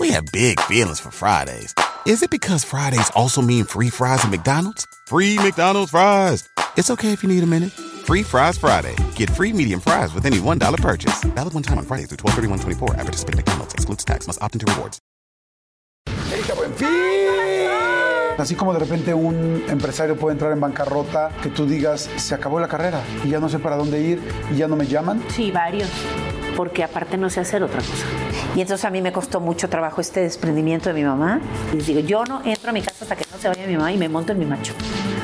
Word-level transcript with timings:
We 0.00 0.10
have 0.12 0.26
big 0.32 0.60
feelings 0.60 1.00
for 1.00 1.10
Fridays. 1.10 1.74
Is 2.06 2.22
it 2.22 2.30
because 2.30 2.62
Fridays 2.62 3.10
also 3.16 3.42
mean 3.42 3.64
free 3.64 3.90
fries 3.90 4.24
at 4.24 4.30
McDonald's? 4.30 4.86
Free 5.08 5.36
McDonald's 5.38 5.90
fries. 5.90 6.48
It's 6.76 6.90
okay 6.90 7.12
if 7.12 7.22
you 7.22 7.28
need 7.28 7.42
a 7.42 7.46
minute. 7.46 7.70
Free 8.06 8.22
Fries 8.22 8.56
Friday. 8.56 8.94
Get 9.16 9.28
free 9.28 9.52
medium 9.52 9.80
fries 9.80 10.14
with 10.14 10.24
any 10.24 10.38
$1 10.38 10.80
purchase. 10.80 11.24
Valid 11.34 11.52
one 11.52 11.62
time 11.64 11.78
on 11.78 11.84
Fridays 11.84 12.06
through 12.08 12.18
12 12.18 12.60
24 12.60 12.96
Average 12.96 13.16
spend 13.16 13.36
McDonald's. 13.36 13.74
Excludes 13.74 14.04
tax. 14.04 14.26
Must 14.26 14.40
opt 14.40 14.54
into 14.54 14.72
rewards. 14.72 15.00
Erika 16.32 16.54
Buenfil. 16.54 17.18
Así 18.38 18.54
como 18.54 18.72
de 18.72 18.78
repente 18.78 19.12
un 19.12 19.64
empresario 19.68 20.16
puede 20.16 20.34
entrar 20.34 20.52
en 20.52 20.60
bancarrota, 20.60 21.32
que 21.42 21.48
tú 21.48 21.66
digas, 21.66 22.08
se 22.18 22.36
acabó 22.36 22.60
la 22.60 22.68
carrera 22.68 23.02
y 23.24 23.30
ya 23.30 23.40
no 23.40 23.48
sé 23.48 23.58
para 23.58 23.74
dónde 23.74 24.00
ir 24.00 24.22
y 24.52 24.56
ya 24.56 24.68
no 24.68 24.76
me 24.76 24.86
llaman. 24.86 25.24
Sí, 25.28 25.50
varios, 25.50 25.90
porque 26.58 26.82
aparte 26.82 27.16
no 27.16 27.30
sé 27.30 27.38
hacer 27.38 27.62
otra 27.62 27.78
cosa. 27.78 28.04
Y 28.56 28.60
entonces 28.60 28.84
a 28.84 28.90
mí 28.90 29.00
me 29.00 29.12
costó 29.12 29.38
mucho 29.38 29.68
trabajo 29.68 30.00
este 30.00 30.22
desprendimiento 30.22 30.88
de 30.88 30.94
mi 30.96 31.04
mamá. 31.04 31.40
Y 31.72 31.76
les 31.76 31.86
digo, 31.86 32.00
yo 32.00 32.24
no 32.24 32.42
entro 32.44 32.70
a 32.70 32.72
mi 32.72 32.82
casa 32.82 33.04
hasta 33.04 33.14
que 33.14 33.24
no 33.30 33.38
se 33.38 33.46
vaya 33.46 33.64
mi 33.64 33.76
mamá 33.76 33.92
y 33.92 33.96
me 33.96 34.08
monto 34.08 34.32
en 34.32 34.40
mi 34.40 34.44
macho. 34.44 34.74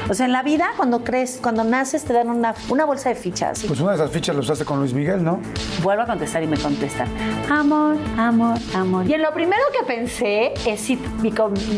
O 0.09 0.15
sea, 0.15 0.27
en 0.27 0.33
la 0.33 0.45
vida, 0.45 0.71
cuando 0.77 1.03
crees, 1.03 1.41
cuando 1.43 1.65
naces, 1.65 2.05
te 2.05 2.13
dan 2.13 2.31
una, 2.31 2.55
una 2.69 2.85
bolsa 2.85 3.09
de 3.09 3.17
fichas. 3.17 3.65
Pues 3.67 3.81
una 3.81 3.91
de 3.91 3.97
esas 3.97 4.13
fichas 4.13 4.37
lo 4.37 4.43
usaste 4.43 4.65
con 4.65 4.79
Luis 4.79 4.95
Miguel, 4.95 5.25
¿no? 5.25 5.41
Vuelvo 5.83 6.05
a 6.05 6.07
contestar 6.07 6.41
y 6.45 6.47
me 6.47 6.57
contestan, 6.57 7.09
amor, 7.51 7.97
amor, 8.17 8.57
amor. 8.73 9.05
Y 9.11 9.15
en 9.15 9.23
lo 9.23 9.35
primero 9.35 9.63
que 9.77 9.85
pensé 9.85 10.55
es 10.65 10.83
si 10.83 11.01
mi, 11.21 11.35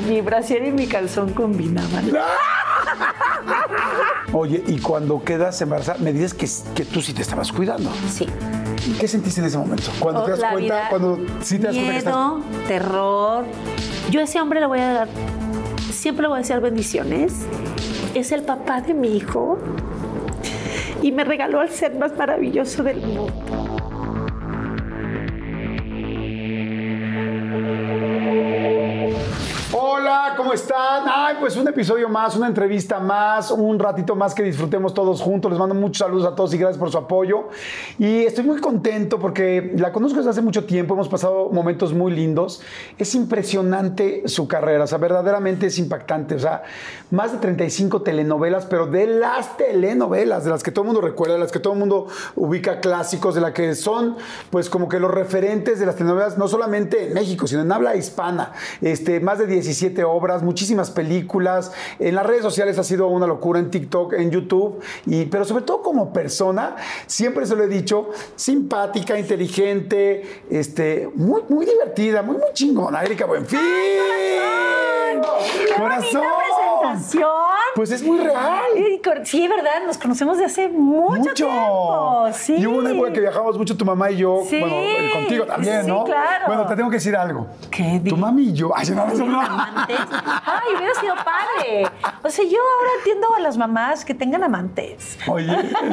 mi 0.07 0.21
brasier 0.21 0.67
y 0.67 0.73
mi 0.73 0.87
calzón 0.87 1.33
combinaban. 1.33 2.05
Oye, 4.33 4.63
y 4.67 4.79
cuando 4.79 5.23
quedas 5.23 5.61
embarazada, 5.63 5.99
me 5.99 6.13
dices 6.13 6.35
que, 6.35 6.47
que 6.75 6.85
tú 6.85 7.01
sí 7.01 7.13
te 7.13 7.23
estabas 7.23 7.53
cuidando. 7.53 7.91
Sí. 8.11 8.27
¿Qué 9.01 9.09
sentiste 9.09 9.41
en 9.41 9.47
ese 9.47 9.59
momento? 9.59 9.91
Cuando 9.99 10.25
te 10.25 10.33
das 10.33 10.41
Oh, 10.41 10.53
cuenta, 10.53 10.59
vida, 10.59 10.89
cuando 10.91 11.19
sí 11.43 11.59
te 11.59 11.67
das 11.67 11.75
cuenta 11.75 11.93
que 11.93 11.99
estás... 11.99 12.15
miedo, 12.15 12.43
terror. 12.69 13.45
Yo 14.11 14.21
a 14.21 14.25
ese 14.25 14.41
hombre 14.41 14.61
le 14.61 14.67
voy 14.67 14.81
a 14.81 14.93
dar, 14.93 15.09
siempre 15.93 16.23
le 16.23 16.29
voy 16.29 16.37
a 16.37 16.43
decir 16.43 16.61
bendiciones. 16.61 17.33
Es 18.15 18.33
el 18.33 18.43
papá 18.43 18.81
de 18.81 18.95
mi 18.95 19.17
hijo 19.17 19.59
y 21.03 21.13
me 21.13 21.25
regaló 21.25 21.61
al 21.61 21.71
ser 21.71 21.97
más 21.99 22.17
maravilloso 22.17 22.83
del 22.83 23.01
mundo. 23.01 23.66
¿Cómo 30.37 30.53
están? 30.53 31.05
Ay, 31.07 31.37
pues 31.41 31.57
un 31.57 31.69
episodio 31.69 32.09
más, 32.09 32.37
una 32.37 32.47
entrevista 32.47 32.99
más, 33.01 33.51
un 33.51 33.79
ratito 33.79 34.15
más 34.15 34.35
que 34.35 34.43
disfrutemos 34.43 34.95
todos 34.95 35.21
juntos. 35.21 35.51
Les 35.51 35.59
mando 35.59 35.75
muchos 35.75 35.99
saludos 35.99 36.27
a 36.27 36.35
todos 36.35 36.55
y 36.55 36.59
gracias 36.59 36.79
por 36.79 36.91
su 36.91 36.99
apoyo. 36.99 37.49
Y 37.99 38.25
estoy 38.25 38.45
muy 38.45 38.61
contento 38.61 39.19
porque 39.19 39.73
la 39.77 39.93
conozco 39.93 40.19
desde 40.19 40.31
hace 40.31 40.43
mucho 40.43 40.65
tiempo, 40.65 40.95
hemos 40.95 41.09
pasado 41.09 41.51
momentos 41.51 41.93
muy 41.93 42.13
lindos. 42.13 42.63
Es 42.99 43.15
impresionante 43.15 44.23
su 44.27 44.49
carrera, 44.49 44.85
o 44.85 44.87
sea, 44.87 44.99
verdaderamente 44.99 45.67
es 45.67 45.79
impactante. 45.79 46.35
O 46.35 46.39
sea, 46.39 46.63
más 47.11 47.33
de 47.33 47.39
35 47.39 48.03
telenovelas, 48.03 48.67
pero 48.67 48.87
de 48.87 49.07
las 49.07 49.57
telenovelas, 49.57 50.45
de 50.45 50.51
las 50.51 50.63
que 50.63 50.71
todo 50.71 50.83
el 50.83 50.87
mundo 50.87 51.01
recuerda, 51.03 51.35
de 51.35 51.41
las 51.41 51.53
que 51.53 51.61
todo 51.61 51.75
el 51.75 51.79
mundo 51.79 52.07
ubica 52.37 52.81
clásicos, 52.81 53.35
de 53.35 53.43
las 53.43 53.53
que 53.53 53.75
son, 53.75 54.17
pues, 54.51 54.71
como 54.71 54.89
que 54.89 54.99
los 54.99 55.11
referentes 55.11 55.79
de 55.79 55.87
las 55.87 55.97
telenovelas, 55.97 56.39
no 56.39 56.49
solamente 56.49 57.09
en 57.09 57.15
México, 57.15 57.47
sino 57.47 57.63
en 57.63 57.71
habla 57.71 57.97
hispana. 57.97 58.53
Este, 58.81 59.21
más 59.21 59.39
de 59.39 59.47
17 59.47 60.06
obras, 60.07 60.43
muchísimas 60.43 60.91
películas. 60.91 61.73
En 61.99 62.15
las 62.15 62.25
redes 62.27 62.43
sociales 62.43 62.79
ha 62.79 62.85
sido 62.85 63.09
una 63.09 63.27
locura, 63.27 63.59
en 63.61 63.71
TikTok, 63.71 64.15
en 64.15 64.31
YouTube, 64.31 64.81
y, 65.05 65.27
pero 65.27 65.45
sobre 65.45 65.65
todo 65.65 65.83
como 65.83 66.13
persona, 66.13 66.77
siempre 67.07 67.45
se 67.47 67.55
lo 67.57 67.65
he 67.65 67.69
dicho, 67.69 68.11
simpática, 68.37 69.19
inteligente, 69.19 70.43
este, 70.51 71.11
muy, 71.15 71.43
muy 71.49 71.67
divertida, 71.67 72.23
muy, 72.23 72.37
muy 72.37 72.53
chingona. 72.55 73.03
Erika 73.03 73.27
Buenfil. 73.27 73.59
Corazón. 75.77 76.23
presentación! 76.83 77.31
Pues 77.75 77.91
es 77.91 78.03
muy 78.03 78.19
real. 78.19 78.63
Sí, 79.25 79.47
¿verdad? 79.49 79.85
Nos 79.87 79.99
conocemos 79.99 80.39
de 80.39 80.47
hace 80.47 80.69
mucho, 80.69 81.33
tiempo. 81.35 82.27
Sí. 82.33 82.55
Y 82.57 82.67
hubo 82.67 82.79
una 82.79 82.91
época 82.91 83.13
que 83.13 83.21
viajamos 83.21 83.59
mucho 83.59 83.77
tu 83.77 83.85
mamá 83.85 84.11
y 84.11 84.17
yo, 84.19 84.43
Sí. 84.49 84.59
bueno, 84.59 84.75
eh, 84.77 85.11
contigo 85.13 85.45
también, 85.45 85.83
Sí, 85.83 85.89
¿no? 85.89 86.05
claro. 86.05 86.45
Bueno, 86.47 86.67
te 86.67 86.75
tengo 86.77 86.89
que 86.91 86.97
decir 86.97 87.15
algo. 87.17 87.47
¿Qué? 87.71 88.01
Tu 88.07 88.17
mami 88.17 88.45
y 88.45 88.53
yo. 88.53 88.71
Ay, 88.75 88.89
no, 88.91 89.07
no, 89.07 89.15
no. 89.27 89.41
Ay, 90.45 90.75
hubiera 90.77 90.95
sido 90.95 91.15
padre. 91.17 91.89
O 92.23 92.31
sea, 92.31 92.45
yo 92.45 92.59
ahora 92.59 92.91
entiendo 92.99 93.35
a 93.37 93.41
las 93.41 93.57
mamás 93.57 94.05
que 94.05 94.15
tengan 94.15 94.43
amantes. 94.45 95.19
Oye. 95.27 95.47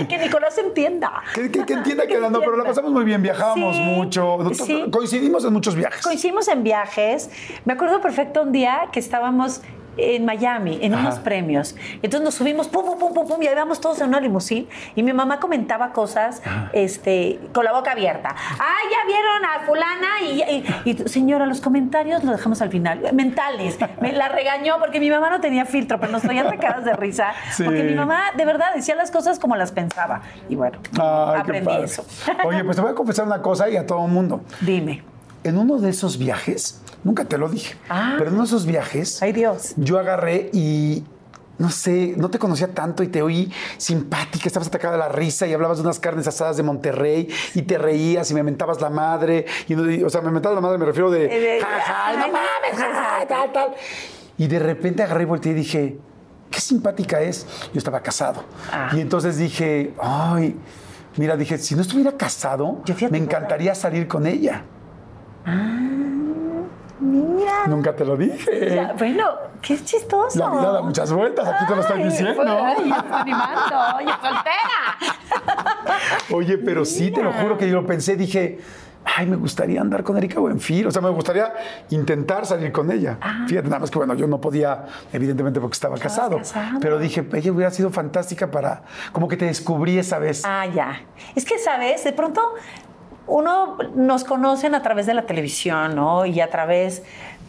que 0.07 0.17
Nicolás 0.17 0.57
entienda. 0.57 1.23
Que, 1.33 1.49
que- 1.51 1.65
que 1.65 1.73
entienda 1.73 2.05
que 2.07 2.17
no, 2.19 2.39
pero 2.39 2.55
la 2.57 2.63
pasamos 2.63 2.91
muy 2.91 3.03
bien, 3.05 3.21
viajábamos 3.21 3.75
Sí, 3.75 3.81
mucho, 3.81 4.37
sí. 4.53 4.85
coincidimos 4.91 5.45
en 5.45 5.53
muchos 5.53 5.75
viajes. 5.75 6.01
Coincidimos 6.01 6.47
en 6.47 6.63
viajes. 6.63 7.29
Me 7.65 7.73
acuerdo 7.73 8.01
perfecto 8.01 8.41
un 8.43 8.51
día 8.51 8.89
que 8.91 8.99
estábamos 8.99 9.61
en 9.97 10.25
Miami, 10.25 10.79
en 10.81 10.95
unos 10.95 11.19
premios. 11.19 11.75
Entonces 12.01 12.21
nos 12.21 12.35
subimos, 12.35 12.67
pum, 12.67 12.85
pum, 12.85 12.97
pum, 12.99 13.13
pum, 13.13 13.27
pum, 13.27 13.41
y 13.41 13.47
ahí 13.47 13.53
íbamos 13.53 13.79
todos 13.81 13.99
en 14.01 14.07
una 14.09 14.19
limusín. 14.19 14.67
Y 14.95 15.03
mi 15.03 15.13
mamá 15.13 15.39
comentaba 15.39 15.91
cosas 15.93 16.41
este, 16.73 17.39
con 17.53 17.65
la 17.65 17.71
boca 17.73 17.91
abierta. 17.91 18.35
¡Ay, 18.35 18.89
ya 18.91 19.05
vieron 19.07 19.45
a 19.45 19.65
fulana! 19.65 20.21
Y, 20.21 20.41
y- 20.41 20.91
y, 21.03 21.09
señora, 21.09 21.45
los 21.45 21.61
comentarios 21.61 22.23
los 22.23 22.35
dejamos 22.37 22.61
al 22.61 22.69
final. 22.69 23.01
Mentales. 23.13 23.77
Me 24.01 24.11
la 24.13 24.29
regañó 24.29 24.75
porque 24.79 24.99
mi 24.99 25.09
mamá 25.09 25.29
no 25.29 25.39
tenía 25.41 25.65
filtro, 25.65 25.99
pero 25.99 26.11
nos 26.11 26.21
traían 26.21 26.49
sacadas 26.49 26.85
de 26.85 26.93
risa. 26.93 27.33
Sí. 27.53 27.63
Porque 27.63 27.83
mi 27.83 27.93
mamá, 27.93 28.31
de 28.35 28.45
verdad, 28.45 28.73
decía 28.75 28.95
las 28.95 29.11
cosas 29.11 29.37
como 29.37 29.55
las 29.55 29.71
pensaba. 29.71 30.21
Y 30.49 30.55
bueno, 30.55 30.79
Ay, 30.93 31.39
aprendí 31.41 31.71
eso. 31.83 32.05
Oye, 32.45 32.63
pues 32.63 32.75
te 32.75 32.81
voy 32.81 32.91
a 32.91 32.95
confesar 32.95 33.25
una 33.27 33.41
cosa 33.41 33.69
y 33.69 33.77
a 33.77 33.85
todo 33.85 34.05
el 34.05 34.11
mundo. 34.11 34.41
Dime. 34.61 35.03
En 35.43 35.57
uno 35.57 35.77
de 35.77 35.89
esos 35.89 36.17
viajes, 36.17 36.81
nunca 37.03 37.25
te 37.25 37.37
lo 37.37 37.49
dije, 37.49 37.75
Ah. 37.89 38.15
pero 38.17 38.29
en 38.29 38.33
uno 38.35 38.43
de 38.43 38.47
esos 38.47 38.65
viajes, 38.65 39.21
Ay, 39.21 39.33
Dios. 39.33 39.73
yo 39.77 39.99
agarré 39.99 40.49
y 40.53 41.03
no 41.59 41.69
sé, 41.69 42.15
no 42.17 42.29
te 42.29 42.39
conocía 42.39 42.73
tanto 42.73 43.03
y 43.03 43.07
te 43.07 43.21
oí 43.21 43.51
simpática, 43.77 44.47
estabas 44.47 44.67
atacada 44.69 44.93
de 44.93 44.99
la 44.99 45.09
risa 45.09 45.45
y 45.45 45.53
hablabas 45.53 45.77
de 45.77 45.83
unas 45.83 45.99
carnes 45.99 46.27
asadas 46.27 46.57
de 46.57 46.63
Monterrey 46.63 47.29
y 47.53 47.61
te 47.61 47.77
reías 47.77 48.29
y 48.31 48.33
me 48.33 48.41
mentabas 48.43 48.81
la 48.81 48.89
madre. 48.89 49.45
Y, 49.67 49.75
no- 49.75 49.89
y- 49.89 50.03
o 50.03 50.09
sea, 50.09 50.21
me 50.21 50.31
mentabas 50.31 50.55
la 50.55 50.61
madre, 50.61 50.77
me 50.79 50.85
refiero 50.85 51.11
de, 51.11 51.25
Eh, 51.57 51.61
ja, 51.61 51.79
ja, 51.79 52.13
no 52.13 52.27
mames, 52.27 52.75
ja, 52.75 53.19
ja, 53.19 53.27
tal, 53.27 53.51
tal. 53.51 53.75
Y 54.37 54.47
de 54.47 54.59
repente 54.59 55.03
agarré 55.03 55.23
y 55.23 55.25
volteé 55.27 55.51
y 55.51 55.55
dije, 55.55 55.97
qué 56.49 56.59
simpática 56.59 57.21
es. 57.21 57.45
Yo 57.71 57.77
estaba 57.77 58.01
casado. 58.01 58.43
Ah. 58.71 58.89
Y 58.93 58.99
entonces 59.01 59.37
dije, 59.37 59.93
ay, 60.01 60.55
mira, 61.17 61.37
dije, 61.37 61.59
si 61.59 61.75
no 61.75 61.81
estuviera 61.83 62.13
casado, 62.13 62.81
me 63.11 63.17
encantaría 63.19 63.75
salir 63.75 64.07
con 64.07 64.25
ella. 64.25 64.63
Mira. 67.03 67.67
Nunca 67.67 67.93
te 67.95 68.05
lo 68.05 68.15
dije. 68.15 68.75
Ya, 68.75 68.93
bueno, 68.97 69.25
qué 69.61 69.77
chistoso. 69.83 70.39
La 70.39 70.49
vida 70.49 70.71
da 70.71 70.81
muchas 70.81 71.11
vueltas, 71.11 71.45
aquí 71.47 71.65
te 71.67 71.75
lo 71.75 71.81
estoy 71.81 72.03
diciendo. 72.03 72.41
ay, 72.41 72.89
yo 72.89 72.95
estoy 72.95 73.11
animando, 73.11 73.75
oye, 73.97 74.11
soltera. 74.21 74.97
Oye, 76.31 76.57
pero 76.57 76.85
sí, 76.85 77.11
te 77.11 77.21
lo 77.21 77.33
juro 77.33 77.57
que 77.57 77.67
yo 77.67 77.75
lo 77.81 77.85
pensé, 77.85 78.15
dije, 78.15 78.59
ay, 79.05 79.25
me 79.25 79.35
gustaría 79.35 79.81
andar 79.81 80.03
con 80.03 80.17
Erika 80.17 80.39
Buenfil, 80.39 80.87
o 80.87 80.91
sea, 80.91 81.01
me 81.01 81.09
gustaría 81.09 81.53
intentar 81.89 82.45
salir 82.45 82.71
con 82.71 82.89
ella. 82.91 83.17
Fíjate, 83.47 83.67
nada 83.67 83.79
más 83.79 83.91
que 83.91 83.97
bueno, 83.97 84.13
yo 84.13 84.27
no 84.27 84.39
podía, 84.39 84.85
evidentemente 85.11 85.59
porque 85.59 85.73
estaba 85.73 85.97
casado, 85.97 86.37
casado. 86.37 86.79
pero 86.79 86.99
dije, 86.99 87.27
ella 87.33 87.51
hubiera 87.51 87.71
sido 87.71 87.89
fantástica 87.89 88.49
para, 88.49 88.83
como 89.11 89.27
que 89.27 89.37
te 89.37 89.45
descubrí 89.45 89.97
esa 89.97 90.19
vez. 90.19 90.43
Ah, 90.45 90.65
ya. 90.65 91.01
Es 91.35 91.45
que, 91.45 91.59
¿sabes? 91.59 92.03
De 92.03 92.13
pronto 92.13 92.41
uno 93.27 93.77
nos 93.95 94.23
conocen 94.23 94.75
a 94.75 94.81
través 94.81 95.05
de 95.05 95.13
la 95.13 95.23
televisión, 95.23 95.95
¿no? 95.95 96.25
Y 96.25 96.39
a 96.41 96.49
través 96.49 97.03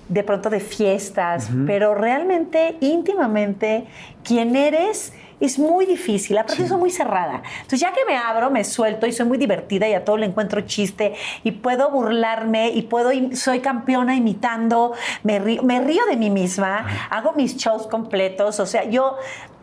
de 0.09 0.23
pronto 0.23 0.51
de 0.51 0.61
fiestas, 0.61 1.49
pero 1.67 1.95
realmente, 1.95 2.77
íntimamente, 2.81 3.87
quién 4.23 4.55
eres 4.55 5.15
es 5.41 5.59
muy 5.59 5.87
difícil. 5.87 6.39
Aparte, 6.39 6.67
soy 6.67 6.79
muy 6.79 6.91
cerrada. 6.91 7.43
Entonces, 7.57 7.81
ya 7.81 7.93
que 7.93 8.05
me 8.07 8.17
abro, 8.17 8.51
me 8.51 8.65
suelto 8.65 9.07
y 9.07 9.13
soy 9.13 9.27
muy 9.27 9.39
divertida 9.39 9.89
y 9.89 9.95
a 9.95 10.05
todo 10.05 10.17
le 10.17 10.27
encuentro 10.27 10.61
chiste 10.63 11.15
y 11.43 11.53
puedo 11.53 11.91
burlarme 11.91 12.71
y 12.71 12.83
puedo, 12.83 13.11
soy 13.35 13.61
campeona 13.61 14.15
imitando, 14.15 14.93
me 15.23 15.39
río, 15.39 15.63
me 15.63 15.81
río 15.81 16.05
de 16.07 16.17
mí 16.17 16.31
misma, 16.31 16.87
hago 17.11 17.33
mis 17.33 17.57
shows 17.57 17.87
completos. 17.87 18.61
O 18.61 18.67
sea, 18.67 18.85
yo, 18.85 19.17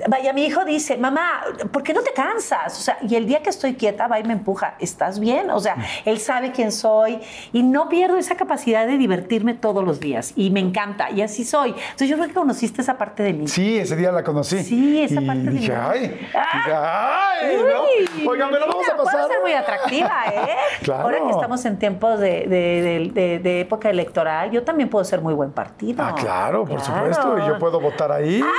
vaya, 0.08 0.34
mi 0.34 0.46
hijo 0.46 0.66
dice, 0.66 0.98
mamá, 0.98 1.42
¿por 1.72 1.84
qué 1.84 1.94
no 1.94 2.02
te 2.02 2.14
cansas? 2.14 2.78
O 2.80 2.82
sea, 2.82 2.98
y 3.08 3.16
el 3.16 3.28
día 3.28 3.42
que 3.42 3.50
estoy 3.50 3.74
quieta, 3.76 4.08
va 4.08 4.20
y 4.20 4.24
me 4.24 4.34
empuja, 4.34 4.76
¿estás 4.80 5.20
bien? 5.20 5.50
O 5.52 5.60
sea, 5.60 5.76
él 6.06 6.20
sabe 6.20 6.52
quién 6.52 6.72
soy 6.72 7.20
y 7.54 7.64
no 7.64 7.90
pierdo 7.90 8.18
esa 8.18 8.36
capacidad 8.36 8.88
de 8.88 8.98
divertirme 8.98 9.54
todos 9.54 9.84
los 9.84 10.00
días 10.00 10.34
y 10.36 10.50
me 10.50 10.60
encanta 10.60 11.12
y 11.12 11.22
así 11.22 11.44
soy. 11.44 11.70
Entonces, 11.70 12.10
yo 12.10 12.16
creo 12.16 12.28
que 12.28 12.34
conociste 12.34 12.82
esa 12.82 12.98
parte 12.98 13.24
de 13.24 13.34
mí. 13.34 13.48
Sí, 13.48 13.78
ese 13.78 13.96
día 13.96 14.12
la 14.12 14.24
conocí. 14.24 14.64
Sí, 14.64 15.02
esa 15.02 15.22
y 15.22 15.26
parte 15.26 15.50
de 15.50 15.61
dije, 15.62 15.76
ay, 15.76 16.00
dije, 16.10 16.30
Ah. 16.74 17.20
ay, 17.42 17.58
¿no? 17.58 18.30
Oigan, 18.30 18.52
me 18.52 18.60
lo 18.60 18.68
vamos 18.68 18.88
a 18.90 18.96
pasar. 18.98 19.14
Puedo 19.14 19.28
ser 19.28 19.42
muy 19.42 19.54
atractiva, 19.54 20.24
¿eh? 20.34 20.58
Claro. 20.84 21.04
Ahora 21.04 21.18
que 21.20 21.30
estamos 21.32 21.64
en 21.66 21.78
tiempos 21.80 22.20
de, 22.20 22.46
de- 22.48 22.82
de- 22.82 23.12
de- 23.14 23.40
de 23.40 23.62
época 23.62 23.90
electoral, 23.90 24.52
yo 24.52 24.64
también 24.64 24.90
puedo 24.90 25.04
ser 25.06 25.22
muy 25.22 25.34
buen 25.34 25.52
partido. 25.52 26.04
Ah, 26.04 26.14
claro, 26.18 26.66
por 26.66 26.82
supuesto. 26.82 27.38
Y 27.40 27.48
yo 27.48 27.58
puedo 27.60 27.80
votar 27.80 28.12
ahí. 28.12 28.44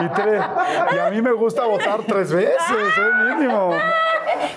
y, 0.00 0.08
tres- 0.08 0.42
y 0.94 0.98
a 0.98 1.10
mí 1.10 1.22
me 1.22 1.32
gusta 1.32 1.64
votar 1.64 2.00
tres 2.06 2.32
veces, 2.32 2.54
es 2.68 3.34
mínimo. 3.36 3.70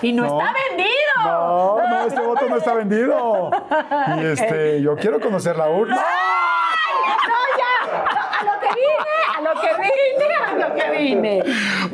Y 0.02 0.12
no, 0.12 0.24
No. 0.24 0.38
está 0.40 0.52
vendido. 0.68 0.90
No, 1.24 1.88
no, 1.88 2.00
este 2.06 2.20
voto 2.20 2.46
no 2.48 2.56
está 2.56 2.74
vendido. 2.74 3.50
Y 4.18 4.26
este, 4.26 4.80
yo 4.82 4.96
quiero 4.96 5.20
conocer 5.20 5.56
la 5.56 5.68
urna. 5.68 5.96
No, 5.96 6.02
ya. 7.58 7.74
A 8.40 8.44
lo 8.44 8.60
que 8.60 8.68
vine, 8.68 8.88
a 8.88 8.90
lo 9.54 9.60
que 9.60 9.68
vine, 9.82 10.34
a 10.34 10.68
lo 10.68 10.74
que 10.74 10.90
vine. 10.98 11.42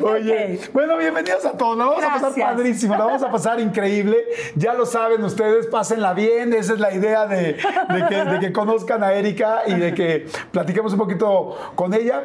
Oye, 0.01 0.59
Ok. 0.63 0.73
bueno, 0.73 0.97
bienvenidos 0.97 1.45
a 1.45 1.51
todos. 1.51 1.77
La 1.77 1.85
vamos 1.85 2.03
a 2.03 2.07
pasar 2.07 2.21
Gracias. 2.21 2.49
padrísimo, 2.51 2.95
la 2.95 3.05
vamos 3.05 3.23
a 3.23 3.31
pasar 3.31 3.59
increíble. 3.59 4.17
Ya 4.55 4.73
lo 4.73 4.85
saben 4.85 5.23
ustedes, 5.23 5.67
pásenla 5.67 6.13
bien. 6.13 6.53
Esa 6.53 6.73
es 6.73 6.79
la 6.79 6.93
idea 6.93 7.25
de, 7.27 7.53
de 7.53 8.05
que, 8.09 8.15
de 8.25 8.39
que 8.39 8.51
conozcan 8.51 9.03
a 9.03 9.13
Erika 9.13 9.61
y 9.67 9.73
de 9.75 9.93
que 9.93 10.27
platiquemos 10.51 10.91
un 10.93 10.99
poquito 10.99 11.57
con 11.75 11.93
ella. 11.93 12.23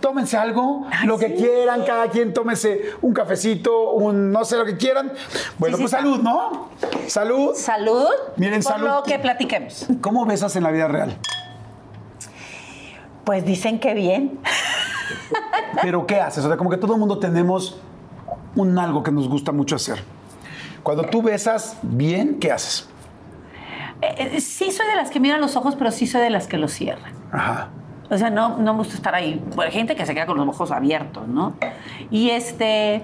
Tómense 0.00 0.36
algo, 0.36 0.86
lo 1.06 1.18
que 1.18 1.26
sí. 1.26 1.34
quieran, 1.38 1.84
cada 1.84 2.06
quien 2.08 2.32
tómese 2.32 2.92
un 3.02 3.12
cafecito, 3.12 3.90
un 3.90 4.30
no 4.30 4.44
sé 4.44 4.56
lo 4.56 4.64
que 4.64 4.76
quieran. 4.76 5.12
Bueno, 5.58 5.76
Sí, 5.76 5.82
sí, 5.82 5.88
pues 5.88 5.90
salud, 5.90 6.20
¿no? 6.22 6.68
Salud. 7.08 7.52
Salud. 7.56 8.06
Miren, 8.36 8.62
por 8.62 8.72
salud. 8.74 8.86
lo 8.86 9.02
que 9.02 9.18
platiquemos. 9.18 9.88
¿Cómo 10.00 10.24
besas 10.24 10.54
en 10.54 10.62
la 10.62 10.70
vida 10.70 10.86
real? 10.86 11.18
Pues 13.28 13.44
dicen 13.44 13.78
que 13.78 13.92
bien. 13.92 14.38
Pero 15.82 16.06
¿qué 16.06 16.18
haces? 16.18 16.42
O 16.42 16.48
sea, 16.48 16.56
como 16.56 16.70
que 16.70 16.78
todo 16.78 16.94
el 16.94 16.98
mundo 16.98 17.18
tenemos 17.18 17.78
un 18.56 18.78
algo 18.78 19.02
que 19.02 19.12
nos 19.12 19.28
gusta 19.28 19.52
mucho 19.52 19.76
hacer. 19.76 20.02
Cuando 20.82 21.02
tú 21.02 21.20
besas 21.20 21.76
bien, 21.82 22.38
¿qué 22.40 22.50
haces? 22.50 22.88
Eh, 24.00 24.30
eh, 24.32 24.40
sí 24.40 24.72
soy 24.72 24.86
de 24.86 24.96
las 24.96 25.10
que 25.10 25.20
miran 25.20 25.42
los 25.42 25.56
ojos, 25.56 25.76
pero 25.76 25.90
sí 25.90 26.06
soy 26.06 26.22
de 26.22 26.30
las 26.30 26.46
que 26.46 26.56
los 26.56 26.72
cierran. 26.72 27.12
Ajá. 27.30 27.68
O 28.08 28.16
sea, 28.16 28.30
no, 28.30 28.56
no 28.56 28.72
me 28.72 28.78
gusta 28.78 28.94
estar 28.94 29.14
ahí. 29.14 29.44
Hay 29.58 29.72
gente 29.72 29.94
que 29.94 30.06
se 30.06 30.14
queda 30.14 30.24
con 30.24 30.38
los 30.38 30.48
ojos 30.48 30.70
abiertos, 30.70 31.28
¿no? 31.28 31.52
Y 32.10 32.30
este. 32.30 33.02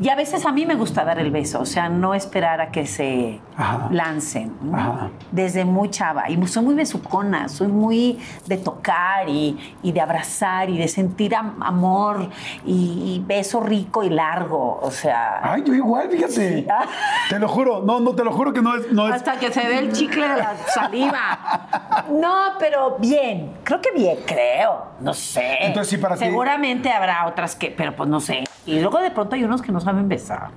Y 0.00 0.08
a 0.08 0.14
veces 0.16 0.44
a 0.46 0.52
mí 0.52 0.66
me 0.66 0.74
gusta 0.74 1.04
dar 1.04 1.18
el 1.18 1.30
beso, 1.30 1.60
o 1.60 1.66
sea, 1.66 1.88
no 1.88 2.14
esperar 2.14 2.60
a 2.60 2.70
que 2.70 2.86
se 2.86 3.40
Ajá. 3.56 3.88
lancen. 3.90 4.56
¿no? 4.62 4.76
Ajá. 4.76 5.10
Desde 5.30 5.64
muy 5.64 5.90
chava. 5.90 6.28
Y 6.30 6.46
soy 6.46 6.64
muy 6.64 6.74
besucona, 6.74 7.48
soy 7.48 7.68
muy 7.68 8.18
de 8.46 8.56
tocar 8.56 9.28
y, 9.28 9.58
y 9.82 9.92
de 9.92 10.00
abrazar 10.00 10.68
y 10.70 10.78
de 10.78 10.88
sentir 10.88 11.34
am- 11.34 11.62
amor 11.62 12.28
y, 12.64 13.16
y 13.16 13.24
beso 13.26 13.60
rico 13.60 14.02
y 14.04 14.10
largo. 14.10 14.78
O 14.82 14.90
sea. 14.90 15.40
Ay, 15.42 15.62
yo 15.66 15.74
igual, 15.74 16.08
fíjate. 16.10 16.66
Te 17.28 17.38
lo 17.38 17.48
juro, 17.48 17.82
no, 17.82 18.00
no, 18.00 18.14
te 18.14 18.24
lo 18.24 18.32
juro 18.32 18.52
que 18.52 18.60
no 18.60 18.74
es. 18.76 18.92
No 18.92 19.06
es 19.08 19.14
Hasta 19.14 19.38
que 19.38 19.50
se 19.52 19.66
ve 19.66 19.78
el 19.78 19.92
chicle 19.92 20.28
de 20.28 20.36
la 20.36 20.56
saliva. 20.74 22.06
No, 22.10 22.34
pero 22.58 22.96
bien. 22.98 23.52
Creo 23.64 23.80
que 23.80 23.90
bien, 23.92 24.18
creo. 24.26 24.86
No 25.00 25.14
sé. 25.14 25.56
Entonces, 25.60 25.90
sí, 25.90 25.96
para 25.96 26.16
ti- 26.16 26.24
Seguramente 26.24 26.90
habrá 26.90 27.26
otras 27.26 27.54
que, 27.56 27.70
pero 27.70 27.94
pues 27.96 28.08
no 28.08 28.20
sé. 28.20 28.44
Y 28.66 28.78
luego 28.80 28.98
de 29.00 29.10
pronto 29.10 29.34
hay 29.34 29.44
unos 29.44 29.62
que 29.62 29.71
no 29.72 29.80
saben 29.80 30.08
besar. 30.08 30.50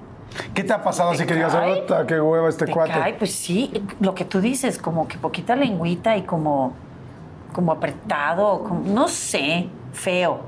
¿Qué 0.53 0.63
te 0.63 0.73
ha 0.73 0.83
pasado 0.83 1.11
así 1.11 1.25
que 1.25 1.33
digas, 1.33 1.53
cae? 1.53 1.71
"Ota, 1.83 2.05
qué 2.05 2.19
hueva 2.19 2.49
este 2.49 2.65
Te 2.65 2.71
cuate? 2.73 2.91
cae, 2.91 3.13
pues 3.13 3.33
sí, 3.33 3.71
lo 4.01 4.13
que 4.13 4.25
tú 4.25 4.41
dices, 4.41 4.77
como 4.77 5.07
que 5.07 5.17
poquita 5.17 5.55
lengüita 5.55 6.17
y 6.17 6.23
como, 6.23 6.73
como 7.53 7.71
apretado, 7.71 8.63
como, 8.63 8.81
no 8.93 9.07
sé, 9.07 9.69
feo. 9.93 10.41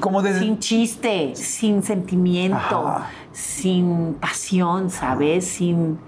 Como 0.00 0.22
desde. 0.22 0.40
Sin 0.40 0.58
chiste, 0.58 1.34
sin 1.36 1.82
sentimiento, 1.82 2.56
Ajá. 2.88 3.06
sin 3.32 4.14
pasión, 4.14 4.88
¿sabes? 4.90 5.46
Sin, 5.46 5.98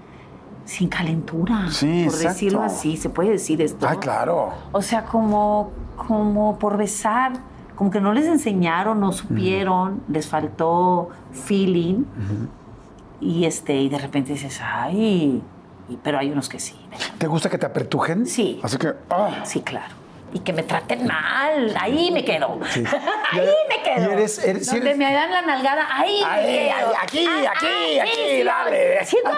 sin 0.65 0.87
calentura. 0.89 1.67
Sí, 1.69 2.05
por 2.05 2.13
exacto. 2.13 2.27
decirlo 2.29 2.61
así, 2.63 2.97
se 2.97 3.09
puede 3.09 3.31
decir 3.31 3.61
esto. 3.61 3.87
Ay, 3.87 3.97
claro. 3.97 4.51
O 4.71 4.81
sea, 4.81 5.05
como, 5.05 5.71
como 5.95 6.57
por 6.57 6.77
besar, 6.77 7.33
como 7.81 7.89
que 7.89 7.99
no 7.99 8.13
les 8.13 8.27
enseñaron, 8.27 8.99
no 8.99 9.11
supieron, 9.11 10.03
les 10.07 10.27
faltó 10.27 11.09
feeling. 11.31 12.03
Y 13.19 13.45
este, 13.45 13.73
y 13.81 13.89
de 13.89 13.97
repente 13.97 14.33
dices, 14.33 14.61
ay, 14.63 15.41
y- 15.89 15.97
pero 16.03 16.19
hay 16.19 16.29
unos 16.29 16.47
que 16.47 16.59
sí. 16.59 16.75
¿Te 17.17 17.25
gusta 17.25 17.49
que 17.49 17.57
te 17.57 17.65
apretujen? 17.65 18.27
Sí. 18.27 18.59
Así 18.61 18.77
que. 18.77 18.93
ah. 19.09 19.41
Sí, 19.45 19.61
claro. 19.61 19.95
Y 20.33 20.39
que 20.39 20.53
me 20.53 20.63
traten 20.63 21.05
mal, 21.05 21.73
ahí 21.79 22.09
me 22.11 22.23
quedo. 22.23 22.59
Sí. 22.69 22.83
ahí 23.31 23.49
me 23.69 23.83
quedo. 23.83 24.09
Y 24.09 24.13
eres- 24.13 24.65
Donde 24.65 24.81
eres- 24.87 24.97
me 24.97 25.13
dan 25.13 25.31
la 25.31 25.41
nalgada, 25.41 25.87
ahí, 25.91 26.21
Ahí, 26.25 26.45
me 26.45 26.57
quedo. 26.77 26.87
ahí, 26.89 26.95
aquí, 27.03 27.27
aquí, 27.27 27.99
aquí, 27.99 28.43
dale. 28.43 29.05
Sí, 29.05 29.17
no, 29.23 29.31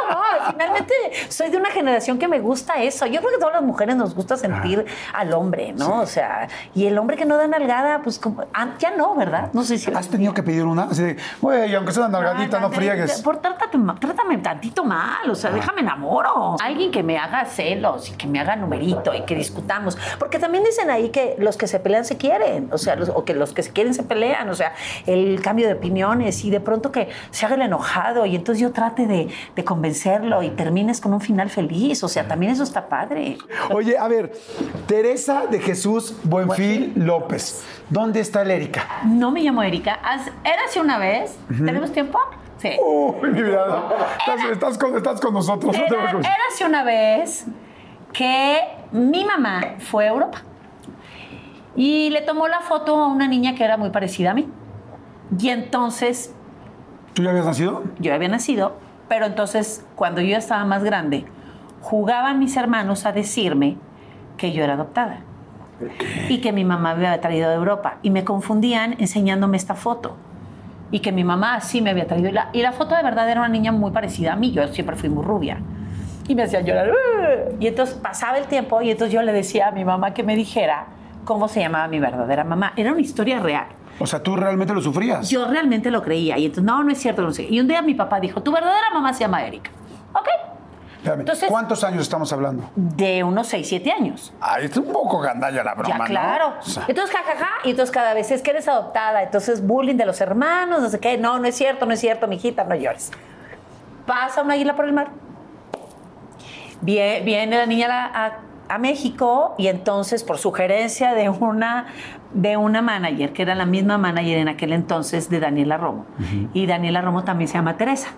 finalmente 0.52 0.94
soy 1.30 1.50
de 1.50 1.58
una 1.58 1.72
generación 1.72 2.20
que 2.20 2.28
me 2.28 2.40
gusta 2.40 2.82
eso. 2.82 3.06
Yo 3.08 3.20
creo 3.22 3.32
que 3.34 3.38
todas 3.40 3.54
las 3.56 3.64
mujeres 3.64 3.96
nos 3.96 4.14
gusta 4.14 4.38
sentir 4.38 4.86
al 5.14 5.34
hombre, 5.34 5.74
¿no? 5.74 6.02
O 6.02 6.06
sea, 6.06 6.48
y 6.76 6.86
el 6.86 6.98
hombre 6.98 7.18
que 7.18 7.26
no 7.26 7.38
da 7.38 7.48
nalgada, 7.48 8.02
pues 8.04 8.20
como, 8.20 8.44
ah, 8.54 8.70
ya 8.80 8.92
no, 8.92 9.16
¿verdad? 9.16 9.50
No 9.54 9.64
sé 9.64 9.78
si... 9.78 9.92
¿Has 9.94 10.10
tenido 10.10 10.34
que 10.34 10.44
pedir 10.44 10.64
una? 10.66 10.84
Así 10.84 11.02
de, 11.04 11.18
güey, 11.42 11.74
aunque 11.76 11.92
sea 11.92 12.06
una 12.08 12.20
nalgadita, 12.20 12.60
no 12.60 12.68
Ay, 12.68 12.74
friegues. 12.74 13.22
Por 13.22 13.38
trátame, 13.38 13.94
trátame 14.00 14.38
tantito 14.40 14.84
mal, 14.84 15.30
o 15.30 15.36
sea, 15.36 15.52
déjame 15.52 15.82
enamoro. 15.82 16.56
Alguien 16.62 16.92
que 16.92 17.04
me 17.04 17.18
haga 17.18 17.46
celos 17.46 18.10
y 18.10 18.14
que 18.14 18.28
me 18.28 18.40
haga 18.40 18.56
numerito 18.56 19.14
y 19.14 19.22
que 19.24 19.36
discutamos. 19.36 19.98
Porque 20.20 20.40
también 20.40 20.64
dicen 20.84 20.92
ahí 20.92 21.10
que 21.10 21.36
los 21.40 21.58
que 21.58 21.68
se 21.68 21.80
pelean 21.80 22.04
se 22.06 22.18
quieren, 22.18 22.70
o 22.72 22.78
sea, 22.78 22.96
los- 22.96 23.10
o 23.10 23.24
que 23.26 23.34
los 23.34 23.54
que 23.54 23.64
se 23.64 23.72
quieren 23.72 23.94
se 23.94 24.04
pelean, 24.04 24.50
o 24.50 24.54
sea, 24.56 24.74
el 25.06 25.42
cambio 25.42 25.68
de 25.68 25.74
opiniones 25.74 26.44
y 26.44 26.50
de 26.50 26.60
pronto 26.60 26.92
que 26.92 27.10
se 27.32 27.46
haga 27.46 27.56
el 27.56 27.62
enojado 27.62 28.26
y 28.26 28.36
entonces 28.36 28.62
yo 28.62 28.72
trate 28.72 29.08
de, 29.08 29.30
de 29.56 29.64
convencerlo 29.64 30.44
y 30.44 30.50
termines 30.50 31.00
con 31.02 31.14
un 31.14 31.22
final 31.22 31.50
feliz, 31.50 32.04
o 32.04 32.08
sea, 32.10 32.28
también 32.28 32.52
eso 32.52 32.64
está 32.64 32.88
padre. 32.90 33.38
Oye, 33.72 33.98
a 33.98 34.08
ver, 34.08 34.34
Teresa 34.88 35.46
de 35.50 35.60
Jesús 35.60 36.16
Buenfil 36.24 36.94
López. 36.96 37.64
¿Dónde 37.90 38.20
está 38.20 38.42
el 38.42 38.52
Erika? 38.52 38.86
No 39.06 39.32
me 39.32 39.42
llamo 39.42 39.64
Erika, 39.64 40.00
érase 40.44 40.80
una 40.82 40.98
vez, 40.98 41.38
¿tenemos 41.66 41.92
tiempo? 41.92 42.20
Sí. 42.58 42.72
Uy, 42.82 43.30
mi 43.32 43.44
vida. 43.44 43.90
Estás, 44.20 44.46
estás 44.52 44.78
con, 44.78 44.96
estás 44.96 45.20
con 45.20 45.34
nosotros. 45.34 45.76
no 45.78 45.84
te 45.86 45.94
Era, 45.94 46.04
preocupes. 46.04 46.28
érase 46.32 46.66
una 46.66 46.84
vez 46.84 47.46
que 48.14 48.58
mi 48.92 49.26
mamá 49.26 49.76
fue 49.80 50.06
a 50.08 50.12
Europa 50.12 50.42
y 51.76 52.10
le 52.10 52.22
tomó 52.22 52.48
la 52.48 52.60
foto 52.62 52.96
a 52.96 53.08
una 53.08 53.28
niña 53.28 53.56
que 53.56 53.64
era 53.64 53.78
muy 53.78 53.90
parecida 53.90 54.32
a 54.32 54.34
mí. 54.34 54.48
Y 55.40 55.50
entonces 55.50 56.34
¿Tú 57.14 57.24
ya 57.24 57.30
habías 57.32 57.46
nacido? 57.46 57.84
yo 58.00 58.14
había 58.14 58.30
nacido, 58.30 58.76
pero 59.08 59.26
entonces 59.26 59.86
cuando 59.96 60.22
yo 60.22 60.38
estaba 60.38 60.66
más 60.66 60.84
grande, 60.84 61.26
jugaban 61.82 62.40
mis 62.40 62.56
hermanos 62.58 63.06
a 63.06 63.12
decirme 63.12 63.78
que 64.38 64.52
yo 64.52 64.64
era 64.64 64.74
adoptada. 64.74 65.22
Y 66.30 66.40
que 66.40 66.54
mi 66.54 66.64
mamá 66.64 66.96
me 66.96 67.08
había 67.08 67.20
traído 67.20 67.50
de 67.50 67.56
Europa. 67.56 67.98
Y 68.04 68.10
me 68.10 68.24
confundían 68.24 68.96
enseñándome 69.00 69.58
esta 69.58 69.76
foto. 69.76 70.16
Y 70.92 71.00
que 71.00 71.12
mi 71.12 71.24
mamá 71.24 71.60
sí 71.60 71.82
me 71.82 71.90
había 71.90 72.08
traído. 72.08 72.30
Y 72.30 72.32
la, 72.32 72.50
y 72.54 72.62
la 72.62 72.72
foto 72.72 72.96
de 72.96 73.04
verdad 73.04 73.30
era 73.30 73.42
una 73.42 73.50
niña 73.50 73.72
muy 73.72 73.92
parecida 73.92 74.34
a 74.34 74.36
mí, 74.36 74.52
yo 74.52 74.68
siempre 74.70 74.96
fui 74.96 75.10
muy 75.10 75.26
rubia. 75.26 75.58
Y 76.28 76.36
me 76.36 76.44
hacían 76.44 76.66
llorar. 76.66 76.92
Y 77.60 77.68
entonces 77.68 77.96
pasaba 77.96 78.38
el 78.38 78.46
tiempo 78.46 78.82
y 78.82 78.92
entonces 78.92 79.14
yo 79.14 79.22
le 79.24 79.34
decía 79.34 79.68
a 79.68 79.72
mi 79.72 79.84
mamá 79.84 80.14
que 80.14 80.24
me 80.24 80.36
dijera 80.36 80.86
cómo 81.26 81.48
se 81.48 81.60
llamaba 81.62 81.88
mi 81.88 82.00
verdadera 82.00 82.44
mamá, 82.44 82.74
era 82.76 82.92
una 82.92 83.02
historia 83.02 83.40
real. 83.40 83.68
O 84.00 84.08
sea, 84.08 84.22
¿tú 84.24 84.36
realmente 84.36 84.74
lo 84.74 84.82
sufrías? 84.82 85.30
Yo 85.30 85.48
realmente 85.48 85.92
lo 85.92 86.02
creía. 86.02 86.38
Y 86.38 86.46
entonces, 86.48 86.64
no, 86.66 86.84
no 86.84 86.92
es 86.92 86.98
cierto, 87.00 87.22
no 87.22 87.32
sé. 87.32 87.44
Y 87.44 87.60
un 87.60 87.68
día 87.68 87.82
mi 87.82 87.94
papá 87.94 88.20
dijo, 88.20 88.42
tu 88.42 88.52
verdadera 88.52 88.90
mamá 88.92 89.14
se 89.14 89.22
llama 89.22 89.44
Erika. 89.46 89.70
Ok. 90.14 90.28
Espérame, 90.98 91.20
Entonces- 91.20 91.50
¿Cuántos 91.50 91.84
años 91.84 92.02
estamos 92.02 92.32
hablando? 92.34 92.70
De 92.76 93.24
unos 93.24 93.48
6, 93.48 93.68
7 93.68 93.92
años. 93.92 94.34
Ay, 94.42 94.66
es 94.66 94.78
un 94.78 94.92
poco 94.92 95.20
gandalla 95.20 95.64
la 95.64 95.74
broma, 95.76 95.90
ya, 95.90 95.98
¿no? 96.00 96.06
claro. 96.06 96.54
O 96.60 96.64
sea, 96.66 96.86
Entonces, 96.88 97.16
jajaja. 97.16 97.50
Y 97.66 97.72
entonces 97.72 97.94
cada 97.94 98.14
vez 98.14 98.32
es 98.32 98.42
que 98.42 98.52
eres 98.52 98.68
adoptada. 98.68 99.22
Entonces, 99.22 99.66
bullying 99.66 99.96
de 99.98 100.06
los 100.06 100.20
hermanos, 100.22 100.82
no 100.82 100.90
sé 100.90 101.00
qué. 101.00 101.18
No, 101.18 101.38
no 101.40 101.46
es 101.48 101.56
cierto, 101.56 101.86
no 101.86 101.94
es 101.94 102.00
cierto, 102.00 102.28
mijita, 102.28 102.64
no 102.64 102.74
llores. 102.76 103.12
Pasa 104.08 104.42
una 104.42 104.54
águila 104.56 104.76
por 104.76 104.86
el 104.86 104.94
mar. 104.94 105.10
Viene, 106.82 107.22
viene 107.24 107.58
la 107.58 107.66
niña 107.66 107.88
a 108.14 108.26
a- 108.26 108.38
a 108.74 108.78
México 108.78 109.56
y 109.58 109.68
entonces 109.68 110.24
por 110.24 110.38
sugerencia 110.38 111.14
de 111.14 111.30
una 111.30 111.88
de 112.34 112.58
una 112.58 112.82
manager, 112.82 113.32
que 113.32 113.44
era 113.44 113.54
la 113.54 113.68
misma 113.68 114.00
manager 114.00 114.40
en 114.40 114.48
aquel 114.48 114.74
entonces 114.74 115.30
de 115.30 115.40
Daniela 115.40 115.78
Romo. 115.78 116.06
Y 116.54 116.66
Daniela 116.66 117.02
Romo 117.02 117.24
también 117.24 117.48
se 117.48 117.54
llama 117.54 117.78
Teresa. 117.78 118.10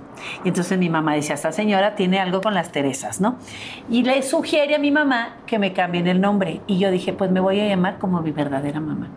Y 0.46 0.48
entonces 0.48 0.78
mi 0.78 0.90
mamá 0.90 1.16
decía, 1.16 1.36
esta 1.36 1.52
señora 1.52 1.96
tiene 1.96 2.20
algo 2.20 2.40
con 2.40 2.54
las 2.54 2.72
Teresas, 2.72 3.20
¿no? 3.20 3.38
Y 3.90 4.04
le 4.04 4.22
sugiere 4.22 4.76
a 4.76 4.80
mi 4.80 4.90
mamá 4.90 5.36
que 5.46 5.60
me 5.60 5.74
cambien 5.74 6.08
el 6.08 6.22
nombre. 6.22 6.62
Y 6.66 6.80
yo 6.80 6.92
dije, 6.92 7.12
pues 7.12 7.30
me 7.30 7.42
voy 7.42 7.60
a 7.60 7.68
llamar 7.68 7.98
como 7.98 8.22
mi 8.22 8.32
verdadera 8.32 8.80
mamá. 8.80 9.10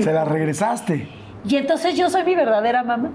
Se 0.00 0.12
la 0.12 0.24
regresaste. 0.24 1.08
Y 1.48 1.56
entonces 1.56 1.96
yo 1.96 2.10
soy 2.10 2.24
mi 2.24 2.34
verdadera 2.34 2.82
mamá. 2.82 3.10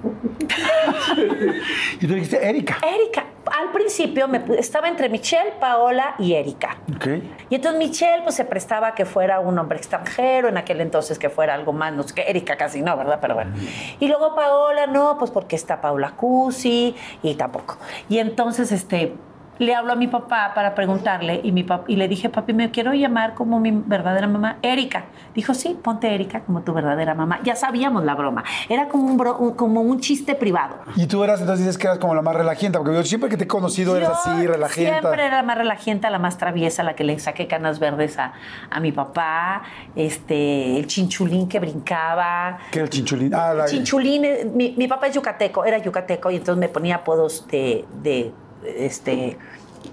y 1.99 2.07
tú 2.07 2.13
dijiste, 2.13 2.47
Erika. 2.47 2.77
Erika. 2.81 3.25
Al 3.45 3.71
principio 3.71 4.27
me, 4.27 4.43
estaba 4.57 4.87
entre 4.87 5.09
Michelle, 5.09 5.53
Paola 5.59 6.15
y 6.19 6.33
Erika. 6.33 6.77
Okay. 6.95 7.35
Y 7.49 7.55
entonces 7.55 7.79
Michelle 7.79 8.23
pues 8.23 8.35
se 8.35 8.45
prestaba 8.45 8.89
a 8.89 8.95
que 8.95 9.05
fuera 9.05 9.39
un 9.39 9.57
hombre 9.59 9.77
extranjero, 9.77 10.47
en 10.47 10.57
aquel 10.57 10.81
entonces 10.81 11.19
que 11.19 11.29
fuera 11.29 11.53
algo 11.53 11.73
más, 11.73 11.93
no 11.93 12.03
sé 12.03 12.15
qué, 12.15 12.21
Erika 12.27 12.55
casi 12.55 12.81
no, 12.81 12.95
¿verdad? 12.95 13.19
Pero 13.21 13.35
bueno. 13.35 13.53
Y 13.99 14.07
luego 14.07 14.35
Paola, 14.35 14.87
no, 14.87 15.17
pues 15.17 15.31
porque 15.31 15.55
está 15.55 15.81
Paula 15.81 16.11
Cusi 16.11 16.95
y 17.21 17.35
tampoco. 17.35 17.77
Y 18.09 18.19
entonces, 18.19 18.71
este, 18.71 19.13
le 19.59 19.75
hablo 19.75 19.93
a 19.93 19.95
mi 19.95 20.07
papá 20.07 20.51
para 20.55 20.75
preguntarle 20.75 21.41
y, 21.43 21.51
mi 21.51 21.65
y 21.87 21.95
le 21.95 22.07
dije, 22.07 22.29
papi, 22.29 22.53
me 22.53 22.71
quiero 22.71 22.93
llamar 22.93 23.33
como 23.33 23.59
mi 23.59 23.71
verdadera 23.71 24.27
mamá, 24.27 24.57
Erika. 24.61 25.05
Dijo, 25.35 25.53
sí, 25.53 25.77
ponte 25.81 26.13
Erika 26.13 26.41
como 26.41 26.61
tu 26.61 26.73
verdadera 26.73 27.13
mamá. 27.13 27.39
Ya 27.43 27.55
sabíamos 27.55 28.03
la 28.03 28.15
broma. 28.15 28.43
Era 28.69 28.87
como 28.87 29.05
un, 29.05 29.53
como 29.53 29.81
un 29.81 29.99
chiste 29.99 30.35
privado. 30.35 30.75
Y 30.95 31.07
tú 31.07 31.23
eras, 31.23 31.41
entonces 31.41 31.65
dices 31.65 31.77
que 31.77 31.87
eras 31.87 31.99
como 31.99 32.15
la 32.15 32.21
más 32.21 32.35
relajenta, 32.35 32.79
porque 32.79 32.93
yo 32.95 33.03
siempre 33.03 33.29
que 33.29 33.37
te 33.37 33.45
he 33.45 33.47
conocido 33.47 33.95
eres 33.95 34.09
así, 34.09 34.45
relajenta. 34.45 34.99
Siempre 34.99 35.25
era 35.25 35.37
la 35.37 35.43
más 35.43 35.57
relajenta, 35.57 36.09
la 36.09 36.19
más 36.19 36.37
traviesa, 36.37 36.83
la 36.83 36.95
que 36.95 37.03
le 37.03 37.17
saqué 37.19 37.47
canas 37.47 37.79
verdes 37.79 38.17
a, 38.19 38.33
a 38.69 38.79
mi 38.79 38.91
papá, 38.91 39.63
este, 39.95 40.77
el 40.77 40.87
chinchulín 40.87 41.47
que 41.47 41.59
brincaba. 41.59 42.57
¿Qué 42.71 42.79
era 42.79 42.85
el 42.85 42.89
chinchulín? 42.89 43.33
Ah, 43.33 43.53
el 43.53 43.65
chinchulín, 43.65 44.25
eh, 44.25 44.51
mi, 44.53 44.73
mi, 44.77 44.87
papá 44.87 45.07
es 45.07 45.15
yucateco, 45.15 45.65
era 45.65 45.77
yucateco, 45.77 46.31
y 46.31 46.37
entonces 46.37 46.59
me 46.59 46.69
ponía 46.69 46.95
apodos 46.95 47.47
de, 47.47 47.85
de 48.01 48.31
este, 48.65 49.37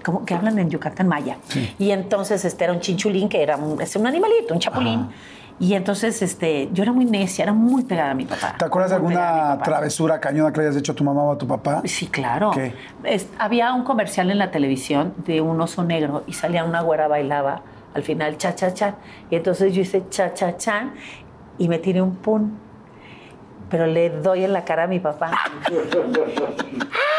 como 0.03 0.25
que 0.25 0.33
hablan 0.33 0.57
en 0.59 0.69
Yucatán 0.69 1.07
maya. 1.07 1.37
Y 1.77 1.91
entonces 1.91 2.43
este 2.45 2.63
era 2.63 2.73
un 2.73 2.79
chinchulín 2.79 3.29
que 3.29 3.41
era 3.41 3.57
un, 3.57 3.79
un 3.81 4.07
animalito, 4.07 4.53
un 4.53 4.59
chapulín. 4.59 5.09
Y 5.59 5.75
entonces 5.75 6.19
este, 6.23 6.69
yo 6.73 6.81
era 6.81 6.91
muy 6.91 7.05
necia, 7.05 7.43
era 7.43 7.53
muy 7.53 7.83
pegada 7.83 8.11
a 8.11 8.13
mi 8.15 8.25
papá. 8.25 8.55
¿Te 8.57 8.65
acuerdas 8.65 8.89
de 8.89 8.95
alguna 8.95 9.59
travesura 9.63 10.19
cañona 10.19 10.51
que 10.51 10.59
le 10.59 10.67
hayas 10.67 10.77
hecho 10.77 10.93
a 10.93 10.95
tu 10.95 11.03
mamá 11.03 11.21
o 11.21 11.31
a 11.33 11.37
tu 11.37 11.45
papá? 11.45 11.83
Sí, 11.85 12.07
claro. 12.07 12.51
había 13.37 13.71
un 13.73 13.83
comercial 13.83 14.31
en 14.31 14.39
la 14.39 14.49
televisión 14.49 15.13
de 15.17 15.39
un 15.39 15.61
oso 15.61 15.83
negro 15.83 16.23
y 16.25 16.33
salía 16.33 16.63
una 16.63 16.81
güera 16.81 17.07
bailaba 17.07 17.61
al 17.93 18.03
final 18.03 18.37
cha 18.37 18.55
cha 18.55 18.73
cha. 18.73 18.95
Y 19.29 19.35
entonces 19.35 19.73
yo 19.73 19.81
hice 19.81 20.03
cha 20.09 20.33
cha 20.33 20.57
cha 20.57 20.89
y 21.57 21.67
me 21.67 21.77
tiré 21.77 22.01
un 22.01 22.15
pun. 22.15 22.57
Pero 23.69 23.85
le 23.85 24.09
doy 24.09 24.43
en 24.43 24.53
la 24.53 24.65
cara 24.65 24.83
a 24.83 24.87
mi 24.87 24.99
papá. 24.99 25.31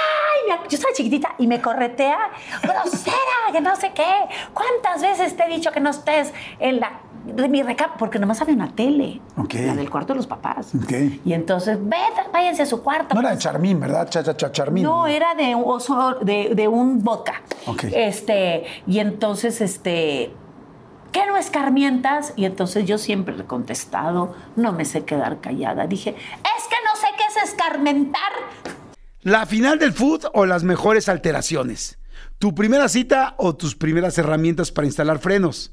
yo 0.48 0.76
estaba 0.76 0.92
chiquitita 0.94 1.34
y 1.38 1.46
me 1.46 1.60
corretea, 1.60 2.18
grosera, 2.62 3.52
que 3.52 3.60
no 3.60 3.76
sé 3.76 3.92
qué. 3.94 4.12
¿Cuántas 4.52 5.02
veces 5.02 5.36
te 5.36 5.44
he 5.44 5.48
dicho 5.48 5.70
que 5.72 5.80
no 5.80 5.90
estés 5.90 6.32
en 6.58 6.80
la 6.80 7.00
de 7.24 7.48
mi 7.48 7.62
recap? 7.62 7.96
Porque 7.98 8.18
nomás 8.18 8.40
había 8.40 8.54
una 8.54 8.74
tele. 8.74 9.20
La 9.36 9.74
del 9.74 9.90
cuarto 9.90 10.12
de 10.12 10.16
los 10.18 10.26
papás. 10.26 10.72
Y 11.24 11.32
entonces, 11.32 11.78
vete, 11.80 12.22
váyanse 12.32 12.62
a 12.62 12.66
su 12.66 12.82
cuarto. 12.82 13.14
No 13.14 13.20
era 13.20 13.30
de 13.30 13.38
Charmín, 13.38 13.80
¿verdad? 13.80 14.08
Cha, 14.08 14.22
cha, 14.22 14.36
cha, 14.36 14.50
Charmín. 14.52 14.84
No, 14.84 15.06
era 15.06 15.34
de 15.34 15.54
un 15.54 15.64
oso, 15.66 16.16
de, 16.20 16.54
de 16.54 16.68
un 16.68 17.02
vodka. 17.02 17.42
Este, 17.92 18.64
y 18.86 18.98
entonces, 18.98 19.60
este. 19.60 20.34
¿Qué 21.12 21.26
no 21.26 21.36
escarmientas? 21.36 22.32
Y 22.36 22.46
entonces 22.46 22.86
yo 22.86 22.96
siempre 22.96 23.36
le 23.36 23.42
he 23.42 23.46
contestado, 23.46 24.34
no 24.56 24.72
me 24.72 24.86
sé 24.86 25.04
quedar 25.04 25.42
callada. 25.42 25.86
Dije, 25.86 26.08
es 26.16 26.64
que 26.68 26.76
no 26.86 26.96
sé 26.96 27.06
qué 27.18 27.24
es 27.28 27.50
escarmentar. 27.50 28.32
¿La 29.24 29.46
final 29.46 29.78
del 29.78 29.92
food 29.92 30.24
o 30.34 30.46
las 30.46 30.64
mejores 30.64 31.08
alteraciones? 31.08 31.96
¿Tu 32.40 32.56
primera 32.56 32.88
cita 32.88 33.36
o 33.38 33.54
tus 33.54 33.76
primeras 33.76 34.18
herramientas 34.18 34.72
para 34.72 34.88
instalar 34.88 35.20
frenos? 35.20 35.72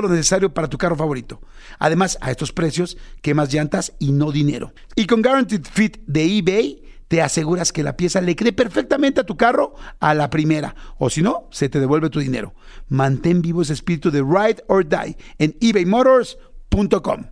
lo 0.00 0.08
necesario 0.08 0.52
para 0.52 0.68
tu 0.68 0.78
carro 0.78 0.96
favorito. 0.96 1.40
Además, 1.78 2.18
a 2.20 2.30
estos 2.30 2.52
precios, 2.52 2.96
quemas 3.22 3.52
llantas 3.52 3.92
y 3.98 4.12
no 4.12 4.32
dinero. 4.32 4.72
Y 4.96 5.06
con 5.06 5.22
Guaranteed 5.22 5.64
Fit 5.64 5.98
de 6.06 6.38
eBay, 6.38 6.82
te 7.10 7.22
aseguras 7.22 7.72
que 7.72 7.82
la 7.82 7.96
pieza 7.96 8.20
le 8.20 8.36
quede 8.36 8.52
perfectamente 8.52 9.20
a 9.22 9.26
tu 9.26 9.36
carro 9.36 9.74
a 9.98 10.14
la 10.14 10.30
primera. 10.30 10.76
O 10.96 11.10
si 11.10 11.22
no, 11.22 11.48
se 11.50 11.68
te 11.68 11.80
devuelve 11.80 12.08
tu 12.08 12.20
dinero. 12.20 12.54
Mantén 12.88 13.42
vivo 13.42 13.62
ese 13.62 13.72
espíritu 13.72 14.12
de 14.12 14.22
ride 14.22 14.62
or 14.68 14.88
die 14.88 15.16
en 15.38 15.56
ebaymotors.com. 15.60 17.30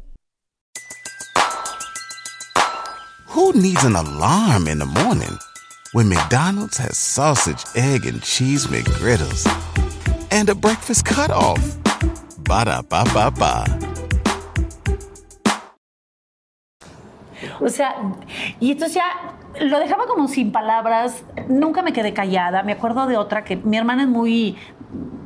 Who 3.29 3.53
needs 3.53 3.85
an 3.85 3.95
alarm 3.95 4.67
in 4.67 4.81
the 4.81 4.87
morning 4.87 5.39
when 5.93 6.09
McDonald's 6.09 6.77
has 6.79 6.99
sausage, 6.99 7.65
egg, 7.77 8.05
and 8.05 8.21
cheese 8.21 8.67
McGriddles 8.67 9.47
and 10.33 10.49
a 10.49 10.57
breakfast 10.57 11.05
cutoff? 11.05 11.61
Para 12.49 12.83
pa 12.83 13.05
pa 13.05 13.31
pa. 13.31 13.65
O 17.61 17.69
sea, 17.69 17.95
y 18.59 18.73
entonces 18.73 18.95
ya 18.95 19.37
lo 19.61 19.79
dejaba 19.79 20.07
como 20.07 20.29
sin 20.29 20.51
palabras, 20.51 21.25
nunca 21.49 21.83
me 21.83 21.93
quedé 21.93 22.15
callada. 22.15 22.63
Me 22.63 22.73
acuerdo 22.73 23.07
de 23.07 23.19
otra 23.19 23.45
que 23.45 23.57
mi 23.57 23.77
hermana 23.77 24.05
es 24.05 24.09
muy 24.09 24.57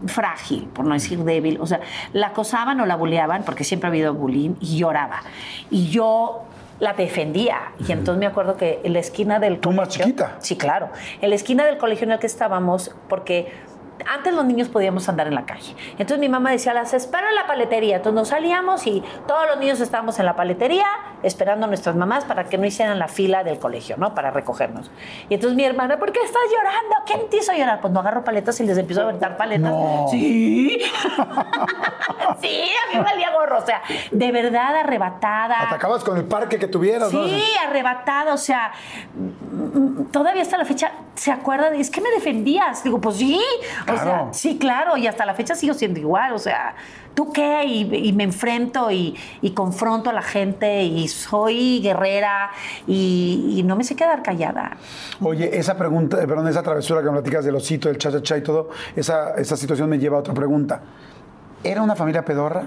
frágil, 0.06 0.66
por 0.74 0.84
no 0.84 0.94
decir 0.94 1.22
débil. 1.22 1.60
O 1.60 1.66
sea, 1.66 1.80
la 2.12 2.28
acosaban 2.28 2.80
o 2.80 2.86
la 2.86 2.96
buleaban, 2.96 3.44
porque 3.44 3.62
siempre 3.62 3.86
ha 3.86 3.90
habido 3.90 4.14
bullying, 4.14 4.56
y 4.60 4.78
lloraba. 4.78 5.20
Y 5.70 5.90
yo 5.90 6.42
la 6.80 6.94
defendía. 6.94 7.72
Y 7.86 7.92
entonces 7.92 8.18
me 8.18 8.26
acuerdo 8.26 8.56
que 8.56 8.80
en 8.82 8.94
la 8.94 8.98
esquina 8.98 9.38
del 9.38 9.60
¿Tú 9.60 9.70
más 9.70 9.88
chiquita? 9.90 10.38
Sí, 10.40 10.56
claro. 10.56 10.90
En 11.20 11.30
la 11.30 11.36
esquina 11.36 11.64
del 11.64 11.78
colegio 11.78 12.04
en 12.04 12.12
el 12.12 12.18
que 12.18 12.26
estábamos, 12.26 12.92
porque 13.08 13.52
antes 14.08 14.32
los 14.34 14.44
niños 14.44 14.68
podíamos 14.68 15.08
andar 15.08 15.26
en 15.26 15.34
la 15.34 15.44
calle. 15.46 15.74
Entonces 15.92 16.18
mi 16.18 16.28
mamá 16.28 16.50
decía, 16.50 16.74
las 16.74 16.94
espero 16.94 17.28
en 17.28 17.34
la 17.34 17.46
paletería. 17.46 17.96
Entonces 17.96 18.14
nos 18.14 18.28
salíamos 18.28 18.86
y 18.86 19.02
todos 19.26 19.46
los 19.48 19.58
niños 19.58 19.80
estábamos 19.80 20.18
en 20.18 20.26
la 20.26 20.36
paletería 20.36 20.86
esperando 21.22 21.66
a 21.66 21.68
nuestras 21.68 21.94
mamás 21.94 22.24
para 22.24 22.44
que 22.44 22.58
no 22.58 22.66
hicieran 22.66 22.98
la 22.98 23.08
fila 23.08 23.44
del 23.44 23.58
colegio, 23.58 23.96
¿no? 23.96 24.14
Para 24.14 24.30
recogernos. 24.30 24.90
Y 25.28 25.34
entonces 25.34 25.56
mi 25.56 25.64
hermana, 25.64 25.98
¿por 25.98 26.12
qué 26.12 26.20
estás 26.20 26.42
llorando? 26.50 26.96
¿Quién 27.06 27.30
te 27.30 27.36
hizo 27.38 27.52
llorar? 27.52 27.80
Pues 27.80 27.92
no 27.92 28.00
agarro 28.00 28.24
paletas 28.24 28.58
y 28.60 28.66
les 28.66 28.76
empiezo 28.78 29.02
a 29.02 29.04
aventar 29.04 29.36
paletas. 29.36 29.72
Sí. 30.10 30.78
sí, 32.40 32.70
a 32.70 32.92
mí 32.92 32.96
me 32.96 33.02
valía 33.02 33.30
gorro. 33.32 33.58
O 33.58 33.66
sea, 33.66 33.82
de 34.10 34.32
verdad 34.32 34.76
arrebatada. 34.76 35.62
Atacabas 35.62 36.02
con 36.04 36.16
el 36.16 36.24
parque 36.24 36.58
que 36.58 36.66
tuvieras, 36.66 37.10
sí, 37.10 37.22
Sí, 37.24 37.44
arrebatada. 37.66 38.34
O 38.34 38.38
sea, 38.38 38.72
todavía 40.10 40.42
hasta 40.42 40.58
la 40.58 40.64
fecha 40.64 40.92
se 41.14 41.30
acuerda 41.30 41.70
de, 41.70 41.80
es 41.80 41.90
que 41.90 42.00
me 42.00 42.10
defendías. 42.10 42.82
Digo, 42.84 43.00
pues 43.00 43.16
sí. 43.16 43.40
O 43.91 43.91
sea, 43.98 44.28
sí, 44.32 44.58
claro, 44.58 44.96
y 44.96 45.06
hasta 45.06 45.24
la 45.26 45.34
fecha 45.34 45.54
sigo 45.54 45.74
siendo 45.74 46.00
igual, 46.00 46.32
o 46.32 46.38
sea, 46.38 46.74
¿tú 47.14 47.32
qué? 47.32 47.64
Y, 47.64 48.12
me 48.12 48.24
enfrento 48.24 48.90
y, 48.90 49.16
confronto 49.54 50.10
a 50.10 50.12
la 50.12 50.22
gente 50.22 50.82
y 50.82 51.08
soy 51.08 51.80
guerrera 51.82 52.50
y, 52.86 53.62
no 53.64 53.76
me 53.76 53.84
sé 53.84 53.94
quedar 53.96 54.22
callada. 54.22 54.76
Oye, 55.20 55.56
esa 55.56 55.76
pregunta, 55.76 56.22
eh, 56.22 56.26
perdón, 56.26 56.48
esa 56.48 56.62
travesura 56.62 57.00
que 57.00 57.06
me 57.06 57.12
platicas 57.12 57.44
del 57.44 57.54
osito, 57.54 57.88
del 57.88 57.98
cha-cha-cha 57.98 58.38
y 58.38 58.42
todo, 58.42 58.70
esa, 58.96 59.34
esa 59.34 59.56
situación 59.56 59.88
me 59.88 59.98
lleva 59.98 60.16
a 60.16 60.20
otra 60.20 60.34
pregunta. 60.34 60.80
¿Era 61.64 61.82
una 61.82 61.94
familia 61.94 62.24
pedorra? 62.24 62.64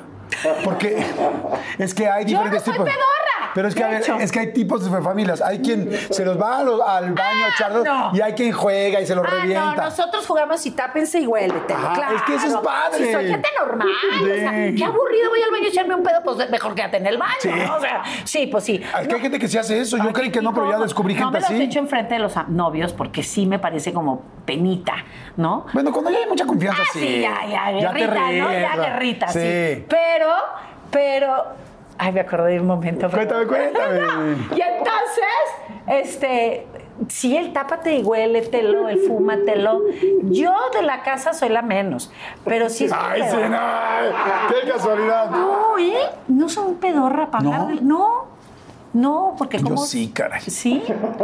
Porque 0.64 1.06
es 1.78 1.94
que 1.94 2.08
hay 2.08 2.26
diferentes 2.26 2.64
Yo 2.66 2.72
no 2.72 2.78
soy 2.78 2.86
pedorra. 2.86 3.15
Pero 3.56 3.68
es 3.70 3.74
que, 3.74 3.84
a 3.84 3.88
de 3.88 3.94
ver, 3.94 4.02
hecho. 4.04 4.16
es 4.20 4.32
que 4.32 4.40
hay 4.42 4.54
tipos 4.54 4.84
de 4.92 5.02
familias. 5.02 5.42
Hay 5.42 5.60
quien 5.60 5.90
se 6.12 6.24
los 6.26 6.40
va 6.40 6.58
al 6.60 6.70
baño 7.14 7.46
a 7.46 7.50
echarlos 7.50 7.84
no. 7.86 8.12
y 8.14 8.20
hay 8.22 8.34
quien 8.34 8.52
juega 8.52 9.00
y 9.02 9.08
se 9.08 9.16
los 9.16 9.26
Ah, 9.26 9.30
no, 9.32 9.42
revienta. 9.42 9.76
nosotros 9.86 10.28
jugamos 10.28 10.64
y 10.66 10.72
tápense 10.72 11.20
y 11.22 11.26
huélete. 11.26 11.74
Claro. 11.74 12.16
es 12.18 12.22
que 12.24 12.36
eso 12.36 12.48
es 12.48 12.54
padre. 12.58 13.06
Si 13.06 13.12
soy 13.14 13.28
gente 13.30 13.48
normal. 13.60 13.88
O 14.22 14.26
sea, 14.26 14.52
qué 14.52 14.84
aburrido 14.84 15.30
voy 15.30 15.42
al 15.42 15.52
baño 15.52 15.64
a 15.66 15.68
echarme 15.70 15.96
un 15.96 16.04
pedo, 16.04 16.22
pues 16.24 16.50
mejor 16.50 16.76
quédate 16.76 16.98
en 16.98 17.08
el 17.08 17.18
baño. 17.18 17.34
Sí. 17.40 17.50
¿no? 17.50 17.76
O 17.78 17.80
sea, 17.80 18.04
sí, 18.26 18.48
pues 18.48 18.64
sí. 18.66 18.84
Es 19.02 19.08
que 19.08 19.16
hay 19.16 19.22
gente 19.22 19.40
que 19.40 19.48
se 19.48 19.58
hace 19.58 19.80
eso. 19.80 19.98
Yo 19.98 20.12
creí 20.12 20.32
que 20.32 20.42
no, 20.42 20.54
pero 20.54 20.70
ya 20.70 20.78
descubrí 20.78 21.14
no 21.16 21.22
gente 21.32 21.38
me 21.38 21.40
los 21.40 21.50
así. 21.50 21.64
echo 21.64 21.80
enfrente 21.80 22.16
de 22.16 22.20
los 22.20 22.34
novios 22.50 22.92
porque 22.92 23.24
sí 23.24 23.46
me 23.46 23.58
parece 23.58 23.94
como 23.94 24.22
penita, 24.46 24.96
¿no? 25.38 25.66
Bueno, 25.74 25.94
cuando 25.94 26.12
ya 26.12 26.18
hay 26.20 26.28
mucha 26.28 26.46
confianza, 26.46 26.82
Ah, 26.84 26.90
sí. 26.92 27.00
sí, 27.00 27.22
ya, 27.22 27.46
ya, 27.50 27.72
Ya 27.80 27.94
te 27.94 28.00
guerrita, 28.00 28.32
¿no? 28.32 28.52
Ya 28.52 28.76
guerrita. 28.76 29.28
Sí. 29.30 29.86
Pero, 29.88 30.30
pero, 30.92 31.46
ay, 31.98 32.12
me 32.12 32.20
acordé 32.22 32.54
de 32.54 32.60
un 32.60 32.68
momento. 32.68 33.10
Cuéntame, 33.10 33.46
cuéntame. 33.48 33.98
Y 34.56 34.62
entonces, 34.62 35.26
este, 35.88 36.68
sí, 37.08 37.36
el 37.36 37.54
tápate 37.54 37.98
y 37.98 38.04
huéletelo, 38.04 38.90
el 38.90 39.00
fúmatelo. 39.00 39.82
Yo 40.24 40.54
de 40.74 40.82
la 40.82 41.04
casa 41.04 41.34
soy 41.34 41.50
la 41.50 41.62
menos, 41.62 42.12
pero 42.44 42.70
sí 42.70 42.88
Ay, 42.92 43.24
sí, 43.30 43.38
no. 43.50 43.60
Qué 44.50 44.70
casualidad. 44.70 45.30
No, 45.30 45.78
¿eh? 45.78 45.98
No 46.28 46.50
soy 46.50 46.68
un 46.68 46.76
pedorra 46.76 47.32
para 47.32 47.44
¿No? 47.44 47.70
No, 47.82 48.28
no, 48.96 49.36
porque 49.38 49.58
Yo 49.58 49.66
como... 49.66 49.86
sí, 49.86 50.10
caray. 50.14 50.42
¿Sí? 50.42 50.82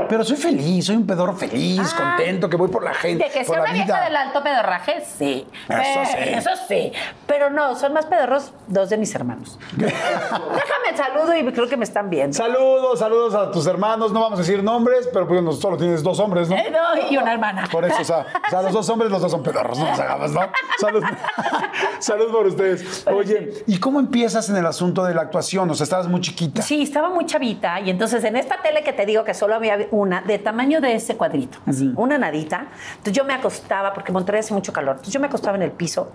Pero 0.10 0.25
soy 0.25 0.36
feliz, 0.36 0.86
soy 0.88 0.98
un 0.98 1.08
pedorro 1.08 1.34
feliz, 1.38 1.80
Ah. 1.96 2.16
contento, 2.18 2.50
que 2.50 2.58
voy 2.58 2.68
por 2.70 2.84
la 2.84 2.94
gente. 2.94 3.24
De 3.24 3.30
que 3.32 3.46
sea 3.46 3.62
una 3.62 3.72
vieja 3.72 4.04
del 4.04 4.13
alto 4.18 4.44
pedorraje, 4.44 5.01
sí. 5.18 5.48
Eso 5.70 5.80
Eh, 5.80 6.06
sí. 6.06 6.30
Eso 6.34 6.50
sí. 6.68 6.92
Pero 7.28 7.50
no, 7.50 7.74
son 7.75 7.94
más 7.94 8.06
pedorros 8.08 8.51
dos 8.68 8.90
de 8.90 8.98
mis 8.98 9.16
hermanos. 9.16 9.58
Déjame 9.78 10.98
saludo 10.98 11.34
y 11.38 11.46
creo 11.54 11.70
que 11.70 11.78
me 11.78 11.86
están 11.86 12.10
viendo. 12.10 12.36
Saludos, 12.36 13.00
saludos 13.00 13.36
a 13.36 13.50
tus 13.51 13.66
hermanos. 13.68 14.12
No 14.12 14.20
vamos 14.22 14.40
a 14.40 14.42
decir 14.42 14.62
nombres, 14.62 15.08
pero 15.13 15.25
pues 15.25 15.42
no, 15.42 15.54
solo 15.54 15.78
tienes 15.78 16.04
dos 16.04 16.20
hombres, 16.20 16.50
¿no? 16.50 16.58
Eh, 16.58 16.72
no, 16.72 17.10
y 17.10 17.16
una 17.16 17.32
hermana. 17.32 17.70
Por 17.72 17.86
eso, 17.86 18.01
o 18.01 18.04
sea, 18.04 18.25
o 18.48 18.50
sea, 18.50 18.62
los 18.63 18.74
dos 18.74 18.90
hombres, 18.90 19.10
los 19.10 19.22
dos 19.22 19.32
son 19.32 19.44
pedorros, 19.44 19.80
no 19.80 19.88
nos 19.90 19.98
hagamos, 19.98 20.32
¿no? 20.32 20.42
Salud, 20.78 21.04
salud 22.00 22.32
por 22.32 22.48
ustedes. 22.48 23.06
Oye, 23.08 23.63
¿y 23.66 23.80
cómo 23.80 24.01
empiezas 24.01 24.50
en 24.50 24.58
el 24.58 24.66
asunto 24.66 25.06
de 25.06 25.13
la 25.13 25.22
actuación? 25.22 25.70
O 25.70 25.74
sea, 25.74 25.86
estabas 25.86 26.08
muy 26.08 26.20
chiquita. 26.20 26.62
Sí, 26.62 26.82
estaba 26.82 27.10
muy 27.10 27.25
chavita 27.25 27.61
y 27.84 27.89
entonces 27.89 28.24
en 28.24 28.36
esta 28.36 28.62
tele 28.62 28.84
que 28.84 28.94
te 28.94 29.06
digo 29.06 29.24
que 29.24 29.34
solo 29.34 29.56
había 29.56 29.88
una 29.91 30.22
de 30.22 30.39
tamaño 30.39 30.82
de 30.82 30.96
ese 30.96 31.18
cuadrito, 31.18 31.60
así, 31.65 31.91
una 31.96 32.18
nadita. 32.18 32.68
Entonces 32.91 33.13
yo 33.13 33.24
me 33.24 33.34
acostaba, 33.34 33.94
porque 33.94 34.12
Monterrey 34.12 34.39
hace 34.39 34.53
mucho 34.53 34.74
calor, 34.74 34.96
entonces 34.96 35.13
yo 35.13 35.20
me 35.20 35.27
acostaba 35.27 35.58
en 35.58 35.63
el 35.63 35.72
piso 35.72 36.12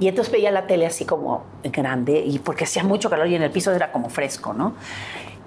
y 0.00 0.06
entonces 0.06 0.32
veía 0.32 0.50
la 0.50 0.66
tele 0.66 0.86
así 0.86 1.04
como 1.04 1.44
grande 1.64 2.22
y 2.24 2.38
porque 2.38 2.64
hacía 2.64 2.84
mucho 2.84 3.10
calor 3.10 3.26
y 3.26 3.34
en 3.34 3.42
el 3.42 3.50
piso 3.50 3.72
era 3.72 3.90
como 3.90 4.08
fresco, 4.08 4.52
¿no? 4.52 4.74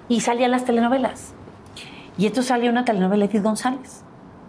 Y 0.08 0.20
salían 0.20 0.50
las 0.50 0.64
telenovelas. 0.64 1.32
Y 2.18 2.26
entonces 2.26 2.48
salía 2.48 2.70
una 2.70 2.84
telenovela 2.84 3.26
de 3.26 3.32
Edith 3.32 3.42
González. 3.42 4.02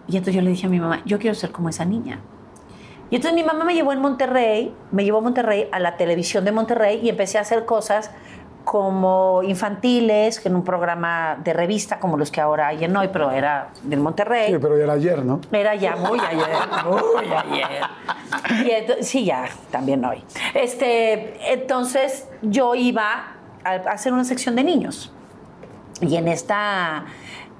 Y 0.06 0.18
entonces 0.18 0.34
yo 0.34 0.42
le 0.42 0.50
dije 0.50 0.66
a 0.66 0.70
mi 0.70 0.78
mamá, 0.78 1.00
yo 1.06 1.18
quiero 1.18 1.34
ser 1.34 1.50
como 1.52 1.70
esa 1.70 1.86
niña. 1.86 2.20
Y 3.10 3.16
entonces 3.16 3.34
mi 3.34 3.44
mamá 3.44 3.64
me 3.64 3.74
llevó 3.74 3.92
en 3.92 4.00
Monterrey, 4.00 4.74
me 4.90 5.04
llevó 5.04 5.18
a 5.18 5.20
Monterrey 5.22 5.68
a 5.72 5.78
la 5.78 5.96
televisión 5.96 6.44
de 6.44 6.52
Monterrey 6.52 7.00
y 7.02 7.08
empecé 7.08 7.38
a 7.38 7.40
hacer 7.40 7.64
cosas 7.64 8.10
como 8.64 9.42
infantiles, 9.42 10.44
en 10.46 10.56
un 10.56 10.64
programa 10.64 11.36
de 11.44 11.52
revista 11.52 12.00
como 12.00 12.16
los 12.16 12.30
que 12.30 12.40
ahora 12.40 12.68
hay 12.68 12.84
en 12.84 12.96
hoy, 12.96 13.08
pero 13.12 13.30
era 13.30 13.68
del 13.82 14.00
Monterrey. 14.00 14.52
Sí, 14.52 14.58
pero 14.60 14.76
ya 14.78 14.84
era 14.84 14.92
ayer, 14.94 15.24
¿no? 15.24 15.40
Era 15.52 15.74
ya 15.74 15.96
muy 15.96 16.18
ayer, 16.18 16.48
muy 16.84 17.26
ayer. 17.26 17.80
Y 18.64 18.70
ento- 18.70 19.02
sí, 19.02 19.24
ya, 19.26 19.44
también 19.70 20.04
hoy. 20.04 20.24
Este, 20.54 21.52
entonces 21.52 22.28
yo 22.42 22.74
iba 22.74 23.04
a 23.12 23.34
a 23.66 23.72
hacer 23.92 24.12
una 24.12 24.24
sección 24.24 24.56
de 24.56 24.64
niños. 24.64 25.10
Y 26.02 26.16
en 26.16 26.28
esta 26.28 27.04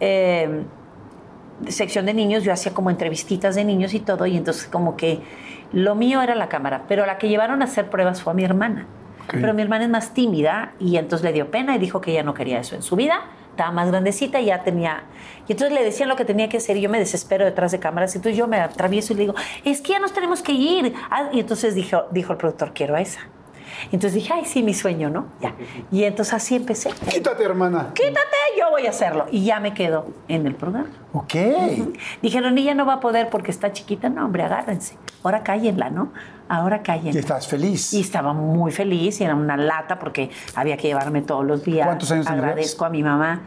eh, 0.01 0.65
sección 1.69 2.05
de 2.05 2.13
niños 2.13 2.45
yo 2.45 2.53
hacía 2.53 2.75
como 2.75 2.91
entrevistitas 2.91 3.55
de 3.55 3.65
niños 3.65 3.95
y 3.95 4.01
todo, 4.01 4.27
y 4.27 4.37
entonces 4.37 4.67
como 4.67 4.97
que 4.99 5.21
lo 5.73 5.95
mío 5.95 6.21
era 6.21 6.35
la 6.35 6.49
cámara, 6.51 6.83
pero 6.89 7.07
la 7.07 7.17
que 7.19 7.29
llevaron 7.29 7.63
a 7.63 7.65
hacer 7.65 7.89
pruebas 7.89 8.23
fue 8.23 8.33
a 8.33 8.37
mi 8.37 8.45
hermana. 8.45 8.87
Pero 9.31 9.55
mi 9.55 9.63
hermana 9.63 9.85
es 9.85 9.91
más 9.91 10.15
tímida 10.15 10.73
y 10.79 10.97
entonces 10.97 11.25
le 11.25 11.33
dio 11.33 11.51
pena 11.51 11.75
y 11.77 11.79
dijo 11.79 12.01
que 12.01 12.13
ella 12.13 12.23
no 12.23 12.35
quería 12.35 12.61
eso 12.61 12.75
en 12.75 12.83
su 12.83 12.97
vida. 12.97 13.21
Estaba 13.51 13.71
más 13.71 13.89
grandecita 13.89 14.41
y 14.41 14.47
ya 14.47 14.63
tenía... 14.63 15.05
Y 15.47 15.53
entonces 15.53 15.77
le 15.77 15.85
decían 15.85 16.09
lo 16.09 16.17
que 16.17 16.25
tenía 16.25 16.49
que 16.49 16.57
hacer 16.57 16.77
y 16.77 16.81
yo 16.81 16.91
me 16.91 16.99
desespero 16.99 17.45
detrás 17.45 17.71
de 17.73 17.79
cámaras. 17.79 18.15
Entonces 18.17 18.37
yo 18.37 18.49
me 18.49 18.59
atravieso 18.59 19.13
y 19.13 19.17
le 19.17 19.23
digo, 19.23 19.35
es 19.65 19.81
que 19.81 19.93
ya 19.93 20.01
nos 20.01 20.13
tenemos 20.13 20.43
que 20.43 20.53
ir. 20.53 20.93
Ah, 21.11 21.29
Y 21.33 21.41
entonces 21.41 21.75
dijo, 21.75 22.05
dijo 22.11 22.33
el 22.33 22.39
productor, 22.39 22.73
quiero 22.75 22.97
a 22.97 23.01
esa. 23.01 23.21
Y 23.91 23.97
entonces 23.97 24.15
dije, 24.15 24.33
ay, 24.35 24.45
sí, 24.45 24.63
mi 24.63 24.75
sueño, 24.75 25.11
¿no? 25.11 25.27
Ya. 25.41 25.55
Y 25.91 26.05
entonces 26.05 26.35
así 26.35 26.57
empecé. 26.57 26.91
Quítate, 27.11 27.43
hermana. 27.45 27.91
Quítate, 27.95 28.37
yo 28.59 28.71
voy 28.71 28.87
a 28.87 28.91
hacerlo. 28.91 29.27
Y 29.31 29.45
ya 29.45 29.61
me 29.61 29.75
quedo 29.75 30.07
en 30.29 30.47
el 30.47 30.55
programa. 30.55 30.89
Ok. 31.13 31.35
Dijeron, 32.23 32.57
ella 32.59 32.75
no 32.75 32.87
va 32.87 32.95
a 32.95 33.01
poder 33.01 33.31
porque 33.31 33.51
está 33.51 33.73
chiquita. 33.73 34.09
No, 34.09 34.25
hombre, 34.25 34.43
agárrense. 34.43 34.97
Ahora 35.23 35.43
cállenla, 35.43 35.91
¿no? 35.91 36.13
Ahora 36.49 36.77
Y 36.77 36.81
cállenla. 36.81 37.19
estás 37.21 37.47
feliz. 37.47 37.93
Y 37.95 38.01
estaba 38.01 38.33
muy 38.33 38.71
feliz 38.73 39.21
y 39.21 39.25
era 39.25 39.35
una 39.35 39.57
lata 39.57 39.99
porque 39.99 40.31
había 40.55 40.77
que 40.77 40.89
llevarme 40.89 41.23
todos 41.23 41.45
los 41.45 41.65
días. 41.65 41.87
¿Cuántos 41.87 42.11
años? 42.11 42.27
Agradezco 42.27 42.85
a 42.85 42.91
mi 42.91 43.03
mamá. 43.03 43.43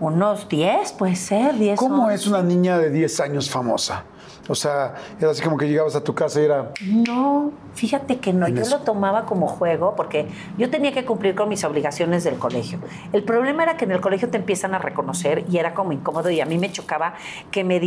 Unos 0.00 0.48
10, 0.48 0.92
puede 0.92 1.14
ser, 1.14 1.54
10. 1.54 1.78
¿Cómo 1.78 2.04
11. 2.06 2.14
es 2.14 2.26
una 2.26 2.42
niña 2.42 2.78
de 2.78 2.90
10 2.90 3.20
años 3.20 3.48
famosa? 3.48 4.04
O 4.48 4.54
sea, 4.54 4.94
era 5.18 5.30
así 5.30 5.42
como 5.42 5.56
que 5.56 5.66
llegabas 5.66 5.96
a 5.96 6.04
tu 6.04 6.14
casa 6.14 6.40
y 6.40 6.44
era... 6.44 6.72
No, 6.82 7.52
fíjate 7.74 8.18
que 8.18 8.32
no, 8.32 8.46
yo 8.48 8.62
eso. 8.62 8.78
lo 8.78 8.84
tomaba 8.84 9.24
como 9.24 9.46
juego 9.46 9.94
porque 9.96 10.26
yo 10.58 10.70
tenía 10.70 10.92
que 10.92 11.04
cumplir 11.04 11.34
con 11.34 11.48
mis 11.48 11.64
obligaciones 11.64 12.24
del 12.24 12.36
colegio. 12.36 12.78
El 13.12 13.22
problema 13.22 13.62
era 13.62 13.76
que 13.76 13.84
en 13.86 13.92
el 13.92 14.00
colegio 14.00 14.28
te 14.28 14.36
empiezan 14.36 14.74
a 14.74 14.78
reconocer 14.78 15.44
y 15.50 15.58
era 15.58 15.72
como 15.72 15.92
incómodo 15.92 16.30
y 16.30 16.40
a 16.40 16.46
mí 16.46 16.58
me 16.58 16.70
chocaba 16.70 17.14
que 17.50 17.64
me 17.64 17.80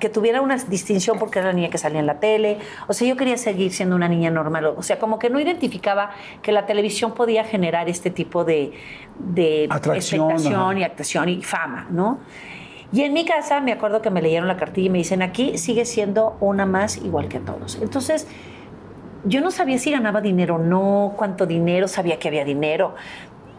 que 0.00 0.08
tuviera 0.08 0.40
una 0.42 0.56
distinción 0.56 1.18
porque 1.18 1.38
era 1.38 1.48
la 1.48 1.54
niña 1.54 1.70
que 1.70 1.78
salía 1.78 2.00
en 2.00 2.06
la 2.06 2.18
tele. 2.18 2.58
O 2.88 2.92
sea, 2.92 3.08
yo 3.08 3.16
quería 3.16 3.36
seguir 3.36 3.72
siendo 3.72 3.94
una 3.96 4.08
niña 4.08 4.30
normal. 4.30 4.66
O 4.66 4.82
sea, 4.82 4.98
como 4.98 5.18
que 5.18 5.30
no 5.30 5.40
identificaba 5.40 6.10
que 6.42 6.52
la 6.52 6.66
televisión 6.66 7.14
podía 7.14 7.44
generar 7.44 7.88
este 7.88 8.10
tipo 8.10 8.44
de, 8.44 8.72
de 9.18 9.68
Atracción, 9.70 10.30
expectación 10.30 10.60
ajá. 10.60 10.78
y 10.78 10.82
actuación 10.82 11.28
y 11.28 11.42
fama, 11.42 11.86
¿no? 11.90 12.18
Y 12.94 13.02
en 13.02 13.12
mi 13.12 13.24
casa 13.24 13.60
me 13.60 13.72
acuerdo 13.72 14.00
que 14.00 14.10
me 14.10 14.22
leyeron 14.22 14.46
la 14.46 14.56
cartilla 14.56 14.86
y 14.86 14.90
me 14.90 14.98
dicen, 14.98 15.20
aquí 15.20 15.58
sigue 15.58 15.84
siendo 15.84 16.36
una 16.38 16.64
más 16.64 16.96
igual 16.98 17.26
que 17.26 17.40
todos. 17.40 17.76
Entonces, 17.82 18.28
yo 19.24 19.40
no 19.40 19.50
sabía 19.50 19.78
si 19.78 19.90
ganaba 19.90 20.20
dinero 20.20 20.54
o 20.54 20.58
no, 20.58 21.14
cuánto 21.16 21.44
dinero, 21.44 21.88
sabía 21.88 22.20
que 22.20 22.28
había 22.28 22.44
dinero. 22.44 22.94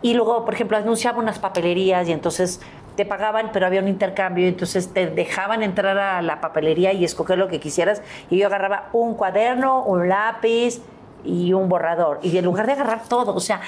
Y 0.01 0.13
luego, 0.13 0.45
por 0.45 0.53
ejemplo, 0.53 0.77
anunciaba 0.77 1.19
unas 1.19 1.37
papelerías 1.37 2.07
y 2.07 2.13
entonces 2.13 2.61
te 2.95 3.05
pagaban, 3.05 3.49
pero 3.51 3.65
había 3.65 3.81
un 3.81 3.89
intercambio, 3.89 4.47
entonces 4.47 4.93
te 4.93 5.07
dejaban 5.07 5.63
entrar 5.63 5.97
a 5.97 6.21
la 6.21 6.39
papelería 6.39 6.93
y 6.93 7.03
escoger 7.03 7.37
lo 7.37 7.49
que 7.49 7.59
quisieras. 7.59 8.01
Y 8.29 8.37
yo 8.37 8.47
agarraba 8.47 8.87
un 8.93 9.15
cuaderno, 9.15 9.83
un 9.83 10.07
lápiz 10.07 10.81
y 11.25 11.51
un 11.51 11.67
borrador. 11.67 12.19
Y 12.21 12.37
en 12.37 12.45
lugar 12.45 12.67
de 12.67 12.71
agarrar 12.71 13.03
todo, 13.09 13.35
o 13.35 13.41
sea, 13.41 13.59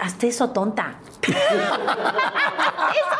hasta 0.00 0.26
eso 0.26 0.50
tonta. 0.50 0.94
¡Eso, 1.22 1.36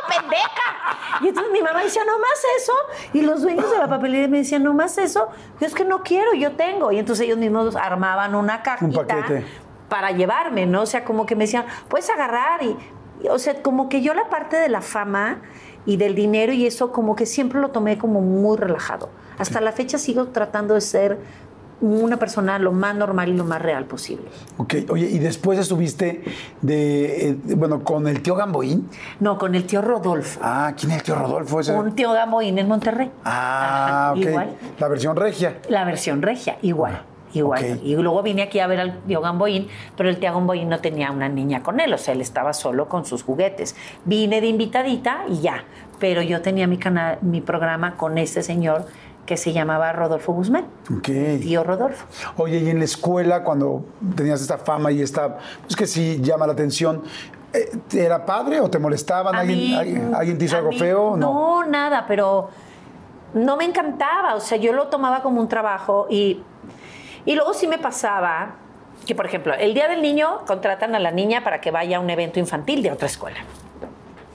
pendeja! 0.08 0.94
Y 1.20 1.28
entonces 1.28 1.52
mi 1.52 1.62
mamá 1.62 1.82
decía, 1.82 2.02
no 2.04 2.18
más 2.18 2.42
eso. 2.58 2.72
Y 3.12 3.22
los 3.22 3.42
dueños 3.42 3.70
de 3.70 3.78
la 3.78 3.88
papelería 3.88 4.28
me 4.28 4.38
decían, 4.38 4.62
no 4.62 4.72
más 4.74 4.98
eso. 4.98 5.28
Yo 5.60 5.66
es 5.66 5.74
que 5.74 5.84
no 5.84 6.02
quiero, 6.02 6.34
yo 6.34 6.52
tengo. 6.52 6.92
Y 6.92 6.98
entonces 6.98 7.26
ellos 7.26 7.38
mismos 7.38 7.76
armaban 7.76 8.34
una 8.34 8.62
cajita 8.62 9.06
paquete. 9.06 9.44
para 9.88 10.10
llevarme, 10.10 10.66
¿no? 10.66 10.82
O 10.82 10.86
sea, 10.86 11.04
como 11.04 11.26
que 11.26 11.36
me 11.36 11.44
decían, 11.44 11.66
puedes 11.88 12.10
agarrar. 12.10 12.62
Y, 12.62 12.76
y, 13.22 13.28
o 13.28 13.38
sea, 13.38 13.62
como 13.62 13.88
que 13.88 14.02
yo 14.02 14.14
la 14.14 14.28
parte 14.28 14.56
de 14.56 14.68
la 14.68 14.80
fama 14.80 15.40
y 15.86 15.96
del 15.96 16.14
dinero 16.14 16.52
y 16.52 16.66
eso, 16.66 16.92
como 16.92 17.14
que 17.14 17.26
siempre 17.26 17.60
lo 17.60 17.68
tomé 17.70 17.98
como 17.98 18.20
muy 18.20 18.56
relajado. 18.56 19.10
Hasta 19.38 19.60
la 19.60 19.72
fecha 19.72 19.98
sigo 19.98 20.28
tratando 20.28 20.74
de 20.74 20.80
ser 20.80 21.18
una 21.84 22.16
persona 22.16 22.58
lo 22.58 22.72
más 22.72 22.94
normal 22.96 23.28
y 23.28 23.36
lo 23.36 23.44
más 23.44 23.60
real 23.60 23.84
posible. 23.84 24.24
Ok, 24.56 24.74
oye, 24.90 25.06
y 25.06 25.18
después 25.18 25.58
estuviste 25.58 26.22
de, 26.62 27.30
eh, 27.30 27.36
bueno, 27.56 27.84
con 27.84 28.08
el 28.08 28.22
tío 28.22 28.34
Gamboín. 28.34 28.88
No, 29.20 29.38
con 29.38 29.54
el 29.54 29.64
tío 29.64 29.82
Rodolfo. 29.82 30.40
Ah, 30.42 30.72
¿quién 30.78 30.92
es 30.92 30.98
el 30.98 31.02
tío 31.04 31.14
Rodolfo? 31.14 31.60
Ese? 31.60 31.72
Un 31.74 31.94
tío 31.94 32.12
Gamboín 32.12 32.58
en 32.58 32.68
Monterrey. 32.68 33.10
Ah, 33.24 34.10
Ajá, 34.10 34.12
ok. 34.12 34.18
Igual. 34.18 34.56
La 34.78 34.88
versión 34.88 35.16
regia. 35.16 35.58
La 35.68 35.84
versión 35.84 36.22
regia, 36.22 36.58
igual. 36.62 37.02
Igual. 37.34 37.64
ok. 37.64 37.82
Y 37.82 37.96
luego 37.96 38.22
vine 38.22 38.42
aquí 38.42 38.60
a 38.60 38.66
ver 38.66 38.80
al 38.80 38.98
tío 39.00 39.20
Gamboín, 39.20 39.66
pero 39.96 40.08
el 40.08 40.18
tío 40.18 40.32
Gamboín 40.32 40.68
no 40.68 40.80
tenía 40.80 41.10
una 41.10 41.28
niña 41.28 41.62
con 41.62 41.80
él, 41.80 41.92
o 41.92 41.98
sea, 41.98 42.14
él 42.14 42.20
estaba 42.20 42.52
solo 42.52 42.88
con 42.88 43.04
sus 43.04 43.22
juguetes. 43.24 43.74
Vine 44.04 44.40
de 44.40 44.46
invitadita 44.46 45.24
y 45.28 45.40
ya. 45.40 45.64
Pero 45.98 46.22
yo 46.22 46.42
tenía 46.42 46.66
mi 46.66 46.78
canal, 46.78 47.18
mi 47.22 47.40
programa 47.40 47.96
con 47.96 48.18
este 48.18 48.42
señor 48.42 48.86
que 49.26 49.36
se 49.36 49.52
llamaba 49.52 49.92
Rodolfo 49.92 50.32
Guzmán. 50.32 50.66
Ok. 50.96 51.08
Tío 51.40 51.64
Rodolfo. 51.64 52.06
Oye, 52.36 52.58
y 52.58 52.70
en 52.70 52.78
la 52.78 52.84
escuela, 52.84 53.42
cuando 53.42 53.84
tenías 54.16 54.40
esta 54.42 54.58
fama 54.58 54.92
y 54.92 55.00
esta, 55.02 55.38
pues 55.62 55.76
que 55.76 55.86
sí 55.86 56.18
llama 56.20 56.46
la 56.46 56.52
atención, 56.52 57.02
eh, 57.52 57.70
¿era 57.94 58.26
padre 58.26 58.60
o 58.60 58.68
te 58.68 58.78
molestaban? 58.78 59.34
¿Alguien, 59.34 59.58
mí- 59.58 59.74
alguien, 59.74 60.14
alguien 60.14 60.38
te 60.38 60.44
hizo 60.44 60.56
algo 60.56 60.70
mí- 60.70 60.78
feo 60.78 61.16
no? 61.16 61.62
No, 61.62 61.64
nada, 61.66 62.04
pero 62.06 62.50
no 63.32 63.56
me 63.56 63.64
encantaba. 63.64 64.34
O 64.34 64.40
sea, 64.40 64.58
yo 64.58 64.72
lo 64.72 64.88
tomaba 64.88 65.22
como 65.22 65.40
un 65.40 65.48
trabajo 65.48 66.06
y, 66.10 66.42
y 67.24 67.34
luego 67.34 67.54
sí 67.54 67.66
me 67.66 67.78
pasaba 67.78 68.56
que, 69.06 69.14
por 69.14 69.26
ejemplo, 69.26 69.54
el 69.54 69.72
día 69.74 69.88
del 69.88 70.02
niño 70.02 70.40
contratan 70.46 70.94
a 70.94 70.98
la 70.98 71.10
niña 71.10 71.42
para 71.44 71.60
que 71.60 71.70
vaya 71.70 71.96
a 71.96 72.00
un 72.00 72.10
evento 72.10 72.38
infantil 72.40 72.82
de 72.82 72.90
otra 72.92 73.06
escuela. 73.06 73.38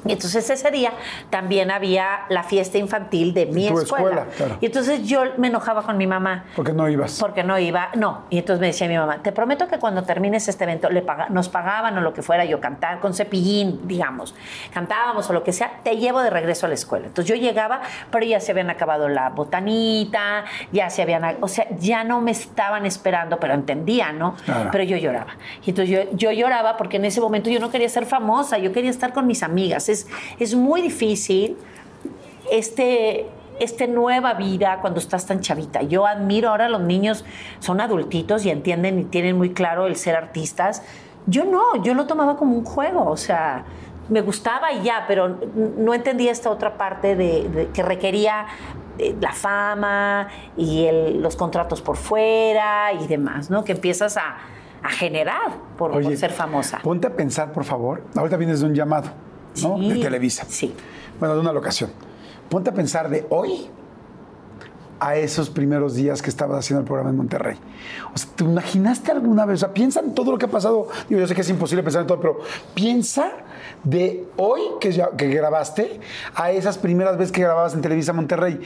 Y 0.06 0.14
entonces 0.14 0.50
ese 0.50 0.72
día 0.72 0.94
también 1.30 1.72
había 1.72 2.22
la 2.30 2.44
fiesta 2.44 2.78
infantil 2.78 3.34
de 3.34 3.46
mi 3.48 3.68
tu 3.68 3.80
escuela. 3.82 4.06
escuela, 4.22 4.26
claro. 4.38 4.58
Y 4.62 4.66
entonces 4.68 5.04
yo 5.04 5.24
me 5.38 5.48
enojaba 5.48 5.84
con 5.84 5.98
mi 5.98 6.08
mamá. 6.08 6.46
Porque 6.56 6.72
no 6.74 6.88
ibas. 6.88 7.20
Porque 7.20 7.44
no 7.44 7.60
iba, 7.60 7.90
no. 7.96 8.24
Y 8.30 8.38
entonces 8.38 8.62
me 8.62 8.68
decía 8.68 8.88
mi 8.88 8.98
mamá, 8.98 9.22
te 9.22 9.32
prometo 9.32 9.68
que 9.68 9.78
cuando 9.78 10.04
termines 10.04 10.48
este 10.48 10.64
evento 10.64 10.90
le 10.90 11.02
paga- 11.02 11.28
nos 11.30 11.50
pagaban 11.50 11.98
o 11.98 12.02
lo 12.02 12.14
que 12.14 12.22
fuera, 12.22 12.46
yo 12.46 12.60
cantar 12.62 13.00
con 13.00 13.14
cepillín, 13.14 13.88
digamos, 13.88 14.36
cantábamos 14.74 15.30
o 15.30 15.34
lo 15.34 15.44
que 15.44 15.52
sea, 15.52 15.80
te 15.84 15.98
llevo 15.98 16.22
de 16.22 16.30
regreso 16.30 16.66
a 16.66 16.70
la 16.70 16.76
escuela. 16.76 17.08
Entonces 17.08 17.36
yo 17.36 17.42
llegaba, 17.42 17.82
pero 18.12 18.26
ya 18.26 18.40
se 18.40 18.52
habían 18.52 18.70
acabado 18.70 19.10
la 19.10 19.30
botanita, 19.30 20.46
ya 20.72 20.90
se 20.90 21.02
habían, 21.02 21.38
o 21.42 21.48
sea, 21.48 21.68
ya 21.78 22.04
no 22.04 22.22
me 22.22 22.32
estaban 22.32 22.86
esperando, 22.86 23.40
pero 23.40 23.54
entendía, 23.54 24.12
¿no? 24.12 24.36
Claro. 24.46 24.70
Pero 24.72 24.84
yo 24.86 24.98
lloraba. 24.98 25.34
Y 25.66 25.72
entonces 25.72 25.90
yo, 26.10 26.12
yo 26.16 26.32
lloraba 26.32 26.78
porque 26.78 26.98
en 26.98 27.06
ese 27.06 27.20
momento 27.22 27.50
yo 27.50 27.60
no 27.60 27.70
quería 27.70 27.90
ser 27.90 28.06
famosa, 28.06 28.58
yo 28.58 28.72
quería 28.72 28.90
estar 28.92 29.14
con 29.14 29.28
mis 29.28 29.44
amigas. 29.44 29.89
Es, 29.90 30.08
es 30.40 30.56
muy 30.56 30.82
difícil 30.82 31.58
este, 32.52 33.28
este 33.60 33.88
nueva 33.88 34.34
vida 34.34 34.80
cuando 34.82 35.00
estás 35.00 35.26
tan 35.26 35.42
chavita. 35.42 35.82
Yo 35.82 36.06
admiro 36.06 36.50
ahora 36.50 36.66
a 36.66 36.70
los 36.70 36.82
niños, 36.82 37.26
son 37.60 37.82
adultitos 37.82 38.46
y 38.46 38.50
entienden 38.50 39.00
y 39.00 39.04
tienen 39.06 39.38
muy 39.38 39.54
claro 39.54 39.88
el 39.88 39.96
ser 39.96 40.16
artistas. 40.16 40.84
Yo 41.28 41.46
no, 41.46 41.84
yo 41.84 41.94
lo 41.94 42.08
tomaba 42.08 42.38
como 42.38 42.56
un 42.56 42.66
juego, 42.66 43.06
o 43.10 43.18
sea, 43.18 43.66
me 44.08 44.22
gustaba 44.22 44.72
y 44.72 44.82
ya, 44.84 45.06
pero 45.08 45.38
no 45.78 45.94
entendía 45.94 46.32
esta 46.32 46.50
otra 46.50 46.78
parte 46.78 47.16
de, 47.16 47.48
de- 47.50 47.68
que 47.68 47.84
requería 47.84 48.48
eh, 48.98 49.16
la 49.22 49.34
fama 49.34 50.30
y 50.58 50.86
el- 50.86 51.22
los 51.22 51.36
contratos 51.36 51.82
por 51.82 51.98
fuera 51.98 52.92
y 52.94 53.06
demás, 53.06 53.52
¿no? 53.52 53.64
Que 53.64 53.74
empiezas 53.74 54.18
a, 54.18 54.38
a 54.82 54.90
generar 54.90 55.52
por, 55.78 55.92
por 55.92 56.04
Oye, 56.04 56.18
ser 56.18 56.32
famosa. 56.32 56.80
Ponte 56.82 57.06
a 57.08 57.16
pensar, 57.16 57.52
por 57.52 57.66
favor. 57.66 58.02
Ahorita 58.16 58.38
vienes 58.38 58.62
de 58.62 58.66
un 58.66 58.74
llamado, 58.74 59.10
¿no? 59.64 59.78
Sí, 59.78 59.90
De 59.94 60.00
Televisa. 60.00 60.46
Sí. 60.48 60.74
Bueno, 61.20 61.36
de 61.36 61.42
una 61.42 61.54
locación. 61.54 61.92
Ponte 62.50 62.70
a 62.70 62.74
pensar 62.74 63.10
de 63.10 63.26
hoy 63.30 63.68
a 65.02 65.16
esos 65.16 65.50
primeros 65.50 65.96
días 65.96 66.22
que 66.22 66.30
estabas 66.30 66.60
haciendo 66.60 66.82
el 66.82 66.86
programa 66.86 67.10
en 67.12 67.16
Monterrey. 67.18 67.58
O 68.14 68.18
sea, 68.18 68.30
¿te 68.36 68.44
imaginaste 68.44 69.12
alguna 69.12 69.46
vez? 69.46 69.56
O 69.56 69.66
sea, 69.66 69.74
piensa 69.74 70.02
en 70.02 70.14
todo 70.14 70.32
lo 70.32 70.38
que 70.38 70.46
ha 70.46 70.50
pasado. 70.52 70.90
Digo, 71.08 71.22
yo 71.22 71.28
sé 71.28 71.36
que 71.36 71.42
es 71.42 71.50
imposible 71.50 71.84
pensar 71.84 72.02
en 72.02 72.08
todo, 72.08 72.20
pero 72.20 72.40
piensa 72.74 73.32
de 73.84 74.28
hoy 74.36 74.60
que, 74.82 74.92
ya- 74.92 75.12
que 75.16 75.28
grabaste 75.30 76.02
a 76.36 76.52
esas 76.52 76.78
primeras 76.78 77.18
veces 77.18 77.32
que 77.32 77.42
grababas 77.42 77.74
en 77.76 77.82
Televisa 77.82 78.12
Monterrey. 78.12 78.60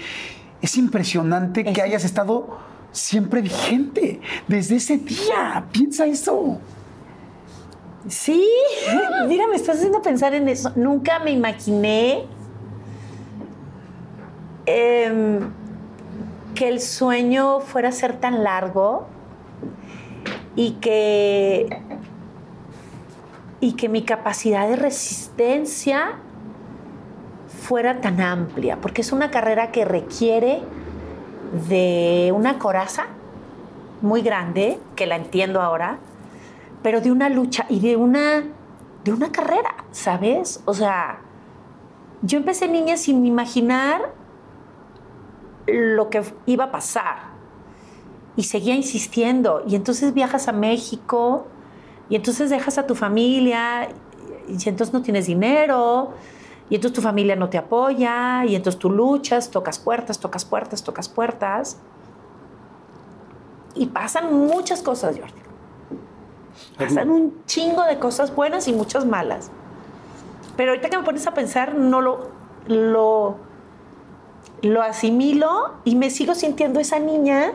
Es 0.62 0.76
impresionante 0.78 1.64
que 1.66 1.82
hayas 1.84 2.04
estado 2.04 2.58
siempre 2.92 3.42
vigente 3.42 4.20
desde 4.48 4.78
ese 4.78 4.98
día. 4.98 5.66
Piensa 5.72 6.06
eso. 6.08 6.58
Sí, 8.08 8.50
mira, 9.28 9.48
me 9.48 9.56
estás 9.56 9.78
haciendo 9.78 10.02
pensar 10.02 10.34
en 10.34 10.48
eso. 10.50 10.72
Nunca 10.76 11.20
me 11.20 11.32
imaginé 11.32 12.26
em, 14.66 15.40
que 16.56 16.68
el 16.68 16.82
sueño 16.82 17.60
fuera 17.62 17.90
a 17.90 17.92
ser 17.92 18.20
tan 18.20 18.44
largo 18.44 19.08
y 20.56 20.74
que, 20.74 21.82
y 23.60 23.74
que 23.74 23.90
mi 23.90 24.04
capacidad 24.04 24.68
de 24.68 24.76
resistencia 24.76 26.20
fuera 27.48 28.02
tan 28.02 28.20
amplia, 28.20 28.78
porque 28.82 29.02
es 29.02 29.12
una 29.14 29.32
carrera 29.32 29.72
que 29.72 29.86
requiere 29.86 30.62
de 31.70 32.34
una 32.36 32.60
coraza 32.60 33.06
muy 34.02 34.22
grande, 34.22 34.80
que 34.98 35.06
la 35.06 35.16
entiendo 35.16 35.62
ahora, 35.62 36.00
pero 36.84 37.02
de 37.02 37.12
una 37.12 37.30
lucha 37.30 37.66
y 37.70 37.80
de 37.80 37.96
una, 37.96 38.44
de 39.04 39.14
una 39.14 39.32
carrera, 39.32 39.86
¿sabes? 39.92 40.62
O 40.66 40.74
sea, 40.74 41.22
yo 42.22 42.38
empecé 42.38 42.68
niña 42.68 42.98
sin 42.98 43.26
imaginar 43.26 44.14
lo 45.66 46.10
que 46.10 46.22
iba 46.46 46.66
a 46.66 46.72
pasar 46.72 47.34
y 48.36 48.44
seguía 48.44 48.76
insistiendo 48.76 49.64
y 49.66 49.76
entonces 49.76 50.14
viajas 50.14 50.48
a 50.48 50.52
México 50.52 51.48
y 52.10 52.16
entonces 52.16 52.50
dejas 52.50 52.78
a 52.78 52.86
tu 52.86 52.96
familia 52.96 53.90
y 54.48 54.54
entonces 54.68 54.94
no 54.94 55.02
tienes 55.02 55.28
dinero 55.28 56.14
y 56.70 56.76
entonces 56.76 56.96
tu 56.96 57.02
familia 57.02 57.36
no 57.36 57.50
te 57.50 57.58
apoya 57.58 58.44
y 58.46 58.56
entonces 58.56 58.80
tú 58.80 58.90
luchas, 58.90 59.52
tocas 59.52 59.80
puertas, 59.80 60.20
tocas 60.20 60.44
puertas, 60.44 60.84
tocas 60.84 61.08
puertas 61.08 61.78
y 63.76 63.86
pasan 63.88 64.34
muchas 64.34 64.82
cosas, 64.82 65.18
Jordi. 65.18 65.43
Pasan 66.78 67.10
un 67.10 67.44
chingo 67.46 67.84
de 67.84 68.00
cosas 68.00 68.34
buenas 68.36 68.68
y 68.68 68.74
muchas 68.74 69.06
malas. 69.06 69.50
Pero 70.58 70.72
ahorita 70.72 70.90
que 70.90 70.98
me 70.98 71.04
pones 71.04 71.26
a 71.28 71.34
pensar, 71.34 71.76
no 71.76 72.02
lo, 72.02 72.30
lo, 72.68 73.38
lo 74.62 74.82
asimilo 74.82 75.74
y 75.84 75.96
me 75.96 76.10
sigo 76.10 76.36
sintiendo 76.36 76.80
esa 76.80 77.00
niña 77.00 77.54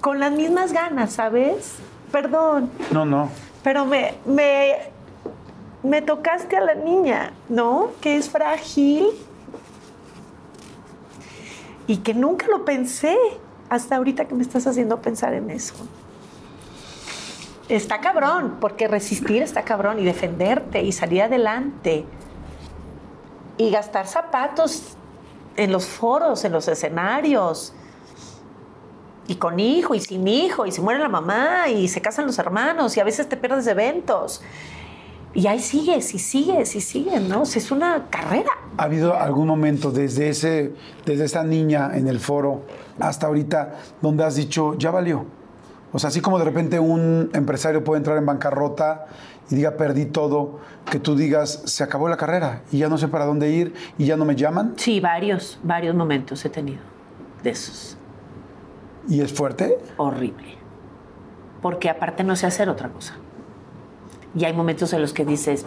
con 0.00 0.18
las 0.20 0.32
mismas 0.32 0.72
ganas, 0.72 1.12
¿sabes? 1.12 1.76
Perdón, 2.10 2.70
No, 2.90 3.04
no. 3.04 3.28
pero 3.62 3.86
me, 3.86 4.14
me, 4.26 4.74
me 5.82 6.02
tocaste 6.02 6.56
a 6.56 6.60
la 6.60 6.74
niña, 6.74 7.32
¿no? 7.48 7.90
Que 8.00 8.16
es 8.16 8.28
frágil 8.28 9.06
y 11.86 11.98
que 11.98 12.14
nunca 12.14 12.46
lo 12.48 12.64
pensé 12.64 13.16
hasta 13.68 13.96
ahorita 13.96 14.26
que 14.26 14.34
me 14.34 14.42
estás 14.42 14.66
haciendo 14.66 15.00
pensar 15.00 15.34
en 15.34 15.50
eso. 15.50 15.74
Está 17.72 18.02
cabrón, 18.02 18.58
porque 18.60 18.86
resistir 18.86 19.40
está 19.40 19.62
cabrón 19.62 19.98
y 19.98 20.04
defenderte 20.04 20.82
y 20.82 20.92
salir 20.92 21.22
adelante 21.22 22.04
y 23.56 23.70
gastar 23.70 24.06
zapatos 24.06 24.94
en 25.56 25.72
los 25.72 25.86
foros, 25.86 26.44
en 26.44 26.52
los 26.52 26.68
escenarios 26.68 27.72
y 29.26 29.36
con 29.36 29.58
hijo 29.58 29.94
y 29.94 30.00
sin 30.00 30.28
hijo 30.28 30.66
y 30.66 30.70
se 30.70 30.82
muere 30.82 31.00
la 31.00 31.08
mamá 31.08 31.68
y 31.68 31.88
se 31.88 32.02
casan 32.02 32.26
los 32.26 32.38
hermanos 32.38 32.94
y 32.98 33.00
a 33.00 33.04
veces 33.04 33.26
te 33.26 33.38
pierdes 33.38 33.64
de 33.64 33.70
eventos 33.70 34.42
y 35.32 35.46
ahí 35.46 35.58
sigues 35.58 36.12
y 36.12 36.18
sigues 36.18 36.76
y 36.76 36.82
sigues, 36.82 37.22
¿no? 37.22 37.40
O 37.40 37.44
es 37.44 37.70
una 37.70 38.10
carrera. 38.10 38.50
¿Ha 38.76 38.82
habido 38.82 39.18
algún 39.18 39.46
momento 39.46 39.90
desde, 39.90 40.28
ese, 40.28 40.74
desde 41.06 41.24
esa 41.24 41.42
niña 41.42 41.92
en 41.94 42.06
el 42.06 42.20
foro 42.20 42.66
hasta 43.00 43.28
ahorita 43.28 43.78
donde 44.02 44.24
has 44.24 44.34
dicho, 44.34 44.74
ya 44.76 44.90
valió? 44.90 45.24
O 45.92 45.98
sea, 45.98 46.08
así 46.08 46.20
como 46.20 46.38
de 46.38 46.44
repente 46.44 46.78
un 46.80 47.30
empresario 47.34 47.84
puede 47.84 47.98
entrar 47.98 48.16
en 48.16 48.24
bancarrota 48.26 49.06
y 49.50 49.56
diga, 49.56 49.72
perdí 49.76 50.06
todo, 50.06 50.60
que 50.90 50.98
tú 50.98 51.14
digas, 51.16 51.62
se 51.66 51.84
acabó 51.84 52.08
la 52.08 52.16
carrera 52.16 52.62
y 52.72 52.78
ya 52.78 52.88
no 52.88 52.96
sé 52.96 53.08
para 53.08 53.26
dónde 53.26 53.50
ir 53.50 53.74
y 53.98 54.06
ya 54.06 54.16
no 54.16 54.24
me 54.24 54.34
llaman. 54.34 54.74
Sí, 54.76 55.00
varios, 55.00 55.58
varios 55.62 55.94
momentos 55.94 56.42
he 56.44 56.48
tenido 56.48 56.80
de 57.42 57.50
esos. 57.50 57.96
¿Y 59.08 59.20
es 59.20 59.32
fuerte? 59.32 59.78
horrible. 59.96 60.56
Porque 61.60 61.90
aparte 61.90 62.24
no 62.24 62.36
sé 62.36 62.46
hacer 62.46 62.68
otra 62.68 62.88
cosa. 62.88 63.14
Y 64.34 64.44
hay 64.44 64.52
momentos 64.52 64.92
en 64.94 65.02
los 65.02 65.12
que 65.12 65.24
dices, 65.24 65.66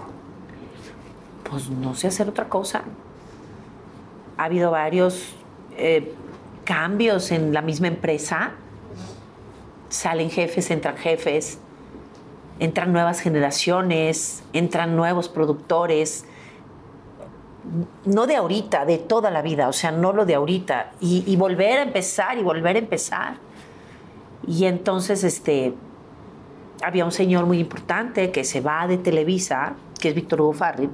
pues 1.49 1.69
no 1.69 1.93
sé 1.93 2.07
hacer 2.07 2.27
otra 2.27 2.49
cosa. 2.49 2.81
Ha 4.37 4.45
habido 4.45 4.71
varios 4.71 5.35
eh, 5.77 6.13
cambios 6.63 7.31
en 7.31 7.53
la 7.53 7.61
misma 7.61 7.87
empresa. 7.87 8.53
Salen 9.89 10.29
jefes, 10.29 10.71
entran 10.71 10.97
jefes, 10.97 11.59
entran 12.59 12.93
nuevas 12.93 13.19
generaciones, 13.19 14.43
entran 14.53 14.95
nuevos 14.95 15.29
productores. 15.29 16.25
No 18.05 18.27
de 18.27 18.35
ahorita, 18.35 18.85
de 18.85 18.97
toda 18.97 19.31
la 19.31 19.41
vida, 19.41 19.67
o 19.67 19.73
sea, 19.73 19.91
no 19.91 20.13
lo 20.13 20.25
de 20.25 20.35
ahorita. 20.35 20.91
Y, 20.99 21.35
volver 21.35 21.79
a 21.79 21.83
empezar 21.83 22.37
y 22.37 22.43
volver 22.43 22.75
a 22.75 22.79
empezar. 22.79 23.37
Y 24.47 24.65
entonces, 24.65 25.23
este, 25.23 25.73
había 26.83 27.05
un 27.05 27.11
señor 27.11 27.45
muy 27.45 27.59
importante 27.59 28.31
que 28.31 28.43
se 28.43 28.61
va 28.61 28.87
de 28.87 28.97
Televisa, 28.97 29.75
que 29.99 30.09
es 30.09 30.15
Víctor 30.15 30.41
Hugo 30.41 30.53
Farril, 30.53 30.91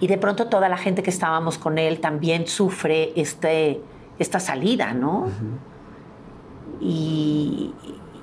y 0.00 0.06
de 0.06 0.18
pronto 0.18 0.48
toda 0.48 0.68
la 0.68 0.76
gente 0.76 1.02
que 1.02 1.10
estábamos 1.10 1.58
con 1.58 1.78
él 1.78 2.00
también 2.00 2.46
sufre 2.46 3.12
este, 3.16 3.80
esta 4.18 4.40
salida, 4.40 4.92
¿no? 4.92 5.28
Y, 6.80 7.72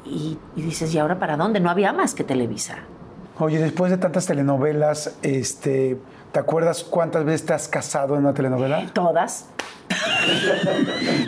y- 0.05 0.37
y 0.55 0.61
dices, 0.61 0.93
¿y 0.93 0.99
ahora 0.99 1.19
para 1.19 1.37
dónde? 1.37 1.59
No 1.59 1.69
había 1.69 1.93
más 1.93 2.13
que 2.15 2.23
Televisa. 2.23 2.77
Oye, 3.39 3.59
después 3.59 3.91
de 3.91 3.97
tantas 3.97 4.25
telenovelas, 4.27 5.15
este, 5.21 5.97
¿te 6.31 6.39
acuerdas 6.39 6.83
cuántas 6.83 7.23
veces 7.25 7.45
te 7.45 7.53
has 7.53 7.67
casado 7.67 8.15
en 8.15 8.21
una 8.21 8.33
telenovela? 8.33 8.85
Todas, 8.93 9.47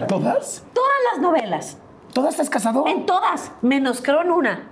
¿Todas? 0.08 0.64
todas 0.74 0.92
las 1.12 1.22
novelas, 1.22 1.78
¿Todas 2.14 2.36
te 2.36 2.42
has 2.44 2.50
casado? 2.50 2.86
en 2.88 3.06
todas, 3.06 3.52
menos 3.62 4.02
creo 4.04 4.22
en 4.22 4.32
una. 4.32 4.68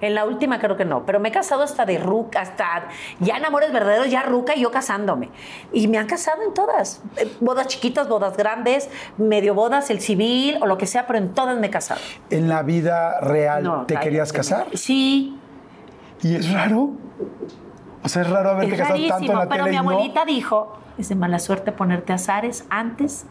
En 0.00 0.14
la 0.14 0.24
última 0.24 0.58
creo 0.58 0.76
que 0.76 0.84
no, 0.84 1.04
pero 1.04 1.20
me 1.20 1.28
he 1.28 1.32
casado 1.32 1.62
hasta 1.62 1.84
de 1.84 1.98
ruca, 1.98 2.40
hasta 2.40 2.88
ya 3.18 3.36
en 3.36 3.44
amores 3.44 3.72
verdaderos, 3.72 4.10
ya 4.10 4.22
ruca 4.22 4.54
y 4.56 4.62
yo 4.62 4.70
casándome. 4.70 5.28
Y 5.72 5.88
me 5.88 5.98
han 5.98 6.06
casado 6.06 6.42
en 6.42 6.54
todas. 6.54 7.02
Eh, 7.16 7.30
Bodas 7.40 7.66
chiquitas, 7.66 8.08
bodas 8.08 8.36
grandes, 8.36 8.88
medio 9.18 9.54
bodas, 9.54 9.90
el 9.90 10.00
civil 10.00 10.58
o 10.62 10.66
lo 10.66 10.78
que 10.78 10.86
sea, 10.86 11.06
pero 11.06 11.18
en 11.18 11.34
todas 11.34 11.58
me 11.58 11.66
he 11.66 11.70
casado. 11.70 12.00
¿En 12.30 12.48
la 12.48 12.62
vida 12.62 13.20
real 13.20 13.62
No, 13.62 13.86
te 13.86 13.96
querías 13.98 14.32
casar? 14.32 14.66
Sí, 14.74 15.36
¿Y 16.22 16.34
es 16.34 16.52
raro? 16.52 16.90
O 18.02 18.08
sea, 18.08 18.22
es 18.22 18.30
raro 18.30 18.50
haberte 18.50 18.74
es 18.74 18.80
casado 18.80 18.96
tanto 18.96 19.04
en 19.06 19.10
rarísimo, 19.12 19.38
la 19.38 19.48
pero 19.48 19.64
tele 19.64 19.78
mi 19.78 19.84
no. 19.84 19.90
abuelita 19.90 20.24
dijo, 20.24 20.78
es 20.98 21.08
de 21.08 21.14
mala 21.14 21.38
suerte 21.38 21.72
ponerte 21.72 22.12
azares 22.12 22.64
antes 22.70 23.26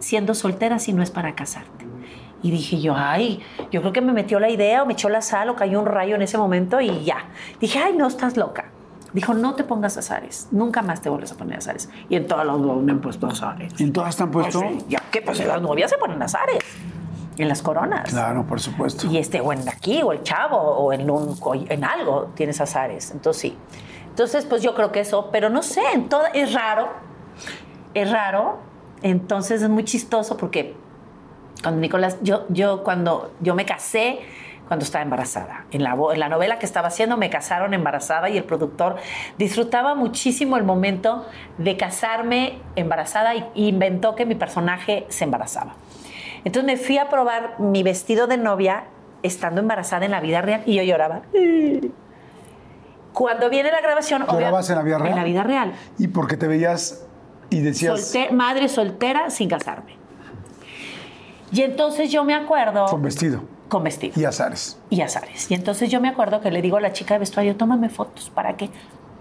siendo 0.00 0.34
soltera 0.34 0.78
si 0.78 0.92
no 0.92 1.02
es 1.02 1.10
para 1.10 1.34
casarte. 1.34 1.87
Y 2.42 2.50
dije 2.50 2.80
yo, 2.80 2.94
ay, 2.96 3.40
yo 3.70 3.80
creo 3.80 3.92
que 3.92 4.00
me 4.00 4.12
metió 4.12 4.38
la 4.38 4.48
idea 4.48 4.82
o 4.82 4.86
me 4.86 4.92
echó 4.92 5.08
la 5.08 5.22
sal 5.22 5.48
o 5.50 5.56
cayó 5.56 5.80
un 5.80 5.86
rayo 5.86 6.14
en 6.14 6.22
ese 6.22 6.38
momento 6.38 6.80
y 6.80 7.04
ya. 7.04 7.26
Dije, 7.60 7.78
ay, 7.78 7.94
no, 7.96 8.06
estás 8.06 8.36
loca. 8.36 8.66
Dijo, 9.12 9.32
no 9.32 9.54
te 9.54 9.64
pongas 9.64 9.96
azares, 9.96 10.48
nunca 10.50 10.82
más 10.82 11.00
te 11.00 11.08
vuelves 11.08 11.32
a 11.32 11.36
poner 11.36 11.58
azares. 11.58 11.88
Y 12.10 12.16
en 12.16 12.26
todas 12.26 12.46
las 12.46 12.58
bodas 12.58 12.82
me 12.82 12.92
han 12.92 13.00
puesto 13.00 13.26
azares. 13.26 13.72
¿En 13.80 13.92
todas 13.92 14.16
te 14.16 14.22
han 14.22 14.30
puesto? 14.30 14.60
Pues 14.60 14.82
sí, 14.82 14.86
ya 14.88 15.00
que 15.10 15.22
pues 15.22 15.44
las 15.44 15.62
novias 15.62 15.90
se 15.90 15.96
ponen 15.96 16.22
azares, 16.22 16.58
en 17.38 17.48
las 17.48 17.62
coronas. 17.62 18.10
Claro, 18.10 18.44
por 18.46 18.60
supuesto. 18.60 19.06
Y 19.06 19.16
este, 19.16 19.40
o 19.40 19.52
en 19.52 19.66
aquí, 19.68 20.02
o 20.02 20.12
el 20.12 20.22
chavo, 20.22 20.58
o 20.58 20.92
en, 20.92 21.10
un, 21.10 21.36
en 21.68 21.84
algo 21.84 22.32
tienes 22.34 22.60
azares. 22.60 23.10
Entonces 23.10 23.40
sí. 23.40 23.56
Entonces, 24.08 24.44
pues 24.46 24.62
yo 24.62 24.74
creo 24.74 24.92
que 24.92 25.00
eso, 25.00 25.30
pero 25.30 25.48
no 25.48 25.62
sé, 25.62 25.80
en 25.94 26.08
todo, 26.08 26.24
es 26.34 26.52
raro. 26.52 26.88
Es 27.94 28.10
raro. 28.10 28.58
Entonces 29.02 29.62
es 29.62 29.68
muy 29.68 29.84
chistoso 29.84 30.36
porque 30.36 30.76
cuando 31.62 31.80
Nicolás, 31.80 32.18
yo, 32.22 32.44
yo 32.48 32.82
cuando 32.84 33.32
yo 33.40 33.54
me 33.54 33.64
casé, 33.66 34.20
cuando 34.66 34.84
estaba 34.84 35.02
embarazada. 35.02 35.64
En 35.70 35.82
la, 35.82 35.96
en 36.12 36.20
la 36.20 36.28
novela 36.28 36.58
que 36.58 36.66
estaba 36.66 36.88
haciendo 36.88 37.16
me 37.16 37.30
casaron 37.30 37.72
embarazada 37.72 38.28
y 38.28 38.36
el 38.36 38.44
productor 38.44 38.96
disfrutaba 39.38 39.94
muchísimo 39.94 40.58
el 40.58 40.64
momento 40.64 41.24
de 41.56 41.76
casarme 41.78 42.58
embarazada 42.76 43.34
y 43.34 43.46
inventó 43.68 44.14
que 44.14 44.26
mi 44.26 44.34
personaje 44.34 45.06
se 45.08 45.24
embarazaba. 45.24 45.74
Entonces 46.44 46.64
me 46.64 46.76
fui 46.76 46.98
a 46.98 47.08
probar 47.08 47.58
mi 47.58 47.82
vestido 47.82 48.26
de 48.26 48.36
novia 48.36 48.84
estando 49.22 49.60
embarazada 49.60 50.04
en 50.04 50.10
la 50.12 50.20
vida 50.20 50.42
real 50.42 50.62
y 50.66 50.74
yo 50.76 50.82
lloraba. 50.82 51.22
Cuando 53.12 53.50
viene 53.50 53.70
la 53.72 53.80
grabación... 53.80 54.24
¿Llorabas 54.26 54.68
en 54.70 54.76
la 54.76 54.82
vida 54.82 54.98
real? 54.98 55.10
En 55.10 55.16
la 55.16 55.24
vida 55.24 55.42
real. 55.42 55.72
Y 55.98 56.08
porque 56.08 56.36
te 56.36 56.46
veías 56.46 57.04
y 57.50 57.60
decías, 57.60 58.14
Solte- 58.14 58.30
madre 58.30 58.68
soltera 58.68 59.30
sin 59.30 59.48
casarme. 59.48 59.97
Y 61.52 61.62
entonces 61.62 62.10
yo 62.10 62.24
me 62.24 62.34
acuerdo... 62.34 62.86
con 62.86 63.02
vestido 63.02 63.42
con 63.68 63.84
vestido 63.84 64.14
y 64.16 64.24
azares. 64.24 64.78
y 64.90 65.02
azares. 65.02 65.50
Y 65.50 65.54
entonces 65.54 65.90
yo 65.90 66.00
me 66.00 66.08
acuerdo 66.08 66.40
que 66.40 66.50
le 66.50 66.62
digo 66.62 66.78
a 66.78 66.80
la 66.80 66.92
chica 66.92 67.14
de 67.14 67.20
vestuario, 67.20 67.56
tómame 67.56 67.88
fotos. 67.88 68.30
¿Para 68.30 68.56
qué? 68.56 68.70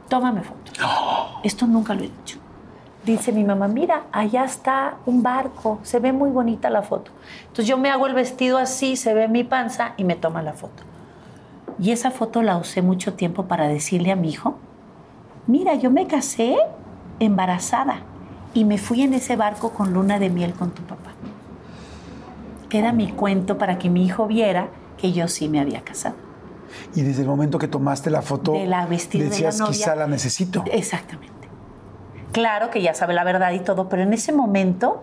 Tómame 0.07 0.41
fotos. 0.41 0.79
Esto 1.43 1.67
nunca 1.67 1.93
lo 1.93 2.01
he 2.01 2.09
dicho. 2.09 2.39
Dice 3.05 3.31
mi 3.31 3.43
mamá, 3.43 3.67
mira, 3.67 4.03
allá 4.11 4.43
está 4.43 4.95
un 5.05 5.23
barco, 5.23 5.79
se 5.83 5.99
ve 5.99 6.11
muy 6.11 6.29
bonita 6.29 6.69
la 6.69 6.81
foto. 6.81 7.11
Entonces 7.41 7.67
yo 7.67 7.77
me 7.77 7.89
hago 7.89 8.07
el 8.07 8.13
vestido 8.13 8.57
así, 8.57 8.95
se 8.97 9.13
ve 9.13 9.27
mi 9.27 9.43
panza 9.43 9.93
y 9.97 10.03
me 10.03 10.15
toma 10.15 10.41
la 10.41 10.53
foto. 10.53 10.83
Y 11.79 11.91
esa 11.91 12.11
foto 12.11 12.41
la 12.41 12.57
usé 12.57 12.81
mucho 12.81 13.13
tiempo 13.13 13.45
para 13.45 13.67
decirle 13.67 14.11
a 14.11 14.15
mi 14.15 14.29
hijo, 14.29 14.55
mira, 15.45 15.75
yo 15.75 15.89
me 15.89 16.07
casé 16.07 16.57
embarazada 17.19 18.01
y 18.53 18.65
me 18.65 18.77
fui 18.77 19.03
en 19.03 19.13
ese 19.13 19.35
barco 19.35 19.71
con 19.71 19.93
luna 19.93 20.19
de 20.19 20.29
miel 20.29 20.53
con 20.53 20.71
tu 20.71 20.81
papá. 20.83 21.11
Era 22.69 22.91
mi 22.91 23.11
cuento 23.11 23.57
para 23.57 23.77
que 23.79 23.89
mi 23.89 24.05
hijo 24.05 24.27
viera 24.27 24.67
que 24.97 25.13
yo 25.13 25.27
sí 25.27 25.47
me 25.49 25.59
había 25.59 25.81
casado. 25.81 26.15
Y 26.95 27.01
desde 27.01 27.21
el 27.21 27.27
momento 27.27 27.57
que 27.59 27.67
tomaste 27.67 28.09
la 28.09 28.21
foto, 28.21 28.53
De 28.53 28.67
la 28.67 28.85
vestida 28.85 29.23
de 29.23 29.29
la 29.29 29.31
decías, 29.31 29.59
novia. 29.59 29.71
quizá 29.71 29.95
la 29.95 30.07
necesito. 30.07 30.63
Exactamente. 30.71 31.33
Claro 32.31 32.69
que 32.69 32.81
ya 32.81 32.93
sabe 32.93 33.13
la 33.13 33.23
verdad 33.23 33.51
y 33.53 33.59
todo, 33.59 33.87
pero 33.89 34.03
en 34.03 34.13
ese 34.13 34.31
momento, 34.33 35.01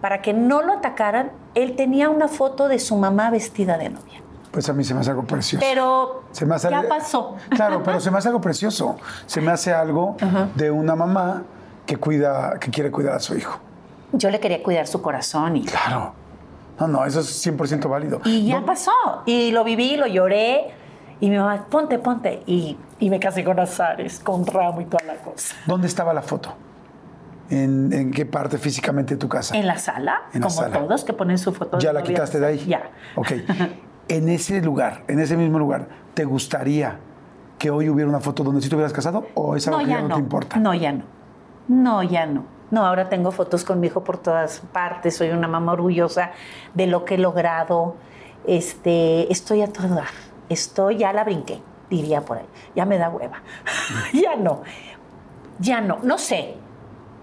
para 0.00 0.20
que 0.22 0.32
no 0.34 0.62
lo 0.62 0.72
atacaran, 0.74 1.30
él 1.54 1.76
tenía 1.76 2.10
una 2.10 2.28
foto 2.28 2.68
de 2.68 2.78
su 2.78 2.96
mamá 2.96 3.30
vestida 3.30 3.78
de 3.78 3.90
novia. 3.90 4.20
Pues 4.50 4.68
a 4.68 4.72
mí 4.72 4.82
se 4.82 4.92
me 4.94 5.00
hace 5.00 5.10
algo 5.10 5.24
precioso. 5.24 5.64
Pero 5.66 6.24
Se 6.32 6.44
me 6.46 6.54
hace 6.56 6.68
ya 6.70 6.78
algo- 6.80 6.88
pasó. 6.88 7.36
Claro, 7.50 7.82
pero 7.84 8.00
se 8.00 8.10
me 8.10 8.18
hace 8.18 8.28
algo 8.28 8.40
precioso. 8.40 8.96
Se 9.26 9.40
me 9.40 9.52
hace 9.52 9.72
algo 9.72 10.16
de 10.56 10.70
una 10.70 10.96
mamá 10.96 11.44
que 11.86 11.96
cuida, 11.96 12.58
que 12.58 12.70
quiere 12.70 12.90
cuidar 12.90 13.14
a 13.14 13.20
su 13.20 13.36
hijo. 13.36 13.58
Yo 14.12 14.30
le 14.30 14.40
quería 14.40 14.62
cuidar 14.62 14.86
su 14.86 15.00
corazón 15.00 15.56
y, 15.56 15.64
Claro. 15.64 16.14
No, 16.80 16.88
no, 16.88 17.04
eso 17.04 17.20
es 17.20 17.46
100% 17.46 17.88
válido. 17.88 18.20
y 18.24 18.46
ya 18.46 18.60
No- 18.60 18.66
pasó. 18.66 18.92
Y 19.26 19.50
lo 19.50 19.64
viví, 19.64 19.96
lo 19.96 20.06
lloré. 20.06 20.66
Y 21.20 21.30
mi 21.30 21.36
mamá, 21.38 21.66
ponte, 21.68 21.98
ponte. 21.98 22.42
Y, 22.46 22.76
y 23.00 23.10
me 23.10 23.18
casé 23.18 23.42
con 23.44 23.58
Azares, 23.58 24.20
con 24.20 24.46
ramo 24.46 24.80
y 24.80 24.84
toda 24.84 25.04
la 25.04 25.14
cosa. 25.16 25.56
¿Dónde 25.66 25.88
estaba 25.88 26.14
la 26.14 26.22
foto? 26.22 26.54
¿En, 27.50 27.92
en 27.92 28.10
qué 28.12 28.26
parte 28.26 28.58
físicamente 28.58 29.14
de 29.14 29.18
tu 29.18 29.28
casa? 29.28 29.56
En 29.56 29.66
la 29.66 29.78
sala, 29.78 30.22
En 30.34 30.42
la 30.42 30.46
como 30.48 30.60
sala. 30.60 30.78
todos 30.78 31.04
que 31.04 31.12
ponen 31.14 31.38
su 31.38 31.52
foto. 31.52 31.78
¿Ya 31.78 31.92
la 31.92 32.00
novia. 32.00 32.14
quitaste 32.14 32.38
de 32.40 32.46
ahí? 32.46 32.64
Ya. 32.66 32.90
Ok. 33.16 33.32
En 34.10 34.30
ese 34.30 34.62
lugar, 34.62 35.04
en 35.08 35.20
ese 35.20 35.36
mismo 35.36 35.58
lugar, 35.58 35.86
¿te 36.14 36.24
gustaría 36.24 36.96
que 37.58 37.68
hoy 37.70 37.90
hubiera 37.90 38.08
una 38.08 38.20
foto 38.20 38.42
donde 38.42 38.62
sí 38.62 38.70
te 38.70 38.74
hubieras 38.74 38.94
casado 38.94 39.26
o 39.34 39.54
es 39.54 39.66
algo 39.68 39.80
No, 39.80 39.84
que 39.84 39.90
ya 39.90 39.96
ya 39.96 40.02
no, 40.02 40.08
no. 40.08 40.14
te 40.14 40.20
importa? 40.22 40.56
No, 40.56 40.72
ya 40.74 40.92
no. 40.92 41.04
No, 41.68 42.02
ya 42.02 42.24
no. 42.24 42.44
No, 42.70 42.84
ahora 42.84 43.08
tengo 43.08 43.30
fotos 43.30 43.64
con 43.64 43.80
mi 43.80 43.86
hijo 43.86 44.04
por 44.04 44.18
todas 44.18 44.60
partes. 44.72 45.16
Soy 45.16 45.30
una 45.30 45.48
mamá 45.48 45.72
orgullosa 45.72 46.32
de 46.74 46.86
lo 46.86 47.04
que 47.04 47.14
he 47.14 47.18
logrado. 47.18 47.96
Este, 48.46 49.30
estoy 49.32 49.62
a 49.62 49.72
todo 49.72 49.88
dar. 49.88 50.08
Estoy, 50.48 50.98
ya 50.98 51.12
la 51.12 51.24
brinqué, 51.24 51.60
diría 51.90 52.22
por 52.22 52.38
ahí. 52.38 52.46
Ya 52.74 52.84
me 52.84 52.98
da 52.98 53.08
hueva. 53.08 53.42
ya 54.12 54.36
no. 54.36 54.62
Ya 55.58 55.80
no. 55.80 55.98
No 56.02 56.18
sé. 56.18 56.54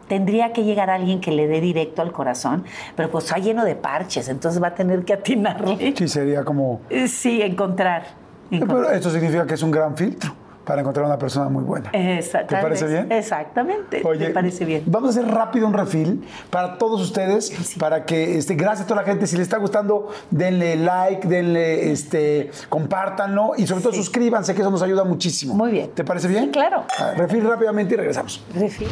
Tendría 0.07 0.53
que 0.53 0.63
llegar 0.63 0.91
alguien 0.91 1.19
que 1.19 1.31
le 1.31 1.47
dé 1.47 1.59
directo 1.61 2.03
al 2.03 2.11
corazón, 2.11 2.63
pero 2.95 3.09
pues 3.09 3.25
está 3.25 3.39
lleno 3.39 3.65
de 3.65 3.75
parches, 3.75 4.29
entonces 4.29 4.61
va 4.61 4.67
a 4.67 4.75
tener 4.75 5.03
que 5.03 5.13
atinarle. 5.13 5.95
Sí, 5.97 6.07
sería 6.07 6.43
como... 6.43 6.81
Sí, 7.07 7.41
encontrar. 7.41 8.05
Pero 8.51 8.65
encontrar. 8.65 8.93
esto 8.93 9.09
significa 9.09 9.47
que 9.47 9.55
es 9.55 9.63
un 9.63 9.71
gran 9.71 9.97
filtro 9.97 10.31
para 10.65 10.81
encontrar 10.81 11.05
una 11.05 11.17
persona 11.17 11.47
muy 11.49 11.63
buena. 11.63 11.89
Esa- 11.93 12.45
¿Te 12.45 12.55
parece 12.57 12.87
bien? 12.87 13.11
Exactamente. 13.11 14.01
me 14.03 14.29
parece 14.31 14.65
bien. 14.65 14.83
Vamos 14.85 15.15
a 15.15 15.19
hacer 15.19 15.31
rápido 15.33 15.67
un 15.67 15.73
refil 15.73 16.27
para 16.49 16.77
todos 16.77 17.01
ustedes, 17.01 17.75
para 17.79 18.05
que, 18.05 18.37
este, 18.37 18.55
gracias 18.55 18.85
a 18.85 18.87
toda 18.87 19.01
la 19.01 19.07
gente, 19.07 19.27
si 19.27 19.35
les 19.37 19.43
está 19.43 19.57
gustando, 19.57 20.09
denle 20.31 20.75
like, 20.75 21.27
denle, 21.27 21.91
este, 21.91 22.49
compártanlo 22.69 23.51
y 23.57 23.67
sobre 23.67 23.81
todo 23.81 23.93
Sí. 23.93 23.99
suscríbanse, 23.99 24.53
que 24.55 24.61
eso 24.61 24.71
nos 24.71 24.81
ayuda 24.81 25.03
muchísimo. 25.03 25.53
Muy 25.53 25.71
bien. 25.71 25.91
¿Te 25.91 26.03
parece 26.03 26.27
bien? 26.27 26.45
Sí, 26.45 26.51
claro. 26.51 26.83
Ah, 26.99 27.11
refil 27.15 27.47
rápidamente 27.47 27.93
y 27.93 27.97
regresamos. 27.97 28.43
Refi- 28.55 28.87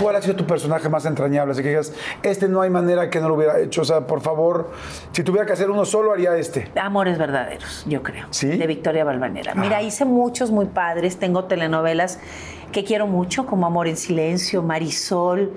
¿Cuál 0.00 0.16
ha 0.16 0.22
sido 0.22 0.36
tu 0.36 0.46
personaje 0.46 0.88
más 0.88 1.04
entrañable? 1.06 1.52
Así 1.52 1.62
que 1.62 1.68
digas, 1.70 1.92
este 2.22 2.48
no 2.48 2.60
hay 2.60 2.70
manera 2.70 3.10
que 3.10 3.20
no 3.20 3.28
lo 3.28 3.34
hubiera 3.34 3.58
hecho. 3.58 3.82
O 3.82 3.84
sea, 3.84 4.06
por 4.06 4.20
favor, 4.20 4.70
si 5.12 5.22
tuviera 5.22 5.46
que 5.46 5.52
hacer 5.52 5.70
uno 5.70 5.84
solo, 5.84 6.12
haría 6.12 6.36
este. 6.36 6.70
Amores 6.80 7.18
verdaderos, 7.18 7.84
yo 7.86 8.02
creo. 8.02 8.26
¿Sí? 8.30 8.46
De 8.48 8.66
Victoria 8.66 9.04
Balvanera. 9.04 9.54
Mira, 9.54 9.82
hice 9.82 10.04
muchos 10.04 10.50
muy 10.50 10.66
padres. 10.66 11.07
Tengo 11.16 11.44
telenovelas 11.44 12.18
que 12.72 12.84
quiero 12.84 13.06
mucho, 13.06 13.46
como 13.46 13.66
Amor 13.66 13.88
en 13.88 13.96
Silencio, 13.96 14.62
Marisol, 14.62 15.52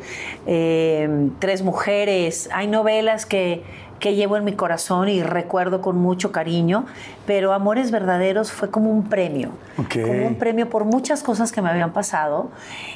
eh, 0.47 1.29
Tres 1.39 1.61
Mujeres. 1.61 2.49
Hay 2.53 2.67
novelas 2.67 3.25
que, 3.25 3.63
que 3.99 4.15
llevo 4.15 4.37
en 4.37 4.43
mi 4.43 4.53
corazón 4.53 5.09
y 5.09 5.21
recuerdo 5.21 5.81
con 5.81 5.97
mucho 5.97 6.31
cariño, 6.31 6.85
pero 7.25 7.53
Amores 7.53 7.91
Verdaderos 7.91 8.51
fue 8.51 8.71
como 8.71 8.89
un 8.89 9.03
premio. 9.09 9.51
Como 9.75 10.27
un 10.27 10.35
premio 10.35 10.69
por 10.69 10.85
muchas 10.85 11.21
cosas 11.21 11.51
que 11.51 11.61
me 11.61 11.69
habían 11.69 11.93
pasado 11.93 12.49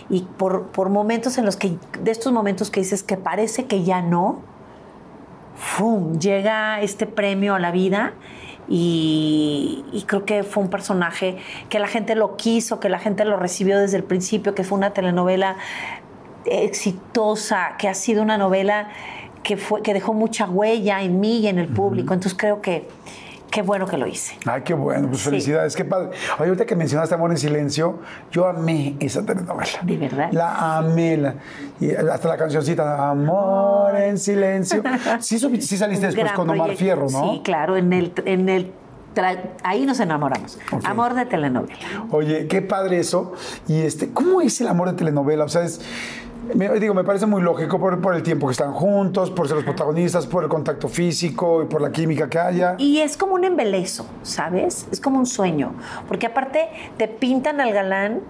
y 0.10 0.22
por, 0.22 0.68
por 0.68 0.90
momentos 0.90 1.38
en 1.38 1.46
los 1.46 1.58
que, 1.58 1.78
de 2.02 2.12
estos 2.12 2.34
momentos 2.34 2.72
que 2.72 2.80
dices 2.80 3.04
que 3.04 3.18
parece 3.18 3.66
que 3.66 3.84
ya 3.84 4.02
no, 4.02 4.42
¡fum! 5.56 6.18
llega 6.20 6.82
este 6.82 7.06
premio 7.06 7.54
a 7.54 7.60
la 7.60 7.72
vida 7.72 8.14
y, 8.68 9.84
y 9.92 10.04
creo 10.04 10.26
que 10.26 10.44
fue 10.44 10.64
un 10.64 10.70
personaje 10.70 11.38
que 11.70 11.80
la 11.80 11.88
gente 11.88 12.16
lo 12.16 12.36
quiso, 12.36 12.80
que 12.80 12.90
la 12.90 13.00
gente 13.00 13.26
lo 13.26 13.38
recibió 13.38 13.80
desde 13.80 13.98
el 13.98 14.04
principio, 14.04 14.56
que 14.56 14.64
fue 14.64 14.78
una 14.78 14.92
telenovela 14.92 15.58
exitosa, 16.46 17.76
que 17.78 17.88
ha 17.88 17.94
sido 17.94 18.22
una 18.22 18.38
novela 18.38 18.90
que, 19.44 19.58
fue, 19.58 19.82
que 19.82 19.94
dejó 19.94 20.14
mucha 20.14 20.50
huella 20.50 21.02
en 21.02 21.20
mí 21.20 21.40
y 21.40 21.48
en 21.48 21.60
el 21.60 21.68
público. 21.68 22.14
Entonces 22.14 22.38
creo 22.38 22.62
que 22.62 22.88
qué 23.52 23.62
bueno 23.62 23.86
que 23.88 23.98
lo 23.98 24.06
hice. 24.08 24.38
Ay, 24.46 24.62
qué 24.64 24.74
bueno, 24.74 25.08
pues 25.08 25.22
Sí. 25.22 25.30
felicidades, 25.30 25.76
qué 25.76 25.86
padre. 25.86 26.10
Oye, 26.40 26.50
ahorita 26.50 26.66
que 26.66 26.76
mencionaste 26.76 27.16
Amor 27.16 27.32
en 27.32 27.38
Silencio, 27.38 28.00
yo 28.32 28.48
amé 28.48 28.96
esa 29.00 29.26
telenovela. 29.26 29.70
¿De 29.84 29.98
verdad? 29.98 30.30
La 30.32 30.78
amé. 30.78 31.18
la- 31.18 31.36
y 31.80 31.92
hasta 31.94 32.28
la 32.28 32.38
cancioncita, 32.38 33.10
Amor 33.10 33.96
en 33.96 34.18
Silencio. 34.18 34.84
Sí, 35.20 35.40
saliste 35.40 36.08
después 36.08 36.32
con 36.34 36.50
Omar 36.50 36.58
proyecto. 36.68 36.80
Fierro, 36.84 37.08
¿no? 37.10 37.34
Sí, 37.34 37.42
claro, 37.44 37.78
en 37.78 37.94
el, 37.94 38.14
en 38.26 38.50
el 38.50 38.72
ahí 39.64 39.86
nos 39.86 40.00
enamoramos. 40.02 40.58
Amor 40.84 41.14
de 41.14 41.26
telenovela. 41.26 41.78
Oye, 42.12 42.48
qué 42.48 42.62
padre 42.62 43.00
eso. 43.00 43.32
Y 43.68 43.82
este, 43.82 44.12
¿cómo 44.12 44.42
es 44.42 44.60
el 44.60 44.68
amor 44.68 44.90
de 44.92 44.98
telenovela? 44.98 45.46
O 45.46 45.50
sea, 45.50 45.64
es 45.64 45.80
me, 46.54 46.70
digo, 46.80 46.94
me 46.94 47.04
parece 47.04 47.26
muy 47.26 47.42
lógico 47.42 47.80
por, 47.80 48.00
por 48.02 48.16
el 48.16 48.24
tiempo 48.24 48.48
que 48.48 48.52
están 48.52 48.74
juntos, 48.74 49.32
por 49.32 49.48
ser 49.48 49.56
los 49.56 49.66
protagonistas, 49.66 50.28
por 50.28 50.44
el 50.44 50.50
contacto 50.50 50.88
físico 50.88 51.64
y 51.64 51.66
por 51.66 51.82
la 51.82 51.92
química 51.92 52.30
que 52.30 52.40
haya. 52.40 52.76
Y 52.78 53.00
es 53.00 53.18
como 53.18 53.36
un 53.36 53.44
embelezo, 53.44 54.06
¿sabes? 54.24 54.88
Es 54.92 55.00
como 55.00 55.20
un 55.20 55.26
sueño. 55.26 55.74
Porque 56.08 56.28
aparte 56.28 56.70
te 56.98 57.08
pintan 57.08 57.62
al 57.62 57.74
galán 57.74 58.22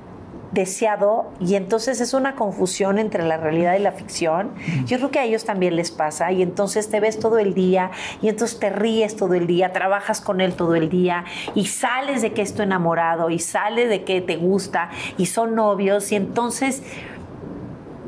deseado 0.52 1.32
y 1.40 1.56
entonces 1.56 2.02
es 2.02 2.14
una 2.14 2.36
confusión 2.36 2.98
entre 2.98 3.24
la 3.24 3.38
realidad 3.38 3.76
y 3.76 3.80
la 3.80 3.92
ficción. 3.92 4.54
Yo 4.86 4.98
creo 4.98 5.12
que 5.12 5.20
a 5.20 5.24
ellos 5.24 5.44
también 5.44 5.76
les 5.76 5.92
pasa 5.92 6.32
y 6.32 6.42
entonces 6.42 6.90
te 6.90 7.00
ves 7.00 7.20
todo 7.20 7.38
el 7.38 7.54
día 7.54 7.92
y 8.22 8.30
entonces 8.30 8.58
te 8.58 8.70
ríes 8.70 9.16
todo 9.16 9.34
el 9.34 9.48
día, 9.48 9.74
trabajas 9.74 10.22
con 10.22 10.42
él 10.42 10.54
todo 10.54 10.76
el 10.76 10.90
día 10.90 11.26
y 11.54 11.66
sales 11.66 12.22
de 12.22 12.34
que 12.34 12.42
es 12.42 12.56
tu 12.56 12.64
enamorado 12.64 13.30
y 13.30 13.40
sales 13.40 13.90
de 13.90 14.04
que 14.04 14.22
te 14.22 14.38
gusta 14.38 14.90
y 15.18 15.28
son 15.28 15.56
novios 15.56 16.12
y 16.12 16.16
entonces 16.16 16.82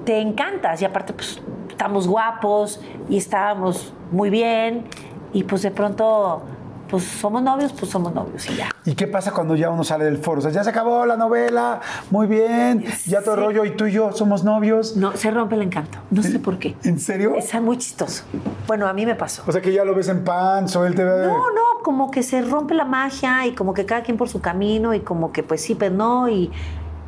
te 0.08 0.22
encantas 0.22 0.82
y 0.82 0.86
aparte 0.86 1.12
pues 1.12 1.42
estamos 1.70 2.08
guapos 2.08 2.80
y 3.10 3.18
estábamos 3.18 3.92
muy 4.10 4.30
bien 4.30 4.86
y 5.34 5.44
pues 5.44 5.64
de 5.64 5.72
pronto 5.72 6.44
pues 6.90 7.04
somos 7.04 7.42
novios, 7.42 7.74
pues 7.74 7.92
somos 7.92 8.14
novios 8.14 8.50
y 8.50 8.56
ya. 8.56 8.70
¿Y 8.86 8.96
qué 8.96 9.06
pasa 9.08 9.34
cuando 9.34 9.58
ya 9.58 9.70
uno 9.70 9.84
sale 9.84 10.06
del 10.06 10.18
foro? 10.18 10.40
O 10.40 10.42
sea, 10.42 10.52
ya 10.52 10.64
se 10.64 10.70
acabó 10.70 11.06
la 11.06 11.18
novela, 11.18 11.82
muy 12.10 12.26
bien, 12.26 12.86
ya 13.06 13.22
todo 13.22 13.36
el 13.36 13.42
rollo, 13.42 13.66
y 13.66 13.72
tú 13.72 13.88
y 13.88 13.92
yo 13.92 14.14
somos 14.14 14.46
novios. 14.46 14.96
No, 14.96 15.12
se 15.18 15.30
rompe 15.30 15.56
el 15.56 15.64
encanto. 15.64 15.98
No 16.10 16.24
sé 16.24 16.40
por 16.40 16.58
qué. 16.58 16.78
¿En 16.86 16.98
serio? 16.98 17.36
Es 17.36 17.54
muy 17.62 17.78
chistoso. 17.78 18.24
Bueno, 18.66 18.88
a 18.88 18.94
mí 18.94 19.06
me 19.06 19.16
pasó. 19.16 19.44
O 19.46 19.52
sea, 19.52 19.62
que 19.62 19.74
ya 19.74 19.84
lo 19.84 19.94
ves 19.94 20.08
en 20.08 20.24
pants 20.24 20.74
o 20.78 20.86
él 20.86 20.96
te 20.96 21.04
ve... 21.04 21.28
No, 21.28 21.52
no, 21.52 21.84
como 21.84 22.10
que 22.10 22.24
se 22.24 22.42
rompe 22.42 22.74
la 22.74 22.86
magia 22.86 23.46
y 23.46 23.54
como 23.54 23.74
que 23.74 23.86
cada 23.86 24.04
quien 24.04 24.16
por 24.16 24.30
su 24.30 24.40
camino 24.40 24.94
y 24.94 25.02
como 25.02 25.34
que 25.34 25.44
pues 25.44 25.62
sí, 25.62 25.76
pero 25.76 25.94
no 25.94 26.30
y 26.30 26.50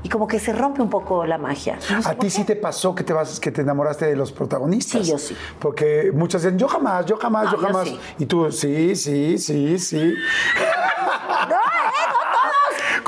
y 0.03 0.09
como 0.09 0.27
que 0.27 0.39
se 0.39 0.53
rompe 0.53 0.81
un 0.81 0.89
poco 0.89 1.25
la 1.25 1.37
magia. 1.37 1.77
No 1.91 2.01
sé 2.01 2.09
¿A 2.09 2.15
ti 2.15 2.29
sí 2.29 2.43
te 2.43 2.55
pasó 2.55 2.95
que 2.95 3.03
te 3.03 3.13
vas, 3.13 3.39
que 3.39 3.51
te 3.51 3.61
enamoraste 3.61 4.05
de 4.05 4.15
los 4.15 4.31
protagonistas? 4.31 5.05
Sí, 5.05 5.11
yo 5.11 5.17
sí. 5.17 5.35
Porque 5.59 6.11
muchas 6.13 6.41
dicen, 6.43 6.57
yo 6.57 6.67
jamás, 6.67 7.05
yo 7.05 7.17
jamás, 7.17 7.45
No, 7.45 7.51
yo 7.51 7.57
yo 7.61 7.67
jamás. 7.67 7.87
sí. 7.87 7.99
Y 8.19 8.25
tú, 8.25 8.51
sí, 8.51 8.95
sí, 8.95 9.37
sí, 9.37 9.77
sí. 9.79 10.13
No. 11.49 11.55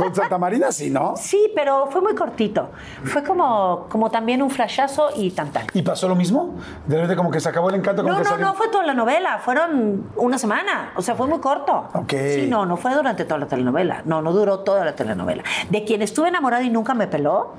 Con 0.05 0.15
Santa 0.15 0.37
Marina 0.37 0.71
sí, 0.71 0.89
¿no? 0.89 1.13
Sí, 1.17 1.51
pero 1.55 1.87
fue 1.91 2.01
muy 2.01 2.15
cortito. 2.15 2.69
Fue 3.03 3.23
como, 3.23 3.87
como 3.89 4.09
también 4.11 4.41
un 4.41 4.49
flashazo 4.49 5.09
y 5.15 5.31
tan 5.31 5.51
tan. 5.51 5.65
¿Y 5.73 5.81
pasó 5.81 6.07
lo 6.07 6.15
mismo? 6.15 6.55
De 6.87 6.95
repente 6.95 7.15
como 7.15 7.31
que 7.31 7.39
se 7.39 7.49
acabó 7.49 7.69
el 7.69 7.75
encanto, 7.75 8.01
como 8.01 8.13
No, 8.13 8.19
que 8.19 8.23
no, 8.25 8.29
salió- 8.31 8.45
no 8.45 8.53
fue 8.55 8.67
toda 8.69 8.85
la 8.85 8.93
novela, 8.93 9.39
fueron 9.39 10.05
una 10.15 10.37
semana, 10.37 10.91
o 10.95 11.01
sea, 11.01 11.15
fue 11.15 11.27
muy 11.27 11.39
corto. 11.39 11.89
Ok. 11.93 12.11
Sí, 12.11 12.47
no, 12.49 12.65
no 12.65 12.77
fue 12.77 12.93
durante 12.93 13.25
toda 13.25 13.39
la 13.39 13.47
telenovela, 13.47 14.01
no, 14.05 14.21
no 14.21 14.31
duró 14.33 14.59
toda 14.59 14.85
la 14.85 14.95
telenovela. 14.95 15.43
De 15.69 15.83
quien 15.83 16.01
estuve 16.01 16.27
enamorada 16.29 16.63
y 16.63 16.69
nunca 16.69 16.93
me 16.93 17.07
peló, 17.07 17.53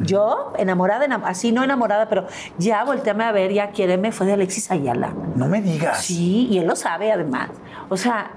yo, 0.00 0.52
enamorada, 0.56 1.04
enam- 1.06 1.22
así 1.24 1.50
no 1.50 1.64
enamorada, 1.64 2.08
pero 2.08 2.26
ya 2.56 2.84
volteame 2.84 3.24
a 3.24 3.32
ver, 3.32 3.52
ya 3.52 3.70
quiéreme, 3.70 4.12
fue 4.12 4.26
de 4.26 4.34
Alexis 4.34 4.70
Ayala. 4.70 5.10
No 5.34 5.48
me 5.48 5.60
digas. 5.60 6.02
Sí, 6.04 6.46
y 6.50 6.58
él 6.58 6.68
lo 6.68 6.76
sabe 6.76 7.10
además. 7.10 7.50
O 7.88 7.96
sea, 7.96 8.30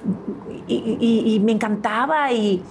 y, 0.67 0.97
y- 0.99 1.35
y 1.35 1.39
me 1.39 1.51
encantaba 1.51 2.31
y... 2.31 2.63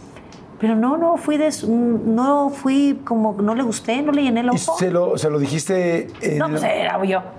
Pero 0.60 0.74
no, 0.76 0.96
no 0.98 1.16
fui 1.16 1.36
de, 1.38 1.50
no 1.66 2.50
fui 2.50 3.00
como, 3.04 3.32
no 3.40 3.54
le 3.54 3.62
gusté, 3.62 4.02
no 4.02 4.12
le 4.12 4.22
llené 4.22 4.40
el 4.40 4.46
¿Y 4.46 4.50
ojo. 4.50 4.76
se 4.78 4.90
lo, 4.90 5.16
se 5.16 5.30
lo 5.30 5.38
dijiste 5.38 6.08
en 6.20 6.38
No, 6.38 6.48
pues 6.50 6.62
era 6.62 6.98
obvio. 6.98 7.22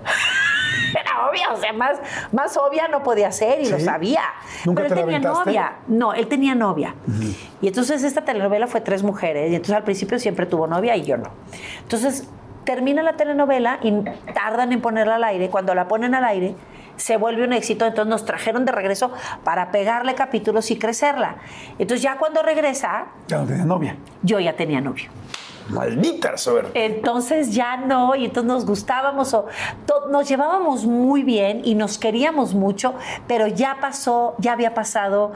Era 0.92 1.26
obvio, 1.26 1.54
o 1.54 1.56
sea, 1.56 1.72
más, 1.72 1.98
más 2.32 2.54
obvia 2.58 2.86
no 2.88 3.02
podía 3.02 3.32
ser 3.32 3.62
y 3.62 3.68
lo 3.70 3.80
sabía. 3.80 4.20
¿Nunca 4.66 4.82
Pero 4.82 4.94
él 4.94 5.00
tenía 5.00 5.16
aventaste? 5.16 5.50
novia. 5.50 5.72
No, 5.86 6.12
él 6.12 6.26
tenía 6.26 6.54
novia. 6.54 6.94
Y 7.62 7.68
entonces 7.68 8.02
esta 8.02 8.24
telenovela 8.26 8.66
fue 8.66 8.82
tres 8.82 9.02
mujeres. 9.02 9.50
Y 9.50 9.54
entonces 9.54 9.74
al 9.74 9.84
principio 9.84 10.18
siempre 10.18 10.44
tuvo 10.44 10.66
novia 10.66 10.94
y 10.96 11.02
yo 11.04 11.16
no. 11.16 11.30
Entonces 11.80 12.28
termina 12.64 13.02
la 13.02 13.14
telenovela 13.14 13.78
y 13.82 14.02
tardan 14.34 14.72
en 14.72 14.82
ponerla 14.82 15.14
al 15.14 15.24
aire. 15.24 15.48
Cuando 15.48 15.74
la 15.74 15.88
ponen 15.88 16.14
al 16.14 16.24
aire, 16.24 16.54
se 16.96 17.16
vuelve 17.16 17.44
un 17.44 17.52
éxito. 17.52 17.86
Entonces 17.86 18.10
nos 18.10 18.24
trajeron 18.24 18.64
de 18.64 18.72
regreso 18.72 19.12
para 19.44 19.70
pegarle 19.70 20.14
capítulos 20.14 20.70
y 20.70 20.78
crecerla. 20.78 21.36
Entonces 21.78 22.02
ya 22.02 22.16
cuando 22.18 22.42
regresa, 22.42 23.06
Ya 23.28 23.38
no 23.38 23.46
tenía 23.46 23.64
novia. 23.64 23.96
yo 24.22 24.38
ya 24.40 24.54
tenía 24.54 24.80
novio. 24.80 25.10
Maldita 25.68 26.36
suerte. 26.36 26.84
Entonces 26.84 27.54
ya 27.54 27.76
no, 27.76 28.14
y 28.14 28.24
entonces 28.26 28.48
nos 28.52 28.66
gustábamos, 28.66 29.32
o 29.34 29.46
nos 30.10 30.28
llevábamos 30.28 30.84
muy 30.86 31.22
bien 31.22 31.62
y 31.64 31.74
nos 31.74 31.98
queríamos 31.98 32.54
mucho, 32.54 32.94
pero 33.26 33.46
ya 33.46 33.76
pasó, 33.80 34.34
ya 34.38 34.52
había 34.52 34.74
pasado 34.74 35.32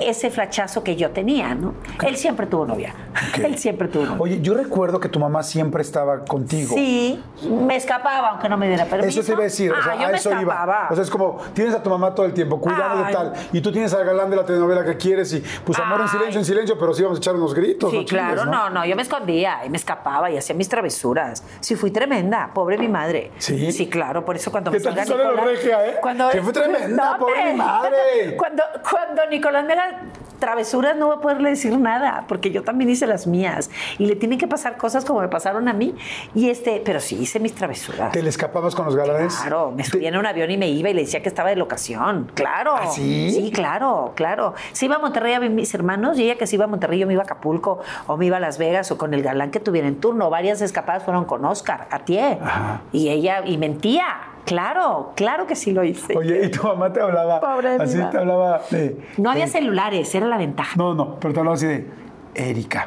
ese 0.00 0.30
flachazo 0.30 0.82
que 0.84 0.96
yo 0.96 1.10
tenía, 1.10 1.54
¿no? 1.54 1.74
Él 2.04 2.16
siempre 2.16 2.46
tuvo 2.46 2.66
novia. 2.66 2.94
Él 3.42 3.58
siempre 3.58 3.88
tuvo 3.88 4.04
novia. 4.04 4.20
Oye, 4.20 4.40
yo 4.40 4.54
recuerdo 4.54 5.00
que 5.00 5.08
tu 5.08 5.18
mamá 5.18 5.42
siempre 5.42 5.82
estaba 5.82 6.24
contigo. 6.24 6.74
Sí, 6.74 7.22
me 7.48 7.76
escapaba, 7.76 8.30
aunque 8.30 8.48
no 8.48 8.56
me 8.56 8.68
diera 8.68 8.84
permiso. 8.86 9.20
Eso 9.20 9.26
te 9.26 9.32
iba 9.32 9.40
a 9.40 9.44
decir, 9.44 9.72
o 9.72 9.76
Ah, 9.78 9.82
sea, 9.84 9.94
yo 9.96 10.06
a 10.06 10.10
me 10.10 10.16
eso 10.16 10.30
escapaba. 10.30 10.64
iba. 10.82 10.88
O 10.90 10.94
sea, 10.94 11.04
es 11.04 11.10
como, 11.10 11.38
tienes 11.54 11.74
a 11.74 11.82
tu 11.82 11.90
mamá 11.90 12.14
todo 12.14 12.26
el 12.26 12.34
tiempo, 12.34 12.60
cuidando 12.60 13.04
de 13.04 13.12
tal, 13.12 13.32
y 13.52 13.60
tú 13.60 13.72
tienes 13.72 13.92
al 13.94 14.04
galán 14.04 14.30
de 14.30 14.36
la 14.36 14.44
telenovela 14.44 14.84
que 14.84 14.96
quieres, 14.96 15.32
y 15.34 15.42
pues 15.64 15.78
amor 15.78 16.00
en 16.02 16.08
silencio, 16.08 16.38
en 16.40 16.44
silencio, 16.44 16.78
pero 16.78 16.92
sí 16.94 17.02
vamos 17.02 17.18
a 17.18 17.20
echar 17.20 17.34
unos 17.34 17.54
gritos. 17.54 17.90
Sí, 17.90 17.98
no 17.98 18.04
claro, 18.04 18.44
no, 18.46 18.70
no, 18.70 18.84
yo 18.84 18.94
me 18.96 19.02
escondía 19.02 19.51
y 19.64 19.70
me 19.70 19.76
escapaba 19.76 20.30
y 20.30 20.36
hacía 20.36 20.54
mis 20.54 20.68
travesuras. 20.68 21.42
Sí, 21.60 21.76
fui 21.76 21.90
tremenda, 21.90 22.50
pobre 22.54 22.78
mi 22.78 22.88
madre. 22.88 23.30
¿Sí? 23.38 23.72
Sí, 23.72 23.88
claro, 23.88 24.24
por 24.24 24.36
eso 24.36 24.50
cuando 24.50 24.70
¿Qué 24.70 24.78
me 24.78 24.84
salga 24.84 25.04
sale 25.04 25.24
lo 25.24 25.30
Nicolás- 25.32 25.46
regia, 25.46 25.86
eh? 25.86 25.96
Cuando, 26.00 26.30
Que 26.30 26.42
fue 26.42 26.52
tremenda, 26.52 27.16
pobre 27.18 27.52
mi 27.52 27.58
madre. 27.58 28.36
Cuando, 28.36 28.62
cuando 28.88 29.26
Nicolás 29.30 29.64
me 29.64 29.72
haga 29.74 30.00
travesuras 30.38 30.96
no 30.96 31.06
voy 31.06 31.16
a 31.18 31.20
poderle 31.20 31.50
decir 31.50 31.78
nada, 31.78 32.24
porque 32.26 32.50
yo 32.50 32.64
también 32.64 32.90
hice 32.90 33.06
las 33.06 33.28
mías. 33.28 33.70
Y 33.98 34.06
le 34.06 34.16
tienen 34.16 34.38
que 34.38 34.48
pasar 34.48 34.76
cosas 34.76 35.04
como 35.04 35.20
me 35.20 35.28
pasaron 35.28 35.68
a 35.68 35.72
mí. 35.72 35.94
Y 36.34 36.50
este, 36.50 36.82
pero 36.84 36.98
sí 36.98 37.16
hice 37.20 37.38
mis 37.38 37.54
travesuras. 37.54 38.10
¿Te 38.12 38.22
le 38.22 38.28
escapabas 38.28 38.74
con 38.74 38.84
los 38.86 38.96
galanes? 38.96 39.36
Claro, 39.36 39.70
me 39.70 39.84
subía 39.84 40.08
en 40.08 40.16
un 40.16 40.26
avión 40.26 40.50
y 40.50 40.56
me 40.56 40.68
iba 40.68 40.90
y 40.90 40.94
le 40.94 41.02
decía 41.02 41.22
que 41.22 41.28
estaba 41.28 41.50
de 41.50 41.56
locación. 41.56 42.30
Claro. 42.34 42.74
¿Ah, 42.76 42.88
sí? 42.90 43.30
Sí, 43.30 43.52
claro, 43.52 44.12
claro. 44.16 44.54
Se 44.72 44.86
iba 44.86 44.96
a 44.96 44.98
Monterrey 44.98 45.34
a 45.34 45.38
ver 45.38 45.50
mis 45.50 45.72
hermanos 45.74 46.18
y 46.18 46.24
ella 46.24 46.36
que 46.36 46.46
se 46.48 46.56
iba 46.56 46.64
a 46.64 46.68
Monterrey, 46.68 46.98
yo 46.98 47.06
me 47.06 47.12
iba 47.12 47.22
a 47.22 47.24
Acapulco 47.24 47.78
o 48.08 48.16
me 48.16 48.26
iba 48.26 48.38
a 48.38 48.40
Las 48.40 48.58
Vegas 48.58 48.90
o 48.90 48.98
con 48.98 49.14
el 49.14 49.22
galán 49.22 49.41
que 49.50 49.60
tuviera 49.60 49.88
en 49.88 49.96
turno. 49.96 50.30
Varias 50.30 50.60
escapadas 50.60 51.02
fueron 51.04 51.24
con 51.24 51.44
Oscar, 51.44 51.88
a. 51.90 51.96
Ajá. 52.42 52.82
Y 52.92 53.08
ella, 53.08 53.42
y 53.44 53.58
mentía. 53.58 54.04
Claro, 54.44 55.12
claro 55.14 55.46
que 55.46 55.54
sí 55.54 55.70
lo 55.72 55.84
hice. 55.84 56.16
Oye, 56.16 56.46
y 56.46 56.50
tu 56.50 56.64
mamá 56.66 56.92
te 56.92 57.00
hablaba. 57.00 57.40
Pobre 57.40 57.68
así 57.80 57.98
te 58.10 58.18
hablaba 58.18 58.60
de. 58.70 58.98
no 59.16 59.30
había 59.30 59.44
de- 59.46 59.50
celulares, 59.52 60.12
era 60.14 60.26
la 60.26 60.36
ventaja. 60.36 60.74
No, 60.76 60.94
no, 60.94 61.16
pero 61.20 61.32
te 61.32 61.40
hablaba 61.40 61.54
así 61.56 61.66
de. 61.66 61.86
Erika, 62.34 62.86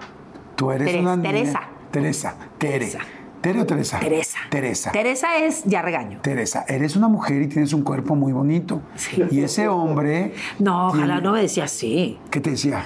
tú 0.56 0.72
eres 0.72 0.88
Teres- 0.88 1.02
una 1.02 1.16
niña- 1.16 1.30
Teresa. 1.32 1.60
Teresa. 1.92 2.36
Tere. 2.58 2.74
Teresa. 2.80 3.00
¿Tere 3.42 3.62
o 3.62 3.66
Teresa? 3.66 4.00
Teresa. 4.00 4.40
Teresa. 4.50 4.92
Teresa 4.92 5.38
es 5.38 5.64
ya 5.66 5.84
regaño. 5.84 6.20
Teresa, 6.24 6.66
eres 6.68 6.96
una 6.96 7.08
mujer 7.08 7.44
y 7.44 7.48
tienes 7.48 7.74
un 7.74 7.84
cuerpo 7.84 8.16
muy 8.16 8.34
bonito. 8.34 8.82
Sí. 8.96 9.24
Y 9.30 9.42
ese 9.42 9.68
hombre. 9.68 10.34
No, 10.58 10.88
ojalá 10.88 11.06
tiene- 11.06 11.22
no 11.22 11.32
me 11.34 11.42
decía 11.42 11.66
así. 11.66 12.20
¿Qué 12.32 12.40
te 12.42 12.50
decía? 12.50 12.84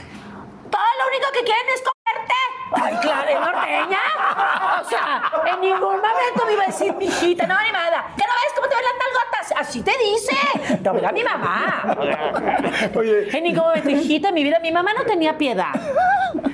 Único 1.10 1.32
que 1.34 1.44
quieren 1.44 1.66
es 1.74 1.82
comerte. 1.82 2.34
Ay, 2.72 2.96
claro, 3.02 3.30
es 3.30 3.40
norteña. 3.40 4.00
O 4.82 4.86
sea, 4.86 5.32
en 5.54 5.62
ningún 5.62 5.80
momento 5.98 6.46
me 6.46 6.54
iba 6.54 6.64
a 6.64 6.68
decir, 6.68 6.94
mijita, 6.94 7.48
no, 7.48 7.56
ni 7.64 7.72
nada. 7.72 8.06
¿Qué 8.16 8.24
no 8.28 8.34
ves 8.34 8.54
cómo 8.56 8.68
te 8.68 8.76
ven 8.76 8.84
las 8.86 8.94
nalgotas? 8.94 9.68
Así 9.68 9.82
te 9.82 9.92
dice. 9.98 10.80
No, 10.84 10.94
mira 10.94 11.12
mi 11.12 11.24
mamá. 11.24 11.98
Oye. 12.96 13.36
En 13.36 13.44
ningún 13.44 13.64
momento, 13.64 13.90
hijita, 13.90 14.30
en 14.30 14.36
mi 14.36 14.44
vida, 14.44 14.60
mi 14.60 14.72
mamá 14.72 14.94
no 14.94 15.04
tenía 15.04 15.38
piedad. 15.38 15.74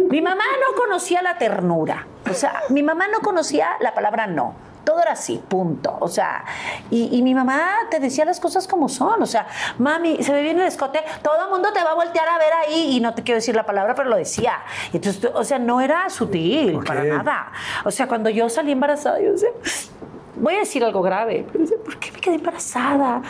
Mi 0.10 0.22
mamá 0.22 0.44
no 0.62 0.76
conocía 0.78 1.22
la 1.22 1.38
ternura. 1.38 2.08
O 2.30 2.34
sea, 2.34 2.62
mi 2.70 2.82
mamá 2.82 3.08
no 3.08 3.20
conocía 3.20 3.76
la 3.82 3.94
palabra 3.94 4.28
no. 4.28 4.56
Todo 4.86 5.02
era 5.02 5.14
así, 5.14 5.42
punto. 5.48 5.98
O 6.00 6.08
sea, 6.08 6.46
y, 6.90 7.18
y 7.18 7.22
mi 7.22 7.36
mamá 7.36 7.72
te 7.90 8.00
decía 8.00 8.24
las 8.24 8.40
cosas 8.40 8.68
como 8.68 8.88
son. 8.88 9.22
O 9.22 9.26
sea, 9.26 9.48
mami, 9.80 10.24
se 10.24 10.32
me 10.32 10.42
viene 10.42 10.62
el 10.62 10.68
escote, 10.68 11.04
todo 11.22 11.46
el 11.46 11.50
mundo 11.50 11.74
te 11.74 11.84
va 11.84 11.92
a 11.92 11.96
voltear 11.96 12.30
a 12.30 12.38
ver 12.38 12.54
ahí. 12.54 12.96
Y 12.96 13.00
no 13.02 13.14
te 13.14 13.24
quiero 13.24 13.38
decir 13.38 13.56
la 13.56 13.66
palabra, 13.66 13.96
pero 13.96 14.10
lo 14.10 14.16
decía. 14.16 14.60
Y 14.94 14.98
entonces, 14.98 15.30
o 15.34 15.44
sea, 15.44 15.60
no 15.60 15.82
era 15.82 16.10
sutil, 16.10 16.80
para 16.86 17.04
nada. 17.04 17.52
O 17.84 17.92
sea, 17.92 18.08
cuando 18.08 18.30
yo 18.30 18.48
salí 18.50 18.72
embarazada, 18.72 19.20
yo 19.20 19.34
decía, 19.34 19.50
voy 20.36 20.56
a 20.56 20.60
decir 20.60 20.84
algo 20.84 21.02
grave, 21.02 21.46
pero 21.52 21.64
decía, 21.64 21.78
¿por 21.84 21.98
qué 21.98 22.12
me 22.12 22.20
quedé 22.20 22.36
embarazada? 22.36 23.22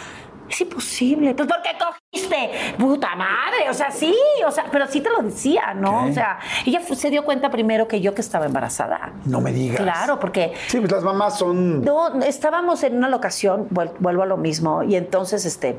Es 0.50 0.62
imposible. 0.62 1.34
Pues 1.34 1.48
¿por 1.48 1.62
qué 1.62 1.70
cogiste? 1.78 2.50
Puta 2.78 3.16
madre. 3.16 3.70
O 3.70 3.74
sea, 3.74 3.90
sí. 3.92 4.16
O 4.48 4.52
sea, 4.52 4.66
pero 4.72 4.86
sí 4.88 5.02
te 5.02 5.10
lo 5.10 5.22
decía, 5.22 5.74
¿no? 5.74 6.06
O 6.06 6.12
sea, 6.14 6.40
ella 6.66 6.82
se 6.82 7.10
dio 7.10 7.24
cuenta 7.26 7.50
primero 7.50 7.88
que 7.88 8.00
yo 8.02 8.14
que 8.14 8.22
estaba 8.22 8.46
embarazada. 8.46 9.12
No 9.26 9.42
me 9.42 9.52
digas. 9.52 9.82
Claro, 9.82 10.20
porque 10.20 10.54
Sí, 10.68 10.80
pues 10.80 10.92
las 10.92 11.04
mamás 11.04 11.38
son. 11.40 11.84
no, 11.84 12.22
estábamos 12.22 12.84
en 12.84 12.96
una 12.98 13.10
locación, 13.10 13.68
vuel- 13.70 13.92
vuelvo 14.00 14.24
a 14.24 14.26
lo 14.28 14.38
mismo, 14.38 14.84
y 14.84 14.96
entonces 14.96 15.46
este, 15.46 15.78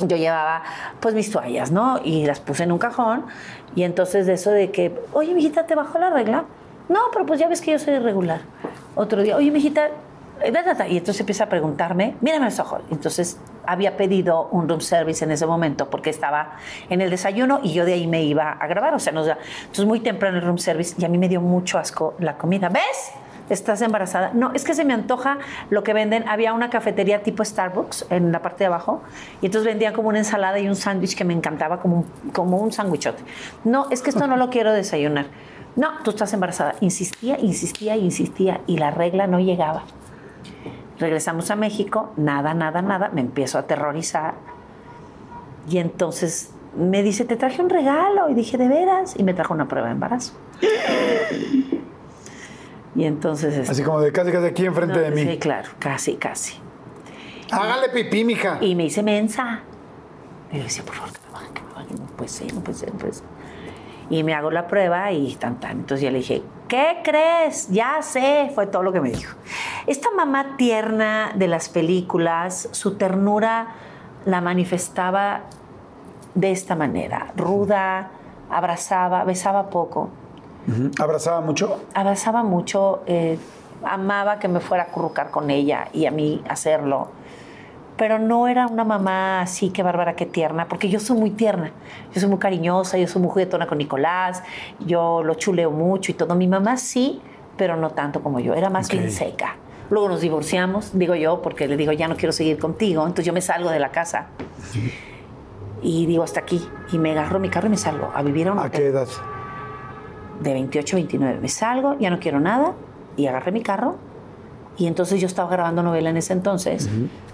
yo 0.00 0.16
llevaba 0.16 0.62
pues 1.00 1.14
mis 1.14 1.30
toallas, 1.30 1.70
¿no? 1.70 2.00
Y 2.02 2.26
las 2.26 2.40
puse 2.40 2.64
en 2.64 2.72
un 2.72 2.78
cajón, 2.78 3.26
y 3.76 3.84
entonces 3.84 4.26
de 4.26 4.32
eso 4.34 4.50
de 4.50 4.70
que, 4.72 4.98
oye, 5.12 5.34
mijita, 5.34 5.66
¿te 5.66 5.74
bajó 5.74 5.98
la 5.98 6.10
regla? 6.10 6.44
No, 6.88 7.00
pero 7.12 7.26
pues 7.26 7.38
ya 7.38 7.48
ves 7.48 7.60
que 7.60 7.72
yo 7.72 7.78
soy 7.78 7.94
irregular. 7.94 8.40
Otro 8.94 9.22
día, 9.22 9.36
oye, 9.36 9.50
mijita, 9.50 9.88
eh, 10.42 10.52
y 10.88 10.96
entonces 10.96 11.20
empieza 11.20 11.44
a 11.44 11.48
preguntarme, 11.48 12.16
mírame 12.20 12.46
los 12.46 12.58
ojos. 12.60 12.80
Entonces 12.90 13.38
había 13.68 13.96
pedido 13.96 14.48
un 14.50 14.68
room 14.68 14.80
service 14.80 15.24
en 15.24 15.30
ese 15.30 15.46
momento 15.46 15.90
porque 15.90 16.10
estaba 16.10 16.56
en 16.88 17.00
el 17.00 17.10
desayuno 17.10 17.60
y 17.62 17.74
yo 17.74 17.84
de 17.84 17.92
ahí 17.92 18.06
me 18.06 18.22
iba 18.22 18.52
a 18.52 18.66
grabar, 18.66 18.94
o 18.94 18.98
sea, 18.98 19.12
nos 19.12 19.26
da, 19.26 19.38
entonces 19.60 19.84
muy 19.84 20.00
temprano 20.00 20.38
el 20.38 20.44
room 20.44 20.58
service 20.58 20.94
y 20.98 21.04
a 21.04 21.08
mí 21.08 21.18
me 21.18 21.28
dio 21.28 21.40
mucho 21.40 21.78
asco 21.78 22.14
la 22.18 22.38
comida. 22.38 22.68
¿Ves? 22.70 23.12
¿Estás 23.50 23.80
embarazada? 23.80 24.30
No, 24.34 24.52
es 24.52 24.64
que 24.64 24.74
se 24.74 24.84
me 24.84 24.92
antoja 24.92 25.38
lo 25.70 25.82
que 25.82 25.92
venden. 25.92 26.28
Había 26.28 26.52
una 26.52 26.68
cafetería 26.70 27.22
tipo 27.22 27.44
Starbucks 27.44 28.06
en 28.10 28.32
la 28.32 28.42
parte 28.42 28.58
de 28.58 28.66
abajo 28.66 29.02
y 29.40 29.46
entonces 29.46 29.66
vendían 29.66 29.94
como 29.94 30.08
una 30.08 30.18
ensalada 30.18 30.58
y 30.58 30.68
un 30.68 30.76
sándwich 30.76 31.16
que 31.16 31.24
me 31.24 31.32
encantaba, 31.32 31.80
como 31.80 31.98
un, 31.98 32.30
como 32.32 32.58
un 32.58 32.72
sándwichote. 32.72 33.22
No, 33.64 33.86
es 33.90 34.02
que 34.02 34.10
esto 34.10 34.26
no 34.26 34.36
lo 34.36 34.50
quiero 34.50 34.72
desayunar. 34.72 35.26
No, 35.76 35.88
tú 36.04 36.10
estás 36.10 36.32
embarazada. 36.32 36.74
Insistía, 36.80 37.38
insistía, 37.38 37.96
insistía 37.96 38.60
y 38.66 38.78
la 38.78 38.90
regla 38.90 39.26
no 39.26 39.40
llegaba. 39.40 39.84
Regresamos 40.98 41.50
a 41.50 41.56
México, 41.56 42.12
nada, 42.16 42.54
nada, 42.54 42.82
nada. 42.82 43.10
Me 43.12 43.20
empiezo 43.20 43.58
a 43.58 43.62
aterrorizar 43.62 44.34
y 45.68 45.78
entonces 45.78 46.50
me 46.76 47.02
dice, 47.02 47.24
te 47.24 47.36
traje 47.36 47.62
un 47.62 47.70
regalo. 47.70 48.28
Y 48.28 48.34
dije, 48.34 48.58
¿de 48.58 48.68
veras? 48.68 49.14
Y 49.16 49.22
me 49.22 49.34
trajo 49.34 49.54
una 49.54 49.68
prueba 49.68 49.88
de 49.88 49.94
embarazo. 49.94 50.32
Y 52.94 53.04
entonces... 53.04 53.54
este, 53.56 53.70
Así 53.70 53.82
como 53.82 54.00
de 54.00 54.12
casi, 54.12 54.32
casi 54.32 54.46
aquí 54.46 54.66
enfrente 54.66 54.96
no, 54.96 55.00
de 55.00 55.10
mí. 55.10 55.22
Sí, 55.22 55.38
claro, 55.38 55.68
casi, 55.78 56.16
casi. 56.16 56.54
Hágale 57.50 57.90
pipí, 57.90 58.24
mija. 58.24 58.58
Y 58.60 58.74
me 58.74 58.86
hice 58.86 59.02
mensa. 59.02 59.60
Y 60.50 60.58
yo 60.58 60.64
decía, 60.64 60.84
por 60.84 60.94
favor, 60.94 61.12
que 61.12 61.20
me 61.26 61.32
bajen, 61.32 61.54
que 61.54 61.62
me 61.62 61.72
bajen. 61.74 61.96
No 61.96 62.06
puede 62.06 62.28
ser, 62.28 62.54
no 62.54 62.60
puede 62.60 62.78
ser, 62.78 62.92
no 62.92 62.98
puede 62.98 63.12
ser. 63.12 63.24
Y 64.10 64.22
me 64.22 64.34
hago 64.34 64.50
la 64.50 64.66
prueba 64.66 65.12
y 65.12 65.34
tan, 65.36 65.60
tan. 65.60 65.72
Entonces 65.72 66.04
yo 66.04 66.10
le 66.10 66.18
dije, 66.18 66.42
¿qué 66.66 66.98
crees? 67.04 67.68
Ya 67.68 68.00
sé. 68.02 68.50
Fue 68.54 68.66
todo 68.66 68.82
lo 68.82 68.92
que 68.92 69.00
me 69.00 69.10
dijo. 69.10 69.36
Esta 69.86 70.10
mamá 70.10 70.56
tierna 70.56 71.32
de 71.34 71.48
las 71.48 71.68
películas, 71.68 72.68
su 72.72 72.96
ternura 72.96 73.74
la 74.24 74.40
manifestaba 74.40 75.42
de 76.34 76.52
esta 76.52 76.74
manera. 76.74 77.32
Ruda, 77.36 78.10
abrazaba, 78.50 79.24
besaba 79.24 79.70
poco. 79.70 80.10
¿Abrazaba 81.00 81.40
mucho? 81.40 81.80
abrazaba 81.94 82.42
mucho, 82.42 83.02
eh, 83.06 83.38
amaba 83.84 84.38
que 84.38 84.48
me 84.48 84.60
fuera 84.60 84.84
a 84.84 84.86
currucar 84.88 85.30
con 85.30 85.50
ella 85.50 85.88
y 85.94 86.04
a 86.04 86.10
mí 86.10 86.42
hacerlo. 86.48 87.08
Pero 87.98 88.18
no 88.20 88.46
era 88.48 88.66
una 88.68 88.84
mamá 88.84 89.40
así, 89.42 89.70
que 89.70 89.82
bárbara, 89.82 90.14
qué 90.14 90.24
tierna, 90.24 90.66
porque 90.68 90.88
yo 90.88 91.00
soy 91.00 91.18
muy 91.18 91.30
tierna, 91.30 91.72
yo 92.14 92.20
soy 92.20 92.30
muy 92.30 92.38
cariñosa, 92.38 92.96
yo 92.96 93.08
soy 93.08 93.20
muy 93.22 93.30
juguetona 93.30 93.66
con 93.66 93.78
Nicolás, 93.78 94.42
yo 94.78 95.22
lo 95.24 95.34
chuleo 95.34 95.70
mucho 95.72 96.12
y 96.12 96.14
todo. 96.14 96.34
Mi 96.36 96.46
mamá 96.46 96.76
sí, 96.76 97.20
pero 97.56 97.76
no 97.76 97.90
tanto 97.90 98.22
como 98.22 98.38
yo, 98.40 98.54
era 98.54 98.70
más 98.70 98.86
Ok. 98.86 98.92
bien 98.92 99.10
seca. 99.10 99.56
Luego 99.90 100.08
nos 100.10 100.20
divorciamos, 100.20 100.96
digo 100.96 101.14
yo, 101.16 101.42
porque 101.42 101.66
le 101.66 101.76
digo, 101.76 101.90
ya 101.92 102.06
no 102.08 102.14
quiero 102.16 102.32
seguir 102.32 102.58
contigo, 102.58 103.02
entonces 103.02 103.24
yo 103.26 103.32
me 103.32 103.40
salgo 103.40 103.70
de 103.70 103.80
la 103.80 103.90
casa. 103.90 104.26
Y 105.82 106.06
digo, 106.06 106.22
hasta 106.24 106.40
aquí. 106.40 106.66
Y 106.92 106.98
me 106.98 107.12
agarro 107.12 107.38
mi 107.40 107.48
carro 107.48 107.66
y 107.68 107.70
me 107.70 107.76
salgo 107.76 108.10
a 108.14 108.22
vivir 108.22 108.48
a 108.48 108.52
un 108.52 108.58
¿A 108.58 108.62
hotel 108.62 108.80
qué 108.80 108.86
edad? 108.88 109.08
de 110.40 110.52
28 110.52 110.94
a 110.94 110.98
29. 110.98 111.40
Me 111.40 111.48
salgo, 111.48 111.96
ya 111.98 112.10
no 112.10 112.18
quiero 112.20 112.38
nada, 112.38 112.72
y 113.16 113.26
agarré 113.26 113.50
mi 113.52 113.62
carro. 113.62 113.96
Y 114.76 114.86
entonces 114.86 115.20
yo 115.20 115.26
estaba 115.26 115.48
grabando 115.50 115.82
novela 115.82 116.10
en 116.10 116.16
ese 116.16 116.32
entonces. 116.32 116.88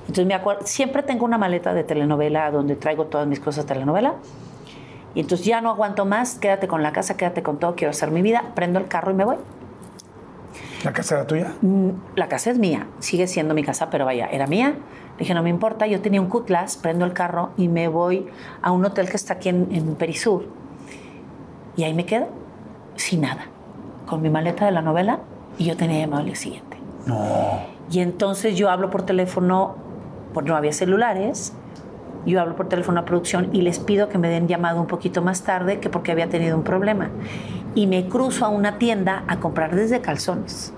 Entonces 0.07 0.27
me 0.27 0.35
acuerdo, 0.35 0.67
siempre 0.67 1.03
tengo 1.03 1.25
una 1.25 1.39
maleta 1.39 1.75
de 1.75 1.85
telenovela 1.85 2.51
donde 2.51 2.77
traigo 2.77 3.07
todas 3.07 3.27
mis 3.27 3.41
cosas 3.41 3.65
de 3.65 3.75
telenovela. 3.75 4.15
Y 5.15 5.21
entonces 5.21 5.47
ya 5.47 5.61
no 5.61 5.71
aguanto 5.71 6.05
más, 6.05 6.37
quédate 6.37 6.69
con 6.69 6.83
la 6.83 6.93
casa, 6.93 7.17
quédate 7.17 7.43
con 7.43 7.59
todo, 7.59 7.75
quiero 7.75 7.91
hacer 7.91 8.11
mi 8.11 8.21
vida. 8.21 8.53
Prendo 8.55 8.79
el 8.79 8.89
carro 8.89 9.13
y 9.13 9.15
me 9.15 9.25
voy. 9.25 9.37
¿La 10.85 10.93
casa 10.93 11.15
era 11.17 11.27
tuya? 11.27 11.55
Mm, 11.63 11.91
La 12.17 12.29
casa 12.29 12.51
es 12.51 12.59
mía, 12.59 12.89
sigue 12.99 13.27
siendo 13.27 13.55
mi 13.55 13.63
casa, 13.65 13.89
pero 13.91 14.05
vaya, 14.05 14.27
era 14.27 14.47
mía. 14.47 14.75
Dije, 15.19 15.33
no 15.33 15.43
me 15.43 15.51
importa, 15.51 15.87
yo 15.87 16.01
tenía 16.01 16.21
un 16.21 16.29
cutlass, 16.29 16.77
prendo 16.77 17.05
el 17.05 17.13
carro 17.13 17.51
y 17.57 17.69
me 17.69 17.89
voy 17.89 18.27
a 18.61 18.73
un 18.73 18.85
hotel 18.85 19.09
que 19.09 19.17
está 19.17 19.35
aquí 19.35 19.49
en, 19.49 19.69
en 19.71 19.95
Perisur. 19.95 20.47
Y 21.77 21.85
ahí 21.85 21.95
me 21.95 22.05
quedo, 22.05 22.27
sin 22.97 23.23
nada, 23.23 23.47
con 24.07 24.21
mi 24.21 24.29
maleta 24.31 24.67
de 24.67 24.73
la 24.73 24.83
novela 24.83 25.21
y 25.57 25.65
yo 25.67 25.77
tenía 25.77 26.01
llamado 26.01 26.21
al 26.21 26.27
día 26.27 26.37
siguiente. 26.37 26.77
No. 27.07 27.61
Y 27.91 28.01
entonces 28.01 28.57
yo 28.57 28.71
hablo 28.71 28.91
por 28.91 29.03
teléfono, 29.03 29.77
pues 30.35 30.45
no 30.45 30.57
había 30.57 30.73
celulares, 30.73 31.55
yo 32.27 32.41
hablo 32.41 32.57
por 32.57 32.69
teléfono 32.69 33.01
a 33.01 33.05
producción 33.05 33.51
y 33.53 33.63
les 33.63 33.79
pido 33.79 34.09
que 34.09 34.19
me 34.19 34.29
den 34.29 34.49
llamado 34.49 34.81
un 34.81 34.87
poquito 34.87 35.23
más 35.23 35.43
tarde 35.43 35.79
que 35.79 35.89
porque 35.89 36.13
había 36.13 36.29
tenido 36.29 36.57
un 36.57 36.65
problema. 36.65 37.11
Y 37.75 37.87
me 37.87 38.09
cruzo 38.09 38.45
a 38.45 38.49
una 38.49 38.79
tienda 38.79 39.25
a 39.27 39.41
comprar 39.41 39.75
desde 39.75 40.01
calzones 40.01 40.73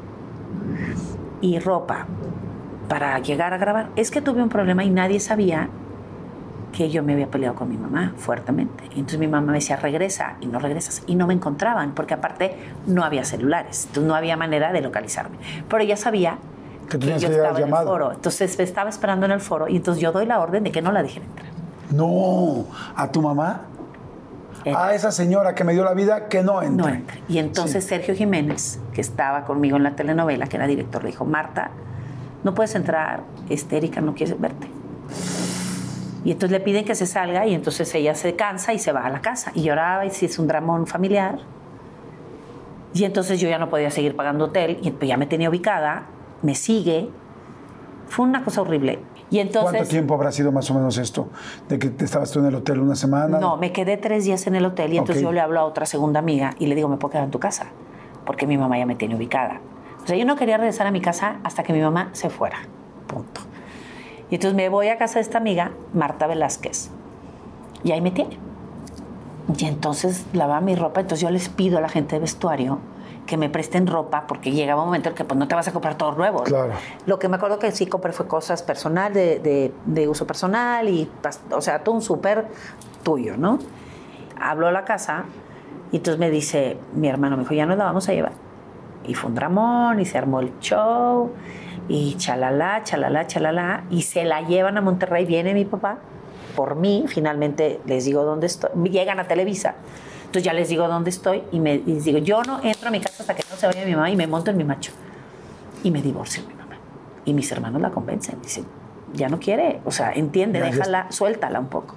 y 1.41 1.59
ropa 1.59 2.07
para 2.89 3.19
llegar 3.19 3.53
a 3.53 3.59
grabar. 3.59 3.91
Es 3.97 4.11
que 4.11 4.21
tuve 4.21 4.43
un 4.43 4.49
problema 4.49 4.85
y 4.85 4.91
nadie 4.91 5.21
sabía 5.21 5.69
que 6.73 6.91
yo 6.91 7.03
me 7.03 7.15
había 7.15 7.29
peleado 7.31 7.55
con 7.55 7.69
mi 7.69 7.77
mamá 7.77 8.13
fuertemente. 8.17 8.85
Y 8.95 9.01
entonces 9.01 9.19
mi 9.19 9.29
mamá 9.29 9.53
me 9.53 9.59
decía, 9.59 9.77
regresa, 9.77 10.37
y 10.41 10.47
no 10.47 10.59
regresas. 10.59 11.03
Y 11.07 11.15
no 11.15 11.27
me 11.27 11.35
encontraban, 11.35 11.93
porque 11.95 12.15
aparte 12.15 12.57
no 12.87 13.03
había 13.03 13.25
celulares, 13.25 13.87
entonces 13.87 14.09
no 14.09 14.15
había 14.15 14.37
manera 14.37 14.73
de 14.73 14.83
localizarme. 14.83 15.37
Pero 15.69 15.83
ella 15.83 15.97
sabía 15.97 16.39
Que 16.89 16.99
tú 16.99 16.99
que 16.99 17.07
tenías 17.07 17.23
yo 17.23 17.29
que 17.29 17.35
llegar 17.35 17.47
estaba 17.49 17.59
en 17.59 17.65
el 17.65 17.71
llamado. 17.71 17.89
foro. 17.89 18.13
Entonces 18.13 18.59
estaba 18.61 18.91
esperando 18.91 19.27
en 19.27 19.33
el 19.33 19.41
foro 19.41 19.69
y 19.69 19.77
entonces 19.77 20.03
yo 20.03 20.13
doy 20.13 20.27
la 20.27 20.41
orden 20.41 20.65
de 20.65 20.73
que 20.73 20.83
no 20.83 20.93
la 20.93 21.03
dejen 21.03 21.25
entrar. 21.25 21.47
No. 21.91 22.67
¿A 22.95 23.11
tu 23.11 23.23
mamá? 23.23 23.63
Entra. 24.65 24.87
A 24.87 24.95
esa 24.95 25.13
señora 25.13 25.55
que 25.55 25.63
me 25.63 25.73
dio 25.73 25.85
la 25.85 25.95
vida 25.95 26.29
que 26.29 26.43
no 26.43 26.63
entre. 26.63 26.87
No 26.87 26.89
entra. 26.89 27.17
Y 27.29 27.39
entonces 27.39 27.85
Sergio 27.85 28.15
Jiménez, 28.15 28.81
que 28.93 29.01
estaba 29.01 29.45
conmigo 29.45 29.77
en 29.77 29.85
la 29.85 29.95
telenovela, 29.95 30.47
que 30.47 30.57
era 30.57 30.67
director, 30.67 31.05
le 31.05 31.11
dijo, 31.11 31.25
Marta, 31.25 31.71
no 32.43 32.55
puedes 32.55 32.75
entrar, 32.75 33.23
Erika 33.49 34.01
no 34.01 34.15
quiere 34.15 34.35
verte. 34.35 34.69
Y 36.25 36.33
entonces 36.33 36.59
le 36.59 36.65
piden 36.65 36.85
que 36.85 36.97
se 36.97 37.07
salga 37.07 37.47
y 37.47 37.55
entonces 37.55 37.95
ella 37.95 38.17
se 38.17 38.35
cansa 38.35 38.73
y 38.73 38.81
se 38.81 38.91
va 38.91 39.05
a 39.05 39.11
la 39.11 39.21
casa. 39.21 39.53
Y 39.55 39.63
lloraba 39.63 40.05
y 40.07 40.11
si 40.11 40.27
es 40.27 40.39
un 40.41 40.49
dramón 40.49 40.89
familiar. 40.89 41.39
Y 42.95 43.05
entonces 43.05 43.39
yo 43.39 43.49
ya 43.49 43.59
no 43.59 43.69
podía 43.69 43.91
seguir 43.91 44.17
pagando 44.17 44.47
hotel 44.47 44.79
y 44.83 44.91
pues 44.91 45.09
ya 45.09 45.17
me 45.17 45.27
tenía 45.27 45.49
ubicada, 45.49 46.07
me 46.43 46.55
sigue. 46.55 47.11
Fue 48.09 48.25
una 48.25 48.45
cosa 48.45 48.63
horrible. 48.63 49.01
Y 49.31 49.41
entonces... 49.41 49.73
¿Cuánto 49.73 49.89
tiempo 49.89 50.15
habrá 50.15 50.31
sido 50.31 50.53
más 50.53 50.71
o 50.71 50.75
menos 50.75 50.99
esto? 50.99 51.29
¿De 51.69 51.79
que 51.79 51.89
te 51.89 52.05
estabas 52.05 52.31
tú 52.31 52.39
en 52.39 52.47
el 52.47 52.55
hotel 52.55 52.81
una 52.81 52.95
semana? 52.95 53.39
No, 53.41 53.57
me 53.57 53.73
quedé 53.73 53.97
tres 53.97 54.25
días 54.25 54.47
en 54.47 54.55
el 54.55 54.65
hotel 54.65 54.93
y 54.93 54.99
entonces 54.99 55.25
Ok. 55.25 55.29
yo 55.31 55.33
le 55.33 55.41
hablo 55.41 55.61
a 55.61 55.65
otra 55.65 55.87
segunda 55.87 56.21
amiga 56.21 56.55
y 56.59 56.67
le 56.67 56.75
digo, 56.77 56.89
¿me 56.89 56.97
puedo 56.97 57.13
quedar 57.13 57.25
en 57.25 57.31
tu 57.33 57.41
casa? 57.41 57.67
Porque 58.25 58.47
mi 58.47 58.57
mamá 58.57 58.79
ya 58.79 58.87
me 58.87 58.95
tiene 58.95 59.17
ubicada. 59.17 59.61
O 60.03 60.07
sea, 60.07 60.17
yo 60.17 60.25
no 60.25 60.37
quería 60.37 60.57
regresar 60.57 60.87
a 60.87 60.93
mi 60.93 61.01
casa 61.01 61.39
hasta 61.43 61.65
que 61.65 61.73
mi 61.73 61.81
mamá 61.81 62.11
se 62.13 62.31
fuera. 62.31 62.59
Punto. 63.09 63.41
Y 64.31 64.37
entonces 64.37 64.57
me 64.57 64.69
voy 64.69 64.89
a 64.89 64.99
casa 64.99 65.15
de 65.15 65.23
esta 65.23 65.39
amiga, 65.39 65.73
Marta 65.93 66.29
Velázquez, 66.29 66.91
y 67.83 67.93
ahí 67.93 68.01
me 68.01 68.13
tiene. 68.13 68.39
Y 69.57 69.65
entonces 69.65 70.27
lava 70.33 70.61
mi 70.61 70.75
ropa, 70.75 71.01
entonces 71.01 71.23
yo 71.23 71.31
les 71.31 71.49
pido 71.49 71.79
a 71.79 71.81
la 71.81 71.89
gente 71.89 72.17
de 72.17 72.21
vestuario 72.21 72.79
que 73.27 73.37
me 73.37 73.49
presten 73.51 73.87
ropa 73.87 74.27
porque 74.27 74.53
llegaba 74.53 74.83
un 74.83 74.89
momento 74.89 75.09
en 75.09 75.15
que 75.15 75.25
pues 75.25 75.39
no 75.39 75.49
te 75.49 75.55
vas 75.55 75.67
a 75.69 75.73
comprar 75.73 75.97
todo 75.99 76.13
nuevo. 76.13 76.43
Claro. 76.45 76.73
Lo 77.07 77.19
que 77.19 77.29
me 77.29 77.37
acuerdo 77.37 77.59
que 77.59 77.71
sí 77.73 77.87
compré 77.87 78.13
fue 78.13 78.27
cosas 78.29 78.63
personal, 78.63 79.13
de, 79.13 79.39
de- 79.41 79.73
de 79.85 80.09
uso 80.09 80.27
personal 80.27 80.89
y, 80.89 81.11
o 81.51 81.61
sea, 81.61 81.81
todo 81.81 81.95
un 81.97 82.03
súper 82.03 82.47
tuyo, 83.03 83.37
¿no? 83.37 83.59
Hablo 84.41 84.69
a 84.69 84.73
la 84.73 84.85
casa 84.85 85.25
y 85.93 85.97
entonces 85.97 86.19
me 86.21 86.31
dice, 86.31 86.79
mi 86.95 87.09
hermano 87.09 87.37
me 87.37 87.43
dijo, 87.43 87.55
ya 87.55 87.67
nos 87.67 87.77
la 87.79 87.85
vamos 87.85 88.09
a 88.09 88.13
llevar. 88.13 88.33
Y 89.05 89.15
fue 89.15 89.29
un 89.31 89.35
dramón 89.37 90.01
y 90.01 90.05
se 90.05 90.19
armó 90.19 90.41
el 90.41 90.59
show 90.61 91.31
y 91.89 92.15
chalala, 92.17 92.83
chalala, 92.85 93.27
chalala 93.27 93.85
y 93.91 94.03
se 94.03 94.25
la 94.25 94.43
llevan 94.43 94.77
a 94.79 94.81
Monterrey, 94.81 95.25
viene 95.25 95.55
mi 95.55 95.65
papá 95.65 95.99
por 96.57 96.75
mí, 96.75 97.05
finalmente 97.07 97.81
les 97.87 98.05
digo 98.07 98.25
dónde 98.25 98.47
estoy, 98.47 98.71
llegan 98.91 99.21
a 99.21 99.25
Televisa. 99.25 99.75
Entonces 100.37 100.53
ya 100.53 100.53
les 100.53 100.69
digo 100.69 100.87
dónde 100.87 101.09
estoy 101.09 101.43
y 101.51 101.61
me 101.61 101.77
y 101.77 101.95
les 101.95 102.05
digo, 102.05 102.19
yo 102.19 102.43
no 102.43 102.61
entro 102.63 102.89
a 102.89 102.91
mi 102.91 103.01
casa 103.01 103.23
hasta 103.23 103.35
que 103.35 103.43
no 103.51 103.57
se 103.57 103.67
vaya 103.67 103.87
mi 103.87 103.95
mamá 103.95 104.11
y 104.11 104.17
me 104.17 104.27
monto 104.27 104.51
en 104.51 104.59
mi 104.59 104.65
macho. 104.65 104.93
Y 105.83 105.91
me 105.91 106.03
divorcio 106.03 106.43
mi 106.47 106.53
mamá. 106.53 106.75
Y 107.25 107.33
mis 107.33 107.51
hermanos 107.53 107.81
la 107.81 107.91
convencen, 107.91 108.39
dicen, 108.43 108.67
ya 109.15 109.31
no 109.31 109.41
quiere, 109.41 109.81
o 109.87 109.91
sea, 109.91 110.13
entiende, 110.13 110.59
ya 110.59 110.67
déjala, 110.67 111.07
suéltala 111.11 111.59
un 111.59 111.69
poco. 111.69 111.95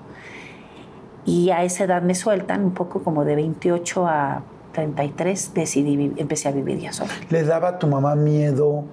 Y 1.25 1.49
a 1.49 1.65
esa 1.65 1.83
edad 1.83 2.01
me 2.01 2.15
sueltan, 2.15 2.63
un 2.63 2.73
poco 2.73 3.03
como 3.03 3.25
de 3.25 3.35
28 3.35 4.07
a 4.07 4.41
33, 4.71 5.53
decidí, 5.53 6.13
empecé 6.15 6.47
a 6.47 6.51
vivir 6.53 6.79
ya 6.79 6.93
sola. 6.93 7.11
¿Le 7.29 7.43
daba 7.43 7.67
a 7.67 7.77
tu 7.77 7.87
mamá 7.87 8.15
miedo 8.15 8.85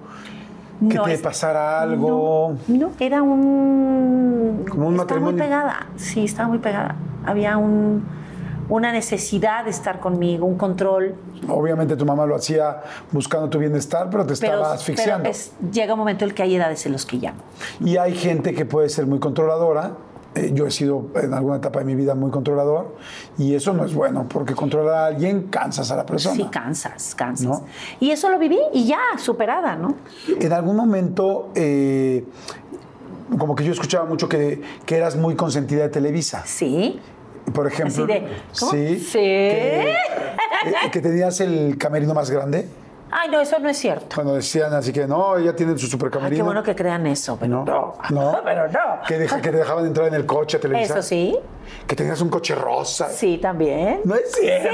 que 0.89 0.95
No, 0.95 1.03
te 1.03 1.17
pasara 1.19 1.81
algo? 1.81 2.57
No, 2.67 2.77
no, 2.77 2.91
era 2.99 3.21
un... 3.21 4.65
Como 4.69 4.87
un 4.89 4.95
estaba 4.95 5.21
muy 5.21 5.31
matrimonio. 5.31 5.37
pegada, 5.37 5.87
sí, 5.95 6.25
estaba 6.25 6.49
muy 6.49 6.59
pegada. 6.59 6.97
Había 7.25 7.57
un, 7.57 8.03
una 8.69 8.91
necesidad 8.91 9.63
de 9.63 9.69
estar 9.71 9.99
conmigo, 9.99 10.45
un 10.45 10.57
control. 10.57 11.15
Obviamente 11.47 11.95
tu 11.95 12.05
mamá 12.05 12.25
lo 12.25 12.35
hacía 12.35 12.81
buscando 13.11 13.49
tu 13.49 13.59
bienestar, 13.59 14.09
pero 14.09 14.25
te 14.25 14.33
Pero, 14.35 14.53
estaba 14.53 14.61
pero 14.63 14.73
asfixiando. 14.73 15.29
es- 15.29 15.51
llega 15.71 15.93
un 15.93 15.99
momento 15.99 16.25
en 16.25 16.29
el 16.31 16.35
que 16.35 16.43
hay 16.43 16.55
edades 16.55 16.85
en 16.85 16.91
los 16.91 17.05
que 17.05 17.19
ya. 17.19 17.33
Y 17.79 17.97
hay 17.97 18.13
gente 18.15 18.53
que 18.53 18.65
puede 18.65 18.89
ser 18.89 19.05
muy 19.07 19.19
controladora. 19.19 19.93
Eh, 20.35 20.51
yo 20.53 20.67
he 20.67 20.71
sido 20.71 21.05
en 21.15 21.33
alguna 21.33 21.55
etapa 21.57 21.79
de 21.79 21.85
mi 21.85 21.95
vida 21.95 22.13
muy 22.13 22.29
controlador 22.29 22.95
y 23.39 23.55
eso 23.55 23.73
no 23.73 23.85
es 23.85 23.95
bueno 23.95 24.27
porque 24.29 24.53
controlar 24.53 24.93
a 24.95 25.05
alguien 25.07 25.43
cansas 25.47 25.89
a 25.89 25.95
la 25.95 26.05
persona. 26.05 26.35
Sí, 26.35 26.43
cansas, 26.51 27.15
cansas. 27.15 27.47
¿No? 27.47 27.65
Y 27.99 28.11
eso 28.11 28.29
lo 28.29 28.37
viví 28.37 28.59
y 28.73 28.85
ya, 28.85 28.99
superada, 29.17 29.75
¿no? 29.77 29.95
En 30.39 30.53
algún 30.53 30.75
momento, 30.75 31.49
eh, 31.55 32.23
como 33.39 33.55
que 33.55 33.63
yo 33.63 33.71
escuchaba 33.71 34.05
mucho 34.05 34.29
que, 34.29 34.61
que 34.85 34.97
eras 34.97 35.15
muy 35.15 35.35
consentida 35.35 35.83
de 35.83 35.89
Televisa. 35.89 36.43
Sí. 36.45 36.99
Por 37.53 37.67
ejemplo, 37.67 38.03
Así 38.03 38.13
de, 38.13 38.27
¿cómo? 38.59 38.71
sí, 38.71 38.99
Sí. 38.99 39.17
Que, 39.19 39.91
eh, 39.91 40.91
que 40.91 41.01
tenías 41.01 41.39
el 41.39 41.77
camerino 41.77 42.13
más 42.13 42.29
grande. 42.29 42.67
Ay, 43.09 43.29
no, 43.29 43.39
eso 43.39 43.57
no 43.59 43.69
es 43.69 43.77
cierto. 43.77 44.07
Cuando 44.15 44.35
decían 44.35 44.73
así 44.73 44.91
que 44.91 45.07
no, 45.07 45.37
ella 45.37 45.55
tiene 45.55 45.77
su 45.77 45.85
Ay, 45.85 45.91
supercamerino. 45.91 46.35
qué 46.37 46.43
bueno 46.43 46.61
que 46.61 46.75
crean 46.75 47.07
eso, 47.07 47.37
pero 47.39 47.63
No, 47.63 47.95
no. 48.09 48.31
no. 48.33 48.41
pero 48.43 48.67
no. 48.67 48.79
Que, 49.07 49.17
deja- 49.17 49.39
que 49.41 49.49
te 49.49 49.57
dejaban 49.57 49.85
entrar 49.85 50.07
en 50.07 50.13
el 50.15 50.25
coche 50.25 50.57
a 50.57 50.59
televisar. 50.59 50.97
Eso 50.97 51.07
sí, 51.07 51.39
Que 51.87 51.95
tenías 51.95 52.19
un 52.19 52.29
coche 52.29 52.53
rosa. 52.53 53.07
sí, 53.09 53.37
también. 53.37 54.01
No 54.03 54.13
es 54.15 54.29
cierto. 54.33 54.69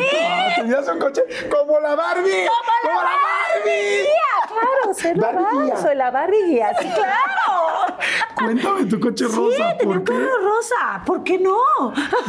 Tenías 0.55 0.87
un 0.87 0.97
coche 0.99 1.21
como 1.51 1.79
la 1.79 1.93
Barbie. 1.95 2.47
Como 2.47 3.01
la 3.03 3.11
Barbie. 3.11 4.07
Claro, 4.47 4.93
soy 4.95 5.13
la 5.13 5.27
Barbie 5.31 5.43
Barbie, 5.69 5.81
soy 5.81 5.95
la 5.95 6.11
Barbie 6.11 6.61
sí, 6.79 6.87
claro. 6.87 7.52
Cuéntame 8.35 8.85
tu 8.85 8.99
coche 8.99 9.25
rosa. 9.25 9.55
sí, 9.71 9.77
tenía 9.79 9.85
¿Por 9.85 9.97
un 9.97 10.03
qué? 10.03 10.11
carro 10.13 10.37
rosa, 10.55 11.03
¿por 11.05 11.23
qué 11.23 11.39
no? 11.39 11.55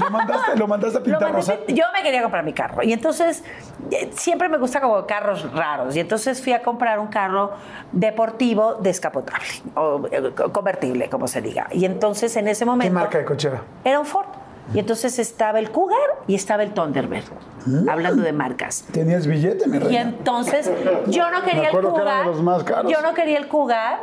¿Lo 0.01 0.11
mandaste, 0.11 0.57
lo 0.57 0.69
mandaste 0.69 0.99
a 0.99 1.03
pintar 1.03 1.33
rosa? 1.33 1.57
Yo 1.69 1.85
me 1.93 2.03
quería 2.03 2.23
comprar 2.23 2.45
mi 2.45 2.53
carro 2.53 2.83
y 2.83 2.93
entonces 2.93 3.43
eh, 3.91 4.11
siempre 4.15 4.49
me 4.49 4.59
gusta 4.59 4.81
como 4.81 5.07
carros 5.07 5.51
raros 5.53 5.95
y 5.97 6.01
entonces 6.01 6.43
fui 6.43 6.53
a 6.53 6.63
comprar 6.63 6.99
un 6.99 7.09
carro 7.09 7.53
deportivo 7.93 8.75
descapotable 8.75 9.47
o 9.75 10.03
eh, 10.11 10.33
convertible, 10.53 11.09
como 11.09 11.29
se 11.29 11.41
diga. 11.41 11.67
Y 11.73 11.85
entonces 11.85 12.37
en 12.37 12.49
ese 12.49 12.65
¿Qué 12.65 12.71
momento 12.71 12.95
marca 12.95 13.19
de 13.19 13.25
coche 13.25 13.49
era? 13.49 13.63
era 13.85 13.99
un 14.01 14.07
Ford. 14.07 14.27
Y 14.73 14.79
entonces 14.79 15.19
estaba 15.19 15.59
el 15.59 15.71
Cougar 15.71 15.99
y 16.27 16.35
estaba 16.35 16.63
el 16.63 16.73
Thunderbird, 16.73 17.25
hablando 17.87 18.23
de 18.23 18.33
marcas. 18.33 18.87
Tenías 18.93 19.27
billete, 19.27 19.67
mi 19.69 19.77
Y 19.77 19.81
reina. 19.81 20.01
entonces 20.01 20.71
yo 21.09 21.31
no 21.31 21.43
quería 21.43 21.61
el 21.65 21.67
acuerdo 21.69 21.95
que 21.95 22.01
eran 22.01 22.15
Cougar. 22.23 22.27
los 22.29 22.43
más 22.43 22.65
caros. 22.65 22.91
Yo 22.91 23.03
no 23.03 23.13
quería 23.13 23.37
el 23.37 23.47
Cougar 23.49 23.99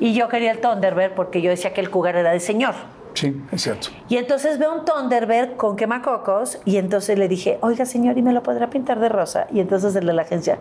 y 0.00 0.14
yo 0.14 0.28
quería 0.28 0.50
el 0.50 0.60
Thunderbird 0.60 1.12
porque 1.14 1.40
yo 1.42 1.50
decía 1.50 1.72
que 1.72 1.80
el 1.80 1.90
Cougar 1.90 2.16
era 2.16 2.32
de 2.32 2.40
señor. 2.40 2.74
Sí, 3.14 3.40
es 3.52 3.62
cierto. 3.62 3.88
Y 4.08 4.16
entonces 4.16 4.58
veo 4.58 4.72
un 4.74 4.84
Thunderbird 4.84 5.56
con 5.56 5.76
quemacocos 5.76 6.58
y 6.64 6.76
entonces 6.78 7.18
le 7.18 7.28
dije, 7.28 7.58
oiga 7.60 7.84
señor, 7.84 8.16
¿y 8.18 8.22
me 8.22 8.32
lo 8.32 8.42
podrá 8.42 8.70
pintar 8.70 8.98
de 9.00 9.08
rosa? 9.08 9.46
Y 9.52 9.60
entonces 9.60 9.94
el 9.96 10.06
de 10.06 10.12
la 10.12 10.22
agencia, 10.22 10.58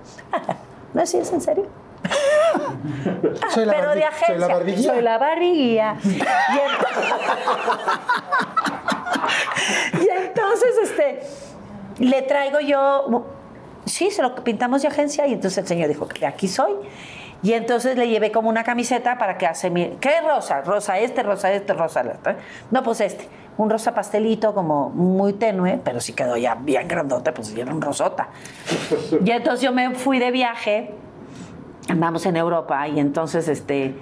¿no 0.94 1.02
es 1.02 1.14
es 1.14 1.32
en 1.32 1.42
serio? 1.42 1.66
Soy 3.54 3.66
la 3.66 3.74
Pero 3.74 3.94
de 3.96 4.04
agencia. 4.04 4.28
Soy 4.28 4.38
la 4.40 4.48
barbiguía. 4.48 4.92
Soy 4.94 5.02
la 5.02 5.18
barbiguía. 5.18 5.96
Y, 6.04 6.08
ent- 6.10 6.24
y 10.02 10.08
entonces, 10.10 10.70
este, 10.84 11.20
le 12.00 12.22
traigo 12.24 12.60
yo, 12.62 13.26
sí, 13.86 14.10
se 14.12 14.22
lo 14.22 14.34
pintamos 14.36 14.82
de 14.82 14.88
agencia 14.88 15.28
y 15.28 15.34
entonces 15.34 15.58
el 15.60 15.68
señor 15.68 15.88
dijo 15.90 16.08
que 16.08 16.26
aquí 16.26 16.48
soy. 16.48 16.74
Y 17.42 17.54
entonces 17.54 17.98
le 17.98 18.08
llevé 18.08 18.32
como 18.32 18.50
una 18.50 18.64
camiseta 18.64 19.18
para 19.18 19.38
que 19.38 19.48
hace 19.48 19.70
mi... 19.70 19.98
¿Qué 20.02 20.22
rosa? 20.22 20.62
Rosa 20.62 21.00
este, 21.00 21.24
rosa 21.24 21.52
este, 21.54 21.74
rosa 21.74 22.02
este. 22.02 22.36
No, 22.72 22.84
pues 22.84 23.02
este. 23.02 23.28
Un 23.58 23.70
rosa 23.70 23.94
pastelito 23.94 24.54
como 24.54 24.90
muy 24.90 25.34
tenue, 25.34 25.80
pero 25.84 26.00
sí 26.00 26.14
quedó 26.14 26.38
ya 26.38 26.56
bien 26.56 26.88
grandote, 26.88 27.32
pues 27.34 27.54
ya 27.54 27.64
era 27.64 27.74
un 27.74 27.82
rosota. 27.82 28.30
Y 29.26 29.32
entonces 29.32 29.62
yo 29.62 29.74
me 29.74 29.96
fui 29.96 30.20
de 30.20 30.32
viaje 30.32 30.94
andamos 31.90 32.26
en 32.26 32.38
Europa 32.38 32.88
y 32.88 33.00
entonces 33.00 33.48
este 33.48 33.96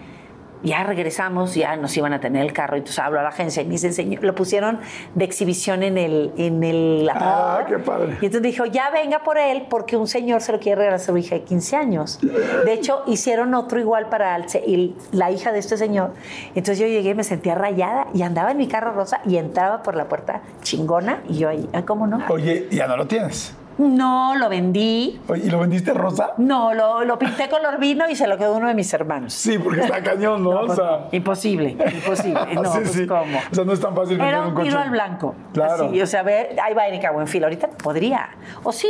ya 0.63 0.83
regresamos, 0.83 1.55
ya 1.55 1.75
nos 1.75 1.95
iban 1.97 2.13
a 2.13 2.19
tener 2.19 2.43
el 2.45 2.53
carro, 2.53 2.75
y 2.75 2.79
entonces 2.79 2.99
hablo 2.99 3.19
a 3.19 3.23
la 3.23 3.29
agencia 3.29 3.61
y 3.61 3.65
me 3.65 3.71
dicen, 3.71 3.93
señor, 3.93 4.23
lo 4.23 4.35
pusieron 4.35 4.79
de 5.15 5.25
exhibición 5.25 5.83
en 5.83 5.97
el, 5.97 6.31
en 6.37 6.63
el 6.63 7.09
aparador. 7.09 7.61
Ah, 7.61 7.65
qué 7.67 7.79
padre. 7.79 8.07
Y 8.21 8.25
entonces 8.25 8.41
dijo, 8.41 8.65
ya 8.65 8.89
venga 8.89 9.19
por 9.23 9.37
él, 9.37 9.67
porque 9.69 9.97
un 9.97 10.07
señor 10.07 10.41
se 10.41 10.51
lo 10.51 10.59
quiere 10.59 10.77
regalar 10.77 10.99
a 10.99 11.03
su 11.03 11.15
hija 11.17 11.35
de 11.35 11.41
15 11.43 11.75
años. 11.75 12.19
De 12.21 12.73
hecho, 12.73 13.03
hicieron 13.07 13.53
otro 13.53 13.79
igual 13.79 14.07
para 14.09 14.35
el 14.35 14.45
y 14.65 14.95
la 15.11 15.29
hija 15.31 15.51
de 15.51 15.59
este 15.59 15.77
señor. 15.77 16.13
Entonces 16.49 16.79
yo 16.79 16.87
llegué, 16.87 17.13
me 17.15 17.23
sentía 17.23 17.55
rayada 17.55 18.07
y 18.13 18.21
andaba 18.21 18.51
en 18.51 18.57
mi 18.57 18.67
carro 18.67 18.93
rosa 18.93 19.21
y 19.25 19.37
entraba 19.37 19.83
por 19.83 19.95
la 19.95 20.07
puerta 20.07 20.41
chingona 20.61 21.21
y 21.27 21.37
yo 21.37 21.49
ahí, 21.49 21.69
"Ah, 21.73 21.83
¿cómo 21.83 22.07
no? 22.07 22.21
Oye, 22.29 22.67
ya 22.71 22.87
no 22.87 22.97
lo 22.97 23.07
tienes. 23.07 23.53
No, 23.77 24.35
lo 24.35 24.49
vendí. 24.49 25.19
¿y 25.35 25.49
lo 25.49 25.59
vendiste 25.59 25.93
rosa? 25.93 26.31
No, 26.37 26.73
lo, 26.73 27.03
lo 27.03 27.19
pinté 27.19 27.47
color 27.47 27.79
vino 27.79 28.09
y 28.09 28.15
se 28.15 28.25
lo 28.27 28.37
quedó 28.37 28.55
uno 28.55 28.67
de 28.67 28.73
mis 28.73 28.91
hermanos. 28.93 29.33
Sí, 29.33 29.59
porque 29.59 29.81
está 29.81 30.01
cañón, 30.01 30.43
¿no? 30.43 30.61
pues, 30.65 30.71
o 30.71 30.75
sea, 30.75 31.07
imposible, 31.11 31.77
imposible. 31.93 32.39
No, 32.55 32.63
sí, 32.73 32.79
pues, 32.79 32.91
sí. 32.91 33.07
¿cómo? 33.07 33.37
O 33.51 33.55
sea, 33.55 33.63
no 33.65 33.73
es 33.73 33.79
tan 33.79 33.95
fácil 33.95 34.19
Era 34.19 34.41
un 34.41 34.47
un 34.47 34.53
coche. 34.55 34.69
tiro 34.69 34.79
al 34.79 34.89
blanco. 34.89 35.35
Claro. 35.53 35.85
Así, 35.89 36.01
o 36.01 36.07
sea, 36.07 36.23
ve, 36.23 36.55
ahí 36.63 36.73
va 36.73 36.87
Erika 36.87 37.11
Buenfil. 37.11 37.43
Ahorita 37.43 37.67
podría. 37.69 38.29
O 38.63 38.71
sí. 38.71 38.87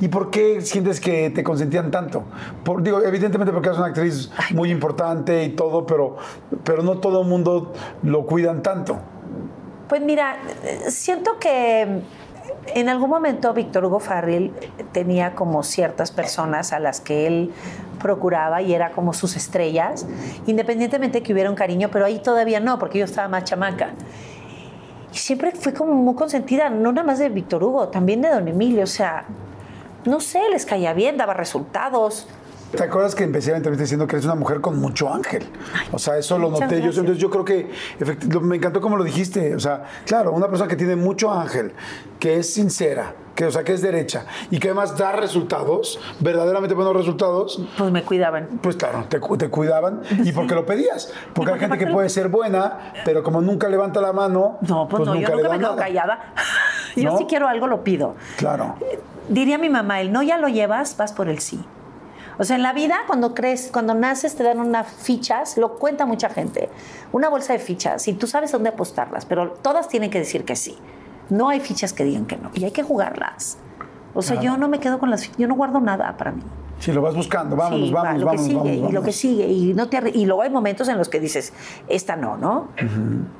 ¿Y 0.00 0.08
por 0.08 0.30
qué 0.30 0.60
sientes 0.62 0.98
que 1.00 1.28
te 1.30 1.42
consentían 1.44 1.90
tanto? 1.90 2.24
Por- 2.64 2.82
digo, 2.82 3.02
evidentemente 3.02 3.52
porque 3.52 3.68
eres 3.68 3.78
una 3.78 3.88
actriz 3.88 4.30
muy 4.54 4.70
importante 4.70 5.44
y 5.44 5.50
todo, 5.50 5.84
pero, 5.86 6.16
pero 6.64 6.82
no 6.82 6.98
todo 6.98 7.22
el 7.22 7.28
mundo 7.28 7.72
lo 8.02 8.24
cuidan 8.24 8.62
tanto. 8.62 8.98
Pues 9.88 10.00
mira, 10.00 10.36
siento 10.88 11.38
que 11.38 12.00
en 12.74 12.88
algún 12.88 13.10
momento 13.10 13.52
Víctor 13.52 13.84
Hugo 13.84 14.00
Farril 14.00 14.52
tenía 14.92 15.34
como 15.34 15.62
ciertas 15.62 16.10
personas 16.10 16.72
a 16.72 16.78
las 16.78 17.00
que 17.00 17.26
él 17.26 17.52
procuraba 18.00 18.62
y 18.62 18.74
era 18.74 18.90
como 18.90 19.12
sus 19.12 19.36
estrellas, 19.36 20.06
independientemente 20.46 21.22
que 21.22 21.32
hubiera 21.32 21.50
un 21.50 21.56
cariño, 21.56 21.90
pero 21.90 22.04
ahí 22.04 22.18
todavía 22.18 22.60
no, 22.60 22.78
porque 22.78 22.98
yo 22.98 23.04
estaba 23.04 23.28
más 23.28 23.44
chamaca. 23.44 23.90
Y 25.12 25.16
siempre 25.16 25.52
fui 25.52 25.72
como 25.72 25.92
muy 25.92 26.14
consentida, 26.14 26.70
no 26.70 26.90
nada 26.92 27.06
más 27.06 27.18
de 27.18 27.28
Víctor 27.28 27.62
Hugo, 27.62 27.88
también 27.88 28.22
de 28.22 28.30
Don 28.30 28.48
Emilio, 28.48 28.84
o 28.84 28.86
sea, 28.86 29.24
no 30.04 30.20
sé, 30.20 30.40
les 30.50 30.66
caía 30.66 30.92
bien, 30.94 31.16
daba 31.16 31.34
resultados. 31.34 32.26
¿Te 32.76 32.82
acuerdas 32.84 33.14
que 33.14 33.22
empecé 33.24 33.50
la 33.50 33.58
entrevista 33.58 33.82
diciendo 33.82 34.06
que 34.06 34.16
eres 34.16 34.24
una 34.24 34.34
mujer 34.34 34.60
con 34.62 34.78
mucho 34.80 35.12
ángel? 35.12 35.44
O 35.92 35.98
sea, 35.98 36.16
eso 36.16 36.38
lo 36.38 36.50
noté 36.50 36.80
yo. 36.80 36.88
Entonces 36.88 37.18
yo 37.18 37.28
creo 37.30 37.44
que 37.44 37.70
lo- 38.30 38.40
me 38.40 38.56
encantó 38.56 38.80
como 38.80 38.96
lo 38.96 39.04
dijiste. 39.04 39.54
O 39.54 39.60
sea, 39.60 39.84
claro, 40.06 40.32
una 40.32 40.48
persona 40.48 40.68
que 40.68 40.76
tiene 40.76 40.96
mucho 40.96 41.30
ángel, 41.30 41.72
que 42.18 42.38
es 42.38 42.54
sincera, 42.54 43.14
que, 43.34 43.44
o 43.46 43.50
sea, 43.50 43.62
que 43.64 43.72
es 43.74 43.82
derecha 43.82 44.24
y 44.50 44.58
que 44.58 44.68
además 44.68 44.96
da 44.96 45.12
resultados, 45.12 46.00
verdaderamente 46.20 46.74
buenos 46.74 46.94
resultados, 46.96 47.60
Pues 47.76 47.90
me 47.90 48.02
cuidaban. 48.04 48.48
pues 48.62 48.76
claro, 48.76 49.04
te, 49.08 49.20
te 49.20 49.48
cuidaban 49.50 50.00
y 50.24 50.32
porque 50.32 50.54
lo 50.54 50.64
pedías. 50.64 51.12
Porque 51.34 51.52
hay 51.52 51.58
gente 51.60 51.76
que 51.78 51.86
puede 51.88 52.08
ser 52.08 52.28
buena, 52.28 52.92
pero 53.04 53.22
como 53.22 53.40
nunca 53.42 53.68
levanta 53.68 54.00
la 54.00 54.12
mano, 54.14 54.58
No, 54.62 54.88
pues, 54.88 55.04
no, 55.06 55.14
yo 55.14 55.20
le 55.20 55.20
nunca 55.20 55.36
me 55.36 55.42
quedo 55.58 55.70
nada. 55.70 55.76
callada. 55.76 56.34
Yo 56.96 57.10
¿No? 57.10 57.16
si 57.18 57.24
quiero 57.24 57.48
algo 57.48 57.66
lo 57.68 57.82
pido. 57.84 58.16
Claro. 58.36 58.76
Diría 59.28 59.56
mi 59.56 59.70
mamá, 59.70 60.02
el 60.02 60.12
no 60.12 60.22
ya 60.22 60.36
lo 60.36 60.48
llevas, 60.48 60.94
vas 60.98 61.12
por 61.14 61.28
el 61.30 61.38
sí. 61.38 61.64
O 62.38 62.44
sea, 62.44 62.56
en 62.56 62.62
la 62.62 62.72
vida, 62.72 63.00
cuando 63.06 63.34
crees, 63.34 63.70
cuando 63.72 63.94
naces, 63.94 64.34
te 64.34 64.42
dan 64.42 64.58
unas 64.60 64.86
fichas, 64.88 65.56
lo 65.56 65.78
cuenta 65.78 66.06
mucha 66.06 66.30
gente, 66.30 66.68
una 67.12 67.28
bolsa 67.28 67.52
de 67.52 67.58
fichas, 67.58 68.08
y 68.08 68.14
tú 68.14 68.26
sabes 68.26 68.52
dónde 68.52 68.70
apostarlas, 68.70 69.26
pero 69.26 69.50
todas 69.50 69.88
tienen 69.88 70.10
que 70.10 70.18
decir 70.18 70.44
que 70.44 70.56
sí. 70.56 70.76
No 71.30 71.48
hay 71.48 71.60
fichas 71.60 71.92
que 71.92 72.04
digan 72.04 72.26
que 72.26 72.36
no, 72.36 72.50
y 72.54 72.64
hay 72.64 72.72
que 72.72 72.82
jugarlas. 72.82 73.58
O 74.14 74.22
sea, 74.22 74.40
yo 74.40 74.56
no 74.56 74.68
me 74.68 74.78
quedo 74.80 74.98
con 74.98 75.10
las 75.10 75.22
fichas, 75.22 75.38
yo 75.38 75.48
no 75.48 75.54
guardo 75.54 75.80
nada 75.80 76.16
para 76.16 76.32
mí. 76.32 76.42
Si 76.78 76.92
lo 76.92 77.00
vas 77.00 77.14
buscando, 77.14 77.54
vámonos, 77.54 77.88
Sí, 77.88 77.94
va, 77.94 78.02
vámonos, 78.02 78.20
lo 78.20 78.26
vámonos, 78.26 78.46
que 78.46 78.52
sigue, 78.52 78.58
vámonos, 78.58 78.90
y 78.90 78.92
lo 78.92 79.02
que 79.02 79.12
sigue, 79.12 79.46
y, 79.46 79.74
no 79.74 79.88
te 79.88 80.10
y 80.12 80.26
luego 80.26 80.42
hay 80.42 80.50
momentos 80.50 80.88
en 80.88 80.98
los 80.98 81.08
que 81.08 81.20
dices, 81.20 81.52
esta 81.88 82.16
no, 82.16 82.36
¿no? 82.36 82.68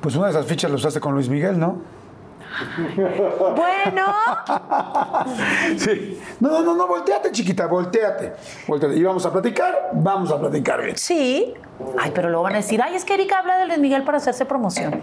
Pues 0.00 0.14
una 0.14 0.26
de 0.26 0.30
esas 0.32 0.46
fichas 0.46 0.70
lo 0.70 0.76
usaste 0.76 1.00
con 1.00 1.14
Luis 1.14 1.28
Miguel, 1.28 1.58
¿no? 1.58 1.78
Bueno, 3.56 4.06
Sí. 5.76 6.20
No, 6.40 6.50
no, 6.50 6.62
no, 6.62 6.74
no, 6.74 6.86
volteate, 6.86 7.30
chiquita, 7.32 7.66
volteate. 7.66 8.32
Volteate. 8.66 8.96
Y 8.96 9.02
vamos 9.02 9.24
a 9.26 9.32
platicar, 9.32 9.90
vamos 9.92 10.30
a 10.30 10.38
platicar 10.40 10.82
bien. 10.82 10.96
Sí. 10.96 11.54
Ay, 11.98 12.12
pero 12.14 12.28
luego 12.28 12.44
van 12.44 12.54
a 12.54 12.56
decir, 12.56 12.80
ay, 12.82 12.94
es 12.94 13.04
que 13.04 13.14
Erika 13.14 13.38
habla 13.38 13.58
de 13.58 13.66
Luis 13.66 13.78
Miguel 13.78 14.02
para 14.04 14.18
hacerse 14.18 14.44
promoción. 14.44 15.02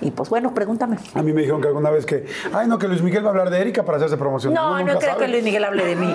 Y 0.00 0.10
pues 0.10 0.30
bueno, 0.30 0.54
pregúntame. 0.54 0.96
A 1.14 1.22
mí 1.22 1.32
me 1.32 1.40
dijeron 1.42 1.60
que 1.60 1.68
alguna 1.68 1.90
vez 1.90 2.06
que, 2.06 2.26
ay, 2.52 2.66
no, 2.66 2.78
que 2.78 2.88
Luis 2.88 3.02
Miguel 3.02 3.24
va 3.24 3.28
a 3.28 3.30
hablar 3.30 3.50
de 3.50 3.60
Erika 3.60 3.84
para 3.84 3.98
hacerse 3.98 4.16
promoción. 4.16 4.54
No, 4.54 4.78
no 4.78 4.84
creo 4.98 5.00
sabe. 5.00 5.24
que 5.24 5.28
Luis 5.28 5.44
Miguel 5.44 5.64
hable 5.64 5.84
de 5.84 5.96
mí. 5.96 6.14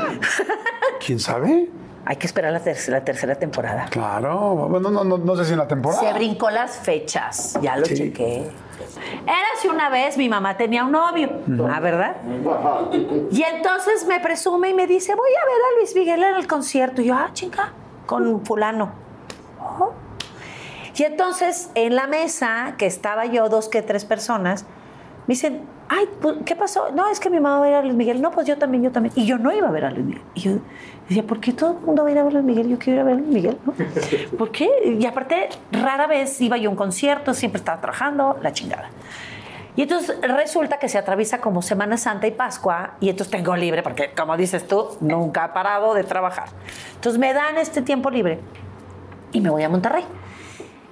¿Quién 1.05 1.19
sabe? 1.19 1.69
Hay 2.05 2.15
que 2.15 2.25
esperar 2.25 2.53
la, 2.53 2.61
ter- 2.61 2.77
la 2.87 3.03
tercera 3.03 3.35
temporada. 3.35 3.87
Claro. 3.89 4.55
Bueno, 4.69 4.89
no, 4.89 5.03
no, 5.03 5.17
no 5.17 5.35
sé 5.35 5.43
si 5.45 5.51
en 5.51 5.59
la 5.59 5.67
temporada. 5.67 6.01
Se 6.01 6.13
brincó 6.13 6.49
las 6.49 6.77
fechas, 6.77 7.57
ya 7.61 7.75
lo 7.75 7.85
Sí. 7.85 7.95
chequé. 7.95 8.49
Érase 9.23 9.69
una 9.69 9.89
vez, 9.89 10.17
mi 10.17 10.29
mamá 10.29 10.57
tenía 10.57 10.83
un 10.83 10.91
novio, 10.91 11.29
¿ah, 11.69 11.79
verdad? 11.79 12.17
Y 13.31 13.43
entonces 13.43 14.05
me 14.05 14.19
presume 14.19 14.69
y 14.69 14.73
me 14.73 14.87
dice, 14.87 15.15
voy 15.15 15.29
a 15.29 15.45
ver 15.45 15.55
a 15.55 15.79
Luis 15.79 15.95
Miguel 15.95 16.23
en 16.23 16.35
el 16.35 16.47
concierto. 16.47 17.01
Y 17.01 17.05
yo, 17.05 17.15
ah, 17.15 17.29
chinga, 17.33 17.73
con 18.05 18.45
fulano. 18.45 18.91
Oh. 19.59 19.93
Y 20.95 21.03
entonces, 21.03 21.69
en 21.75 21.95
la 21.95 22.07
mesa, 22.07 22.75
que 22.77 22.87
estaba 22.87 23.25
yo, 23.25 23.49
dos 23.49 23.69
que 23.69 23.81
tres 23.81 24.05
personas, 24.05 24.65
me 25.27 25.33
dicen, 25.33 25.61
ay, 25.89 26.05
pues, 26.21 26.37
¿qué 26.45 26.55
pasó? 26.55 26.89
No, 26.91 27.09
es 27.09 27.19
que 27.19 27.29
mi 27.29 27.39
mamá 27.39 27.59
va 27.59 27.65
a 27.65 27.69
ir 27.69 27.75
a 27.75 27.81
Luis 27.81 27.95
Miguel. 27.95 28.21
No, 28.21 28.31
pues 28.31 28.47
yo 28.47 28.57
también, 28.57 28.83
yo 28.83 28.91
también. 28.91 29.13
Y 29.17 29.25
yo 29.25 29.37
no 29.37 29.51
iba 29.51 29.67
a 29.67 29.71
ver 29.71 29.83
a 29.83 29.91
Luis 29.91 30.05
Miguel. 30.05 30.21
Y 30.35 30.39
yo 30.39 30.51
decía, 31.09 31.23
¿por 31.23 31.41
qué 31.41 31.51
todo 31.51 31.77
el 31.77 31.85
mundo 31.85 32.03
va 32.03 32.09
a 32.09 32.11
ir 32.13 32.19
a 32.19 32.23
ver 32.23 32.31
a 32.31 32.41
Luis 32.41 32.45
Miguel? 32.45 32.69
Yo 32.69 32.79
quiero 32.79 32.95
ir 32.95 33.01
a 33.01 33.03
ver 33.03 33.13
a 33.15 33.17
Luis 33.17 33.29
Miguel, 33.29 33.57
¿no? 33.65 33.73
¿Por 34.37 34.51
qué? 34.51 34.69
Y 34.99 35.05
aparte, 35.05 35.49
rara 35.71 36.07
vez 36.07 36.39
iba 36.39 36.55
yo 36.55 36.69
a 36.69 36.71
un 36.71 36.77
concierto, 36.77 37.33
siempre 37.33 37.59
estaba 37.59 37.81
trabajando, 37.81 38.39
la 38.41 38.53
chingada. 38.53 38.89
Y 39.75 39.83
entonces 39.83 40.17
resulta 40.21 40.79
que 40.79 40.87
se 40.87 40.97
atraviesa 40.97 41.39
como 41.39 41.61
Semana 41.61 41.97
Santa 41.97 42.25
y 42.25 42.31
Pascua, 42.31 42.95
y 42.99 43.09
entonces 43.09 43.29
tengo 43.29 43.55
libre, 43.55 43.83
porque 43.83 44.11
como 44.15 44.35
dices 44.37 44.65
tú, 44.65 44.87
nunca 45.01 45.45
he 45.45 45.49
parado 45.49 45.93
de 45.93 46.03
trabajar. 46.03 46.47
Entonces 46.95 47.19
me 47.19 47.33
dan 47.33 47.57
este 47.57 47.81
tiempo 47.81 48.09
libre 48.09 48.39
y 49.33 49.41
me 49.41 49.49
voy 49.49 49.61
a 49.61 49.69
Monterrey. 49.69 50.03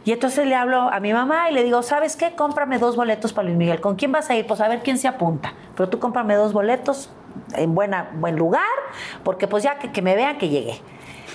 Y 0.06 0.12
entonces 0.12 0.46
le 0.48 0.56
hablo 0.56 0.82
a 0.94 1.00
mi 1.00 1.14
mamá 1.14 1.50
y 1.50 1.54
le 1.54 1.64
digo, 1.64 1.82
¿sabes 1.82 2.16
qué? 2.16 2.36
Cómprame 2.36 2.78
dos 2.78 2.96
boletos 2.96 3.34
para 3.34 3.48
Luis 3.48 3.58
Miguel. 3.58 3.82
¿Con 3.82 3.96
quién 3.96 4.12
vas 4.12 4.30
a 4.30 4.36
ir? 4.36 4.46
Pues 4.46 4.62
a 4.62 4.68
ver 4.68 4.84
quién 4.84 5.00
se 5.00 5.08
apunta. 5.08 5.54
Pero 5.76 5.90
tú 5.90 6.00
cómprame 6.00 6.36
dos 6.36 6.54
boletos 6.54 7.10
en 7.56 7.74
buena, 7.74 8.12
buen 8.14 8.36
lugar, 8.36 8.64
porque 9.24 9.48
pues 9.48 9.64
ya 9.64 9.80
que, 9.80 9.92
que 9.92 10.02
me 10.02 10.16
vean 10.16 10.38
que 10.38 10.50
llegué. 10.50 10.80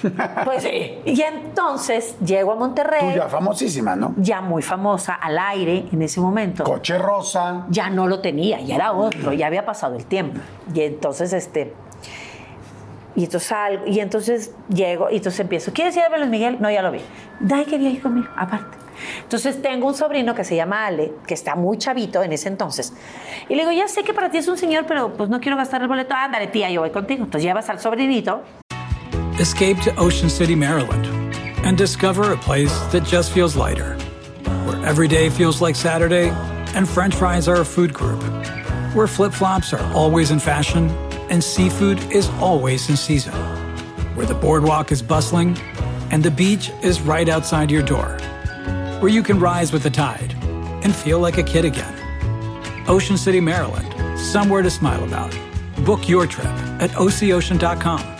Pues 0.44 0.62
sí. 0.62 0.98
Y 1.04 1.20
entonces 1.20 2.16
llego 2.20 2.52
a 2.52 2.54
Monterrey. 2.54 3.10
Tú 3.12 3.16
ya 3.18 3.28
famosísima, 3.28 3.96
¿no? 3.96 4.14
ya 4.16 4.40
muy 4.40 4.62
famosa, 4.62 5.14
al 5.14 5.38
aire 5.38 5.86
en 5.92 6.00
ese 6.00 6.20
momento. 6.20 6.64
Coche 6.64 6.96
rosa. 6.96 7.66
ya 7.68 7.90
no 7.90 8.06
lo 8.06 8.20
tenía, 8.20 8.60
ya 8.60 8.76
era 8.76 8.92
otro, 8.92 9.34
ya 9.34 9.46
había 9.46 9.66
pasado 9.66 9.96
el 9.96 10.06
tiempo. 10.06 10.40
Y 10.72 10.80
entonces, 10.82 11.32
este. 11.34 11.74
Y 13.16 13.24
entonces 13.24 13.48
salgo, 13.48 13.86
y 13.86 14.00
entonces 14.00 14.52
llego, 14.68 15.10
y 15.10 15.16
entonces 15.16 15.40
empiezo. 15.40 15.72
¿Quieres 15.72 15.96
ir 15.96 16.02
a 16.02 16.08
ver 16.08 16.20
Luis 16.20 16.30
Miguel? 16.30 16.58
No, 16.60 16.70
ya 16.70 16.82
lo 16.82 16.92
vi. 16.92 17.00
Dai 17.40 17.64
que 17.64 17.76
ir 17.76 18.00
conmigo, 18.00 18.28
aparte. 18.36 18.78
Entonces 19.22 19.60
tengo 19.62 19.88
un 19.88 19.94
sobrino 19.94 20.34
que 20.34 20.44
se 20.44 20.56
llama 20.56 20.86
Ale, 20.86 21.12
que 21.26 21.34
está 21.34 21.56
muy 21.56 21.78
chavito 21.78 22.22
en 22.22 22.32
ese 22.32 22.48
entonces. 22.48 22.92
Y 23.48 23.54
le 23.54 23.62
digo, 23.62 23.72
ya 23.72 23.88
sé 23.88 24.02
que 24.04 24.12
para 24.12 24.30
ti 24.30 24.38
es 24.38 24.48
un 24.48 24.56
señor, 24.56 24.84
pero 24.86 25.12
pues 25.14 25.28
no 25.30 25.40
quiero 25.40 25.56
gastar 25.56 25.82
el 25.82 25.88
boleto. 25.88 26.14
Ándale, 26.14 26.48
tía, 26.48 26.70
yo 26.70 26.80
voy 26.82 26.90
contigo. 26.90 27.24
Entonces 27.24 27.44
llevas 27.44 27.68
al 27.68 27.80
sobrinito. 27.80 28.42
Escape 29.38 29.76
to 29.82 29.90
Ocean 29.96 30.28
City, 30.28 30.54
Maryland, 30.54 31.06
and 31.64 31.78
discover 31.78 32.32
a 32.32 32.36
place 32.36 32.72
that 32.92 33.02
just 33.04 33.32
feels 33.32 33.56
lighter, 33.56 33.96
where 34.66 34.76
every 34.84 35.08
day 35.08 35.30
feels 35.30 35.62
like 35.62 35.74
Saturday, 35.74 36.30
and 36.74 36.86
French 36.86 37.14
fries 37.14 37.48
are 37.48 37.62
a 37.62 37.64
food 37.64 37.94
group, 37.94 38.22
where 38.94 39.06
flip 39.06 39.32
flops 39.32 39.72
are 39.72 39.82
always 39.94 40.30
in 40.30 40.38
fashion, 40.38 40.90
and 41.30 41.42
seafood 41.42 41.98
is 42.12 42.28
always 42.40 42.90
in 42.90 42.96
season, 42.96 43.32
where 44.14 44.26
the 44.26 44.34
boardwalk 44.34 44.92
is 44.92 45.00
bustling, 45.00 45.56
and 46.10 46.22
the 46.22 46.30
beach 46.30 46.70
is 46.82 47.00
right 47.00 47.28
outside 47.28 47.70
your 47.70 47.82
door, 47.82 48.18
where 49.00 49.10
you 49.10 49.22
can 49.22 49.38
rise 49.40 49.72
with 49.72 49.82
the 49.82 49.90
tide 49.90 50.34
and 50.84 50.94
feel 50.94 51.20
like 51.20 51.38
a 51.38 51.42
kid 51.42 51.64
again. 51.64 51.94
Ocean 52.88 53.16
City, 53.16 53.40
Maryland, 53.40 54.18
somewhere 54.18 54.62
to 54.62 54.70
smile 54.70 55.04
about. 55.04 55.34
Book 55.84 56.08
your 56.08 56.26
trip 56.26 56.46
at 56.80 56.90
oceocean.com. 56.96 58.19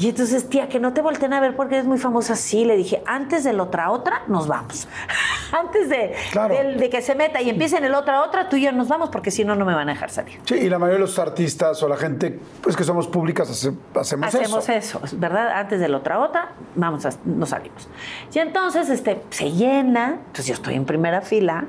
Y 0.00 0.08
entonces, 0.08 0.48
tía, 0.48 0.68
que 0.70 0.80
no 0.80 0.94
te 0.94 1.02
volteen 1.02 1.34
a 1.34 1.40
ver 1.40 1.54
porque 1.54 1.74
eres 1.74 1.86
muy 1.86 1.98
famosa. 1.98 2.34
Sí, 2.34 2.64
le 2.64 2.74
dije, 2.74 3.02
antes 3.06 3.44
de 3.44 3.52
la 3.52 3.64
otra 3.64 3.90
otra, 3.90 4.22
nos 4.28 4.48
vamos. 4.48 4.88
antes 5.52 5.90
de, 5.90 6.14
Claro. 6.32 6.54
de 6.54 6.88
que 6.88 7.02
se 7.02 7.14
meta 7.14 7.42
y 7.42 7.50
empiece 7.50 7.76
en 7.76 7.84
el 7.84 7.94
otra 7.94 8.22
otra, 8.22 8.48
tú 8.48 8.56
y 8.56 8.62
yo 8.62 8.72
nos 8.72 8.88
vamos 8.88 9.10
porque 9.10 9.30
si 9.30 9.44
no, 9.44 9.54
no 9.56 9.66
me 9.66 9.74
van 9.74 9.90
a 9.90 9.92
dejar 9.92 10.08
salir. 10.10 10.40
Sí, 10.46 10.54
y 10.54 10.70
la 10.70 10.78
mayoría 10.78 10.94
de 10.94 11.00
los 11.06 11.18
artistas 11.18 11.82
o 11.82 11.88
la 11.88 11.98
gente, 11.98 12.38
pues 12.62 12.76
que 12.76 12.84
somos 12.84 13.08
públicas, 13.08 13.50
hace- 13.50 13.72
hacemos, 13.94 14.28
Hacemos 14.34 14.68
eso. 14.70 15.00
eso, 15.04 15.16
¿verdad? 15.18 15.50
Antes 15.52 15.80
de 15.80 15.88
la 15.88 15.98
otra 15.98 16.18
otra, 16.18 16.52
vamos, 16.76 17.04
a, 17.04 17.10
nos 17.26 17.50
salimos. 17.50 17.86
Y 18.32 18.38
entonces 18.38 18.88
este, 18.88 19.20
se 19.28 19.52
llena, 19.52 20.14
entonces 20.28 20.46
yo 20.46 20.54
estoy 20.54 20.76
en 20.76 20.86
primera 20.86 21.20
fila, 21.20 21.66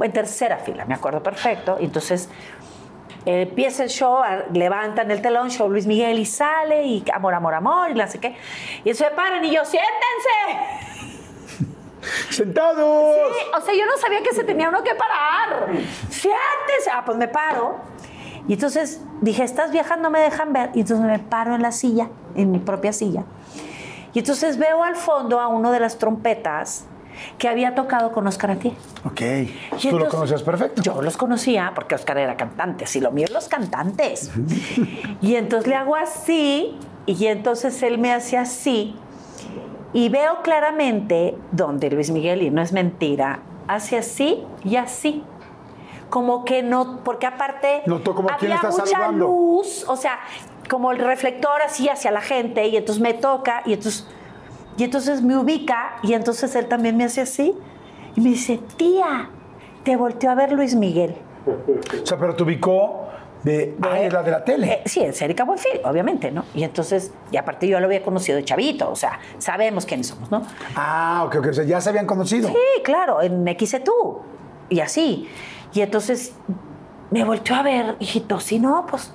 o 0.00 0.04
en 0.04 0.12
tercera 0.12 0.58
fila, 0.58 0.84
me 0.86 0.94
acuerdo 0.94 1.22
perfecto. 1.22 1.76
Y 1.80 1.84
entonces 1.84 2.28
empieza 3.28 3.82
el 3.82 3.90
show, 3.90 4.22
levantan 4.52 5.10
el 5.10 5.20
telón, 5.20 5.50
show 5.50 5.68
Luis 5.68 5.86
Miguel 5.86 6.18
y 6.18 6.24
sale, 6.24 6.84
y 6.84 7.04
amor, 7.12 7.34
amor, 7.34 7.54
amor, 7.54 7.90
y 7.90 7.94
no 7.94 8.06
sé 8.08 8.18
qué. 8.18 8.36
Y 8.84 8.94
se 8.94 9.04
paran 9.10 9.44
y 9.44 9.54
yo, 9.54 9.64
siéntense. 9.64 10.88
¡Sentados! 12.30 13.14
Sí, 13.14 13.44
o 13.56 13.60
sea, 13.60 13.74
yo 13.74 13.86
no 13.86 13.96
sabía 13.98 14.22
que 14.22 14.32
se 14.32 14.44
tenía 14.44 14.68
uno 14.68 14.82
que 14.82 14.94
parar. 14.94 15.68
Siéntese. 16.08 16.90
Ah, 16.92 17.02
pues 17.04 17.18
me 17.18 17.28
paro. 17.28 17.76
Y 18.46 18.54
entonces 18.54 19.02
dije, 19.20 19.44
estas 19.44 19.72
viejas 19.72 19.98
no 19.98 20.10
me 20.10 20.20
dejan 20.20 20.52
ver. 20.52 20.70
Y 20.74 20.80
entonces 20.80 21.04
me 21.04 21.18
paro 21.18 21.54
en 21.54 21.62
la 21.62 21.72
silla, 21.72 22.08
en 22.34 22.50
mi 22.50 22.58
propia 22.58 22.92
silla. 22.92 23.24
Y 24.14 24.20
entonces 24.20 24.56
veo 24.56 24.82
al 24.82 24.96
fondo 24.96 25.38
a 25.38 25.48
uno 25.48 25.70
de 25.70 25.80
las 25.80 25.98
trompetas 25.98 26.86
que 27.38 27.48
había 27.48 27.74
tocado 27.74 28.12
con 28.12 28.26
Oscar 28.26 28.52
Atié. 28.52 28.72
Ok. 29.04 29.20
Y 29.20 29.46
Tú 29.46 29.98
lo 29.98 30.04
entonces- 30.04 30.10
conocías 30.10 30.42
perfecto. 30.42 30.82
Yo 30.82 31.02
los 31.02 31.16
conocía 31.16 31.72
porque 31.74 31.94
Oscar 31.94 32.18
era 32.18 32.36
cantante, 32.36 32.84
así 32.84 33.00
lo 33.00 33.10
mío 33.12 33.24
es 33.26 33.32
los 33.32 33.48
cantantes. 33.48 34.30
y 35.22 35.34
entonces 35.36 35.68
le 35.68 35.74
hago 35.74 35.96
así, 35.96 36.76
y 37.06 37.26
entonces 37.26 37.82
él 37.82 37.98
me 37.98 38.12
hace 38.12 38.36
así, 38.36 38.94
y 39.92 40.08
veo 40.10 40.42
claramente 40.42 41.36
donde 41.52 41.90
Luis 41.90 42.10
Miguel, 42.10 42.42
y 42.42 42.50
no 42.50 42.60
es 42.60 42.72
mentira, 42.72 43.40
hace 43.66 43.96
así 43.96 44.44
y 44.64 44.76
así. 44.76 45.22
Como 46.10 46.44
que 46.44 46.62
no, 46.62 47.00
porque 47.04 47.26
aparte 47.26 47.82
Notó 47.84 48.14
como 48.14 48.30
había 48.30 48.54
está 48.56 48.70
mucha 48.70 49.10
luz, 49.12 49.84
o 49.88 49.96
sea, 49.96 50.18
como 50.70 50.90
el 50.92 50.98
reflector 50.98 51.60
así 51.62 51.88
hacia 51.88 52.10
la 52.10 52.20
gente, 52.22 52.66
y 52.66 52.76
entonces 52.76 53.02
me 53.02 53.12
toca, 53.14 53.62
y 53.66 53.74
entonces, 53.74 54.06
y 54.78 54.84
entonces 54.84 55.22
me 55.22 55.36
ubica, 55.36 55.96
y 56.02 56.14
entonces 56.14 56.54
él 56.54 56.66
también 56.66 56.96
me 56.96 57.04
hace 57.04 57.20
así, 57.20 57.54
y 58.14 58.20
me 58.20 58.30
dice, 58.30 58.60
tía, 58.76 59.28
te 59.82 59.96
volteó 59.96 60.30
a 60.30 60.34
ver 60.34 60.52
Luis 60.52 60.74
Miguel. 60.74 61.16
O 61.46 62.06
sea, 62.06 62.16
pero 62.16 62.34
te 62.36 62.44
ubicó 62.44 63.08
de. 63.42 63.76
Ah, 63.82 63.98
la 64.10 64.22
de 64.22 64.30
la 64.30 64.44
tele. 64.44 64.72
Eh, 64.72 64.82
sí, 64.86 65.00
es 65.00 65.20
Erika 65.20 65.44
Buenfil, 65.44 65.80
obviamente, 65.84 66.30
¿no? 66.30 66.44
Y 66.54 66.62
entonces, 66.62 67.12
y 67.30 67.36
aparte 67.36 67.66
yo 67.66 67.80
lo 67.80 67.86
había 67.86 68.02
conocido 68.02 68.36
de 68.36 68.44
chavito, 68.44 68.90
o 68.90 68.96
sea, 68.96 69.18
sabemos 69.38 69.84
quiénes 69.84 70.06
somos, 70.06 70.30
¿no? 70.30 70.42
Ah, 70.76 71.24
ok, 71.26 71.36
ok. 71.36 71.46
O 71.48 71.52
sea, 71.52 71.64
ya 71.64 71.80
se 71.80 71.88
habían 71.90 72.06
conocido. 72.06 72.48
Sí, 72.48 72.82
claro, 72.84 73.20
en 73.20 73.46
XETU, 73.58 74.20
y 74.68 74.80
así. 74.80 75.28
Y 75.72 75.80
entonces 75.80 76.34
me 77.10 77.24
volteó 77.24 77.56
a 77.56 77.62
ver, 77.62 77.96
hijito, 77.98 78.38
si 78.40 78.58
no, 78.58 78.86
pues, 78.88 79.12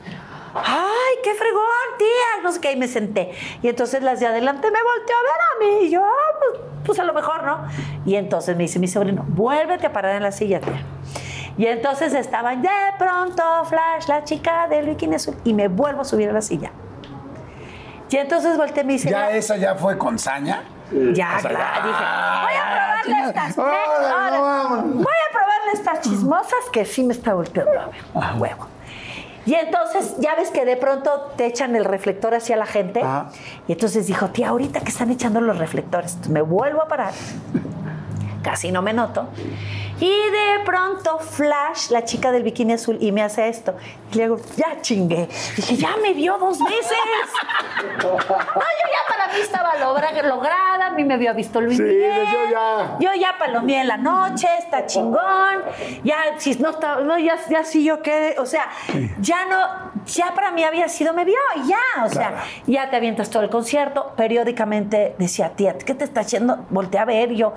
¡ay, 0.56 1.16
qué 1.24 1.34
fregón, 1.34 1.64
tía! 1.98 2.44
No 2.44 2.52
sé 2.52 2.62
qué, 2.62 2.72
y 2.72 2.76
me 2.76 2.88
senté. 2.88 3.32
Y 3.62 3.68
entonces 3.70 4.02
las 4.04 4.20
de 4.20 4.28
adelante 4.28 4.70
me 4.72 4.80
volteó 4.84 5.16
a 5.16 5.22
ver 5.22 5.32
a 5.42 5.80
mí, 5.80 5.86
y 5.88 5.90
yo, 5.92 6.04
ah, 6.06 6.40
pues, 6.40 6.62
pues 6.86 7.00
a 7.00 7.04
lo 7.04 7.14
mejor, 7.14 7.44
¿no? 7.44 7.66
Y 8.06 8.16
entonces 8.16 8.56
me 8.58 8.64
dice 8.64 8.80
mi 8.80 8.88
sobrino, 8.88 9.24
vuélvete 9.28 9.88
a 9.88 9.94
parar 9.94 10.16
en 10.16 10.24
la 10.24 10.32
silla, 10.32 10.60
tía. 10.60 10.82
Y 11.58 11.68
entonces 11.68 12.14
estaban 12.14 12.62
de 12.62 12.70
pronto, 12.98 13.44
Flash, 13.66 14.08
la 14.08 14.24
chica 14.24 14.68
del 14.68 14.88
bikini 14.88 15.16
azul, 15.16 15.36
y 15.44 15.54
me 15.54 15.68
vuelvo 15.68 16.02
a 16.02 16.06
subir 16.06 16.30
a 16.30 16.34
la 16.34 16.42
silla. 16.42 16.72
Y 18.10 18.18
entonces 18.18 18.58
volteé 18.58 18.84
y 18.84 18.86
me 18.86 18.94
dice, 18.94 19.10
Ya 19.10 19.24
"No, 19.24 19.30
esa 19.30 19.58
ya 19.58 19.74
fue 19.76 19.98
con 19.98 20.20
saña. 20.20 20.62
ya, 21.14 21.38
claro, 21.40 21.88
dije, 21.88 22.04
voy 22.44 22.54
a 22.54 23.02
probarle 23.04 23.28
estas. 23.30 23.58
No, 23.58 23.64
vamos. 23.64 24.94
voy 24.96 25.04
a 25.04 25.32
probarle 25.32 25.72
estas 25.74 26.02
chismosas 26.02 26.60
que 26.72 26.86
sí 26.86 27.04
me 27.04 27.14
está 27.14 27.34
volteando 27.34 27.72
a 27.80 27.86
ver. 27.88 27.96
A 28.24 28.36
huevo. 28.36 28.68
Y 29.46 29.56
entonces, 29.56 30.16
ya 30.20 30.36
ves 30.36 30.50
que 30.52 30.66
de 30.66 30.78
pronto 30.78 31.34
te 31.36 31.46
echan 31.46 31.76
el 31.76 31.86
reflector 31.86 32.34
hacia 32.34 32.56
la 32.56 32.66
gente. 32.66 33.02
Ajá. 33.02 33.30
Y 33.68 33.74
entonces 33.74 34.08
dijo, 34.08 34.30
tía, 34.30 34.50
ahorita 34.50 34.82
que 34.82 34.90
están 34.90 35.10
echando 35.10 35.42
los 35.42 35.58
reflectores. 35.58 36.12
Entonces 36.12 36.32
me 36.32 36.42
vuelvo 36.42 36.82
a 36.82 36.88
parar. 36.88 37.14
Casi 38.42 38.72
no 38.72 38.82
me 38.82 38.94
noto. 38.94 39.28
Y 40.04 40.30
de 40.32 40.60
pronto, 40.66 41.18
Flash, 41.20 41.90
la 41.92 42.04
chica 42.04 42.32
del 42.34 42.44
bikini 42.44 42.74
azul, 42.74 42.98
y 43.00 43.14
me 43.14 43.22
hace 43.22 43.48
esto. 43.48 43.74
Y 44.12 44.18
le 44.18 44.24
digo, 44.24 44.38
ya 44.58 44.82
chingué. 44.82 45.30
Dije, 45.56 45.78
ya 45.78 45.96
me 46.02 46.14
vio 46.14 46.38
dos 46.38 46.60
veces. 46.60 46.98
No, 48.02 48.10
yo 48.18 48.18
ya 48.18 49.08
para 49.08 49.28
mí 49.34 49.40
estaba 49.40 49.76
logra- 49.78 50.22
lograda, 50.24 50.88
a 50.88 50.90
mí 50.92 51.06
me 51.06 51.14
había 51.14 51.32
visto 51.32 51.62
Luis 51.62 51.78
Sí, 51.78 51.84
Miguel. 51.84 52.26
yo 52.34 52.52
ya. 52.52 52.98
Yo 53.00 53.14
ya 53.20 53.38
palomeé 53.40 53.80
en 53.82 53.88
la 53.88 53.98
noche, 53.98 54.48
está 54.60 54.86
chingón. 54.86 55.64
Ya, 56.04 56.18
si 56.38 56.56
no 56.56 56.72
estaba, 56.72 57.02
no, 57.02 57.18
ya, 57.18 57.36
ya 57.50 57.64
sí 57.64 57.84
yo 57.86 58.02
qué, 58.02 58.36
o 58.40 58.46
sea, 58.46 58.70
ya 59.22 59.46
no, 59.46 60.02
ya 60.06 60.34
para 60.36 60.52
mí 60.52 60.64
había 60.66 60.90
sido, 60.90 61.14
me 61.14 61.24
vio, 61.24 61.38
y 61.64 61.68
ya, 61.70 62.04
o 62.06 62.10
sea, 62.10 62.30
Claro. 62.30 62.38
ya 62.68 62.90
te 62.90 62.96
avientas 62.98 63.30
todo 63.30 63.42
el 63.44 63.50
concierto. 63.50 64.12
Periódicamente 64.18 65.16
decía, 65.18 65.52
tía, 65.56 65.78
¿qué 65.78 65.94
te 65.96 66.04
está 66.04 66.22
haciendo? 66.22 66.66
Volteé 66.70 67.00
a 67.00 67.06
ver, 67.06 67.32
y 67.32 67.38
yo, 67.38 67.54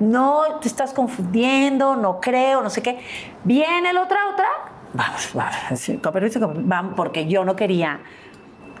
no, 0.00 0.42
te 0.60 0.68
estás 0.68 0.92
confundiendo, 0.92 1.94
no 1.96 2.20
creo, 2.20 2.60
no 2.62 2.70
sé 2.70 2.82
qué. 2.82 2.98
Viene 3.44 3.92
la 3.92 4.02
otra, 4.02 4.18
otra, 4.32 4.46
vamos, 4.94 5.30
vamos, 5.34 5.90
con 6.02 6.12
permiso, 6.12 6.40
con- 6.40 6.68
vamos, 6.68 6.94
porque 6.96 7.26
yo 7.26 7.44
no 7.44 7.54
quería 7.54 8.00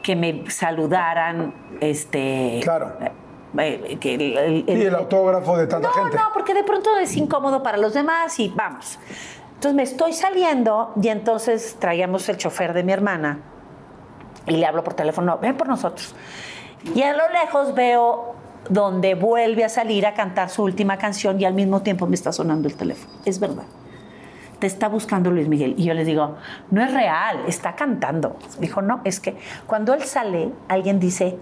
que 0.02 0.16
me 0.16 0.50
saludaran, 0.50 1.54
este... 1.80 2.60
Claro. 2.62 2.92
eh, 3.58 3.98
que 4.00 4.14
el- 4.14 4.64
el- 4.66 4.78
Y 4.78 4.86
el 4.86 4.94
autógrafo 4.94 5.56
de 5.56 5.66
tanta 5.66 5.88
no, 5.88 5.94
gente. 5.94 6.16
no, 6.16 6.22
porque 6.32 6.54
de 6.54 6.64
pronto 6.64 6.96
es 6.96 7.16
incómodo 7.16 7.62
para 7.62 7.76
los 7.76 7.92
demás 7.94 8.38
y 8.40 8.48
vamos. 8.48 8.98
Entonces 9.54 9.74
me 9.74 9.82
estoy 9.82 10.14
saliendo 10.14 10.92
y 11.02 11.08
entonces 11.08 11.76
traíamos 11.78 12.26
el 12.30 12.38
chofer 12.38 12.72
de 12.72 12.82
mi 12.82 12.92
hermana 12.92 13.40
y 14.46 14.52
le 14.56 14.64
hablo 14.64 14.82
por 14.82 14.94
teléfono, 14.94 15.36
ven 15.38 15.54
por 15.56 15.68
nosotros. 15.68 16.14
Y 16.94 17.02
a 17.02 17.12
lo 17.12 17.28
lejos 17.28 17.74
veo 17.74 18.36
donde 18.68 19.14
vuelve 19.14 19.64
a 19.64 19.68
salir 19.68 20.06
a 20.06 20.14
cantar 20.14 20.50
su 20.50 20.62
última 20.62 20.98
canción 20.98 21.40
y 21.40 21.44
al 21.44 21.54
mismo 21.54 21.82
tiempo 21.82 22.06
me 22.06 22.14
está 22.14 22.32
sonando 22.32 22.68
el 22.68 22.76
teléfono. 22.76 23.12
Es 23.24 23.40
verdad. 23.40 23.64
te 24.58 24.66
está 24.66 24.88
buscando 24.88 25.30
Luis 25.30 25.48
Miguel. 25.48 25.74
Y 25.78 25.84
yo 25.84 25.94
les 25.94 26.06
digo, 26.06 26.36
no 26.70 26.82
es 26.82 26.92
real, 26.92 27.40
está 27.48 27.74
cantando. 27.74 28.36
Dijo, 28.58 28.82
no, 28.82 29.00
es 29.04 29.18
que 29.18 29.36
cuando 29.66 29.94
él 29.94 30.02
sale, 30.02 30.52
alguien 30.68 31.00
dice, 31.00 31.38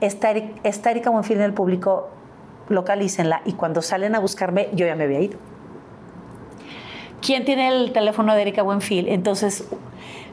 está, 0.00 0.30
está 0.62 0.92
Erika 0.92 1.10
Buenfil 1.10 1.38
en 1.38 1.42
el 1.42 1.52
público, 1.52 2.10
localícenla. 2.68 3.42
Y 3.44 3.54
cuando 3.54 3.82
salen 3.82 4.14
a 4.14 4.20
buscarme, 4.20 4.68
yo 4.72 4.86
ya 4.86 4.94
me 4.94 5.04
había 5.04 5.20
ido. 5.20 5.38
¿Quién 7.20 7.44
tiene 7.44 7.68
el 7.68 7.92
teléfono 7.92 8.34
de 8.34 8.42
Erika 8.42 8.62
Buenfil? 8.62 9.08
Entonces, 9.08 9.66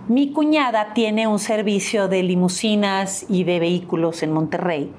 mi 0.08 0.32
cuñada 0.32 0.94
tiene 0.94 1.26
un 1.26 1.40
servicio 1.40 2.08
de 2.08 2.22
limusinas 2.22 3.26
y 3.30 3.46
de 3.46 3.60
vehículos 3.60 4.24
en 4.24 4.32
Monterrey. 4.34 4.92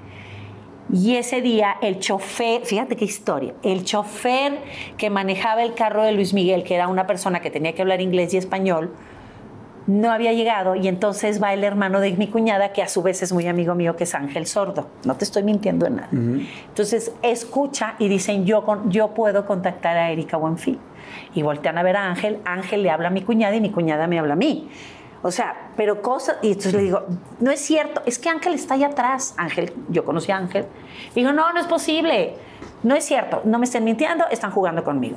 Y 0.92 1.16
ese 1.16 1.40
día 1.40 1.76
el 1.80 1.98
chofer, 2.00 2.66
fíjate 2.66 2.96
qué 2.96 3.06
historia, 3.06 3.54
el 3.62 3.82
chofer 3.84 4.58
que 4.98 5.08
manejaba 5.08 5.62
el 5.62 5.72
carro 5.74 6.04
de 6.04 6.12
Luis 6.12 6.34
Miguel, 6.34 6.64
que 6.64 6.74
era 6.74 6.86
una 6.88 7.06
persona 7.06 7.40
que 7.40 7.50
tenía 7.50 7.74
que 7.74 7.80
hablar 7.82 8.00
inglés 8.02 8.34
y 8.34 8.36
español, 8.36 8.92
no 9.86 10.12
había 10.12 10.32
llegado 10.32 10.76
y 10.76 10.86
entonces 10.86 11.42
va 11.42 11.52
el 11.54 11.64
hermano 11.64 11.98
de 12.00 12.12
mi 12.12 12.28
cuñada, 12.28 12.72
que 12.72 12.82
a 12.82 12.88
su 12.88 13.02
vez 13.02 13.20
es 13.22 13.32
muy 13.32 13.48
amigo 13.48 13.74
mío, 13.74 13.96
que 13.96 14.04
es 14.04 14.14
Ángel 14.14 14.46
Sordo. 14.46 14.88
No 15.04 15.16
te 15.16 15.24
estoy 15.24 15.42
mintiendo 15.42 15.86
en 15.86 15.96
nada. 15.96 16.08
Entonces 16.68 17.12
escucha 17.22 17.94
y 17.98 18.06
dicen, 18.08 18.44
yo, 18.44 18.64
con- 18.64 18.90
yo 18.92 19.08
puedo 19.14 19.44
contactar 19.46 19.96
a 19.96 20.10
Erika 20.10 20.36
Buenfil. 20.36 20.78
Y 21.34 21.42
voltean 21.42 21.78
a 21.78 21.82
ver 21.82 21.96
a 21.96 22.06
Ángel, 22.06 22.38
Ángel 22.44 22.82
le 22.84 22.90
habla 22.90 23.08
a 23.08 23.10
mi 23.10 23.22
cuñada 23.22 23.56
y 23.56 23.60
mi 23.60 23.70
cuñada 23.70 24.06
me 24.06 24.18
habla 24.20 24.34
a 24.34 24.36
mí. 24.36 24.68
O 25.22 25.30
sea, 25.32 25.61
pero 25.76 26.02
cosas, 26.02 26.36
y 26.42 26.48
entonces 26.48 26.74
le 26.74 26.82
digo, 26.82 27.06
no 27.40 27.50
es 27.50 27.60
cierto, 27.60 28.02
es 28.06 28.18
que 28.18 28.28
Ángel 28.28 28.54
está 28.54 28.74
allá 28.74 28.88
atrás. 28.88 29.34
Ángel, 29.36 29.72
yo 29.88 30.04
conocí 30.04 30.30
a 30.30 30.36
Ángel. 30.36 30.66
Digo, 31.14 31.32
no, 31.32 31.52
no 31.52 31.60
es 31.60 31.66
posible. 31.66 32.36
No 32.82 32.96
es 32.96 33.04
cierto, 33.04 33.42
no 33.44 33.58
me 33.58 33.64
estén 33.64 33.84
mintiendo, 33.84 34.24
están 34.30 34.50
jugando 34.50 34.82
conmigo. 34.82 35.16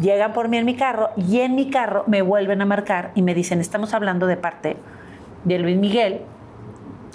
Llegan 0.00 0.32
por 0.32 0.48
mí 0.48 0.58
en 0.58 0.66
mi 0.66 0.76
carro 0.76 1.10
y 1.16 1.40
en 1.40 1.54
mi 1.54 1.70
carro 1.70 2.04
me 2.06 2.20
vuelven 2.20 2.60
a 2.60 2.66
marcar 2.66 3.12
y 3.14 3.22
me 3.22 3.34
dicen, 3.34 3.60
estamos 3.60 3.94
hablando 3.94 4.26
de 4.26 4.36
parte 4.36 4.76
de 5.44 5.58
Luis 5.58 5.78
Miguel. 5.78 6.20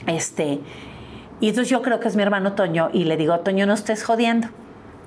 Este, 0.07 0.59
y 1.39 1.49
entonces 1.49 1.69
yo 1.69 1.81
creo 1.81 1.99
que 1.99 2.07
es 2.07 2.15
mi 2.15 2.23
hermano 2.23 2.53
Toño 2.53 2.89
y 2.93 3.03
le 3.03 3.15
digo, 3.15 3.39
Toño, 3.39 3.65
no 3.67 3.73
estés 3.73 4.03
jodiendo. 4.03 4.47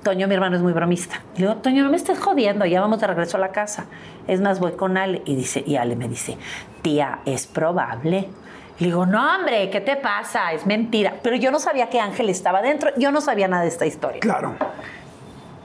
Toño, 0.03 0.29
mi 0.29 0.35
hermano, 0.35 0.55
es 0.55 0.61
muy 0.61 0.71
bromista. 0.71 1.21
Le 1.35 1.41
digo, 1.41 1.55
Toño, 1.57 1.83
no 1.83 1.89
me 1.89 1.97
estés 1.97 2.19
jodiendo, 2.19 2.65
ya 2.65 2.79
vamos 2.79 3.01
de 3.01 3.07
regreso 3.07 3.35
a 3.35 3.39
la 3.41 3.49
casa. 3.49 3.85
Es 4.29 4.41
más, 4.41 4.59
voy 4.59 4.73
con 4.73 4.97
Ale. 4.97 5.21
Y, 5.25 5.35
dice, 5.35 5.63
y 5.65 5.75
Ale 5.75 5.95
me 5.95 6.07
dice, 6.07 6.37
tía, 6.81 7.19
es 7.25 7.47
probable. 7.47 8.29
Le 8.79 8.85
digo, 8.87 9.05
no, 9.05 9.35
hombre, 9.35 9.69
¿qué 9.69 9.81
te 9.81 9.95
pasa? 9.97 10.53
Es 10.53 10.65
mentira. 10.65 11.15
Pero 11.21 11.35
yo 11.35 11.51
no 11.51 11.59
sabía 11.59 11.89
que 11.89 11.99
Ángel 11.99 12.29
estaba 12.29 12.61
dentro, 12.61 12.91
yo 12.97 13.11
no 13.11 13.19
sabía 13.21 13.47
nada 13.47 13.63
de 13.63 13.67
esta 13.69 13.85
historia. 13.85 14.19
Claro. 14.21 14.55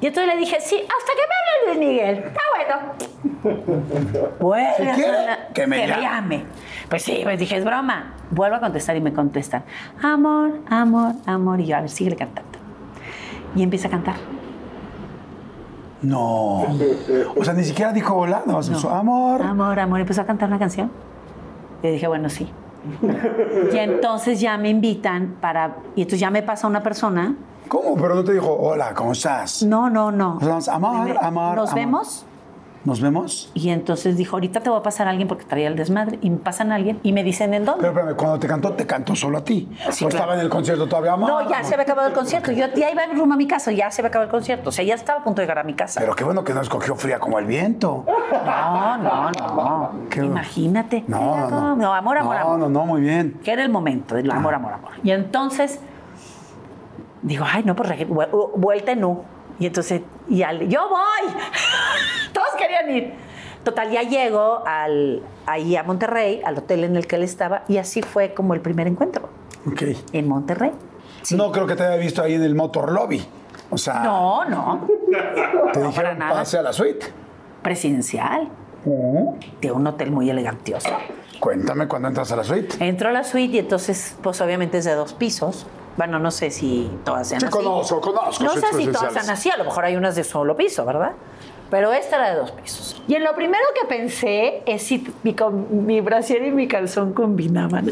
Y 0.00 0.06
entonces 0.08 0.34
le 0.34 0.40
dije, 0.40 0.56
sí, 0.60 0.76
hasta 0.76 1.12
que 1.12 1.22
me 1.28 1.34
hable 1.40 1.78
Luis 1.78 1.88
Miguel. 1.88 2.24
Está 2.26 2.40
bueno. 3.40 4.34
Sonar- 4.96 5.52
que 5.54 5.66
me 5.66 5.86
llame. 5.86 6.44
Pues 6.88 7.02
sí, 7.02 7.20
pues 7.22 7.38
dije, 7.38 7.56
es 7.56 7.64
broma. 7.64 8.14
Vuelvo 8.30 8.56
a 8.56 8.60
contestar 8.60 8.96
y 8.96 9.00
me 9.00 9.12
contestan, 9.12 9.64
amor, 10.02 10.58
amor, 10.68 11.12
amor. 11.26 11.60
Y 11.60 11.66
yo, 11.66 11.76
a 11.76 11.80
ver, 11.82 11.90
sigue 11.90 12.16
cantando. 12.16 12.58
Y 13.54 13.62
empieza 13.62 13.88
a 13.88 13.90
cantar. 13.92 14.16
No. 16.04 16.66
O 17.36 17.44
sea, 17.44 17.54
ni 17.54 17.64
siquiera 17.64 17.92
dijo 17.92 18.14
hola, 18.14 18.42
no, 18.46 18.62
su 18.62 18.88
amor. 18.88 19.42
Amor, 19.42 19.78
amor. 19.78 20.00
Empezó 20.00 20.22
a 20.22 20.26
cantar 20.26 20.48
una 20.48 20.58
canción. 20.58 20.90
Y 21.82 21.88
dije, 21.88 22.06
bueno, 22.08 22.28
sí. 22.28 22.50
y 23.72 23.76
entonces 23.76 24.40
ya 24.40 24.56
me 24.58 24.68
invitan 24.70 25.36
para... 25.40 25.76
Y 25.96 26.02
entonces 26.02 26.20
ya 26.20 26.30
me 26.30 26.42
pasa 26.42 26.66
una 26.66 26.82
persona. 26.82 27.36
¿Cómo? 27.68 27.94
Pero 27.96 28.14
no 28.14 28.24
te 28.24 28.32
dijo, 28.32 28.52
hola, 28.52 28.94
¿cómo 28.94 29.12
estás? 29.12 29.62
No, 29.62 29.88
no, 29.90 30.10
no. 30.12 30.38
Vamos, 30.40 30.68
amor, 30.68 31.16
amor, 31.20 31.56
¿Nos 31.56 31.70
amor. 31.70 31.74
vemos? 31.74 32.26
¿Nos 32.84 33.00
vemos? 33.00 33.50
Y 33.54 33.70
entonces 33.70 34.18
dijo, 34.18 34.36
ahorita 34.36 34.60
te 34.60 34.68
voy 34.68 34.78
a 34.78 34.82
pasar 34.82 35.06
a 35.06 35.10
alguien 35.10 35.26
porque 35.26 35.44
traía 35.44 35.68
el 35.68 35.74
desmadre. 35.76 36.18
Y 36.20 36.28
me 36.28 36.36
pasan 36.36 36.70
a 36.70 36.74
alguien 36.74 37.00
y 37.02 37.12
me 37.14 37.24
dicen 37.24 37.54
en 37.54 37.64
dónde. 37.64 37.80
Pero 37.80 37.92
espérame, 37.92 38.14
cuando 38.16 38.38
te 38.38 38.46
cantó, 38.46 38.72
te 38.74 38.86
cantó 38.86 39.16
solo 39.16 39.38
a 39.38 39.44
ti. 39.44 39.68
Sí, 39.90 40.04
o 40.04 40.08
claro. 40.08 40.16
estaba 40.16 40.34
en 40.34 40.40
el 40.40 40.48
concierto 40.50 40.86
todavía, 40.86 41.14
amor. 41.14 41.28
No, 41.30 41.48
ya 41.48 41.64
se 41.64 41.72
había 41.74 41.84
acabado 41.84 42.08
el 42.08 42.14
concierto. 42.14 42.52
Yo 42.52 42.66
ya 42.76 42.90
iba 42.90 43.02
en 43.04 43.16
rumbo 43.18 43.32
a 43.34 43.38
mi 43.38 43.46
casa, 43.46 43.72
ya 43.72 43.90
se 43.90 44.02
había 44.02 44.08
acabado 44.10 44.26
el 44.26 44.30
concierto. 44.30 44.68
O 44.68 44.72
sea, 44.72 44.84
ya 44.84 44.94
estaba 44.94 45.20
a 45.20 45.24
punto 45.24 45.40
de 45.40 45.46
llegar 45.46 45.58
a 45.60 45.64
mi 45.64 45.72
casa. 45.72 45.98
Pero 45.98 46.14
qué 46.14 46.24
bueno 46.24 46.44
que 46.44 46.52
no 46.52 46.60
escogió 46.60 46.94
fría 46.94 47.18
como 47.18 47.38
el 47.38 47.46
viento. 47.46 48.04
No, 48.44 48.98
no, 48.98 49.30
no. 49.30 49.90
Qué- 50.10 50.20
Imagínate. 50.20 51.04
No, 51.08 51.48
no, 51.48 51.76
no. 51.76 51.94
amor, 51.94 52.18
amor, 52.18 52.36
No, 52.36 52.42
amor. 52.42 52.58
no, 52.58 52.68
no, 52.68 52.84
muy 52.84 53.00
bien. 53.00 53.40
Que 53.42 53.52
era 53.52 53.62
el 53.62 53.70
momento 53.70 54.14
del 54.14 54.30
amor, 54.30 54.52
amor, 54.54 54.74
amor. 54.74 54.90
Y 55.02 55.10
entonces 55.10 55.80
digo, 57.22 57.46
ay, 57.50 57.62
no, 57.64 57.74
pues 57.74 57.88
vuelta 58.56 58.92
en 58.92 59.04
U. 59.04 59.22
Y 59.58 59.66
entonces, 59.66 60.02
y 60.28 60.42
al, 60.42 60.68
yo 60.68 60.80
voy. 60.88 61.32
Querían 62.56 62.90
ir. 62.90 63.12
Total, 63.64 63.90
ya 63.90 64.02
llego 64.02 64.62
al, 64.66 65.22
ahí 65.46 65.74
a 65.76 65.82
Monterrey, 65.82 66.42
al 66.44 66.58
hotel 66.58 66.84
en 66.84 66.96
el 66.96 67.06
que 67.06 67.16
él 67.16 67.22
estaba, 67.22 67.62
y 67.68 67.78
así 67.78 68.02
fue 68.02 68.34
como 68.34 68.52
el 68.54 68.60
primer 68.60 68.86
encuentro 68.86 69.28
Ok. 69.66 69.82
en 70.12 70.28
Monterrey. 70.28 70.72
No 71.30 71.50
creo 71.50 71.66
que 71.66 71.74
te 71.74 71.82
haya 71.82 71.96
visto 71.96 72.22
ahí 72.22 72.34
en 72.34 72.42
el 72.42 72.54
Motor 72.54 72.92
Lobby. 72.92 73.24
O 73.70 73.78
sea, 73.78 74.00
No, 74.00 74.44
no, 74.44 74.86
te 75.72 75.80
no, 75.80 75.86
dijeron 75.88 76.18
nada. 76.18 76.34
pase 76.34 76.58
a 76.58 76.62
la 76.62 76.72
suite. 76.74 77.06
presidencial, 77.62 78.48
de 79.62 79.72
un 79.72 79.86
hotel 79.86 80.10
muy 80.10 80.28
elegantioso. 80.28 80.90
Cuéntame 81.40 81.88
cuando 81.88 82.08
entras 82.08 82.30
a 82.32 82.36
la 82.36 82.44
suite. 82.44 82.76
Entro 82.86 83.08
a 83.08 83.12
la 83.12 83.24
suite 83.24 83.56
y 83.56 83.58
entonces, 83.60 84.16
pues 84.22 84.40
obviamente 84.42 84.76
es 84.78 84.84
de 84.84 84.94
dos 84.94 85.14
pisos. 85.14 85.66
Bueno, 85.96 86.18
no 86.18 86.30
sé 86.30 86.50
si 86.50 86.90
todas 87.04 87.26
sean 87.28 87.40
Sí, 87.40 87.46
así. 87.46 87.56
conozco, 87.56 88.00
conozco 88.00 88.44
No 88.44 88.50
sé 88.54 88.66
si 88.76 88.88
todas 88.88 89.12
sean 89.14 89.30
así, 89.30 89.50
a 89.50 89.56
lo 89.56 89.64
mejor 89.64 89.84
hay 89.86 89.96
unas 89.96 90.16
de 90.16 90.24
solo 90.24 90.54
piso, 90.56 90.84
¿verdad? 90.84 91.12
Pero 91.74 91.92
esta 91.92 92.14
era 92.18 92.30
de 92.30 92.36
dos 92.36 92.52
pisos. 92.52 93.02
Y 93.08 93.16
en 93.16 93.24
lo 93.24 93.34
primero 93.34 93.64
que 93.74 93.84
pensé 93.88 94.62
es 94.64 94.80
si 94.86 95.04
mi, 95.24 95.34
com- 95.34 95.66
mi 95.70 96.00
brasier 96.00 96.44
y 96.44 96.52
mi 96.52 96.68
calzón 96.68 97.12
combinaban. 97.12 97.90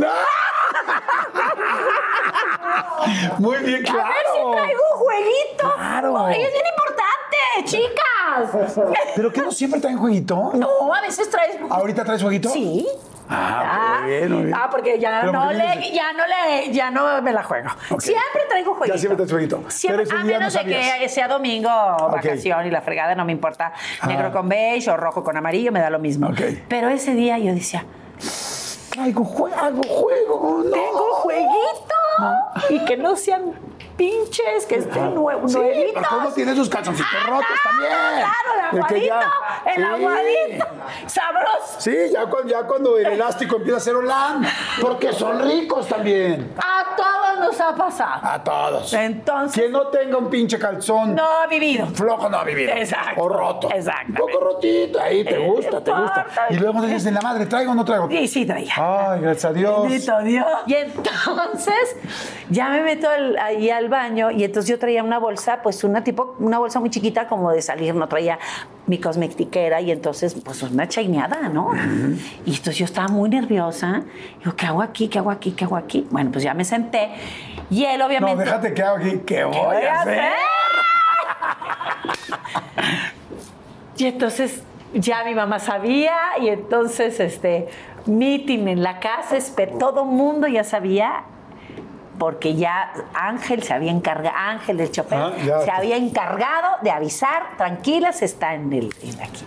Muy 3.39 3.57
bien, 3.59 3.75
A 3.75 3.79
ver 3.79 3.87
si 3.87 3.93
claro. 3.93 4.51
traigo 4.53 4.81
un 4.93 4.99
jueguito. 5.01 5.75
Claro. 5.77 6.29
Es 6.29 6.37
bien 6.37 6.65
importante, 6.79 7.65
chicas. 7.65 8.93
¿Pero 9.17 9.33
qué 9.33 9.41
no 9.43 9.51
siempre 9.51 9.81
traen 9.81 9.99
jueguito? 9.99 10.53
No, 10.55 10.95
a 10.95 11.01
veces 11.01 11.29
traes. 11.29 11.57
¿Ahorita 11.69 12.05
traes 12.05 12.23
jueguito? 12.23 12.51
Sí. 12.51 12.87
Ah, 13.35 13.99
muy 14.03 14.11
bien, 14.11 14.33
muy 14.33 14.43
bien. 14.45 14.55
Ah, 14.57 14.69
porque 14.71 14.99
ya 14.99 15.21
Pero 15.21 15.33
no 15.33 15.41
¿por 15.45 15.51
qué 15.53 15.57
le, 15.59 15.77
dices? 15.77 15.93
ya 15.93 16.13
no 16.13 16.23
le, 16.27 16.73
ya 16.73 16.91
no 16.91 17.23
me 17.23 17.33
la 17.33 17.43
juego. 17.43 17.71
Siempre 17.99 18.43
traigo 18.49 18.75
jueguito. 18.75 18.95
Ya 18.95 19.01
siempre 19.01 19.17
traes 19.17 19.31
jueguito. 19.33 19.65
Siempre, 19.71 20.05
a 20.11 20.15
no 20.19 20.25
menos 20.25 20.53
de 20.55 20.65
que 20.65 21.09
sea 21.09 21.29
domingo, 21.29 21.69
vacación 21.69 22.67
y 22.67 22.71
la 22.71 22.83
fregada, 22.83 23.15
no 23.15 23.25
me 23.25 23.33
importa. 23.33 23.73
Negro 24.07 24.29
Ah. 24.29 24.33
con 24.33 24.49
beige 24.49 24.91
o 24.91 24.97
rojo 24.97 25.23
con 25.25 25.37
amarillo, 25.37 25.73
me 25.73 25.81
da 25.81 25.91
lo 25.91 25.99
mismo. 25.99 26.29
Ok. 26.29 26.41
Pero 26.69 26.89
ese 26.89 27.15
día 27.15 27.39
yo 27.39 27.55
decía, 27.55 27.85
Traigo 28.91 29.25
juego, 29.25 29.83
juego. 29.89 30.63
No. 30.65 30.71
tengo 30.71 31.13
jueguito. 31.15 31.95
Y 32.71 32.85
que 32.85 32.97
no 32.99 33.17
sean 33.17 33.53
pinches, 34.03 34.67
que 34.67 34.77
estén 34.79 35.15
nue- 35.15 35.49
Sí, 35.49 35.95
¿cómo 36.09 36.29
tiene 36.33 36.55
sus 36.57 36.69
calzoncitos 36.69 37.27
rotos 37.27 37.47
también? 37.63 37.93
Claro, 37.93 38.51
el 38.73 38.79
El 38.79 38.83
aguadito, 38.83 39.07
ya- 39.07 39.71
el 39.71 39.77
Sí. 39.77 39.83
aguadito. 40.05 40.67
Sabroso. 41.07 41.75
Sí, 41.81 41.97
ya 42.13 42.27
cuando, 42.27 42.49
ya 42.51 42.63
cuando 42.65 42.99
el 42.99 43.07
elástico 43.07 43.57
empieza 43.57 43.77
a 43.77 43.81
ser 43.81 43.95
holán, 43.97 44.43
porque 44.81 45.13
son 45.13 45.41
ricos 45.43 45.87
también. 45.89 46.53
A 46.59 46.97
todos 46.97 47.39
nos 47.49 47.61
ha 47.61 47.75
pasado. 47.75 48.21
A 48.25 48.43
todos. 48.43 48.93
Entonces- 48.95 49.61
Quien 49.61 49.73
no 49.73 49.87
tenga 49.89 50.17
un 50.19 50.29
pinche 50.31 50.59
calzón 50.59 51.15
No 51.15 51.25
ha 51.25 51.47
vivido. 51.47 51.87
flojo 51.89 52.29
no 52.29 52.39
ha 52.39 52.45
vivido. 52.45 52.73
Exacto. 52.73 53.21
O 53.23 53.29
roto. 53.29 53.69
Exactamente. 53.71 54.23
Un 54.23 54.29
poco 54.29 54.45
rotito, 54.45 55.01
ahí 55.01 55.23
te 55.25 55.35
Eh, 55.37 55.47
gusta, 55.49 55.83
te 55.83 55.93
gusta. 55.93 56.27
Y 56.51 56.55
luego 56.57 56.83
dices, 56.83 57.13
la 57.13 57.21
madre, 57.21 57.47
¿traigo 57.47 57.73
o 57.73 57.75
no 57.75 57.85
traigo? 57.85 58.09
Sí, 58.09 58.27
sí, 58.27 58.47
traía. 58.47 58.73
Ay, 58.77 59.21
gracias 59.21 59.45
a 59.45 59.53
Dios. 59.53 59.83
Bendito 59.83 60.19
Dios. 60.23 60.47
Y 60.67 60.75
entonces 60.75 61.97
ya 62.51 62.69
me 62.69 62.83
meto 62.83 63.09
al- 63.09 63.37
ahí 63.39 63.71
al 63.71 63.89
baño 63.93 64.33
y 64.33 64.43
entonces 64.43 64.69
yo 64.69 64.79
traía 64.81 65.05
una 65.05 65.19
bolsa, 65.19 65.63
pues 65.63 65.85
una 65.85 66.03
tipo, 66.03 66.35
una 66.41 66.59
bolsa 66.59 66.81
muy 66.81 66.91
chiquita 66.91 67.29
como 67.29 67.53
de 67.53 67.63
salir, 67.63 67.95
no 67.95 68.09
traía 68.09 68.41
mi 68.89 68.99
cosmetiquera 68.99 69.81
y 69.81 69.93
entonces 69.93 70.35
pues 70.45 70.61
una 70.65 70.89
chaineada, 70.89 71.49
¿no? 71.49 71.71
Y 72.45 72.51
entonces 72.51 72.79
yo 72.79 72.85
estaba 72.85 73.07
muy 73.07 73.31
nerviosa. 73.31 74.03
Digo, 74.41 74.57
¿qué 74.57 74.67
hago 74.67 74.83
aquí? 74.83 75.07
¿Qué 75.07 75.21
hago 75.21 75.31
aquí? 75.31 75.53
¿Qué 75.53 75.65
hago 75.65 75.77
aquí? 75.77 76.09
Bueno, 76.11 76.33
pues 76.33 76.43
ya 76.43 76.55
me 76.55 76.65
senté 76.65 77.11
y 77.71 77.85
él 77.85 78.01
No, 78.01 78.07
obviamente... 78.07 78.45
déjate 78.45 78.75
que 78.75 78.83
hago 78.83 78.97
aquí. 78.97 79.21
¿Qué 79.25 79.45
voy, 79.45 79.57
voy 79.57 79.77
a 79.77 80.01
hacer? 80.01 80.21
hacer? 80.21 80.33
Y 83.97 84.07
entonces 84.07 84.65
ya 84.95 85.23
mi 85.25 85.35
mamá 85.35 85.61
sabía 85.61 86.17
y 86.41 86.49
entonces 86.49 87.21
este 87.21 87.69
meeting 88.07 88.67
en 88.69 88.83
la 88.83 88.99
casa, 88.99 89.37
todo 89.79 90.05
mundo 90.05 90.49
ya 90.49 90.65
sabía 90.65 91.25
porque 92.19 92.55
ya 92.55 92.93
Ángel 93.15 93.63
se 93.63 93.73
había 93.75 93.91
encargado, 93.91 94.37
Ángel 94.37 94.81
el 94.81 94.91
chofer, 94.91 95.19
Ah, 95.19 95.33
se 95.65 95.71
había 95.71 95.97
encargado 95.97 96.77
de 96.83 96.91
avisar, 96.91 97.57
tranquilas, 97.57 98.23
está 98.23 98.55
en 98.55 98.73
el 98.73 98.95
en 99.03 99.21
aquí. 99.23 99.45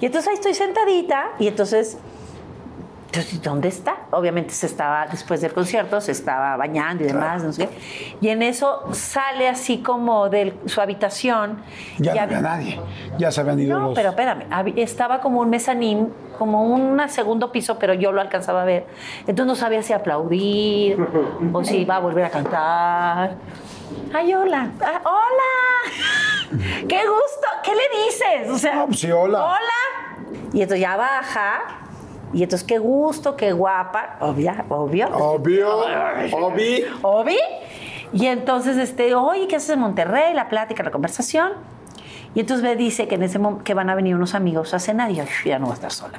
Y 0.00 0.06
entonces 0.06 0.28
ahí 0.28 0.34
estoy 0.34 0.54
sentadita 0.54 1.30
y 1.38 1.48
entonces 1.48 1.98
Entonces, 3.06 3.40
¿dónde 3.42 3.68
está? 3.68 3.96
Obviamente 4.10 4.50
se 4.52 4.66
estaba, 4.66 5.06
después 5.06 5.40
del 5.40 5.52
concierto, 5.52 6.00
se 6.00 6.12
estaba 6.12 6.56
bañando 6.56 7.04
y 7.04 7.06
demás, 7.06 7.42
no 7.42 7.52
sé 7.52 7.66
qué. 7.68 7.78
Y 8.20 8.28
en 8.28 8.42
eso 8.42 8.82
sale 8.92 9.48
así 9.48 9.78
como 9.78 10.28
de 10.28 10.54
su 10.66 10.80
habitación. 10.80 11.62
Ya 11.98 12.12
y 12.12 12.14
no 12.16 12.20
hab- 12.20 12.24
había 12.24 12.40
nadie. 12.40 12.80
Ya 13.18 13.30
se 13.30 13.40
habían 13.40 13.60
ido 13.60 13.78
No, 13.78 13.86
los... 13.86 13.94
pero 13.94 14.10
espérame, 14.10 14.44
estaba 14.76 15.20
como 15.20 15.40
un 15.40 15.48
mezanín, 15.48 16.12
como 16.36 16.64
un 16.64 17.00
segundo 17.08 17.50
piso, 17.52 17.78
pero 17.78 17.94
yo 17.94 18.12
lo 18.12 18.20
alcanzaba 18.20 18.62
a 18.62 18.64
ver. 18.66 18.86
Entonces 19.20 19.46
no 19.46 19.54
sabía 19.54 19.82
si 19.82 19.92
aplaudir 19.94 20.98
o 21.52 21.64
si 21.64 21.78
iba 21.78 21.96
a 21.96 22.00
volver 22.00 22.24
a 22.26 22.30
cantar. 22.30 23.36
Ay, 24.12 24.34
hola. 24.34 24.70
Ah, 24.84 25.00
hola. 25.04 26.50
Qué 26.88 26.98
gusto. 26.98 27.46
¿Qué 27.62 27.70
le 27.72 28.04
dices? 28.04 28.50
O 28.54 28.58
sea, 28.58 28.74
No, 28.74 28.86
pues 28.88 29.00
sí, 29.00 29.10
hola. 29.10 29.42
Hola. 29.44 30.36
Y 30.52 30.60
entonces 30.62 30.80
ya 30.80 30.96
baja. 30.96 31.60
Y 32.36 32.42
entonces 32.42 32.68
qué 32.68 32.76
gusto, 32.78 33.34
qué 33.34 33.52
guapa. 33.52 34.18
Obvia, 34.20 34.66
obvio. 34.68 35.08
Obvio, 35.08 35.70
obvio. 36.32 36.86
Obi. 37.00 37.38
Y 38.12 38.26
entonces, 38.26 38.76
este, 38.76 39.14
oye, 39.14 39.48
¿qué 39.48 39.56
haces 39.56 39.70
en 39.70 39.80
Monterrey? 39.80 40.34
La 40.34 40.50
plática, 40.50 40.82
la 40.82 40.90
conversación. 40.90 41.52
Y 42.34 42.40
entonces 42.40 42.62
me 42.62 42.76
dice 42.76 43.08
que 43.08 43.14
en 43.14 43.22
ese 43.22 43.38
momento 43.38 43.64
que 43.64 43.72
van 43.72 43.88
a 43.88 43.94
venir 43.94 44.14
unos 44.14 44.34
amigos 44.34 44.74
a 44.74 44.78
cenar 44.78 45.10
y 45.10 45.14
yo 45.14 45.24
ya 45.46 45.58
no 45.58 45.64
voy 45.64 45.72
a 45.72 45.74
estar 45.76 45.90
sola. 45.90 46.18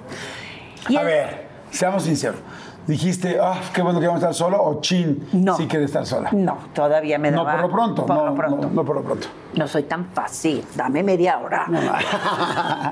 Y 0.90 0.98
A 0.98 1.04
ver, 1.04 1.48
seamos 1.70 2.02
sinceros. 2.02 2.40
Dijiste, 2.88 3.38
ah, 3.40 3.60
qué 3.72 3.84
bueno 3.84 4.00
que 4.00 4.08
vamos 4.08 4.24
a 4.24 4.30
estar 4.30 4.34
sola 4.34 4.58
o 4.60 4.82
chin, 4.82 5.28
No. 5.34 5.56
sí 5.56 5.68
quiere 5.68 5.86
estar 5.86 6.04
sola. 6.08 6.30
No, 6.32 6.58
todavía 6.74 7.20
me 7.20 7.30
No 7.30 7.44
daba. 7.44 7.62
por 7.62 7.70
lo 7.70 7.76
pronto, 7.76 8.06
Por 8.08 8.16
no, 8.16 8.26
lo 8.26 8.34
pronto. 8.34 8.62
No, 8.66 8.70
no 8.74 8.84
por 8.86 8.96
lo 8.96 9.04
pronto. 9.04 9.28
No 9.54 9.68
soy 9.68 9.84
tan 9.84 10.06
fácil, 10.06 10.66
dame 10.76 11.04
media 11.04 11.38
hora. 11.38 11.68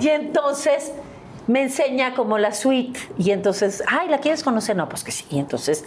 y 0.00 0.08
entonces 0.08 0.92
me 1.46 1.62
enseña 1.62 2.14
como 2.14 2.38
la 2.38 2.52
suite 2.52 2.98
y 3.18 3.30
entonces, 3.30 3.82
ay, 3.88 4.08
¿la 4.08 4.18
quieres 4.18 4.42
conocer? 4.44 4.76
No, 4.76 4.88
pues 4.88 5.02
que 5.04 5.10
sí. 5.12 5.24
Y 5.30 5.38
entonces, 5.38 5.84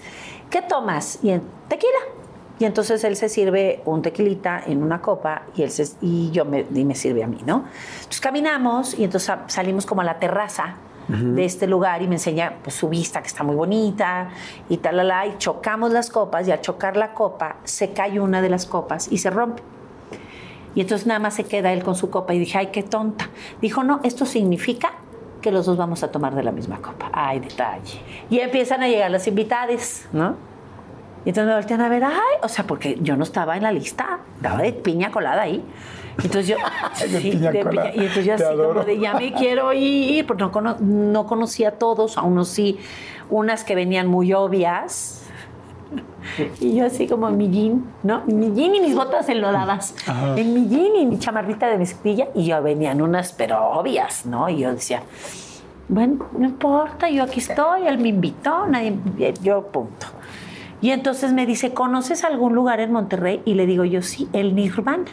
¿qué 0.50 0.62
tomas? 0.62 1.20
Y 1.24 1.32
en, 1.32 1.42
tequila. 1.70 1.92
Y 2.58 2.64
entonces 2.66 3.04
él 3.04 3.16
se 3.18 3.28
sirve 3.28 3.82
un 3.86 4.02
tequilita 4.02 4.62
en 4.66 4.82
una 4.82 5.02
copa 5.02 5.44
y, 5.58 5.64
él 5.64 5.72
se- 5.72 5.90
y 6.02 6.32
yo 6.32 6.46
me, 6.46 6.66
y 6.74 6.86
me 6.86 6.96
sirve 6.96 7.22
a 7.24 7.28
mí, 7.28 7.40
¿no? 7.46 7.66
Entonces 7.98 8.22
caminamos 8.22 8.98
y 8.98 9.04
entonces 9.04 9.28
sa- 9.28 9.44
salimos 9.48 9.86
como 9.86 10.02
a 10.02 10.04
la 10.06 10.20
terraza 10.20 10.76
de 11.08 11.46
este 11.46 11.68
lugar 11.68 12.02
y 12.02 12.08
me 12.08 12.16
enseña 12.16 12.56
pues, 12.64 12.76
su 12.76 12.90
vista 12.90 13.22
que 13.22 13.28
está 13.28 13.44
muy 13.44 13.56
bonita 13.56 14.30
y 14.70 14.78
tal, 14.78 14.98
la, 14.98 15.04
la, 15.04 15.28
y 15.28 15.38
chocamos 15.38 15.92
las 15.92 16.10
copas 16.10 16.48
y 16.48 16.52
al 16.52 16.62
chocar 16.62 16.98
la 16.98 17.14
copa 17.14 17.58
se 17.64 17.92
cae 17.92 18.20
una 18.20 18.42
de 18.42 18.50
las 18.50 18.66
copas 18.66 19.08
y 19.12 19.20
se 19.20 19.30
rompe. 19.30 19.62
Y 20.74 20.82
entonces 20.82 21.06
nada 21.06 21.20
más 21.20 21.36
se 21.36 21.44
queda 21.44 21.72
él 21.74 21.84
con 21.84 21.96
su 21.96 22.10
copa 22.10 22.34
y 22.34 22.40
dije, 22.40 22.58
ay, 22.58 22.68
qué 22.68 22.82
tonta. 22.82 23.30
Dijo, 23.62 23.84
no, 23.84 24.00
esto 24.04 24.26
significa 24.26 24.94
que 25.46 25.52
los 25.52 25.68
dos 25.68 25.78
vamos 25.78 26.02
a 26.04 26.10
tomar 26.10 26.34
de 26.34 26.42
la 26.42 26.52
misma 26.52 26.78
copa. 26.82 27.10
Ay, 27.14 27.40
detalle. 27.40 28.00
Y 28.32 28.40
empiezan 28.40 28.82
a 28.82 28.88
llegar 28.88 29.12
las 29.12 29.28
invitadas, 29.28 30.08
¿no? 30.12 30.36
Y 31.24 31.30
entonces 31.30 31.48
me 31.48 31.54
voltean 31.54 31.82
a 31.82 31.88
ver, 31.90 32.04
ay, 32.04 32.14
o 32.42 32.48
sea, 32.50 32.66
porque 32.66 32.98
yo 33.00 33.16
no 33.16 33.24
estaba 33.24 33.56
en 33.56 33.62
la 33.64 33.72
lista, 33.72 34.20
estaba 34.38 34.58
de 34.64 34.74
piña 34.74 35.12
colada 35.12 35.44
ahí. 35.44 35.64
Entonces 36.18 36.48
yo, 36.48 36.56
De 37.12 37.20
piña 37.20 37.52
colada. 37.62 37.92
y 37.96 38.00
entonces 38.00 38.26
yo 38.26 38.34
así 38.34 38.44
adoro. 38.44 38.70
como 38.70 38.84
de, 38.86 39.00
ya 39.00 39.14
me 39.14 39.34
quiero 39.34 39.72
ir, 39.74 40.26
porque 40.26 40.44
no, 40.44 40.52
cono- 40.52 40.78
no 40.80 41.28
conocía 41.28 41.70
a 41.70 41.72
todos, 41.74 42.18
a 42.18 42.24
unos 42.24 42.48
sí, 42.48 42.80
unas 43.30 43.64
que 43.64 43.76
venían 43.76 44.08
muy 44.08 44.34
obvias. 44.34 45.25
Y 46.60 46.76
yo 46.76 46.86
así 46.86 47.08
como 47.08 47.30
en 47.30 47.38
mi 47.38 47.50
jean, 47.50 47.86
¿no? 48.04 48.24
Mi 48.26 48.52
jean 48.54 48.76
y 48.76 48.82
mis 48.82 48.96
botas 48.96 49.30
enlodadas. 49.30 49.96
En 50.36 50.54
mi 50.54 50.68
jean 50.68 50.96
y 50.96 51.06
mi 51.06 51.20
chamarrita 51.20 51.68
de 51.68 51.78
mezclilla. 51.78 52.28
Y 52.34 52.46
yo 52.46 52.62
venían 52.62 53.02
unas, 53.02 53.34
pero 53.34 53.64
obvias, 53.70 54.26
¿no? 54.26 54.50
Y 54.50 54.60
yo 54.60 54.72
decía, 54.72 55.04
bueno, 55.88 56.26
no 56.38 56.46
importa, 56.46 57.10
yo 57.10 57.24
aquí 57.24 57.40
estoy, 57.40 57.88
él 57.88 58.00
me 58.00 58.10
invitó, 58.10 58.66
nadie, 58.66 58.98
yo 59.42 59.68
punto. 59.68 60.08
Y 60.82 60.92
entonces 60.92 61.32
me 61.32 61.46
dice, 61.46 61.74
¿conoces 61.74 62.24
algún 62.24 62.54
lugar 62.54 62.80
en 62.80 62.92
Monterrey? 62.92 63.42
Y 63.46 63.54
le 63.54 63.66
digo 63.66 63.86
yo, 63.86 64.02
sí, 64.02 64.28
el 64.34 64.56
Nirvana. 64.56 65.06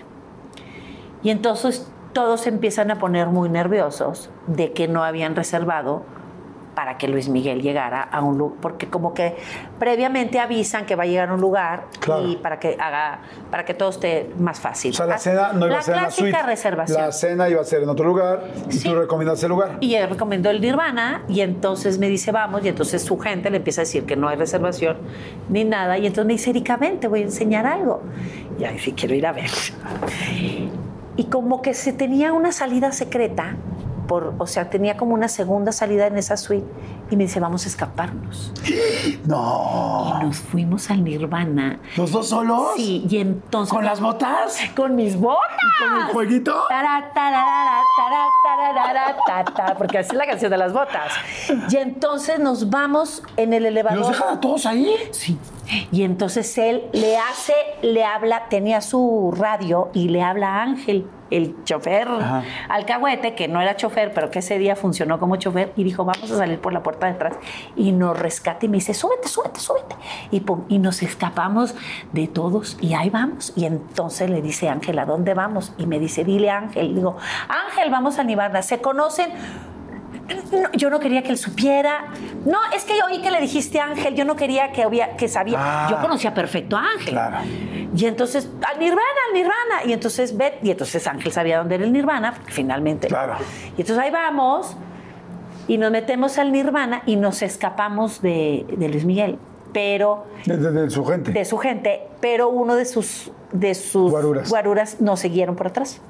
Y 1.23 1.31
entonces 1.31 1.91
todos 2.13 2.47
empiezan 2.47 2.91
a 2.91 2.99
poner 2.99 3.29
muy 3.29 3.49
nerviosos 3.49 4.29
de 4.47 4.73
que 4.73 4.89
no 4.89 5.05
habían 5.05 5.37
reservado 5.37 6.03
para 6.75 6.97
que 6.97 7.07
Luis 7.09 7.29
Miguel 7.29 7.61
llegara 7.61 8.03
a 8.03 8.23
un 8.23 8.39
lugar, 8.39 8.59
porque 8.63 8.87
como 8.89 9.13
que 9.13 9.37
previamente 9.79 10.39
avisan 10.41 10.87
que 10.87 10.97
va 10.97 11.03
a 11.03 11.07
llegar 11.07 11.29
a 11.29 11.35
un 11.35 11.41
lugar 11.41 11.85
Claro. 12.01 12.27
y 12.27 12.37
para 12.37 12.59
que 12.59 12.77
haga, 12.81 13.19
para 13.51 13.65
que 13.65 13.75
todo 13.75 13.91
esté 13.91 14.31
más 14.39 14.59
fácil. 14.61 14.93
O 14.93 14.95
sea, 14.95 15.07
la 15.07 15.19
cena 15.19 15.53
no 15.53 15.67
iba 15.67 15.79
a 15.79 15.83
ser 15.83 15.97
en 15.97 16.03
la 16.05 16.11
suite. 16.11 16.43
reservación. 16.43 17.01
La 17.03 17.13
cena 17.13 17.49
iba 17.49 17.61
a 17.61 17.65
ser 17.65 17.83
en 17.83 17.89
otro 17.91 18.07
lugar 18.07 18.45
y 18.71 18.73
Sí. 18.73 18.89
tú 18.89 18.95
recomiendas 18.95 19.43
el 19.43 19.51
lugar. 19.51 19.77
Y 19.81 19.95
él 19.97 20.09
recomendó 20.09 20.49
el 20.51 20.61
Nirvana 20.63 21.23
y 21.29 21.41
entonces 21.43 21.99
me 21.99 22.09
dice, 22.09 22.33
vamos, 22.33 22.65
y 22.65 22.69
entonces 22.69 23.03
su 23.03 23.19
gente 23.19 23.51
le 23.51 23.59
empieza 23.59 23.83
a 23.83 23.85
decir 23.85 24.07
que 24.07 24.17
no 24.17 24.29
hay 24.29 24.37
reservación 24.37 24.97
ni 25.51 25.65
nada. 25.65 25.99
Y 25.99 26.07
entonces 26.07 26.27
me 26.27 26.33
dice, 26.33 26.51
Erika, 26.51 26.77
ven, 26.79 27.01
te 27.01 27.09
voy 27.09 27.21
a 27.21 27.25
enseñar 27.25 27.67
algo. 27.67 28.03
Y 28.59 28.65
ahí 28.65 28.79
sí 28.79 28.93
quiero 28.93 29.15
ir 29.15 29.27
a 29.27 29.33
ver. 29.33 29.51
Y 31.17 31.25
como 31.25 31.61
que 31.61 31.75
se 31.75 31.93
tenía 31.93 32.33
una 32.33 32.53
salida 32.53 32.93
secreta, 32.93 33.57
por, 34.13 34.35
o 34.37 34.47
sea, 34.47 34.69
tenía 34.69 34.99
como 34.99 35.15
una 35.15 35.27
segunda 35.29 35.73
salida 35.73 36.07
en 36.07 36.19
esa 36.19 36.37
suite. 36.37 36.67
Y 37.13 37.17
me 37.17 37.25
dice, 37.25 37.41
vamos 37.41 37.67
a 37.67 37.69
escaparnos. 37.69 38.55
No. 39.27 40.19
Y 40.19 40.25
nos 40.25 40.39
fuimos 40.39 40.91
al 40.91 41.05
Nirvana. 41.05 41.79
¿Los 41.95 42.11
dos 42.11 42.31
solos? 42.31 42.71
Sí, 42.77 43.05
y 43.07 43.19
entonces... 43.19 43.71
¿Con 43.71 43.85
las 43.85 44.01
botas? 44.01 44.59
Con 44.75 44.97
mis 44.97 45.15
botas. 45.21 45.43
¿Con 45.79 46.01
el 46.01 46.07
jueguito? 46.07 46.65
Porque 49.77 49.99
así 49.99 50.09
es 50.13 50.17
la 50.17 50.25
canción 50.27 50.51
de 50.51 50.57
las 50.57 50.73
botas. 50.73 51.13
Y 51.71 51.77
entonces 51.77 52.39
nos 52.39 52.71
vamos 52.71 53.23
en 53.37 53.53
el 53.53 53.65
¿Y 53.65 53.67
elevador. 53.67 53.99
los 53.99 54.09
dejan 54.09 54.39
a 54.39 54.41
todos 54.41 54.65
ahí? 54.65 54.97
Sí. 55.11 55.39
Y 55.91 56.05
entonces 56.05 56.57
él 56.57 56.85
le 56.93 57.19
hace, 57.19 57.55
le 57.83 58.05
habla, 58.05 58.49
tenía 58.49 58.81
su 58.81 59.35
radio 59.37 59.91
y 59.93 60.09
le 60.09 60.23
habla 60.23 60.57
a 60.57 60.63
Ángel, 60.63 61.07
el 61.31 61.65
chofer 61.65 62.09
Ajá. 62.09 62.43
alcahuete, 62.69 63.35
que 63.35 63.49
no 63.49 63.61
era 63.61 63.75
chofer, 63.77 64.13
pero 64.13 64.31
que 64.31 64.41
ese 64.41 64.59
día 64.59 64.77
funcionó 64.77 65.19
como 65.19 65.37
chofer, 65.37 65.73
y 65.77 65.85
dijo, 65.85 66.05
vamos 66.05 66.31
a 66.31 66.37
salir 66.37 66.59
por 66.61 66.75
la 66.75 66.83
puerta 66.83 67.02
de 67.07 67.15
atrás. 67.15 67.37
Y 67.77 67.93
nos 67.93 68.19
rescata 68.19 68.67
y 68.67 68.69
me 68.69 68.77
dice, 68.77 68.95
súbete, 68.95 69.29
súbete, 69.29 69.61
súbete. 69.61 69.97
Y, 70.31 70.41
pum, 70.41 70.65
y 70.69 70.79
nos 70.79 71.03
escapamos 71.03 71.75
de 72.13 72.29
todos 72.29 72.77
y 72.81 72.95
ahí 72.95 73.11
vamos. 73.11 73.53
Y 73.57 73.67
entonces 73.67 74.31
le 74.31 74.43
dice 74.43 74.69
Ángel, 74.69 74.99
¿a 74.99 75.07
dónde 75.07 75.35
vamos? 75.35 75.73
Y 75.79 75.87
me 75.87 75.99
dice, 75.99 76.25
dile 76.25 76.51
Ángel. 76.51 76.95
Digo, 76.95 77.17
Ángel, 77.49 77.91
vamos 77.91 78.19
a 78.19 78.25
Nibarna. 78.25 78.63
¿Se 78.63 78.81
conocen? 78.81 79.33
No, 80.53 80.71
yo 80.73 80.91
no 80.91 81.01
quería 81.01 81.23
que 81.23 81.31
él 81.31 81.39
supiera. 81.39 82.07
No, 82.45 82.59
es 82.75 82.85
que 82.85 82.97
yo 82.97 83.07
oí 83.07 83.21
que 83.21 83.31
le 83.31 83.41
dijiste 83.41 83.81
a 83.81 83.87
Ángel, 83.87 84.15
yo 84.15 84.25
no 84.25 84.37
quería 84.37 84.73
que, 84.73 84.83
había, 84.83 85.17
que 85.17 85.29
sabía. 85.29 85.59
Ah. 85.59 85.89
yo 85.91 86.01
conocía 86.01 86.33
perfecto 86.33 86.77
a 86.77 86.85
Ángel. 86.93 87.15
Claro. 87.15 87.39
Y 87.95 88.07
entonces, 88.07 88.49
al 88.71 88.79
Nirvana, 88.79 89.03
al 89.29 89.35
Nirvana. 89.35 89.85
Y 89.87 89.93
entonces, 89.93 90.37
ve, 90.37 90.59
y 90.63 90.71
entonces 90.71 91.07
Ángel 91.07 91.33
sabía 91.33 91.59
dónde 91.59 91.75
era 91.75 91.85
el 91.85 91.93
Nirvana, 91.93 92.35
finalmente. 92.47 93.09
Claro. 93.09 93.37
Y 93.77 93.81
entonces 93.81 93.99
ahí 93.99 94.11
vamos, 94.11 94.77
y 95.69 95.79
nos 95.79 95.91
metemos 95.91 96.39
al 96.39 96.53
Nirvana 96.53 97.03
y 97.07 97.17
nos 97.17 97.43
escapamos 97.43 98.23
de, 98.23 98.67
de 98.77 98.89
Luis 98.89 99.05
Miguel. 99.05 99.39
Pero 99.73 100.25
De, 100.45 100.57
de- 100.59 100.71
de 100.71 100.91
su 100.91 101.05
gente. 101.05 101.33
de 101.33 101.45
su 101.47 101.57
gente, 101.57 102.03
pero 102.21 102.49
uno 102.51 102.75
de 102.77 102.85
sus, 102.85 103.33
de 103.53 103.75
sus 103.75 104.11
Guaruras. 104.11 104.51
guaruras 104.51 105.01
nos 105.01 105.21
siguieron 105.21 105.57
por 105.57 105.69
atrás. 105.69 106.01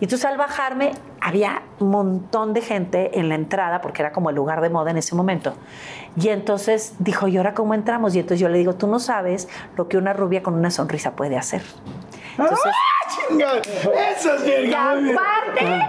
Y 0.00 0.06
entonces 0.06 0.24
al 0.24 0.36
bajarme 0.36 0.90
había 1.20 1.62
un 1.78 1.90
montón 1.90 2.54
de 2.54 2.60
gente 2.60 3.20
en 3.20 3.28
la 3.28 3.36
entrada, 3.36 3.80
porque 3.80 4.02
era 4.02 4.10
como 4.10 4.30
el 4.30 4.34
lugar 4.36 4.60
de 4.60 4.68
moda 4.68 4.90
en 4.90 4.96
ese 4.96 5.14
momento. 5.14 5.54
Y 6.20 6.30
entonces 6.30 6.94
dijo, 6.98 7.28
¿y 7.28 7.36
ahora 7.36 7.54
cómo 7.54 7.72
entramos? 7.74 8.16
Y 8.16 8.18
entonces 8.18 8.40
yo 8.40 8.48
le 8.48 8.58
digo, 8.58 8.74
tú 8.74 8.88
no 8.88 8.98
sabes 8.98 9.48
lo 9.76 9.86
que 9.86 9.96
una 9.96 10.12
rubia 10.12 10.42
con 10.42 10.54
una 10.54 10.72
sonrisa 10.72 11.12
puede 11.14 11.36
hacer. 11.36 11.62
Entonces, 12.38 12.58
¡Ah, 12.66 13.08
chinga! 13.28 13.52
Eso 14.10 14.34
es 14.34 14.44
bien. 14.44 14.70
y 14.70 14.74
aparte, 14.74 15.84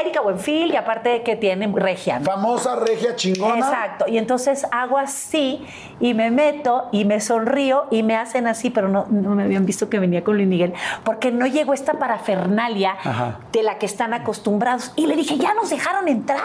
Erika 0.00 0.20
Buenfil, 0.20 0.72
y 0.72 0.76
aparte 0.76 1.22
que 1.22 1.36
tiene 1.36 1.70
regia. 1.74 2.18
¿no? 2.18 2.24
Famosa 2.24 2.76
regia 2.76 3.14
chingona. 3.16 3.58
Exacto. 3.58 4.06
Y 4.08 4.18
entonces 4.18 4.66
hago 4.72 4.98
así 4.98 5.64
y 6.00 6.14
me 6.14 6.30
meto 6.30 6.88
y 6.92 7.04
me 7.04 7.20
sonrío 7.20 7.86
y 7.90 8.02
me 8.02 8.16
hacen 8.16 8.46
así, 8.46 8.70
pero 8.70 8.88
no, 8.88 9.06
no 9.10 9.30
me 9.34 9.44
habían 9.44 9.66
visto 9.66 9.88
que 9.88 9.98
venía 9.98 10.24
con 10.24 10.36
Luis 10.36 10.48
Miguel, 10.48 10.74
porque 11.04 11.30
no 11.30 11.46
llegó 11.46 11.74
esta 11.74 11.94
parafernalia 11.94 12.92
Ajá. 12.92 13.38
de 13.52 13.62
la 13.62 13.78
que 13.78 13.86
están 13.86 14.14
acostumbrados. 14.14 14.92
Y 14.96 15.06
le 15.06 15.16
dije, 15.16 15.36
ya 15.38 15.54
nos 15.54 15.70
dejaron 15.70 16.08
entrar. 16.08 16.40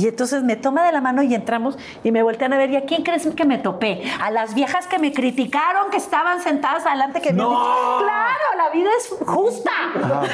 Y 0.00 0.08
entonces 0.08 0.42
me 0.42 0.56
toma 0.56 0.82
de 0.84 0.92
la 0.92 1.02
mano 1.02 1.22
y 1.22 1.34
entramos 1.34 1.76
y 2.02 2.10
me 2.10 2.22
voltean 2.22 2.54
a 2.54 2.56
ver. 2.56 2.70
¿Y 2.70 2.76
a 2.76 2.86
quién 2.86 3.02
crees 3.02 3.26
que 3.36 3.44
me 3.44 3.58
topé? 3.58 4.02
A 4.18 4.30
las 4.30 4.54
viejas 4.54 4.86
que 4.86 4.98
me 4.98 5.12
criticaron, 5.12 5.90
que 5.90 5.98
estaban 5.98 6.40
sentadas 6.42 6.86
adelante, 6.86 7.20
que 7.20 7.32
me 7.34 7.42
¡No! 7.42 7.50
dicho, 7.50 7.98
claro, 7.98 8.56
la 8.56 8.70
vida 8.70 8.88
es 8.98 9.14
justa. 9.26 9.70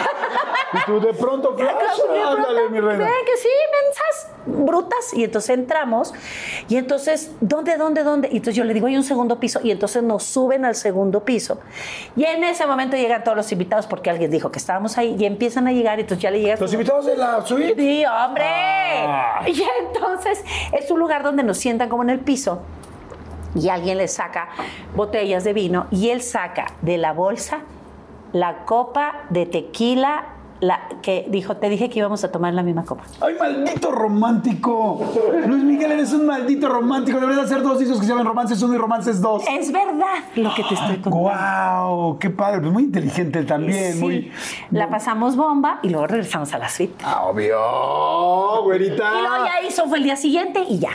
Y 0.73 0.79
tú 0.85 1.01
de 1.01 1.15
pronto, 1.15 1.55
flash, 1.57 2.01
ándale, 2.27 2.69
mi 2.71 2.81
reina. 2.81 3.07
que 3.25 3.37
sí, 3.37 3.49
mensas, 3.85 4.31
brutas. 4.47 5.15
Y 5.15 5.25
entonces 5.25 5.51
entramos. 5.51 6.13
Y 6.69 6.77
entonces, 6.77 7.31
¿dónde, 7.41 7.77
dónde, 7.77 8.03
dónde? 8.03 8.29
Y 8.29 8.39
entonces 8.39 8.57
yo 8.57 8.65
le 8.65 8.75
digo, 8.75 8.89
hay 8.89 8.97
un 8.97 9.05
segundo 9.05 9.39
piso. 9.39 9.61
Y 9.63 9.71
entonces 9.71 10.03
nos 10.03 10.25
suben 10.25 10.65
al 10.65 10.75
segundo 10.75 11.25
piso. 11.25 11.61
Y 12.17 12.25
en 12.25 12.43
ese 12.45 12.67
momento 12.67 12.97
llegan 12.97 13.23
todos 13.23 13.37
los 13.37 13.51
invitados 13.53 13.87
porque 13.87 14.11
alguien 14.11 14.31
dijo 14.31 14.51
que 14.51 14.59
estábamos 14.59 14.99
ahí. 14.99 15.17
Y 15.19 15.25
empiezan 15.25 15.69
a 15.69 15.73
llegar. 15.73 15.99
Y 15.99 16.03
entonces 16.03 16.23
ya 16.23 16.31
le 16.33 16.41
llegas. 16.41 16.61
Los 16.61 16.73
invitados 16.73 17.07
de 17.07 17.17
la 17.17 17.47
suite. 17.47 17.75
Sí, 17.77 18.05
hombre. 18.05 18.45
Ah. 18.45 19.43
Y 19.47 19.56
Y 19.61 19.65
entonces 19.87 20.45
es 20.73 20.91
un 20.91 20.99
lugar 20.99 21.23
donde 21.23 21.43
nos 21.43 21.59
sientan 21.59 21.89
como 21.89 22.03
en 22.03 22.11
el 22.11 22.21
piso 22.21 22.61
y 23.55 23.69
alguien 23.71 23.97
le 23.99 24.09
saca 24.09 24.49
botellas 24.95 25.45
de 25.45 25.53
vino 25.53 25.87
y 25.91 26.11
él 26.11 26.21
saca 26.23 26.67
de 26.83 26.99
la 26.99 27.13
bolsa 27.13 27.61
la 28.33 28.65
copa 28.65 29.25
de 29.31 29.47
tequila 29.47 30.36
la 30.61 30.81
que 31.03 31.27
dijo, 31.29 31.57
te 31.57 31.69
dije 31.69 31.91
que 31.91 31.99
íbamos 31.99 32.25
a 32.25 32.33
tomar 32.33 32.55
la 32.55 32.63
misma 32.63 32.85
copa. 32.85 33.05
¡Ay, 33.21 33.35
maldito 33.39 33.91
romántico! 33.91 35.01
Luis 35.47 35.65
Miguel, 35.65 35.93
eres 35.93 36.13
un 36.13 36.27
maldito 36.27 36.69
romántico. 36.69 37.21
Deberías 37.21 37.45
hacer 37.45 37.63
dos 37.63 37.79
discos 37.79 37.99
que 37.99 38.05
se 38.05 38.11
llaman 38.11 38.27
Romances 38.27 38.63
1 38.63 38.75
y 38.75 38.79
Romances 38.79 39.21
2. 39.21 39.45
Es 39.59 39.73
verdad 39.73 40.25
lo 40.35 40.55
que 40.55 40.63
te 40.63 40.75
estoy 40.75 40.97
contando. 40.97 41.19
¡Guau! 41.19 42.19
¡Qué 42.19 42.31
padre! 42.31 42.61
Pues 42.61 42.73
muy 42.73 42.85
inteligente 42.85 43.39
él 43.39 43.47
también. 43.47 43.95
Sí. 43.95 44.01
Muy... 44.01 44.33
La 44.71 44.89
pasamos 44.89 45.37
bomba 45.37 45.79
y 45.83 45.91
luego 45.91 46.07
regresamos 46.07 46.53
a 46.55 46.59
la 46.59 46.69
suite. 46.69 47.05
Ah, 47.05 47.25
obvio, 47.25 48.63
güerita. 48.65 49.13
Y 49.19 49.21
luego 49.21 49.45
ya 49.45 49.67
hizo, 49.67 49.87
fue 49.87 49.99
el 49.99 50.05
día 50.05 50.17
siguiente 50.17 50.65
y 50.69 50.79
ya. 50.79 50.91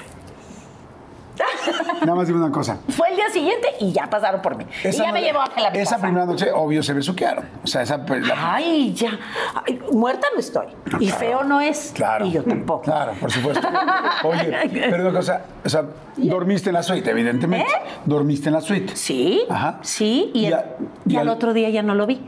Nada 2.01 2.15
más 2.15 2.27
dime 2.27 2.39
una 2.39 2.51
cosa. 2.51 2.77
Fue 2.89 3.09
el 3.09 3.15
día 3.15 3.29
siguiente 3.29 3.67
y 3.79 3.91
ya 3.91 4.09
pasaron 4.09 4.41
por 4.41 4.55
mí. 4.57 4.65
y 4.83 4.91
ya 4.91 5.07
no- 5.07 5.13
me 5.13 5.21
llevó 5.21 5.41
a 5.41 5.49
la 5.59 5.69
Esa 5.69 5.97
primera 5.99 6.25
noche, 6.25 6.51
obvio, 6.51 6.83
se 6.83 6.93
besuquearon. 6.93 7.45
O 7.63 7.67
sea, 7.67 7.81
esa... 7.81 8.05
pues, 8.05 8.25
la- 8.27 8.55
Ay, 8.55 8.93
ya. 8.93 9.17
Ay, 9.65 9.79
muerta 9.91 10.27
no 10.33 10.39
estoy. 10.39 10.67
Y 10.99 11.09
feo 11.09 11.43
no 11.43 11.61
es. 11.61 11.91
Claro. 11.95 12.25
Y 12.25 12.31
yo 12.31 12.43
tampoco. 12.43 12.81
Claro, 12.81 13.13
por 13.13 13.31
supuesto. 13.31 13.67
Oye, 14.23 14.69
pero 14.71 15.03
una 15.09 15.17
cosa, 15.17 15.41
o 15.63 15.69
sea, 15.69 15.85
dormiste 16.17 16.69
en 16.69 16.73
la 16.75 16.83
suite, 16.83 17.09
evidentemente. 17.09 17.71
Dormiste 18.05 18.49
en 18.49 18.53
la 18.55 18.61
suite. 18.61 18.93
¿Eh? 18.93 18.95
Sí, 18.95 19.43
Ajá. 19.49 19.79
sí, 19.81 20.31
y, 20.33 20.41
Y 20.41 20.45
el- 20.47 20.53
a- 20.53 20.65
y 21.05 21.13
y 21.13 21.17
al 21.17 21.27
al- 21.29 21.35
otro 21.35 21.53
día 21.53 21.69
ya 21.69 21.81
no 21.83 21.95
lo 21.95 22.05
vi. 22.07 22.21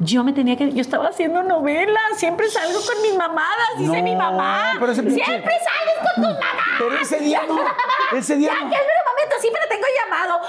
Yo 0.00 0.24
me 0.24 0.32
tenía 0.32 0.56
que, 0.56 0.72
yo 0.72 0.80
estaba 0.80 1.08
haciendo 1.08 1.42
novelas, 1.42 2.02
siempre 2.16 2.48
salgo 2.48 2.78
con 2.80 3.02
mis 3.02 3.16
mamadas, 3.16 3.68
dice 3.78 3.96
No, 3.98 4.02
mi 4.02 4.16
mamá. 4.16 4.72
pero 4.78 4.92
ese 4.92 5.02
pinche- 5.02 5.24
Siempre 5.24 5.52
sales 5.52 6.14
con 6.14 6.24
tus 6.24 6.32
mamás. 6.32 6.66
Pero 6.78 6.94
ese 6.98 7.18
día 7.20 7.40
no, 7.46 7.58
ese 8.18 8.36
día 8.36 8.49
Ya, 8.52 8.64
no. 8.64 8.70
que 8.70 8.76
el 8.76 8.82
mero 8.86 9.00
momento 9.10 9.34
siempre 9.40 9.62
tengo 9.68 9.86
llamado. 10.04 10.40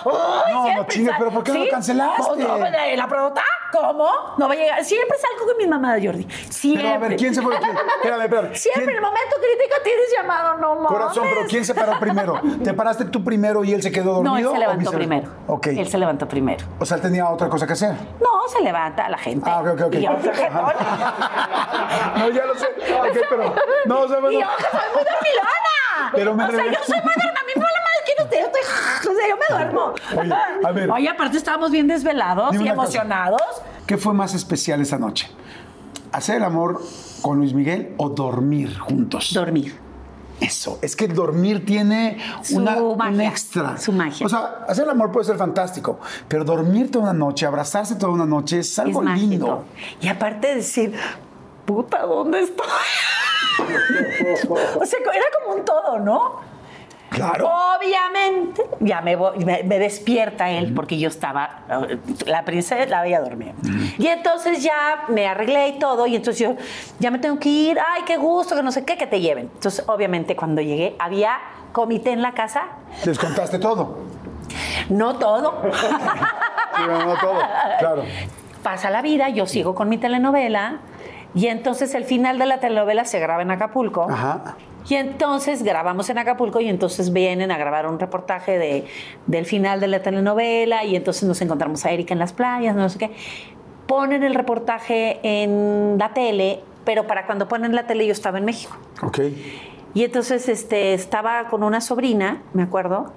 Ay, 0.46 0.54
No, 0.54 0.64
no 0.64 0.86
sal- 0.90 1.16
pero 1.20 1.32
¿por 1.32 1.44
qué 1.44 1.52
no 1.54 1.60
lo 1.66 1.70
cancelaste? 1.70 2.22
No, 2.44 2.58
pues, 2.58 2.98
¿La 2.98 3.08
prota? 3.08 3.44
¿Cómo? 3.72 4.10
No 4.38 4.48
va 4.48 4.54
a 4.54 4.58
llegar. 4.58 4.84
Siempre 4.84 5.18
salgo 5.18 5.46
con 5.48 5.58
mis 5.58 5.68
mamadas, 5.68 6.02
Jordi. 6.04 6.28
Siempre. 6.50 6.84
Pero 6.84 6.96
a 6.96 6.98
ver, 7.00 7.16
¿quién 7.16 7.34
se 7.34 7.42
fue? 7.42 7.58
¿Quién? 7.58 7.72
Espérame, 7.78 8.22
espérame. 8.24 8.56
Siempre 8.56 8.84
¿Quién- 8.84 8.90
en 8.90 8.96
el 8.98 9.02
momento 9.02 9.36
crítico 9.38 9.76
tienes 9.84 10.06
llamado, 10.16 10.58
no 10.58 10.76
mames. 10.76 10.88
Corazón, 10.92 11.28
pero 11.34 11.48
¿quién 11.48 11.64
se 11.66 11.74
paró 11.74 11.98
primero? 12.00 12.42
¿Te 12.64 12.74
paraste 12.74 13.06
tú 13.06 13.24
primero 13.24 13.64
y 13.64 13.74
él 13.74 13.82
se 13.82 13.92
quedó 13.92 14.16
dormido? 14.16 14.32
No, 14.34 14.38
él 14.38 14.50
se 14.52 14.60
levantó 14.60 14.92
primero. 14.92 15.30
Ok. 15.48 15.68
Él 15.68 15.88
se 15.90 15.98
levantó 15.98 16.28
primero. 16.28 16.66
O 16.80 16.86
sea, 16.86 16.98
él 16.98 17.02
tenía 17.04 17.30
otra 17.30 17.48
cosa 17.48 17.66
que 17.66 17.74
hacer. 17.74 17.94
No, 18.20 18.48
se 18.50 18.62
levanta 18.62 19.08
la 19.08 19.18
gente. 19.18 19.50
Ah, 19.50 19.62
ok, 19.62 19.68
ok, 19.74 19.82
ok. 19.88 19.94
Y 19.96 20.02
yo. 20.02 20.12
No, 22.18 22.30
ya 22.30 22.46
lo 22.46 22.56
sé. 22.56 22.66
Ok, 22.68 23.18
pero. 23.30 23.56
No, 23.86 24.02
o 24.02 24.08
sea, 24.08 24.20
bueno. 24.20 24.38
Y 24.38 24.42
yo 24.42 24.48
que 24.58 24.64
soy 24.64 24.80
muy 24.94 25.04
dormilona. 25.04 26.12
Pero 26.14 26.36
me 26.36 26.44
o 26.44 26.48
sea, 26.52 26.66
yo 26.66 26.80
soy 26.86 26.98
muy 27.02 27.14
dormilona. 27.14 27.91
Yo 28.32 28.46
estoy... 28.46 28.62
O 29.12 29.16
sea, 29.16 29.28
yo 29.30 29.36
me 29.36 29.58
duermo. 29.58 29.94
Oye, 30.18 30.34
a 30.66 30.72
ver. 30.72 30.92
Oye, 30.92 31.10
aparte 31.10 31.38
estábamos 31.38 31.72
bien 31.72 31.88
desvelados 31.88 32.52
Dime 32.52 32.64
y 32.64 32.68
una 32.68 32.76
cosa. 32.76 32.88
emocionados. 33.00 33.42
¿Qué 33.86 33.98
fue 33.98 34.14
más 34.14 34.34
especial 34.34 34.82
esa 34.82 34.98
noche? 34.98 35.30
¿Hacer 36.12 36.38
el 36.38 36.44
amor 36.44 36.82
con 37.22 37.38
Luis 37.38 37.54
Miguel 37.54 37.94
o 37.98 38.10
dormir 38.10 38.78
juntos? 38.78 39.32
Dormir. 39.34 39.78
Eso, 40.40 40.80
es 40.82 40.96
que 40.96 41.08
dormir 41.08 41.64
tiene 41.68 42.18
Su 42.42 42.58
una, 42.58 42.76
un 42.78 42.98
magia, 42.98 43.30
extra. 43.30 43.78
su 43.78 43.92
magia. 43.92 44.26
O 44.26 44.30
sea, 44.30 44.66
hacer 44.68 44.86
el 44.86 44.90
amor 44.90 45.12
puede 45.12 45.26
ser 45.28 45.38
fantástico, 45.38 46.00
pero 46.28 46.44
dormir 46.44 46.90
toda 46.90 47.04
una 47.06 47.14
noche, 47.14 47.46
abrazarse 47.46 47.94
toda 47.96 48.12
una 48.12 48.26
noche 48.26 48.60
es 48.60 48.80
algo 48.80 49.04
es 49.04 49.22
lindo. 49.22 49.66
Y 50.02 50.08
aparte 50.08 50.48
de 50.48 50.56
decir, 50.56 50.96
puta, 51.66 52.02
¿dónde 52.08 52.42
estoy? 52.42 52.66
o 54.80 54.86
sea, 54.86 55.00
era 55.00 55.26
como 55.44 55.56
un 55.58 55.64
todo, 55.66 56.00
¿no? 56.00 56.51
Claro. 57.12 57.48
Obviamente, 57.78 58.64
ya 58.80 59.02
me, 59.02 59.16
voy- 59.18 59.38
me, 59.44 59.64
me 59.64 59.80
despierta 59.80 60.50
él 60.50 60.74
porque 60.74 60.98
yo 60.98 61.10
estaba, 61.10 61.60
la 62.26 62.46
princesa 62.46 62.86
la 62.86 63.02
veía 63.02 63.20
dormir. 63.20 63.54
Y 63.98 64.08
entonces 64.08 64.64
ya 64.64 65.04
me 65.10 65.28
arreglé 65.28 65.68
y 65.68 65.80
todo, 65.80 66.08
y 66.08 66.16
entonces 66.16 66.40
yo 66.40 66.56
ya 67.00 67.12
me 67.12 67.20
tengo 67.20 67.38
que 67.38 67.50
ir, 67.50 67.78
ay, 67.80 68.04
qué 68.08 68.16
gusto, 68.16 68.56
que 68.56 68.64
no 68.64 68.72
sé 68.72 68.86
qué, 68.86 68.98
que 68.98 69.08
te 69.08 69.20
lleven. 69.20 69.50
Entonces, 69.54 69.84
obviamente, 69.90 70.38
cuando 70.38 70.62
llegué, 70.62 70.96
había 71.00 71.38
comité 71.74 72.12
en 72.12 72.22
la 72.22 72.32
casa, 72.34 72.64
Les 73.06 73.20
contaste 73.20 73.60
todo. 73.60 73.98
no 74.90 75.16
todo. 75.20 75.62
No 76.80 77.16
todo. 77.20 77.40
Claro. 77.80 78.04
Pasa 78.64 78.90
la 78.90 79.02
vida, 79.02 79.28
yo 79.30 79.48
sigo 79.48 79.76
con 79.76 79.90
mi 79.90 79.98
telenovela, 79.98 80.78
y 81.34 81.48
entonces 81.48 81.94
el 81.96 82.06
final 82.06 82.40
de 82.40 82.46
la 82.46 82.60
telenovela 82.60 83.04
se 83.06 83.20
graba 83.20 83.42
en 83.42 83.52
Acapulco. 83.52 84.08
Ajá. 84.10 84.56
Y 84.88 84.96
entonces 84.96 85.64
grabamos 85.64 86.10
en 86.10 86.18
Acapulco 86.18 86.60
y 86.60 86.68
entonces 86.68 87.14
vienen 87.14 87.52
a 87.52 87.58
grabar 87.58 87.88
un 87.88 88.00
reportaje 88.00 88.58
de, 88.58 88.86
del 89.28 89.46
final 89.46 89.80
de 89.80 89.88
la 89.88 90.02
telenovela 90.02 90.84
y 90.86 90.96
entonces 90.96 91.24
nos 91.24 91.42
encontramos 91.42 91.86
a 91.86 91.92
Erika 91.92 92.14
en 92.14 92.20
las 92.20 92.34
playas, 92.34 92.76
no 92.76 92.90
sé 92.90 92.98
qué. 92.98 93.12
Ponen 93.88 94.24
el 94.24 94.34
reportaje 94.34 95.20
en 95.24 95.98
la 95.98 96.14
tele, 96.14 96.62
pero 96.86 97.06
para 97.08 97.26
cuando 97.26 97.48
ponen 97.48 97.76
la 97.76 97.86
tele 97.86 98.06
yo 98.06 98.12
estaba 98.12 98.38
en 98.38 98.46
México. 98.46 98.76
Ok. 99.04 99.20
Y 99.94 100.04
entonces 100.04 100.48
este, 100.50 100.94
estaba 100.94 101.50
con 101.50 101.64
una 101.64 101.82
sobrina, 101.82 102.42
me 102.54 102.64
acuerdo, 102.64 103.14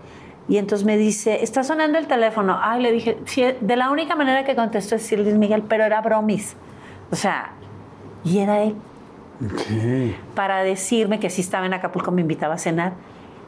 y 0.49 0.59
entonces 0.59 0.85
me 0.85 0.99
dice, 0.99 1.43
está 1.43 1.63
sonando 1.63 1.99
el 1.99 2.07
teléfono. 2.07 2.59
Ay, 2.61 2.83
le 2.83 2.93
dije, 2.93 3.17
sí, 3.25 3.45
de 3.61 3.77
la 3.77 3.91
única 3.91 4.17
manera 4.17 4.45
que 4.45 4.55
contestó 4.55 4.97
es 4.97 5.11
Luis 5.13 5.35
Miguel, 5.35 5.63
pero 5.69 5.85
era 5.85 6.03
bromis. 6.03 6.57
O 7.11 7.17
sea, 7.17 7.53
y 8.25 8.39
era 8.39 8.63
él 8.63 8.75
para 10.35 10.63
decirme 10.63 11.21
que 11.21 11.31
si 11.31 11.41
estaba 11.41 11.67
en 11.67 11.75
Acapulco 11.75 12.11
me 12.11 12.21
invitaba 12.21 12.55
a 12.55 12.59
cenar 12.59 12.95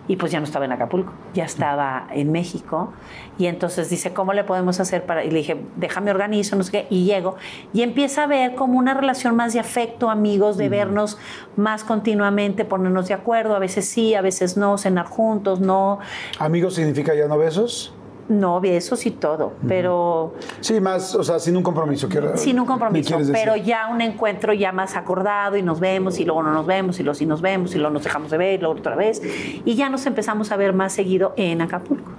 y 0.09 0.17
pues 0.17 0.31
ya 0.31 0.39
no 0.39 0.45
estaba 0.45 0.65
en 0.65 0.73
Acapulco, 0.73 1.13
ya 1.35 1.45
estaba 1.45 2.07
en 2.13 2.31
México. 2.31 2.93
Y 3.39 3.47
entonces 3.47 3.91
dice, 3.91 4.13
¿cómo 4.13 4.33
le 4.33 4.45
podemos 4.45 4.79
hacer 4.79 5.05
para...? 5.05 5.25
Y 5.25 5.31
le 5.31 5.39
dije, 5.39 5.61
déjame 5.77 6.11
organizo, 6.11 6.55
no 6.57 6.63
sé 6.63 6.71
qué, 6.71 6.87
y 6.91 7.05
llego. 7.05 7.37
Y 7.73 7.83
empieza 7.83 8.23
a 8.23 8.27
ver 8.27 8.55
como 8.55 8.79
una 8.79 8.95
relación 8.95 9.35
más 9.35 9.53
de 9.53 9.61
afecto, 9.61 10.09
amigos, 10.09 10.57
de 10.59 10.69
vernos 10.69 11.19
más 11.57 11.83
continuamente, 11.83 12.65
ponernos 12.65 13.09
de 13.09 13.15
acuerdo, 13.15 13.57
a 13.57 13.59
veces 13.59 13.89
sí, 13.89 14.15
a 14.15 14.21
veces 14.21 14.57
no, 14.57 14.79
cenar 14.79 15.07
juntos, 15.07 15.61
no, 15.61 15.99
¿Amigos 16.39 16.75
significa 16.75 17.15
ya 17.15 17.27
no 17.27 17.39
besos? 17.39 17.93
No, 18.29 18.61
besos 18.61 19.07
y 19.07 19.13
todo, 19.13 19.53
pero 19.69 20.35
Sí, 20.61 20.81
más, 20.81 21.15
o 21.15 21.23
sea, 21.23 21.39
sin 21.39 21.57
un 21.57 21.63
compromiso. 21.63 22.09
quiero- 22.09 22.37
sin 22.37 22.59
un 22.59 22.67
compromiso, 22.67 23.19
decir. 23.19 23.33
pero 23.33 23.57
ya 23.57 23.89
un 23.89 24.01
encuentro 24.01 24.53
ya 24.53 24.73
más 24.73 24.97
acordado 24.97 25.57
y 25.57 25.63
nos 25.63 25.79
vemos 25.81 26.19
y 26.19 26.25
luego 26.25 26.43
no 26.43 26.53
nos 26.53 26.67
vemos 26.67 26.99
y 26.99 27.03
luego 27.03 27.15
sí 27.15 27.27
nos 27.27 27.41
vemos 27.41 27.75
y 27.75 27.79
luego 27.79 27.93
nos 27.93 28.03
dejamos 28.05 28.31
de 28.31 28.39
ver 28.39 28.55
y 28.55 28.59
luego 28.63 28.75
otra 28.79 28.97
vez 28.97 29.23
y 29.65 29.75
ya 29.77 29.89
nos 29.89 30.07
empezamos 30.07 30.51
a 30.53 30.57
ver 30.57 30.73
más 30.73 30.93
seguido 30.93 31.35
en 31.37 31.61
Acapulco. 31.63 32.11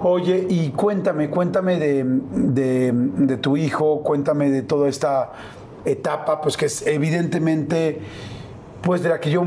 Oye, 0.00 0.46
y 0.48 0.70
cuéntame, 0.70 1.28
cuéntame 1.28 1.78
de, 1.78 2.04
de- 2.04 2.92
de 2.92 3.36
tu 3.36 3.56
hijo, 3.56 4.02
cuéntame 4.02 4.50
de 4.50 4.62
toda 4.62 4.88
esta 4.88 5.32
etapa, 5.84 6.40
pues 6.40 6.56
que 6.56 6.66
es 6.66 6.86
evidentemente, 6.86 8.00
pues 8.82 9.02
de 9.02 9.08
la 9.10 9.20
que 9.20 9.30
yo 9.30 9.42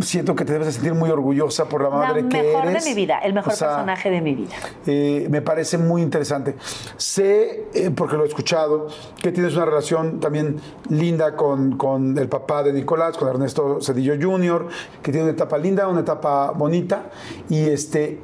siento 0.00 0.34
que 0.34 0.44
te 0.44 0.52
debes 0.52 0.68
de 0.68 0.72
sentir 0.72 0.94
muy 0.94 1.10
orgullosa 1.10 1.68
por 1.68 1.82
la 1.82 1.90
madre 1.90 2.22
La 2.22 2.28
que 2.28 2.42
mejor 2.42 2.66
eres. 2.66 2.84
de 2.84 2.90
mi 2.90 2.96
vida, 2.96 3.18
el 3.18 3.34
mejor 3.34 3.52
O 3.52 3.56
sea, 3.56 3.68
personaje 3.68 4.10
de 4.10 4.20
mi 4.20 4.34
vida. 4.34 4.54
eh, 4.86 5.26
me 5.30 5.42
parece 5.42 5.76
muy 5.78 6.02
interesante. 6.02 6.54
Sé, 6.96 7.66
eh, 7.74 7.90
porque 7.94 8.16
lo 8.16 8.24
he 8.24 8.28
escuchado, 8.28 8.88
que 9.22 9.32
tienes 9.32 9.54
una 9.56 9.66
relación 9.66 10.20
también 10.20 10.56
linda 10.88 11.36
con, 11.36 11.76
con 11.76 12.16
el 12.18 12.28
papá 12.28 12.62
de 12.62 12.72
Nicolás, 12.72 13.16
con 13.16 13.28
Ernesto 13.28 13.80
Cedillo 13.80 14.14
Jr., 14.20 14.68
que 15.02 15.12
tiene 15.12 15.24
una 15.24 15.32
etapa 15.34 15.58
linda, 15.58 15.88
una 15.88 16.00
etapa 16.00 16.50
bonita, 16.52 17.10
y 17.48 17.60
este, 17.68 18.18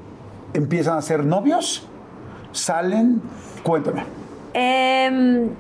empiezan 0.55 0.97
a 0.99 1.03
ser 1.03 1.24
novios, 1.24 1.87
salen, 2.53 3.20
cuéntame. 3.62 4.05
Em, 4.55 5.51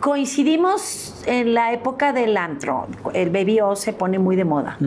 coincidimos 0.00 1.22
en 1.26 1.54
la 1.54 1.72
época 1.72 2.12
del 2.12 2.36
antro. 2.36 2.86
El 3.14 3.30
Baby 3.30 3.60
O 3.60 3.76
se 3.76 3.92
pone 3.92 4.18
muy 4.18 4.36
de 4.36 4.44
moda. 4.44 4.78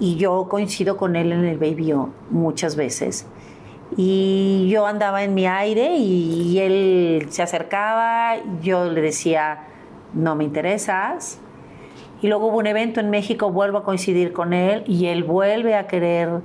Y 0.00 0.16
yo 0.16 0.48
coincido 0.48 0.96
con 0.96 1.16
él 1.16 1.32
en 1.32 1.44
el 1.44 1.58
Baby 1.58 1.92
O 1.92 2.10
muchas 2.30 2.76
veces. 2.76 3.26
Y 3.96 4.68
yo 4.70 4.86
andaba 4.86 5.22
en 5.22 5.34
mi 5.34 5.46
aire 5.46 5.96
y 5.96 6.58
él 6.58 7.26
se 7.30 7.42
acercaba, 7.42 8.36
yo 8.62 8.86
le 8.86 9.00
decía, 9.00 9.68
no 10.14 10.34
me 10.34 10.44
interesas. 10.44 11.38
Y 12.20 12.28
luego 12.28 12.46
hubo 12.48 12.58
un 12.58 12.66
evento 12.66 13.00
en 13.00 13.10
México, 13.10 13.52
vuelvo 13.52 13.78
a 13.78 13.84
coincidir 13.84 14.32
con 14.32 14.52
él 14.52 14.82
y 14.86 15.06
él 15.06 15.22
vuelve 15.24 15.74
a 15.76 15.86
querer 15.86 16.40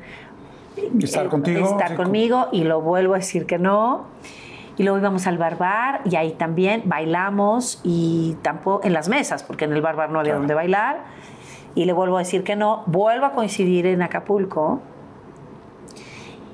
¿Estar 1.01 1.25
eh, 1.25 1.29
contigo? 1.29 1.65
estar 1.65 1.89
Sí, 1.89 1.95
conmigo 1.95 2.47
y 2.51 2.65
lo 2.65 2.81
vuelvo 2.81 3.13
a 3.13 3.17
decir 3.17 3.45
que 3.45 3.57
no. 3.57 4.05
Y 4.79 4.83
luego 4.83 4.97
íbamos 4.97 5.27
al 5.27 5.37
barbar 5.37 5.99
y 6.09 6.15
ahí 6.15 6.31
también 6.31 6.83
bailamos 6.85 7.81
y 7.83 8.37
tampoco 8.41 8.87
en 8.87 8.93
las 8.93 9.09
mesas, 9.09 9.43
porque 9.43 9.65
en 9.65 9.73
el 9.73 9.81
barbar 9.81 10.09
no 10.09 10.21
había 10.21 10.35
donde 10.35 10.53
bailar. 10.53 11.03
Y 11.75 11.83
le 11.83 11.91
vuelvo 11.91 12.15
a 12.15 12.19
decir 12.19 12.45
que 12.45 12.55
no. 12.55 12.83
Vuelvo 12.85 13.25
a 13.25 13.33
coincidir 13.33 13.85
en 13.87 14.01
Acapulco. 14.01 14.79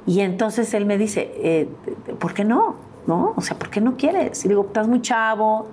Y 0.08 0.22
entonces 0.22 0.74
él 0.74 0.88
me 0.88 0.98
dice, 0.98 1.32
eh, 1.36 1.70
¿por 2.18 2.34
qué 2.34 2.44
no? 2.44 2.78
¿No? 3.06 3.34
O 3.36 3.42
sea, 3.42 3.60
¿por 3.60 3.70
qué 3.70 3.80
no 3.80 3.96
quieres? 3.96 4.44
Y 4.44 4.48
digo, 4.48 4.66
estás 4.66 4.88
muy 4.88 5.04
chavo, 5.04 5.68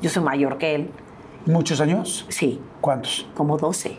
yo 0.00 0.08
soy 0.08 0.22
mayor 0.22 0.56
que 0.56 0.76
él. 0.76 0.90
¿Muchos 1.44 1.78
años? 1.78 2.24
Sí, 2.30 2.58
¿Cuántos? 2.80 3.28
como 3.36 3.58
12. 3.58 3.98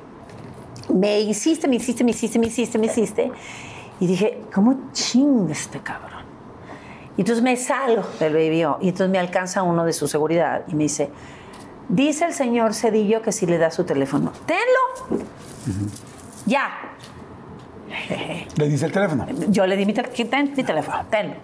me 0.92 1.20
insiste, 1.20 1.68
me 1.68 1.76
insiste, 1.76 2.04
me 2.04 2.10
insiste, 2.10 2.40
me 2.40 2.46
insiste, 2.48 2.80
me 2.80 2.88
insiste. 2.88 3.32
Y 4.00 4.08
dije, 4.08 4.42
¿cómo 4.52 4.90
chinga 4.94 5.52
este 5.52 5.80
cabrón? 5.80 6.09
Y 7.20 7.24
entonces 7.24 7.44
me 7.44 7.58
salgo 7.58 8.04
del 8.18 8.32
baby 8.32 8.64
O, 8.64 8.78
y 8.80 8.88
entonces 8.88 9.10
me 9.10 9.20
alcanza 9.20 9.62
uno 9.62 9.84
de 9.84 9.92
su 9.92 10.08
seguridad 10.08 10.62
y 10.70 10.74
me 10.76 10.84
dice, 10.84 11.10
dice 11.90 12.24
el 12.24 12.32
señor 12.34 12.74
Cedillo 12.74 13.22
que 13.22 13.34
si 13.34 13.46
le 13.46 13.58
da 13.58 13.72
su 13.72 13.84
teléfono, 13.84 14.32
tenlo. 14.46 15.20
Ya. 16.46 16.70
Le 18.56 18.70
dice 18.70 18.86
el 18.86 18.94
teléfono. 18.94 19.26
Yo 19.50 19.68
le 19.68 19.76
di 19.76 19.86
mi, 19.86 19.92
tel- 19.94 20.08
ten, 20.30 20.54
mi 20.56 20.64
teléfono, 20.64 21.04
tenlo. 21.10 21.36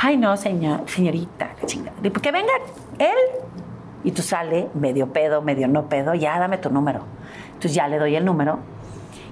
Ay, 0.00 0.16
no, 0.18 0.36
señor, 0.36 0.82
señorita, 0.86 1.50
chingada. 1.66 1.96
Que 2.00 2.30
venga 2.30 2.52
él. 3.00 3.08
Y 4.04 4.12
tú 4.12 4.22
sale 4.22 4.68
medio 4.74 5.12
pedo, 5.12 5.42
medio 5.42 5.66
no 5.66 5.88
pedo, 5.88 6.14
ya 6.14 6.38
dame 6.38 6.58
tu 6.58 6.70
número. 6.70 7.00
Entonces 7.46 7.74
ya 7.74 7.88
le 7.88 7.98
doy 7.98 8.14
el 8.14 8.24
número. 8.24 8.60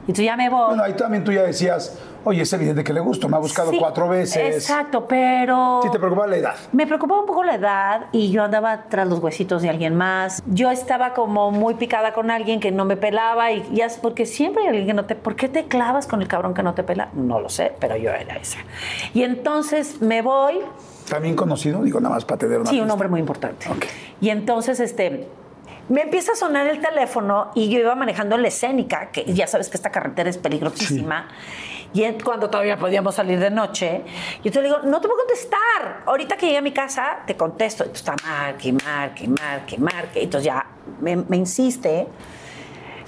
Y 0.09 0.13
tú 0.15 0.23
ya 0.23 0.37
me 0.37 0.51
voy. 0.51 0.71
Bueno, 0.71 0.83
ahí 0.83 0.95
también 0.95 1.23
tú 1.23 1.31
ya 1.31 1.45
decías, 1.45 1.97
oye, 2.25 2.43
es 2.43 2.53
evidente 2.53 2.85
que 2.85 2.93
le 2.93 3.01
gusto, 3.01 3.29
me 3.29 3.37
ha 3.37 3.41
buscado 3.41 3.71
Sí, 3.71 3.79
cuatro 3.79 4.09
veces. 4.09 4.55
Exacto, 4.57 5.07
pero. 5.07 5.81
Sí, 5.83 5.91
te 5.91 5.99
preocupa 5.99 6.27
la 6.27 6.37
edad. 6.37 6.55
Me 6.73 6.87
preocupaba 6.87 7.21
un 7.21 7.27
poco 7.27 7.45
la 7.45 7.55
edad 7.55 8.07
y 8.13 8.31
yo 8.31 8.45
andaba 8.45 8.85
tras 8.89 9.09
los 9.09 9.19
huesitos 9.21 9.63
de 9.63 9.71
alguien 9.71 9.95
más. 9.95 10.43
Yo 10.47 10.71
estaba 10.71 11.13
como 11.13 11.51
muy 11.51 11.75
picada 11.75 12.13
con 12.13 12.31
alguien 12.31 12.61
que 12.61 12.71
no 12.73 12.85
me 12.85 12.97
pelaba 12.97 13.53
y 13.53 13.69
ya 13.73 13.89
porque 14.03 14.27
siempre 14.27 14.63
hay 14.63 14.69
alguien 14.69 14.87
que 14.87 14.95
no 14.95 15.05
te... 15.05 15.15
¿Por 15.15 15.37
qué 15.37 15.49
te 15.49 15.65
clavas 15.65 16.07
con 16.07 16.23
el 16.23 16.29
cabrón 16.29 16.55
que 16.55 16.63
no 16.63 16.75
te 16.75 16.83
pela? 16.83 17.09
No 17.15 17.41
lo 17.41 17.49
sé, 17.49 17.73
pero 17.81 17.97
yo 17.97 18.11
era 18.11 18.37
esa. 18.37 18.59
Y 19.15 19.23
entonces 19.23 20.01
me 20.01 20.23
voy, 20.23 20.61
También 21.09 21.35
conocido, 21.35 21.83
digo, 21.83 22.01
nada 22.01 22.15
más 22.15 22.25
para 22.25 22.39
tener 22.39 22.61
una 22.61 22.71
sí, 22.71 22.77
un 22.77 22.83
pista. 22.83 22.93
hombre 22.95 23.09
muy 23.09 23.21
importante. 23.21 23.69
Ok. 23.69 23.85
Y 24.21 24.31
entonces 24.31 24.81
este... 24.81 25.29
Me 25.89 26.03
empieza 26.03 26.33
a 26.33 26.37
sonar 26.37 26.69
el 26.69 26.81
teléfono 26.81 27.51
y 27.57 27.69
yo 27.69 27.81
iba 27.81 27.97
manejando 27.97 28.37
la 28.37 28.47
escénica, 28.47 29.11
que 29.11 29.25
ya 29.35 29.49
sabes 29.49 29.69
que 29.71 29.77
esta 29.77 29.91
carretera 29.91 30.31
es 30.31 30.39
peligrosísima. 30.39 31.27
Y 31.93 32.05
en- 32.05 32.21
cuando 32.21 32.49
todavía 32.49 32.77
podíamos 32.77 33.15
salir 33.15 33.39
de 33.41 33.51
noche. 33.51 34.03
Y 34.43 34.49
entonces 34.49 34.63
le 34.63 34.69
digo, 34.69 34.79
no 34.85 35.01
te 35.01 35.09
puedo 35.09 35.19
contestar. 35.21 36.03
Ahorita 36.07 36.37
que 36.37 36.47
llegue 36.47 36.59
a 36.59 36.63
mi 36.63 36.73
casa, 36.73 37.19
te 37.27 37.37
contesto. 37.37 37.85
Y 37.85 37.89
tú 37.89 37.95
está 37.95 38.15
marque, 38.25 38.73
marque, 38.73 39.27
marque, 39.29 39.79
marque. 39.79 40.23
Entonces 40.23 40.45
ya 40.47 40.67
me, 41.01 41.17
me 41.17 41.37
insiste. 41.37 42.07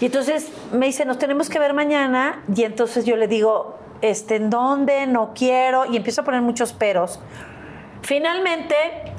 Y 0.01 0.07
entonces 0.07 0.51
me 0.73 0.87
dice, 0.87 1.05
nos 1.05 1.19
tenemos 1.19 1.49
que 1.49 1.59
ver 1.61 1.75
mañana. 1.75 2.43
Y 2.55 2.65
entonces 2.65 3.05
yo 3.05 3.15
le 3.17 3.29
digo, 3.29 3.79
este, 4.01 4.35
¿en 4.37 4.51
dónde? 4.51 5.07
No 5.07 5.33
quiero. 5.33 5.87
Y 5.87 5.97
empiezo 5.97 6.23
a 6.23 6.25
poner 6.25 6.43
muchos 6.43 6.73
peros. 6.73 7.21
Finalmente 8.03 8.75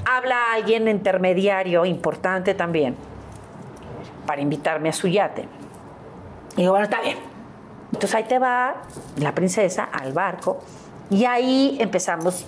habla 0.05 0.51
alguien 0.53 0.89
intermediario, 0.89 1.86
importante 1.86 2.53
también, 2.53 2.97
para 4.28 4.41
invitarme 4.41 4.89
a 4.89 4.91
su 4.93 5.07
yate. 5.07 5.47
Y 6.57 6.61
digo, 6.64 6.72
bueno, 6.72 6.84
está 6.84 6.99
bien. 6.99 7.18
Entonces 7.93 8.15
ahí 8.15 8.23
te 8.23 8.39
va 8.39 8.75
la 9.17 9.35
princesa 9.35 9.83
al 9.83 10.13
barco 10.13 10.59
y 11.11 11.25
ahí 11.25 11.77
empezamos 11.79 12.43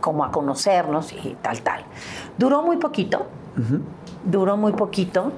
como 0.00 0.24
a 0.24 0.30
conocernos 0.30 1.12
y 1.12 1.36
tal, 1.42 1.62
tal. 1.62 1.84
Duró 2.38 2.62
muy 2.62 2.76
poquito, 2.76 3.26
duró 4.24 4.56
muy 4.56 4.72
poquito. 4.72 5.32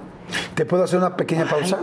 ¿Te 0.54 0.66
puedo 0.66 0.84
hacer 0.84 0.98
una 0.98 1.16
pequeña 1.16 1.46
pausa? 1.48 1.78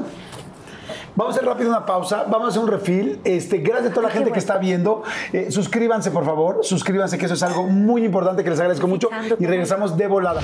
Vamos 1.16 1.34
a 1.34 1.38
hacer 1.38 1.50
rápido 1.50 1.70
una 1.70 1.86
pausa, 1.86 2.26
vamos 2.30 2.48
a 2.48 2.50
hacer 2.50 2.62
un 2.62 2.68
refil. 2.70 3.22
Este, 3.24 3.58
gracias 3.58 3.92
a 3.92 3.94
toda 3.94 4.08
la 4.10 4.14
gente 4.14 4.32
que 4.32 4.40
está 4.40 4.58
viendo. 4.58 5.02
Eh, 5.34 5.50
suscríbanse, 5.50 6.12
por 6.12 6.26
favor. 6.26 6.60
Suscríbanse, 6.62 7.18
que 7.18 7.26
eso 7.26 7.34
es 7.34 7.44
algo 7.44 7.64
muy 7.64 8.06
importante 8.06 8.44
que 8.44 8.50
les 8.50 8.60
agradezco 8.60 8.88
mucho. 8.88 9.10
Y 9.40 9.46
regresamos 9.48 9.98
de 9.98 10.08
volada. 10.08 10.42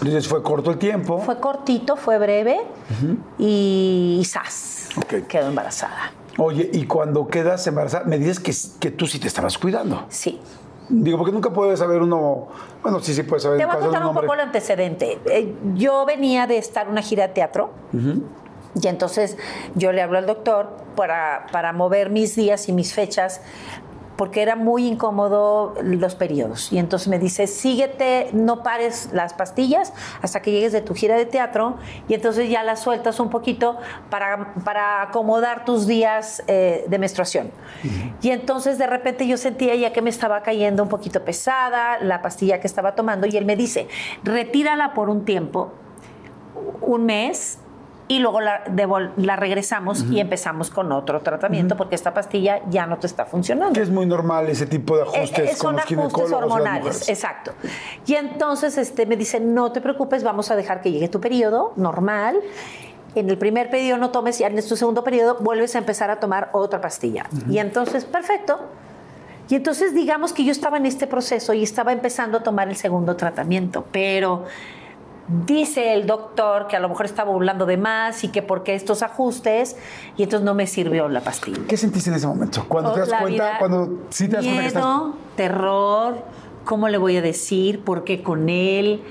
Entonces 0.00 0.28
fue 0.28 0.42
corto 0.42 0.70
el 0.70 0.78
tiempo. 0.78 1.18
Fue 1.18 1.40
cortito, 1.40 1.96
fue 1.96 2.18
breve 2.18 2.60
y, 3.38 4.18
y 4.20 4.24
¡zas! 4.24 4.88
Ok. 4.96 5.26
Quedó 5.26 5.48
embarazada. 5.48 6.12
Oye, 6.36 6.70
y 6.72 6.86
cuando 6.86 7.26
quedas 7.26 7.66
embarazada, 7.66 8.04
me 8.04 8.16
dices 8.18 8.38
que, 8.38 8.52
que 8.78 8.90
tú 8.92 9.06
sí 9.06 9.18
te 9.18 9.26
estabas 9.26 9.58
cuidando. 9.58 10.06
Sí. 10.08 10.40
Digo, 10.88 11.18
porque 11.18 11.32
nunca 11.32 11.50
puede 11.52 11.76
saber 11.76 12.00
uno. 12.00 12.48
Bueno, 12.82 13.00
sí, 13.00 13.12
sí 13.12 13.24
puede 13.24 13.40
saber. 13.40 13.58
Te 13.58 13.66
voy 13.66 13.74
a 13.74 13.78
contar 13.78 14.06
un 14.06 14.14
poco 14.14 14.34
el 14.34 14.40
antecedente. 14.40 15.18
Eh, 15.26 15.54
yo 15.74 16.06
venía 16.06 16.46
de 16.46 16.58
estar 16.58 16.86
en 16.86 16.92
una 16.92 17.02
gira 17.02 17.26
de 17.26 17.34
teatro. 17.34 17.70
Y 18.80 18.86
entonces 18.86 19.36
yo 19.74 19.92
le 19.92 20.00
hablo 20.00 20.18
al 20.18 20.26
doctor 20.26 20.68
para, 20.94 21.46
para 21.52 21.72
mover 21.72 22.10
mis 22.10 22.36
días 22.36 22.68
y 22.68 22.72
mis 22.72 22.94
fechas 22.94 23.40
porque 24.18 24.42
era 24.42 24.56
muy 24.56 24.88
incómodo 24.88 25.74
los 25.80 26.16
periodos. 26.16 26.72
Y 26.72 26.78
entonces 26.78 27.06
me 27.06 27.20
dice, 27.20 27.46
síguete, 27.46 28.30
no 28.32 28.64
pares 28.64 29.10
las 29.12 29.32
pastillas 29.32 29.92
hasta 30.20 30.42
que 30.42 30.50
llegues 30.50 30.72
de 30.72 30.80
tu 30.80 30.92
gira 30.92 31.16
de 31.16 31.24
teatro 31.24 31.76
y 32.08 32.14
entonces 32.14 32.50
ya 32.50 32.64
las 32.64 32.82
sueltas 32.82 33.20
un 33.20 33.30
poquito 33.30 33.78
para, 34.10 34.54
para 34.64 35.02
acomodar 35.02 35.64
tus 35.64 35.86
días 35.86 36.42
eh, 36.48 36.84
de 36.88 36.98
menstruación. 36.98 37.52
Y 38.20 38.30
entonces 38.30 38.76
de 38.76 38.88
repente 38.88 39.24
yo 39.24 39.36
sentía 39.36 39.76
ya 39.76 39.92
que 39.92 40.02
me 40.02 40.10
estaba 40.10 40.42
cayendo 40.42 40.82
un 40.82 40.88
poquito 40.88 41.24
pesada 41.24 41.98
la 42.00 42.20
pastilla 42.20 42.58
que 42.58 42.66
estaba 42.66 42.96
tomando 42.96 43.28
y 43.28 43.36
él 43.36 43.44
me 43.44 43.54
dice, 43.54 43.86
retírala 44.24 44.94
por 44.94 45.10
un 45.10 45.24
tiempo, 45.24 45.70
un 46.80 47.06
mes 47.06 47.58
y 48.08 48.20
luego 48.20 48.40
la, 48.40 49.36
regresamos 49.36 50.04
y 50.10 50.18
empezamos 50.18 50.70
con 50.70 50.90
otro 50.92 51.20
tratamiento 51.20 51.76
porque 51.76 51.94
esta 51.94 52.14
pastilla 52.14 52.62
ya 52.70 52.86
no 52.86 52.98
te 52.98 53.06
está 53.06 53.26
funcionando. 53.26 53.74
Que 53.74 53.82
es 53.82 53.90
muy 53.90 54.06
normal 54.06 54.48
ese 54.48 54.66
tipo 54.66 54.96
de 54.96 55.02
Eh, 55.02 55.06
ajustes 55.06 55.38
eh, 55.38 55.58
con 55.58 55.58
son 55.58 55.76
los 55.76 55.84
ajustes 55.84 56.32
hormonales, 56.32 57.08
exacto. 57.08 57.52
Y 58.06 58.14
entonces 58.14 58.78
este, 58.78 59.04
me 59.04 59.16
dice, 59.16 59.40
no 59.40 59.72
te 59.72 59.82
preocupes, 59.82 60.24
vamos 60.24 60.50
a 60.50 60.56
dejar 60.56 60.80
que 60.80 60.90
llegue 60.90 61.08
tu 61.08 61.20
periodo 61.20 61.74
normal. 61.76 62.40
En 63.14 63.28
el 63.28 63.36
primer 63.36 63.68
periodo 63.68 63.98
no 63.98 64.10
tomes 64.10 64.40
y 64.40 64.44
en 64.44 64.56
tu 64.56 64.76
segundo 64.76 65.04
periodo 65.04 65.36
vuelves 65.40 65.74
a 65.74 65.78
empezar 65.78 66.10
a 66.10 66.18
tomar 66.18 66.48
otra 66.52 66.80
pastilla. 66.80 67.26
Y 67.50 67.58
entonces, 67.58 68.04
perfecto. 68.04 68.58
Y 69.50 69.54
entonces 69.54 69.94
digamos 69.94 70.32
que 70.32 70.44
yo 70.44 70.52
estaba 70.52 70.76
en 70.76 70.86
este 70.86 71.06
proceso 71.06 71.54
y 71.54 71.62
estaba 71.62 71.92
empezando 71.92 72.38
a 72.38 72.42
tomar 72.42 72.68
el 72.68 72.76
segundo 72.76 73.16
tratamiento, 73.16 73.86
pero 73.92 74.44
dice 75.46 75.92
el 75.94 76.06
doctor 76.06 76.66
que 76.68 76.76
a 76.76 76.80
lo 76.80 76.88
mejor 76.88 77.06
estaba 77.06 77.30
burlando 77.30 77.66
de 77.66 77.76
más 77.76 78.24
y 78.24 78.28
que 78.28 78.42
porque 78.42 78.74
estos 78.74 79.02
ajustes 79.02 79.76
y 80.16 80.22
entonces 80.22 80.44
no 80.44 80.54
me 80.54 80.66
sirvió 80.66 81.08
la 81.08 81.20
pastilla. 81.20 81.58
¿Qué 81.68 81.76
sentiste 81.76 82.10
en 82.10 82.16
ese 82.16 82.26
momento? 82.26 82.64
Cuando 82.68 82.92
te 82.92 83.00
das 83.00 83.08
cuenta, 83.10 83.28
vida, 83.28 83.58
cuando 83.58 83.98
sí 84.10 84.28
te 84.28 84.36
das 84.36 84.44
cuenta 84.44 84.60
que 84.62 84.66
estás. 84.68 84.84
miedo, 84.84 85.14
terror, 85.36 86.18
¿cómo 86.64 86.88
le 86.88 86.98
voy 86.98 87.16
a 87.16 87.22
decir? 87.22 87.84
¿Por 87.84 88.04
qué 88.04 88.22
con 88.22 88.48
él? 88.48 89.02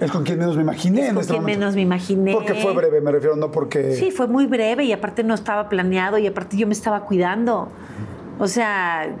Es 0.00 0.10
con 0.10 0.24
quien 0.24 0.38
menos 0.38 0.56
me 0.56 0.62
imaginé 0.62 1.02
Es 1.02 1.08
con 1.08 1.18
este 1.18 1.32
quien 1.32 1.42
momento. 1.42 1.58
menos 1.60 1.74
me 1.74 1.82
imaginé. 1.82 2.32
Porque 2.32 2.54
fue 2.54 2.72
breve, 2.72 3.00
me 3.00 3.10
refiero, 3.12 3.36
no 3.36 3.50
porque. 3.50 3.92
Sí, 3.94 4.10
fue 4.10 4.26
muy 4.26 4.46
breve 4.46 4.84
y 4.84 4.92
aparte 4.92 5.22
no 5.24 5.34
estaba 5.34 5.68
planeado 5.68 6.16
y 6.18 6.26
aparte 6.26 6.56
yo 6.56 6.66
me 6.66 6.72
estaba 6.72 7.00
cuidando. 7.04 7.68
O 8.38 8.46
sea, 8.46 9.14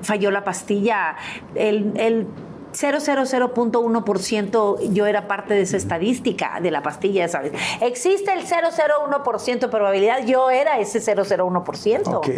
falló 0.00 0.30
la 0.30 0.42
pastilla. 0.44 1.16
El, 1.54 1.92
el 1.96 2.26
000.1% 2.74 4.92
yo 4.92 5.06
era 5.06 5.28
parte 5.28 5.54
de 5.54 5.62
esa 5.62 5.76
estadística 5.76 6.58
de 6.60 6.70
la 6.70 6.82
pastilla, 6.82 7.28
¿sabes? 7.28 7.52
Existe 7.80 8.32
el 8.32 8.46
001% 8.46 9.60
de 9.60 9.68
probabilidad, 9.68 10.26
yo 10.26 10.50
era 10.50 10.78
ese 10.78 11.00
001%. 11.00 12.14
Ok. 12.14 12.28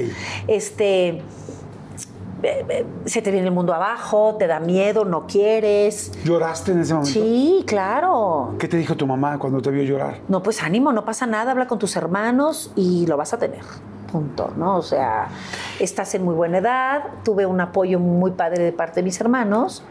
Este 0.46 1.22
eh, 2.42 2.64
eh, 2.68 2.86
se 3.06 3.22
te 3.22 3.30
viene 3.30 3.46
el 3.46 3.54
mundo 3.54 3.72
abajo, 3.72 4.36
te 4.38 4.46
da 4.46 4.60
miedo, 4.60 5.04
no 5.04 5.26
quieres. 5.26 6.12
¿Lloraste 6.24 6.72
en 6.72 6.80
ese 6.80 6.92
momento? 6.92 7.12
Sí, 7.12 7.64
claro. 7.66 8.54
¿Qué 8.58 8.68
te 8.68 8.76
dijo 8.76 8.94
tu 8.94 9.06
mamá 9.06 9.38
cuando 9.38 9.62
te 9.62 9.70
vio 9.70 9.84
llorar? 9.84 10.18
No, 10.28 10.42
pues 10.42 10.62
ánimo, 10.62 10.92
no 10.92 11.04
pasa 11.04 11.26
nada, 11.26 11.52
habla 11.52 11.66
con 11.66 11.78
tus 11.78 11.96
hermanos 11.96 12.72
y 12.76 13.06
lo 13.06 13.16
vas 13.16 13.32
a 13.32 13.38
tener. 13.38 13.62
Punto, 14.12 14.52
¿no? 14.56 14.76
O 14.76 14.82
sea, 14.82 15.28
estás 15.80 16.14
en 16.14 16.24
muy 16.24 16.34
buena 16.34 16.58
edad, 16.58 17.04
tuve 17.24 17.46
un 17.46 17.60
apoyo 17.60 17.98
muy 17.98 18.32
padre 18.32 18.62
de 18.62 18.72
parte 18.72 19.00
de 19.00 19.04
mis 19.04 19.20
hermanos 19.20 19.82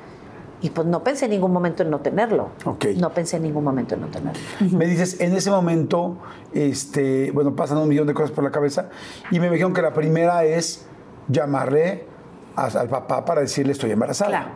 y 0.65 0.71
pues 0.71 0.87
no 0.87 1.03
pensé 1.03 1.25
en 1.25 1.31
ningún 1.31 1.51
momento 1.53 1.83
en 1.83 1.91
no 1.91 1.99
tenerlo. 1.99 2.49
No 2.97 3.09
pensé 3.11 3.37
en 3.37 3.43
ningún 3.43 3.63
momento 3.63 3.93
en 3.93 4.01
no 4.01 4.07
tenerlo. 4.07 4.41
Me 4.71 4.87
dices, 4.87 5.21
en 5.21 5.35
ese 5.35 5.51
momento, 5.51 6.17
este, 6.55 7.29
bueno, 7.31 7.55
pasan 7.55 7.77
un 7.77 7.87
millón 7.87 8.07
de 8.07 8.15
cosas 8.15 8.31
por 8.31 8.43
la 8.43 8.49
cabeza 8.49 8.89
y 9.29 9.39
me 9.39 9.47
dijeron 9.51 9.75
que 9.75 9.83
la 9.83 9.93
primera 9.93 10.43
es 10.43 10.87
llamarle 11.27 12.05
a- 12.55 12.65
al 12.65 12.87
papá 12.89 13.23
para 13.25 13.41
decirle 13.41 13.73
estoy 13.73 13.91
embarazada. 13.91 14.29
Claro. 14.31 14.47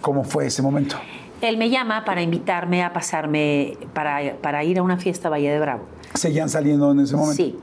¿Cómo 0.00 0.22
fue 0.22 0.46
ese 0.46 0.62
momento? 0.62 0.94
Él 1.40 1.56
me 1.58 1.68
llama 1.68 2.04
para 2.04 2.22
invitarme 2.22 2.84
a 2.84 2.92
pasarme, 2.92 3.76
para, 3.92 4.36
para 4.40 4.62
ir 4.62 4.78
a 4.78 4.82
una 4.84 4.98
fiesta 4.98 5.26
a 5.26 5.30
Valle 5.32 5.50
de 5.50 5.58
Bravo. 5.58 5.82
¿Seguían 6.14 6.48
saliendo 6.48 6.92
en 6.92 7.00
ese 7.00 7.16
momento? 7.16 7.42
Sí. 7.42 7.58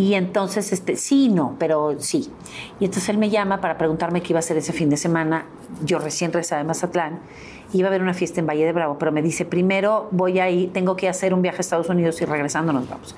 Y 0.00 0.14
entonces, 0.14 0.72
este, 0.72 0.96
sí, 0.96 1.28
no, 1.28 1.56
pero 1.58 1.94
sí. 1.98 2.30
Y 2.78 2.86
entonces 2.86 3.08
él 3.10 3.18
me 3.18 3.28
llama 3.28 3.60
para 3.60 3.76
preguntarme 3.76 4.22
qué 4.22 4.32
iba 4.32 4.38
a 4.38 4.40
hacer 4.40 4.56
ese 4.56 4.72
fin 4.72 4.88
de 4.88 4.96
semana. 4.96 5.44
Yo 5.84 5.98
recién 5.98 6.32
regresaba 6.32 6.62
de 6.62 6.66
Mazatlán. 6.68 7.18
Iba 7.74 7.88
a 7.88 7.90
haber 7.90 8.00
una 8.00 8.14
fiesta 8.14 8.40
en 8.40 8.46
Valle 8.46 8.64
de 8.64 8.72
Bravo, 8.72 8.96
pero 8.98 9.12
me 9.12 9.20
dice, 9.20 9.44
primero 9.44 10.08
voy 10.10 10.38
a 10.40 10.48
ir, 10.48 10.72
tengo 10.72 10.96
que 10.96 11.06
hacer 11.06 11.34
un 11.34 11.42
viaje 11.42 11.58
a 11.58 11.60
Estados 11.60 11.90
Unidos 11.90 12.18
y 12.22 12.24
regresando 12.24 12.72
nos 12.72 12.88
vamos. 12.88 13.14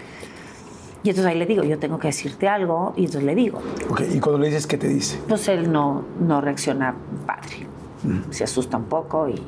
Y 1.05 1.11
entonces 1.11 1.31
ahí 1.33 1.39
le 1.39 1.47
digo, 1.47 1.63
yo 1.63 1.79
tengo 1.79 2.01
que 2.01 2.09
decirte 2.09 2.49
algo. 2.49 2.95
Y 2.97 3.03
entonces 3.05 3.23
le 3.25 3.35
digo, 3.37 3.61
Ok, 3.89 4.03
y 4.13 4.19
cuando 4.19 4.41
le 4.41 4.49
dices, 4.49 4.67
¿qué 4.67 4.77
te 4.77 4.89
dice? 4.89 5.21
pues 5.29 5.47
él 5.49 5.71
no, 5.71 6.05
no 6.21 6.41
reacciona 6.41 6.97
padre. 7.25 7.67
Se 8.31 8.43
asusta 8.43 8.77
un 8.77 8.85
poco 8.87 9.29
y 9.29 9.41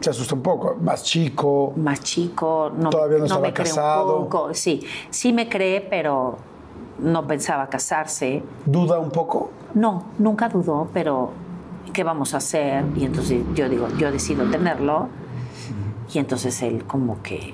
Se 0.00 0.08
asusta 0.08 0.34
un 0.34 0.40
poco, 0.42 0.76
más 0.80 1.02
chico. 1.04 1.74
más 1.76 2.00
chico, 2.02 2.72
no, 2.74 2.88
Todavía 2.88 3.18
no 3.18 3.24
estaba 3.24 3.42
me 3.42 3.52
cree 3.52 3.66
casado. 3.66 4.16
un 4.20 4.24
poco. 4.30 4.54
Sí, 4.54 4.80
sí 5.10 5.34
me 5.34 5.46
cree, 5.50 5.82
pero 5.82 6.38
no 7.02 7.26
pensaba 7.26 7.68
casarse. 7.68 8.42
¿Duda 8.66 8.98
un 8.98 9.10
poco? 9.10 9.50
No, 9.74 10.04
nunca 10.18 10.48
dudó, 10.48 10.88
pero 10.92 11.32
¿qué 11.92 12.04
vamos 12.04 12.34
a 12.34 12.38
hacer? 12.38 12.84
Y 12.96 13.04
entonces 13.04 13.42
yo 13.54 13.68
digo, 13.68 13.88
yo 13.98 14.10
decido 14.10 14.44
tenerlo. 14.50 15.08
Y 16.12 16.18
entonces 16.18 16.60
él 16.62 16.84
como 16.86 17.22
que 17.22 17.52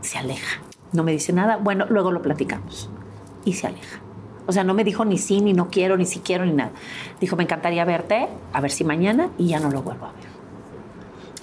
se 0.00 0.18
aleja. 0.18 0.60
No 0.92 1.02
me 1.02 1.12
dice 1.12 1.32
nada. 1.32 1.56
Bueno, 1.56 1.84
luego 1.88 2.12
lo 2.12 2.22
platicamos. 2.22 2.88
Y 3.44 3.54
se 3.54 3.66
aleja. 3.66 3.98
O 4.46 4.52
sea, 4.52 4.62
no 4.62 4.74
me 4.74 4.84
dijo 4.84 5.04
ni 5.04 5.18
sí, 5.18 5.40
ni 5.40 5.52
no 5.52 5.68
quiero, 5.70 5.96
ni 5.96 6.06
si 6.06 6.20
quiero, 6.20 6.44
ni 6.46 6.52
nada. 6.52 6.70
Dijo, 7.20 7.34
me 7.34 7.42
encantaría 7.42 7.84
verte, 7.84 8.28
a 8.52 8.60
ver 8.60 8.70
si 8.70 8.84
mañana, 8.84 9.30
y 9.38 9.48
ya 9.48 9.58
no 9.58 9.70
lo 9.70 9.82
vuelvo 9.82 10.06
a 10.06 10.12
ver. 10.12 10.24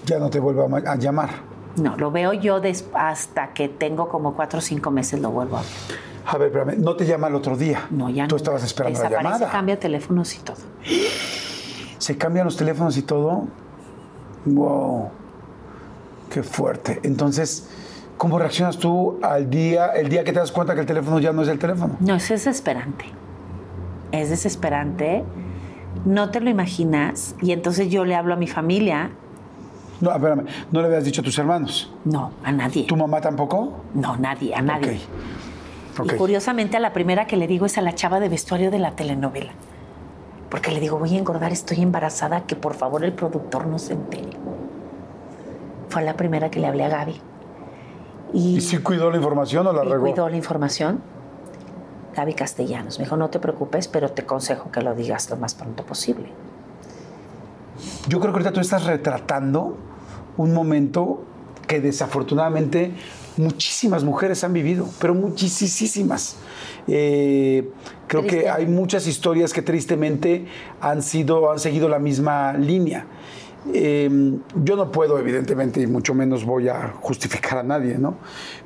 Ya 0.06 0.20
no 0.20 0.30
te 0.30 0.40
vuelvo 0.40 0.64
a, 0.64 0.68
ma- 0.70 0.78
a 0.86 0.96
llamar. 0.96 1.30
No, 1.76 1.98
lo 1.98 2.12
veo 2.12 2.32
yo 2.32 2.62
hasta 2.94 3.54
que 3.54 3.68
tengo 3.68 4.08
como 4.08 4.34
cuatro 4.36 4.60
o 4.60 4.62
cinco 4.62 4.90
meses, 4.92 5.20
lo 5.20 5.32
vuelvo 5.32 5.58
a 5.58 5.62
ver. 5.62 5.70
A 6.26 6.38
ver, 6.38 6.48
espérame, 6.48 6.78
no 6.82 6.96
te 6.96 7.06
llama 7.06 7.28
el 7.28 7.36
otro 7.36 7.58
día. 7.58 7.88
No, 7.92 8.10
ya 8.10 8.28
Tú 8.28 8.36
no. 8.36 8.38
estabas 8.38 8.64
esperando 8.64 9.02
la 9.04 9.10
llamada. 9.10 9.50
cambia 9.50 9.80
teléfonos 9.80 10.34
y 10.36 10.40
todo. 10.40 10.58
Se 11.98 12.18
cambian 12.18 12.46
los 12.46 12.58
teléfonos 12.58 12.98
y 12.98 13.02
todo. 13.02 13.48
Wow. 14.46 15.10
Qué 16.30 16.44
fuerte. 16.44 17.00
Entonces, 17.04 17.70
¿cómo 18.18 18.40
reaccionas 18.40 18.78
tú 18.78 19.20
al 19.22 19.50
día, 19.50 19.88
el 19.88 20.10
día 20.10 20.24
que 20.24 20.34
te 20.34 20.40
das 20.40 20.52
cuenta 20.52 20.74
que 20.74 20.82
el 20.82 20.86
teléfono 20.86 21.20
ya 21.20 21.32
no 21.32 21.42
es 21.44 21.48
el 21.48 21.60
teléfono? 21.60 21.96
No, 22.00 22.16
es 22.16 22.28
desesperante. 22.30 23.06
Es 24.12 24.30
desesperante. 24.30 25.24
No 26.06 26.30
te 26.32 26.42
lo 26.42 26.50
imaginas. 26.50 27.36
Y 27.42 27.52
entonces 27.52 27.90
yo 27.90 28.04
le 28.06 28.16
hablo 28.16 28.34
a 28.34 28.38
mi 28.38 28.48
familia. 28.48 29.12
No, 30.02 30.12
espérame, 30.12 30.46
no 30.72 30.82
le 30.82 30.88
habías 30.88 31.06
dicho 31.06 31.22
a 31.22 31.24
tus 31.24 31.38
hermanos. 31.38 31.94
No, 32.04 32.32
a 32.44 32.52
nadie. 32.52 32.86
¿Tu 32.86 32.98
mamá 32.98 33.22
tampoco? 33.22 33.84
No, 33.94 34.18
nadie, 34.18 34.54
a 34.54 34.62
nadie. 34.62 35.00
Y 36.04 36.16
curiosamente 36.16 36.78
a 36.78 36.80
la 36.80 36.94
primera 36.94 37.28
que 37.28 37.38
le 37.38 37.48
digo 37.48 37.66
es 37.66 37.78
a 37.78 37.82
la 37.82 37.94
chava 37.94 38.20
de 38.20 38.30
vestuario 38.30 38.72
de 38.72 38.80
la 38.80 38.96
telenovela. 38.96 39.52
Porque 40.50 40.72
le 40.72 40.80
digo, 40.80 41.00
voy 41.00 41.16
a 41.16 41.20
engordar, 41.20 41.52
estoy 41.52 41.82
embarazada, 41.82 42.46
que 42.46 42.56
por 42.56 42.74
favor 42.74 43.04
el 43.04 43.14
productor 43.14 43.68
no 43.68 43.80
se 43.80 43.94
entere. 43.94 44.38
Fue 45.90 46.04
la 46.04 46.16
primera 46.16 46.50
que 46.50 46.60
le 46.60 46.68
hablé 46.68 46.84
a 46.86 46.90
Gaby. 46.90 47.22
¿Y 48.34 48.62
si 48.62 48.78
cuidó 48.80 49.12
la 49.12 49.18
información 49.18 49.68
o 49.68 49.74
la 49.74 49.84
regó? 49.84 50.02
cuidó 50.02 50.30
la 50.30 50.38
información. 50.38 51.02
Gaby 52.16 52.34
Castellanos 52.34 53.00
me 53.00 53.06
dijo, 53.06 53.18
no 53.18 53.30
te 53.30 53.40
preocupes, 53.40 53.88
pero 53.88 54.10
te 54.10 54.24
aconsejo 54.24 54.72
que 54.72 54.82
lo 54.82 54.94
digas 54.96 55.30
lo 55.30 55.38
más 55.38 55.56
pronto 55.56 55.84
posible. 55.86 56.30
Yo 58.08 58.20
creo 58.20 58.32
que 58.32 58.38
ahorita 58.38 58.54
tú 58.54 58.60
estás 58.60 58.86
retratando 58.86 59.78
un 60.38 60.54
momento 60.54 61.24
que 61.68 61.82
desafortunadamente 61.82 62.94
muchísimas 63.38 64.04
mujeres 64.04 64.44
han 64.44 64.54
vivido, 64.54 64.88
pero 65.00 65.14
muchísimas. 65.14 66.36
Eh, 66.88 67.70
creo 68.08 68.26
que 68.26 68.50
hay 68.50 68.66
muchas 68.66 69.08
historias 69.08 69.54
que 69.54 69.62
tristemente 69.62 70.46
han 70.82 71.02
sido, 71.02 71.52
han 71.52 71.60
seguido 71.60 71.90
la 71.90 72.00
misma 72.00 72.54
línea. 72.54 73.06
Eh, 73.74 74.10
yo 74.64 74.76
no 74.76 74.92
puedo, 74.92 75.18
evidentemente, 75.18 75.82
y 75.82 75.88
mucho 75.88 76.14
menos 76.14 76.46
voy 76.46 76.68
a 76.68 76.94
justificar 77.00 77.60
a 77.60 77.64
nadie, 77.64 77.98
¿no? 77.98 78.16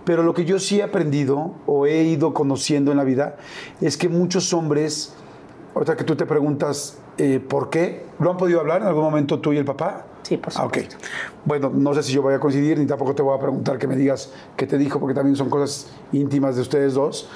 Pero 0.03 0.23
lo 0.23 0.33
que 0.33 0.45
yo 0.45 0.59
sí 0.59 0.79
he 0.79 0.83
aprendido 0.83 1.53
o 1.67 1.85
he 1.85 2.03
ido 2.03 2.33
conociendo 2.33 2.91
en 2.91 2.97
la 2.97 3.03
vida 3.03 3.37
es 3.79 3.97
que 3.97 4.09
muchos 4.09 4.53
hombres, 4.53 5.13
ahorita 5.75 5.95
que 5.95 6.03
tú 6.03 6.15
te 6.15 6.25
preguntas 6.25 6.97
eh, 7.17 7.39
por 7.39 7.69
qué, 7.69 8.05
¿lo 8.19 8.31
han 8.31 8.37
podido 8.37 8.59
hablar 8.59 8.81
en 8.81 8.87
algún 8.87 9.03
momento 9.03 9.39
tú 9.39 9.53
y 9.53 9.57
el 9.57 9.65
papá? 9.65 10.05
Sí, 10.27 10.35
por 10.37 10.51
Ah, 10.57 10.65
ok. 10.65 10.73
supuesto. 10.79 10.97
Bueno, 11.45 11.71
no 11.73 11.93
sé 11.93 12.03
si 12.03 12.11
yo 12.11 12.21
voy 12.21 12.33
a 12.33 12.39
coincidir, 12.39 12.77
ni 12.79 12.85
tampoco 12.85 13.15
te 13.15 13.21
voy 13.21 13.37
a 13.37 13.39
preguntar 13.39 13.77
que 13.77 13.87
me 13.87 13.95
digas 13.95 14.31
qué 14.57 14.67
te 14.67 14.77
dijo, 14.77 14.99
porque 14.99 15.13
también 15.15 15.35
son 15.37 15.49
cosas 15.49 15.87
íntimas 16.11 16.55
de 16.55 16.61
ustedes 16.63 16.93
dos. 16.95 17.29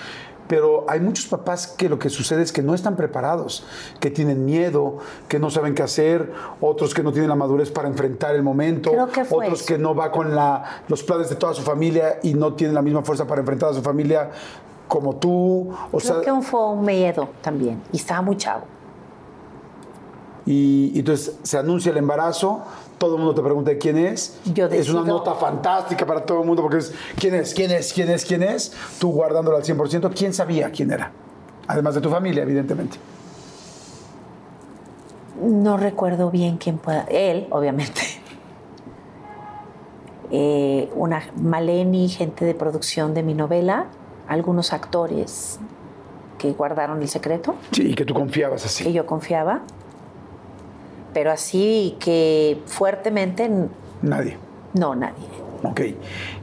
Pero 0.49 0.83
hay 0.89 0.99
muchos 0.99 1.27
papás 1.27 1.67
que 1.67 1.87
lo 1.87 1.97
que 1.97 2.09
sucede 2.09 2.41
es 2.41 2.51
que 2.51 2.61
no 2.61 2.73
están 2.73 2.97
preparados, 2.97 3.63
que 4.01 4.11
tienen 4.11 4.43
miedo, 4.43 4.97
que 5.29 5.39
no 5.39 5.49
saben 5.49 5.73
qué 5.73 5.83
hacer, 5.83 6.33
otros 6.59 6.93
que 6.93 7.01
no 7.03 7.13
tienen 7.13 7.29
la 7.29 7.35
madurez 7.35 7.71
para 7.71 7.87
enfrentar 7.87 8.35
el 8.35 8.43
momento, 8.43 8.91
Creo 8.91 9.07
que 9.07 9.23
fue 9.23 9.45
otros 9.45 9.61
eso. 9.61 9.67
que 9.67 9.77
no 9.77 9.95
va 9.95 10.11
con 10.11 10.35
la, 10.35 10.81
los 10.89 11.03
planes 11.03 11.29
de 11.29 11.35
toda 11.37 11.53
su 11.53 11.61
familia 11.61 12.19
y 12.23 12.33
no 12.33 12.53
tienen 12.55 12.75
la 12.75 12.81
misma 12.81 13.01
fuerza 13.03 13.25
para 13.25 13.39
enfrentar 13.39 13.69
a 13.69 13.73
su 13.73 13.81
familia 13.81 14.29
como 14.89 15.15
tú. 15.15 15.69
O 15.89 15.97
Creo 15.99 16.01
sea, 16.01 16.21
que 16.21 16.41
fue 16.41 16.67
un 16.67 16.83
miedo 16.83 17.29
también. 17.41 17.81
Y 17.93 17.97
estaba 17.97 18.21
muy 18.21 18.35
chavo. 18.35 18.63
Y, 20.45 20.91
y 20.95 20.99
entonces 20.99 21.37
se 21.43 21.57
anuncia 21.57 21.91
el 21.91 21.97
embarazo, 21.97 22.61
todo 22.97 23.15
el 23.15 23.19
mundo 23.21 23.35
te 23.35 23.41
pregunta 23.41 23.71
quién 23.77 23.97
es. 23.97 24.39
Yo 24.53 24.65
es 24.67 24.89
una 24.89 25.03
nota 25.03 25.33
fantástica 25.35 26.05
para 26.05 26.25
todo 26.25 26.41
el 26.41 26.47
mundo 26.47 26.61
porque 26.61 26.77
es 26.77 26.93
quién 27.19 27.35
es, 27.35 27.53
quién 27.53 27.71
es, 27.71 27.93
quién 27.93 28.09
es, 28.09 28.25
quién 28.25 28.43
es. 28.43 28.73
Tú 28.99 29.11
guardándolo 29.11 29.57
al 29.57 29.63
100%, 29.63 30.11
¿quién 30.15 30.33
sabía 30.33 30.71
quién 30.71 30.91
era? 30.91 31.11
Además 31.67 31.95
de 31.95 32.01
tu 32.01 32.09
familia, 32.09 32.43
evidentemente. 32.43 32.97
No 35.41 35.77
recuerdo 35.77 36.29
bien 36.29 36.57
quién 36.57 36.77
pueda. 36.77 37.03
Él, 37.09 37.47
obviamente. 37.51 38.01
Eh, 40.33 40.89
una 40.95 41.21
Maleni, 41.35 42.07
gente 42.07 42.45
de 42.45 42.55
producción 42.55 43.13
de 43.13 43.21
mi 43.21 43.33
novela, 43.33 43.87
algunos 44.29 44.71
actores 44.71 45.59
que 46.37 46.53
guardaron 46.53 47.01
el 47.01 47.09
secreto, 47.09 47.55
Sí, 47.71 47.89
y 47.89 47.95
que 47.95 48.05
tú 48.05 48.13
confiabas 48.13 48.61
que 48.61 48.67
así. 48.67 48.93
yo 48.93 49.05
confiaba, 49.05 49.59
pero 51.13 51.31
así 51.31 51.95
que 51.99 52.61
fuertemente, 52.65 53.49
Nadie. 54.01 54.37
no, 54.73 54.95
nadie. 54.95 55.25
Ok. 55.63 55.81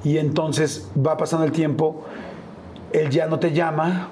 Y 0.05 0.19
entonces 0.19 0.89
va 0.97 1.17
pasando 1.17 1.45
el 1.45 1.53
tiempo, 1.53 2.03
él 2.93 3.11
ya 3.11 3.27
no 3.27 3.39
te 3.39 3.53
llama. 3.53 4.09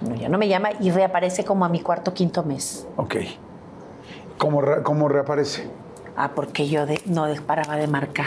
No, 0.00 0.14
ya 0.14 0.28
no 0.28 0.38
me 0.38 0.46
llama 0.48 0.70
y 0.80 0.90
reaparece 0.90 1.44
como 1.44 1.64
a 1.64 1.68
mi 1.68 1.80
cuarto 1.80 2.12
quinto 2.14 2.42
mes. 2.44 2.86
Ok. 2.96 3.16
¿Cómo, 4.38 4.60
re- 4.60 4.82
cómo 4.82 5.08
reaparece? 5.08 5.68
Ah, 6.16 6.32
porque 6.34 6.68
yo 6.68 6.86
de- 6.86 7.00
no 7.06 7.26
paraba 7.46 7.76
de 7.76 7.86
marcar. 7.86 8.26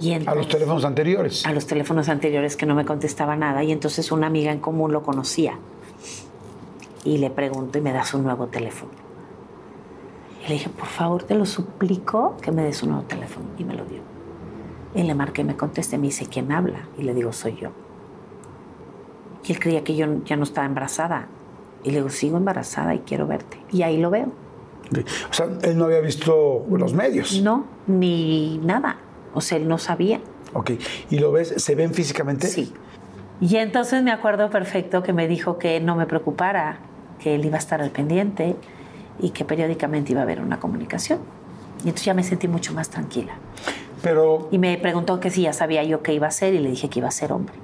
Y 0.00 0.12
A 0.12 0.18
los 0.18 0.26
entonces- 0.26 0.48
teléfonos 0.52 0.84
anteriores. 0.84 1.46
a 1.46 1.52
los 1.52 1.66
teléfonos 1.66 2.08
anteriores 2.08 2.56
que 2.56 2.66
no 2.66 2.74
me 2.74 2.84
contestaba 2.84 3.34
nada 3.36 3.62
y 3.64 3.72
entonces 3.72 4.10
una 4.12 4.26
amiga 4.26 4.52
en 4.52 4.58
común 4.60 4.92
lo 4.92 5.02
conocía 5.02 5.58
y 7.04 7.18
le 7.18 7.30
pregunto 7.30 7.78
y 7.78 7.80
me 7.80 7.92
das 7.92 8.12
un 8.14 8.22
nuevo 8.24 8.46
teléfono. 8.46 8.92
Y 10.44 10.48
le 10.48 10.54
dije, 10.54 10.70
por 10.70 10.86
favor, 10.86 11.22
te 11.22 11.34
lo 11.34 11.46
suplico 11.46 12.36
que 12.42 12.50
me 12.50 12.64
des 12.64 12.82
un 12.82 12.90
nuevo 12.90 13.04
teléfono 13.04 13.46
y 13.58 13.64
me 13.64 13.74
lo 13.74 13.84
dio. 13.84 14.00
Y 14.94 15.02
le 15.04 15.14
marqué 15.14 15.44
me 15.44 15.56
contesté, 15.56 15.98
me 15.98 16.08
dice, 16.08 16.26
¿quién 16.26 16.50
habla? 16.50 16.88
Y 16.98 17.02
le 17.02 17.14
digo, 17.14 17.32
soy 17.32 17.56
yo. 17.56 17.70
Y 19.44 19.52
él 19.52 19.60
creía 19.60 19.84
que 19.84 19.94
yo 19.94 20.06
ya 20.24 20.36
no 20.36 20.42
estaba 20.42 20.66
embarazada. 20.66 21.28
Y 21.84 21.90
le 21.90 21.98
digo, 21.98 22.10
sigo 22.10 22.36
embarazada 22.36 22.94
y 22.94 23.00
quiero 23.00 23.26
verte. 23.26 23.58
Y 23.70 23.82
ahí 23.82 23.98
lo 23.98 24.10
veo. 24.10 24.32
O 25.30 25.32
sea, 25.32 25.48
él 25.62 25.78
no 25.78 25.84
había 25.84 26.00
visto 26.00 26.66
los 26.70 26.92
medios. 26.92 27.40
No, 27.40 27.64
ni 27.86 28.58
nada. 28.58 28.96
O 29.34 29.40
sea, 29.40 29.58
él 29.58 29.68
no 29.68 29.78
sabía. 29.78 30.20
Ok. 30.52 30.72
¿Y 31.10 31.18
lo 31.18 31.32
ves? 31.32 31.54
¿Se 31.56 31.74
ven 31.74 31.94
físicamente? 31.94 32.48
Sí. 32.48 32.72
Y 33.40 33.56
entonces 33.56 34.02
me 34.02 34.10
acuerdo 34.10 34.50
perfecto 34.50 35.02
que 35.02 35.12
me 35.12 35.26
dijo 35.26 35.58
que 35.58 35.80
no 35.80 35.96
me 35.96 36.06
preocupara, 36.06 36.78
que 37.18 37.34
él 37.36 37.44
iba 37.44 37.56
a 37.56 37.58
estar 37.58 37.80
al 37.80 37.90
pendiente 37.90 38.56
y 39.20 39.30
que 39.30 39.44
periódicamente 39.44 40.12
iba 40.12 40.20
a 40.20 40.24
haber 40.24 40.40
una 40.40 40.58
comunicación. 40.60 41.20
Y 41.78 41.88
entonces 41.88 42.04
ya 42.06 42.14
me 42.14 42.22
sentí 42.22 42.48
mucho 42.48 42.72
más 42.74 42.88
tranquila. 42.90 43.32
Pero 44.02 44.48
Y 44.50 44.58
me 44.58 44.76
preguntó 44.78 45.20
que 45.20 45.30
si 45.30 45.42
ya 45.42 45.52
sabía 45.52 45.82
yo 45.84 46.02
qué 46.02 46.12
iba 46.12 46.26
a 46.26 46.28
hacer 46.28 46.54
y 46.54 46.58
le 46.58 46.70
dije 46.70 46.88
que 46.88 46.98
iba 47.00 47.08
a 47.08 47.12
ser 47.12 47.32
hombre. 47.32 47.54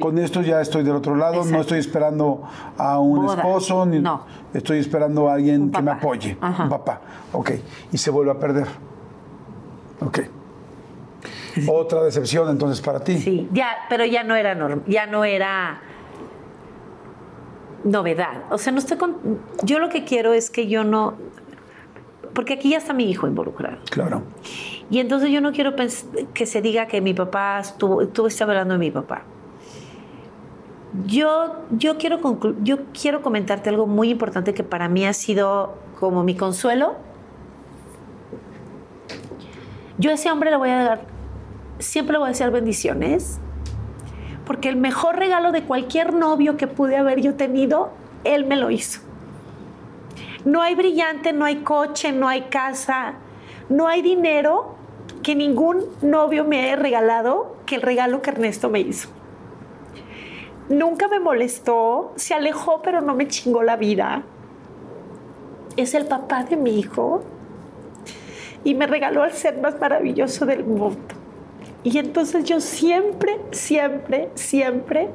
Con 0.00 0.18
esto 0.18 0.42
ya 0.42 0.60
estoy 0.60 0.82
del 0.82 0.94
otro 0.96 1.16
lado, 1.16 1.44
no 1.46 1.62
estoy 1.62 1.78
esperando 1.78 2.42
a 2.76 2.98
un 2.98 3.24
Boda. 3.24 3.36
esposo, 3.36 3.86
ni 3.86 4.00
No. 4.00 4.20
estoy 4.52 4.78
esperando 4.80 5.30
a 5.30 5.34
alguien 5.34 5.62
Un 5.62 5.72
que 5.72 5.80
me 5.82 5.90
apoye, 5.92 6.36
Ajá. 6.42 6.64
un 6.64 6.68
papá. 6.68 7.00
Ok, 7.32 7.52
y 7.90 7.96
se 7.96 8.10
vuelve 8.10 8.30
a 8.32 8.38
perder. 8.38 8.66
Ok. 10.00 10.20
Otra 11.66 12.02
decepción 12.02 12.48
entonces 12.50 12.80
para 12.82 13.00
ti. 13.00 13.16
Sí, 13.18 13.48
ya, 13.50 13.68
pero 13.88 14.04
ya 14.04 14.22
no 14.22 14.36
era 14.36 14.54
norm- 14.54 14.82
ya 14.86 15.06
no 15.06 15.24
era 15.24 15.80
novedad. 17.90 18.44
O 18.50 18.58
sea, 18.58 18.72
no 18.72 18.78
estoy 18.78 18.96
con 18.96 19.16
yo 19.62 19.78
lo 19.78 19.88
que 19.88 20.04
quiero 20.04 20.32
es 20.32 20.50
que 20.50 20.66
yo 20.66 20.84
no 20.84 21.14
porque 22.34 22.54
aquí 22.54 22.70
ya 22.70 22.78
está 22.78 22.92
mi 22.92 23.10
hijo 23.10 23.26
involucrado. 23.26 23.78
Claro. 23.90 24.22
Y 24.90 25.00
entonces 25.00 25.30
yo 25.30 25.40
no 25.40 25.52
quiero 25.52 25.74
que 25.74 26.46
se 26.46 26.62
diga 26.62 26.86
que 26.86 27.00
mi 27.00 27.12
papá 27.14 27.58
estuvo, 27.58 28.06
tú 28.06 28.26
estás 28.26 28.48
hablando 28.48 28.74
de 28.74 28.78
mi 28.78 28.90
papá. 28.90 29.24
Yo, 31.06 31.64
yo, 31.70 31.98
quiero 31.98 32.20
yo 32.62 32.78
quiero 32.92 33.22
comentarte 33.22 33.68
algo 33.68 33.86
muy 33.86 34.10
importante 34.10 34.54
que 34.54 34.62
para 34.62 34.88
mí 34.88 35.04
ha 35.04 35.12
sido 35.12 35.74
como 35.98 36.22
mi 36.24 36.36
consuelo. 36.36 36.96
Yo 39.98 40.10
a 40.10 40.14
ese 40.14 40.30
hombre 40.30 40.50
le 40.50 40.56
voy 40.56 40.70
a 40.70 40.84
dar, 40.84 41.00
siempre 41.78 42.12
le 42.12 42.18
voy 42.20 42.26
a 42.26 42.28
decir 42.28 42.50
bendiciones, 42.50 43.40
porque 44.48 44.70
el 44.70 44.76
mejor 44.76 45.16
regalo 45.16 45.52
de 45.52 45.64
cualquier 45.64 46.14
novio 46.14 46.56
que 46.56 46.66
pude 46.66 46.96
haber 46.96 47.20
yo 47.20 47.34
tenido, 47.34 47.90
él 48.24 48.46
me 48.46 48.56
lo 48.56 48.70
hizo. 48.70 49.00
No 50.46 50.62
hay 50.62 50.74
brillante, 50.74 51.34
no 51.34 51.44
hay 51.44 51.56
coche, 51.56 52.12
no 52.12 52.28
hay 52.28 52.44
casa, 52.44 53.16
no 53.68 53.88
hay 53.88 54.00
dinero 54.00 54.74
que 55.22 55.34
ningún 55.34 55.84
novio 56.00 56.46
me 56.46 56.62
haya 56.62 56.76
regalado 56.76 57.56
que 57.66 57.74
el 57.74 57.82
regalo 57.82 58.22
que 58.22 58.30
Ernesto 58.30 58.70
me 58.70 58.80
hizo. 58.80 59.10
Nunca 60.70 61.08
me 61.08 61.20
molestó, 61.20 62.14
se 62.16 62.32
alejó, 62.32 62.80
pero 62.80 63.02
no 63.02 63.14
me 63.14 63.28
chingó 63.28 63.62
la 63.62 63.76
vida. 63.76 64.22
Es 65.76 65.92
el 65.92 66.06
papá 66.06 66.44
de 66.44 66.56
mi 66.56 66.78
hijo 66.78 67.22
y 68.64 68.74
me 68.74 68.86
regaló 68.86 69.24
al 69.24 69.34
ser 69.34 69.60
más 69.60 69.78
maravilloso 69.78 70.46
del 70.46 70.64
mundo. 70.64 71.17
Y 71.84 71.98
entonces 71.98 72.44
yo 72.44 72.60
siempre, 72.60 73.38
siempre, 73.52 74.30
siempre 74.34 75.10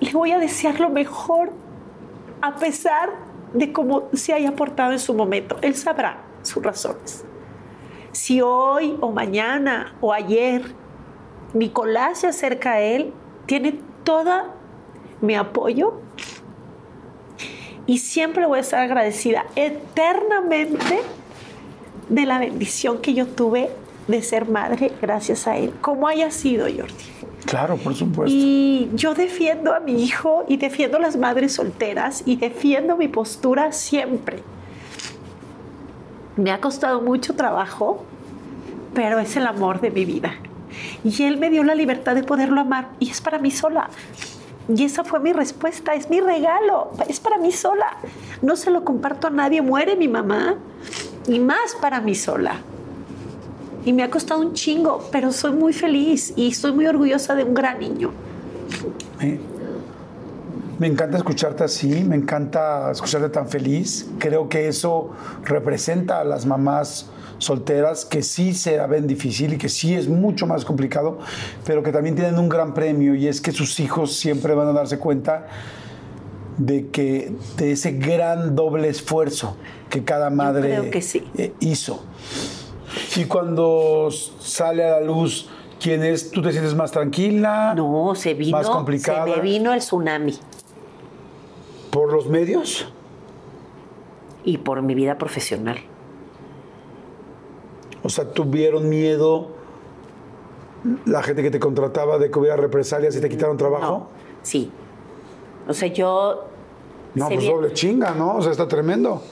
le 0.00 0.12
voy 0.12 0.32
a 0.32 0.38
desear 0.38 0.80
lo 0.80 0.88
mejor 0.88 1.52
a 2.40 2.56
pesar 2.56 3.10
de 3.52 3.72
cómo 3.72 4.08
se 4.12 4.32
haya 4.32 4.52
portado 4.56 4.92
en 4.92 4.98
su 4.98 5.12
momento. 5.14 5.56
Él 5.60 5.74
sabrá 5.74 6.22
sus 6.42 6.62
razones. 6.62 7.24
Si 8.12 8.40
hoy 8.40 8.96
o 9.00 9.12
mañana 9.12 9.94
o 10.00 10.12
ayer 10.12 10.62
Nicolás 11.52 12.20
se 12.20 12.28
acerca 12.28 12.72
a 12.72 12.80
él, 12.80 13.12
tiene 13.46 13.78
todo 14.04 14.54
mi 15.20 15.34
apoyo 15.34 16.00
y 17.86 17.98
siempre 17.98 18.46
voy 18.46 18.58
a 18.58 18.60
estar 18.62 18.80
agradecida 18.80 19.46
eternamente 19.56 21.00
de 22.08 22.26
la 22.26 22.38
bendición 22.38 22.98
que 22.98 23.14
yo 23.14 23.26
tuve 23.26 23.70
de 24.10 24.22
ser 24.22 24.48
madre 24.48 24.92
gracias 25.00 25.46
a 25.46 25.56
él, 25.56 25.72
como 25.80 26.08
haya 26.08 26.30
sido 26.30 26.66
Jordi. 26.66 26.94
Claro, 27.46 27.76
por 27.76 27.94
supuesto. 27.94 28.36
Y 28.36 28.90
yo 28.94 29.14
defiendo 29.14 29.74
a 29.74 29.80
mi 29.80 30.02
hijo 30.02 30.44
y 30.46 30.56
defiendo 30.56 30.98
a 30.98 31.00
las 31.00 31.16
madres 31.16 31.54
solteras 31.54 32.22
y 32.26 32.36
defiendo 32.36 32.96
mi 32.96 33.08
postura 33.08 33.72
siempre. 33.72 34.42
Me 36.36 36.52
ha 36.52 36.60
costado 36.60 37.00
mucho 37.00 37.34
trabajo, 37.34 38.04
pero 38.94 39.18
es 39.18 39.36
el 39.36 39.46
amor 39.46 39.80
de 39.80 39.90
mi 39.90 40.04
vida. 40.04 40.34
Y 41.02 41.22
él 41.24 41.38
me 41.38 41.50
dio 41.50 41.64
la 41.64 41.74
libertad 41.74 42.14
de 42.14 42.22
poderlo 42.22 42.60
amar 42.60 42.90
y 42.98 43.10
es 43.10 43.20
para 43.20 43.38
mí 43.38 43.50
sola. 43.50 43.90
Y 44.68 44.84
esa 44.84 45.02
fue 45.02 45.18
mi 45.18 45.32
respuesta, 45.32 45.94
es 45.94 46.10
mi 46.10 46.20
regalo, 46.20 46.92
es 47.08 47.18
para 47.18 47.38
mí 47.38 47.50
sola. 47.50 47.96
No 48.42 48.54
se 48.54 48.70
lo 48.70 48.84
comparto 48.84 49.26
a 49.26 49.30
nadie, 49.30 49.62
muere 49.62 49.96
mi 49.96 50.06
mamá 50.06 50.56
y 51.26 51.40
más 51.40 51.74
para 51.80 52.00
mí 52.00 52.14
sola. 52.14 52.60
Y 53.84 53.92
me 53.92 54.02
ha 54.02 54.10
costado 54.10 54.40
un 54.40 54.52
chingo, 54.52 55.08
pero 55.10 55.32
soy 55.32 55.52
muy 55.52 55.72
feliz 55.72 56.32
y 56.36 56.48
estoy 56.48 56.72
muy 56.72 56.86
orgullosa 56.86 57.34
de 57.34 57.44
un 57.44 57.54
gran 57.54 57.78
niño. 57.78 58.10
Me, 59.18 59.38
me 60.78 60.86
encanta 60.86 61.16
escucharte 61.16 61.64
así, 61.64 62.04
me 62.04 62.16
encanta 62.16 62.90
escucharte 62.90 63.28
tan 63.28 63.48
feliz. 63.48 64.08
Creo 64.18 64.48
que 64.48 64.68
eso 64.68 65.10
representa 65.44 66.20
a 66.20 66.24
las 66.24 66.46
mamás 66.46 67.10
solteras 67.40 68.04
que 68.04 68.22
sí 68.22 68.54
se 68.54 68.76
la 68.76 68.86
ven 68.86 69.06
difícil 69.06 69.54
y 69.54 69.58
que 69.58 69.68
sí 69.68 69.94
es 69.94 70.08
mucho 70.08 70.46
más 70.46 70.64
complicado, 70.64 71.18
pero 71.64 71.82
que 71.82 71.90
también 71.90 72.14
tienen 72.14 72.38
un 72.38 72.48
gran 72.48 72.74
premio 72.74 73.14
y 73.14 73.26
es 73.26 73.40
que 73.40 73.50
sus 73.50 73.80
hijos 73.80 74.14
siempre 74.14 74.54
van 74.54 74.68
a 74.68 74.72
darse 74.72 74.98
cuenta 74.98 75.48
de 76.58 76.88
que 76.88 77.32
de 77.56 77.72
ese 77.72 77.92
gran 77.92 78.54
doble 78.54 78.88
esfuerzo 78.88 79.56
que 79.88 80.04
cada 80.04 80.28
madre 80.28 80.76
creo 80.78 80.90
que 80.90 81.02
sí. 81.02 81.24
eh, 81.36 81.52
hizo. 81.60 82.02
Y 83.16 83.24
cuando 83.26 84.08
sale 84.10 84.84
a 84.84 84.98
la 84.98 85.00
luz 85.00 85.48
quién 85.80 86.02
es, 86.04 86.30
tú 86.30 86.42
te 86.42 86.52
sientes 86.52 86.74
más 86.74 86.90
tranquila. 86.92 87.74
No, 87.76 88.14
se 88.14 88.34
vino, 88.34 88.56
Más 88.58 88.68
complicada. 88.68 89.24
se 89.26 89.36
me 89.36 89.42
vino 89.42 89.72
el 89.72 89.80
tsunami 89.80 90.34
¿Por 91.90 92.12
los 92.12 92.26
medios? 92.28 92.86
y 94.44 94.56
por 94.58 94.80
mi 94.82 94.94
vida 94.94 95.18
profesional. 95.18 95.78
O 98.02 98.08
sea, 98.08 98.32
tuvieron 98.32 98.88
miedo 98.88 99.48
la 101.04 101.22
gente 101.22 101.42
que 101.42 101.50
te 101.50 101.60
contrataba 101.60 102.16
de 102.18 102.30
que 102.30 102.38
hubiera 102.38 102.56
represalias 102.56 103.14
y 103.16 103.20
te 103.20 103.28
quitaron 103.28 103.58
trabajo. 103.58 103.84
No, 103.86 104.06
sí. 104.42 104.70
O 105.68 105.74
sea, 105.74 105.88
yo 105.88 106.46
No, 107.14 107.28
se 107.28 107.34
pues 107.34 107.46
doble 107.46 107.72
chinga, 107.74 108.12
¿no? 108.12 108.36
O 108.36 108.42
sea, 108.42 108.50
está 108.52 108.66
tremendo. 108.66 109.22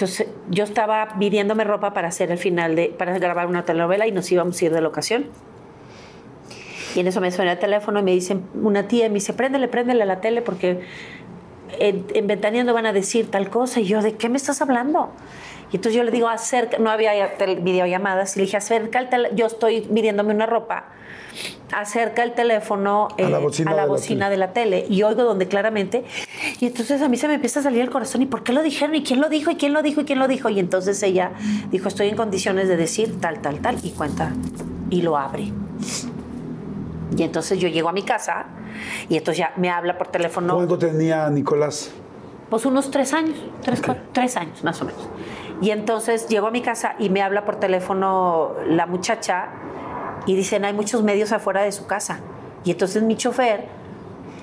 Entonces, 0.00 0.28
yo 0.48 0.64
estaba 0.64 1.14
midiéndome 1.18 1.62
ropa 1.62 1.92
para 1.92 2.08
hacer 2.08 2.30
el 2.30 2.38
final 2.38 2.74
de, 2.74 2.88
para 2.88 3.18
grabar 3.18 3.46
una 3.46 3.66
telenovela 3.66 4.06
y 4.06 4.12
nos 4.12 4.32
íbamos 4.32 4.60
a 4.60 4.64
ir 4.64 4.72
de 4.72 4.80
locación. 4.80 5.26
Y 6.94 7.00
en 7.00 7.06
eso 7.06 7.20
me 7.20 7.30
suena 7.30 7.52
el 7.52 7.58
teléfono 7.58 8.00
y 8.00 8.02
me 8.02 8.12
dicen, 8.12 8.46
una 8.54 8.88
tía 8.88 9.08
me 9.08 9.16
dice, 9.16 9.34
préndele, 9.34 9.68
préndele 9.68 10.04
a 10.04 10.06
la 10.06 10.22
tele 10.22 10.40
porque 10.40 10.80
en, 11.78 12.06
en 12.14 12.26
Ventaneando 12.26 12.72
van 12.72 12.86
a 12.86 12.94
decir 12.94 13.30
tal 13.30 13.50
cosa. 13.50 13.80
Y 13.80 13.84
yo, 13.84 14.00
¿de 14.00 14.14
qué 14.14 14.30
me 14.30 14.38
estás 14.38 14.62
hablando? 14.62 15.10
Y 15.70 15.76
entonces 15.76 15.98
yo 15.98 16.02
le 16.02 16.10
digo, 16.10 16.28
acerca, 16.28 16.78
no 16.78 16.88
había 16.88 17.12
videollamadas, 17.60 18.36
y 18.36 18.40
le 18.40 18.46
dije, 18.46 18.56
acerca 18.56 19.00
el 19.00 19.36
yo 19.36 19.44
estoy 19.44 19.86
midiéndome 19.90 20.32
una 20.32 20.46
ropa, 20.46 20.86
acerca 21.72 22.22
el 22.22 22.32
teléfono 22.32 23.08
A 23.18 23.22
la 23.28 23.38
eh, 23.38 23.40
bocina 23.40 23.70
a 23.70 23.74
la 23.74 23.82
de 23.82 23.86
la 23.88 23.92
bocina 23.92 24.26
tele. 24.26 24.30
de 24.30 24.36
la 24.36 24.52
tele 24.52 24.86
y 24.88 25.02
oigo 25.02 25.22
donde 25.24 25.46
claramente 25.48 26.04
y 26.58 26.66
entonces 26.66 27.00
a 27.02 27.08
mí 27.08 27.16
se 27.16 27.28
me 27.28 27.34
empieza 27.34 27.60
a 27.60 27.62
salir 27.62 27.80
el 27.82 27.90
corazón 27.90 28.22
y 28.22 28.26
por 28.26 28.42
qué 28.42 28.52
lo 28.52 28.62
dijeron 28.62 28.94
y 28.96 29.02
quién 29.02 29.20
lo 29.20 29.28
dijo 29.28 29.50
y 29.50 29.56
quién 29.56 29.72
lo 29.72 29.82
dijo 29.82 30.00
y 30.00 30.04
quién 30.04 30.18
lo 30.18 30.26
dijo 30.28 30.48
y 30.48 30.58
entonces 30.58 31.02
ella 31.02 31.32
dijo 31.70 31.88
estoy 31.88 32.08
en 32.08 32.16
condiciones 32.16 32.68
de 32.68 32.76
decir 32.76 33.20
tal 33.20 33.40
tal 33.40 33.60
tal 33.60 33.78
y 33.84 33.90
cuenta 33.90 34.32
y 34.90 35.02
lo 35.02 35.16
abre. 35.16 35.52
Y 37.16 37.22
entonces 37.22 37.58
yo 37.58 37.68
llego 37.68 37.88
a 37.88 37.92
mi 37.92 38.02
casa 38.02 38.46
y 39.08 39.16
entonces 39.16 39.38
ya 39.38 39.52
me 39.56 39.68
habla 39.70 39.98
por 39.98 40.08
teléfono. 40.08 40.54
¿Cuánto 40.54 40.78
tenía 40.78 41.28
Nicolás? 41.30 41.90
pues 42.48 42.66
unos 42.66 42.90
tres 42.90 43.12
años, 43.12 43.36
tres, 43.62 43.80
cuatro- 43.80 44.02
tres 44.12 44.36
años 44.36 44.64
más 44.64 44.82
o 44.82 44.84
menos. 44.84 45.08
Y 45.62 45.70
entonces 45.70 46.26
llego 46.26 46.48
a 46.48 46.50
mi 46.50 46.62
casa 46.62 46.96
y 46.98 47.08
me 47.08 47.22
habla 47.22 47.44
por 47.44 47.56
teléfono 47.60 48.54
la 48.66 48.86
muchacha 48.86 49.50
y 50.30 50.36
dicen, 50.36 50.64
hay 50.64 50.72
muchos 50.72 51.02
medios 51.02 51.32
afuera 51.32 51.62
de 51.62 51.72
su 51.72 51.86
casa. 51.86 52.20
Y 52.64 52.70
entonces 52.70 53.02
mi 53.02 53.16
chofer 53.16 53.66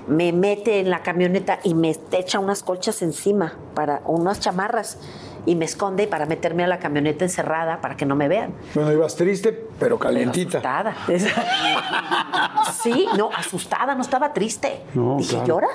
me 0.07 0.31
mete 0.33 0.79
en 0.79 0.89
la 0.89 1.01
camioneta 1.01 1.59
y 1.63 1.73
me 1.75 1.95
echa 2.11 2.39
unas 2.39 2.61
colchas 2.63 3.01
encima, 3.01 3.53
para 3.73 4.01
unas 4.05 4.39
chamarras, 4.39 4.97
y 5.45 5.55
me 5.55 5.63
esconde 5.65 6.07
para 6.07 6.25
meterme 6.25 6.63
a 6.65 6.67
la 6.67 6.79
camioneta 6.79 7.23
encerrada 7.23 7.79
para 7.79 7.95
que 7.95 8.05
no 8.05 8.15
me 8.17 8.27
vean. 8.27 8.53
Bueno, 8.75 8.91
ibas 8.91 9.15
triste, 9.15 9.51
pero 9.53 9.69
Pero 9.79 9.99
calientita. 9.99 10.57
asustada. 10.57 10.95
sí, 12.83 13.07
no, 13.17 13.29
asustada, 13.35 13.95
no 13.95 14.01
estaba 14.01 14.33
triste. 14.33 14.81
No, 14.93 15.17
Dije, 15.17 15.31
claro. 15.31 15.45
¿llora? 15.47 15.67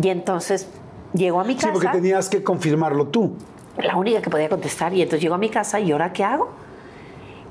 Y 0.00 0.08
entonces 0.08 0.68
llego 1.14 1.40
a 1.40 1.44
mi 1.44 1.54
Sí, 1.54 1.60
casa. 1.60 1.72
porque 1.72 1.88
tenías 1.88 2.28
que 2.28 2.42
confirmarlo 2.42 3.06
tú. 3.08 3.36
la 3.78 3.96
única 3.96 4.20
que 4.22 4.30
podía 4.30 4.48
contestar. 4.48 4.92
Y 4.94 5.02
entonces 5.02 5.22
llego 5.22 5.34
a 5.34 5.38
mi 5.38 5.48
casa 5.48 5.80
y 5.80 5.92
ahora 5.92 6.12
qué 6.12 6.24
hago? 6.24 6.50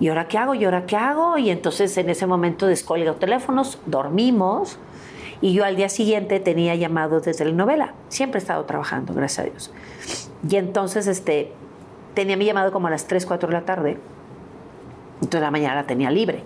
¿Y 0.04 0.10
ahora 0.10 0.28
qué 0.28 0.38
hago? 0.38 0.54
¿Y 0.54 0.66
ahora 0.66 0.86
qué 0.86 0.98
hago? 0.98 1.38
Y 1.38 1.50
entonces 1.50 1.98
en 1.98 2.10
ese 2.10 2.28
momento 2.28 2.68
descolgo 2.68 3.14
teléfonos, 3.14 3.80
dormimos 3.86 4.78
y 5.40 5.54
yo 5.54 5.64
al 5.64 5.78
día 5.78 5.88
siguiente 5.88 6.42
tenía 6.42 6.76
llamados 6.76 7.24
de 7.24 7.34
telenovela. 7.34 7.94
Siempre 8.10 8.40
he 8.40 8.42
estado 8.42 8.66
trabajando, 8.66 9.14
gracias 9.14 9.48
a 9.48 9.50
Dios. 9.50 9.72
Y 10.50 10.58
entonces 10.58 11.08
este, 11.08 11.54
tenía 12.16 12.36
mi 12.36 12.44
llamado 12.44 12.74
como 12.74 12.88
a 12.88 12.90
las 12.90 13.08
3, 13.08 13.26
4 13.26 13.48
de 13.48 13.54
la 13.54 13.62
tarde. 13.64 13.98
Entonces 15.22 15.40
la 15.40 15.52
mañana 15.52 15.76
la 15.76 15.88
tenía 15.88 16.12
libre. 16.12 16.44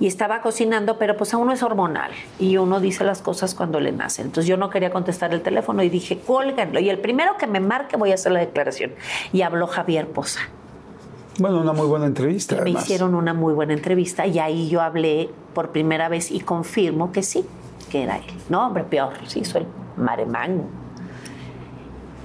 Y 0.00 0.08
estaba 0.08 0.40
cocinando, 0.40 0.98
pero 0.98 1.16
pues 1.16 1.32
a 1.32 1.36
uno 1.36 1.52
es 1.52 1.62
hormonal 1.62 2.10
y 2.40 2.56
uno 2.56 2.80
dice 2.80 3.04
las 3.04 3.22
cosas 3.22 3.54
cuando 3.54 3.78
le 3.78 3.92
nacen. 3.92 4.26
Entonces 4.26 4.48
yo 4.48 4.56
no 4.56 4.70
quería 4.70 4.90
contestar 4.90 5.32
el 5.32 5.42
teléfono 5.42 5.84
y 5.84 5.90
dije, 5.90 6.18
cuélganlo. 6.18 6.80
Y 6.80 6.90
el 6.90 6.98
primero 6.98 7.36
que 7.36 7.46
me 7.46 7.60
marque 7.60 7.96
voy 7.96 8.10
a 8.10 8.14
hacer 8.14 8.32
la 8.32 8.40
declaración. 8.40 8.94
Y 9.32 9.42
habló 9.42 9.68
Javier 9.68 10.08
Poza. 10.08 10.40
Bueno, 11.38 11.60
una 11.60 11.72
muy 11.72 11.86
buena 11.86 12.06
entrevista. 12.06 12.60
Me 12.62 12.70
hicieron 12.70 13.14
una 13.14 13.34
muy 13.34 13.54
buena 13.54 13.72
entrevista 13.72 14.26
y 14.26 14.38
ahí 14.38 14.68
yo 14.68 14.80
hablé 14.80 15.30
por 15.52 15.70
primera 15.70 16.08
vez 16.08 16.30
y 16.30 16.40
confirmo 16.40 17.12
que 17.12 17.22
sí, 17.22 17.44
que 17.90 18.04
era 18.04 18.18
él. 18.18 18.24
No, 18.48 18.66
hombre, 18.66 18.84
peor, 18.84 19.14
sí, 19.26 19.44
soy 19.44 19.66
maremán. 19.96 20.62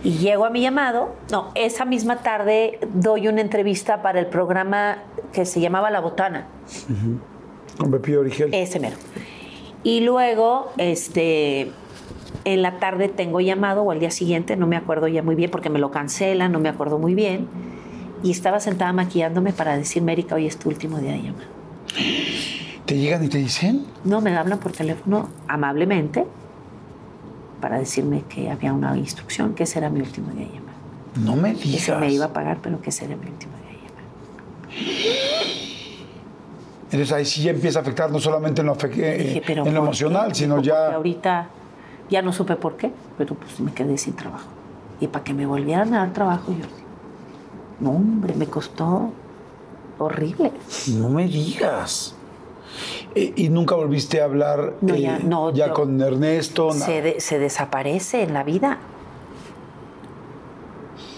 Y 0.03 0.11
llego 0.13 0.45
a 0.45 0.49
mi 0.49 0.61
llamado. 0.61 1.09
No, 1.31 1.51
esa 1.55 1.85
misma 1.85 2.17
tarde 2.17 2.79
doy 2.93 3.27
una 3.27 3.41
entrevista 3.41 4.01
para 4.01 4.19
el 4.19 4.27
programa 4.27 4.99
que 5.33 5.45
se 5.45 5.59
llamaba 5.59 5.89
La 5.89 5.99
Botana. 5.99 6.47
Con 7.77 7.91
Pepillo 7.91 8.21
Origel. 8.21 8.53
Ese 8.53 8.79
mero. 8.79 8.95
Y 9.83 10.01
luego, 10.01 10.71
este, 10.77 11.71
en 12.45 12.61
la 12.61 12.79
tarde 12.79 13.09
tengo 13.09 13.41
llamado, 13.41 13.83
o 13.83 13.91
al 13.91 13.99
día 13.99 14.11
siguiente, 14.11 14.55
no 14.55 14.67
me 14.67 14.77
acuerdo 14.77 15.07
ya 15.07 15.23
muy 15.23 15.35
bien, 15.35 15.51
porque 15.51 15.69
me 15.69 15.79
lo 15.79 15.91
cancelan, 15.91 16.51
no 16.51 16.59
me 16.59 16.69
acuerdo 16.69 16.99
muy 16.99 17.15
bien. 17.15 17.47
Y 18.23 18.31
estaba 18.31 18.59
sentada 18.59 18.91
maquillándome 18.93 19.53
para 19.53 19.77
decirme, 19.77 20.11
Erika, 20.13 20.35
hoy 20.35 20.45
es 20.47 20.57
tu 20.57 20.69
último 20.69 20.97
día 20.99 21.13
de 21.13 21.21
llamada. 21.23 21.45
¿Te 22.85 22.97
llegan 22.97 23.23
y 23.23 23.29
te 23.29 23.37
dicen? 23.37 23.85
No, 24.03 24.19
me 24.21 24.35
hablan 24.35 24.59
por 24.59 24.71
teléfono 24.71 25.29
amablemente 25.47 26.25
para 27.61 27.77
decirme 27.79 28.23
que 28.27 28.49
había 28.49 28.73
una 28.73 28.97
instrucción, 28.97 29.53
que 29.53 29.63
ese 29.63 29.79
era 29.79 29.89
mi 29.89 29.99
último 30.01 30.31
día 30.31 30.47
de 30.47 30.53
llamada. 30.53 30.77
No 31.23 31.35
me 31.35 31.53
Que 31.55 31.63
digas. 31.65 31.81
se 31.83 31.95
me 31.95 32.11
iba 32.11 32.25
a 32.25 32.33
pagar, 32.33 32.59
pero 32.61 32.81
que 32.81 32.89
ese 32.89 33.05
era 33.05 33.15
mi 33.15 33.27
último 33.27 33.53
día 33.57 33.69
de 33.69 34.77
llamada. 34.79 35.09
Entonces 36.85 37.11
ahí 37.11 37.25
sí 37.25 37.43
ya 37.43 37.51
empieza 37.51 37.79
a 37.79 37.81
afectar 37.83 38.11
no 38.11 38.19
solamente 38.19 38.61
en 38.61 38.67
lo, 38.67 38.73
eh, 38.81 39.23
Dije, 39.23 39.43
pero 39.45 39.65
en 39.65 39.73
lo 39.73 39.79
¿por 39.81 39.87
emocional, 39.89 40.29
qué? 40.29 40.35
sino 40.35 40.55
Dijo, 40.55 40.65
ya... 40.65 40.93
ahorita 40.95 41.49
ya 42.09 42.21
no 42.21 42.33
supe 42.33 42.55
por 42.55 42.75
qué, 42.77 42.91
pero 43.17 43.35
pues 43.35 43.59
me 43.59 43.71
quedé 43.73 43.97
sin 43.97 44.13
trabajo. 44.15 44.47
Y 44.99 45.07
para 45.07 45.23
que 45.23 45.33
me 45.33 45.45
volvieran 45.45 45.93
a 45.93 45.99
dar 45.99 46.13
trabajo, 46.13 46.51
yo. 46.51 46.65
No, 47.79 47.91
hombre, 47.91 48.33
me 48.35 48.47
costó 48.47 49.11
horrible. 49.97 50.51
No 50.97 51.09
me 51.09 51.25
digas. 51.27 52.15
Eh, 53.15 53.33
¿Y 53.35 53.49
nunca 53.49 53.75
volviste 53.75 54.21
a 54.21 54.25
hablar 54.25 54.75
No, 54.81 54.93
eh, 54.93 55.01
ya, 55.01 55.19
no, 55.19 55.51
ya 55.53 55.71
con 55.71 55.99
Ernesto? 56.01 56.71
Se, 56.71 57.01
de- 57.01 57.19
se 57.19 57.39
desaparece 57.39 58.23
en 58.23 58.33
la 58.33 58.43
vida. 58.43 58.77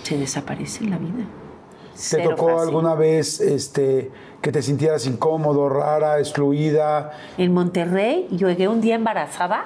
Se 0.04 0.18
desaparece 0.18 0.84
en 0.84 0.90
la 0.92 0.98
vida. 0.98 1.26
¿Te 1.94 1.98
Cero 2.18 2.32
tocó 2.32 2.48
fácil. 2.50 2.68
alguna 2.70 2.96
vez 2.96 3.40
este, 3.42 4.12
que 4.42 4.52
te 4.52 4.62
sintieras 4.62 5.06
incómodo, 5.06 5.70
rara, 5.70 6.18
excluida? 6.20 7.12
En 7.38 7.54
Monterrey 7.54 8.28
llegué 8.32 8.68
un 8.68 8.82
día 8.82 8.96
embarazada 8.96 9.66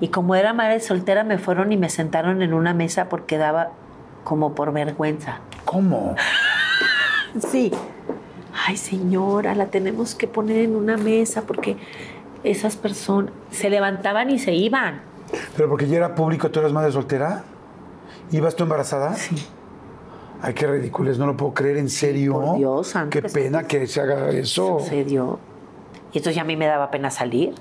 y 0.00 0.08
como 0.08 0.34
era 0.34 0.52
madre 0.54 0.80
soltera 0.80 1.24
me 1.24 1.38
fueron 1.38 1.72
y 1.72 1.76
me 1.76 1.90
sentaron 1.90 2.40
en 2.42 2.54
una 2.54 2.72
mesa 2.72 3.08
porque 3.08 3.36
daba 3.36 3.72
como 4.24 4.54
por 4.54 4.72
vergüenza. 4.72 5.40
¿Cómo? 5.72 6.14
Sí. 7.50 7.72
Ay, 8.66 8.76
señora, 8.76 9.54
la 9.54 9.68
tenemos 9.68 10.14
que 10.14 10.28
poner 10.28 10.58
en 10.58 10.76
una 10.76 10.98
mesa 10.98 11.42
porque 11.46 11.78
esas 12.44 12.76
personas 12.76 13.32
se 13.50 13.70
levantaban 13.70 14.28
y 14.28 14.38
se 14.38 14.52
iban. 14.52 15.00
¿Pero 15.56 15.70
porque 15.70 15.88
ya 15.88 15.96
era 15.96 16.14
público, 16.14 16.50
tú 16.50 16.60
eras 16.60 16.74
madre 16.74 16.92
soltera? 16.92 17.44
¿Ibas 18.30 18.54
tú 18.54 18.64
embarazada? 18.64 19.14
Sí. 19.14 19.46
Ay, 20.42 20.52
qué 20.52 20.66
ridículo, 20.66 21.10
no 21.14 21.26
lo 21.26 21.36
puedo 21.38 21.54
creer, 21.54 21.78
¿en 21.78 21.88
serio? 21.88 22.34
por 22.34 22.58
Dios, 22.58 22.88
santo 22.88 23.22
Qué 23.22 23.28
pena 23.28 23.62
que 23.62 23.86
se 23.86 24.02
haga 24.02 24.28
eso. 24.28 24.78
Sucedió. 24.78 25.38
Y 26.12 26.18
entonces 26.18 26.34
ya 26.36 26.42
a 26.42 26.44
mí 26.44 26.56
me 26.56 26.66
daba 26.66 26.90
pena 26.90 27.10
salir. 27.10 27.54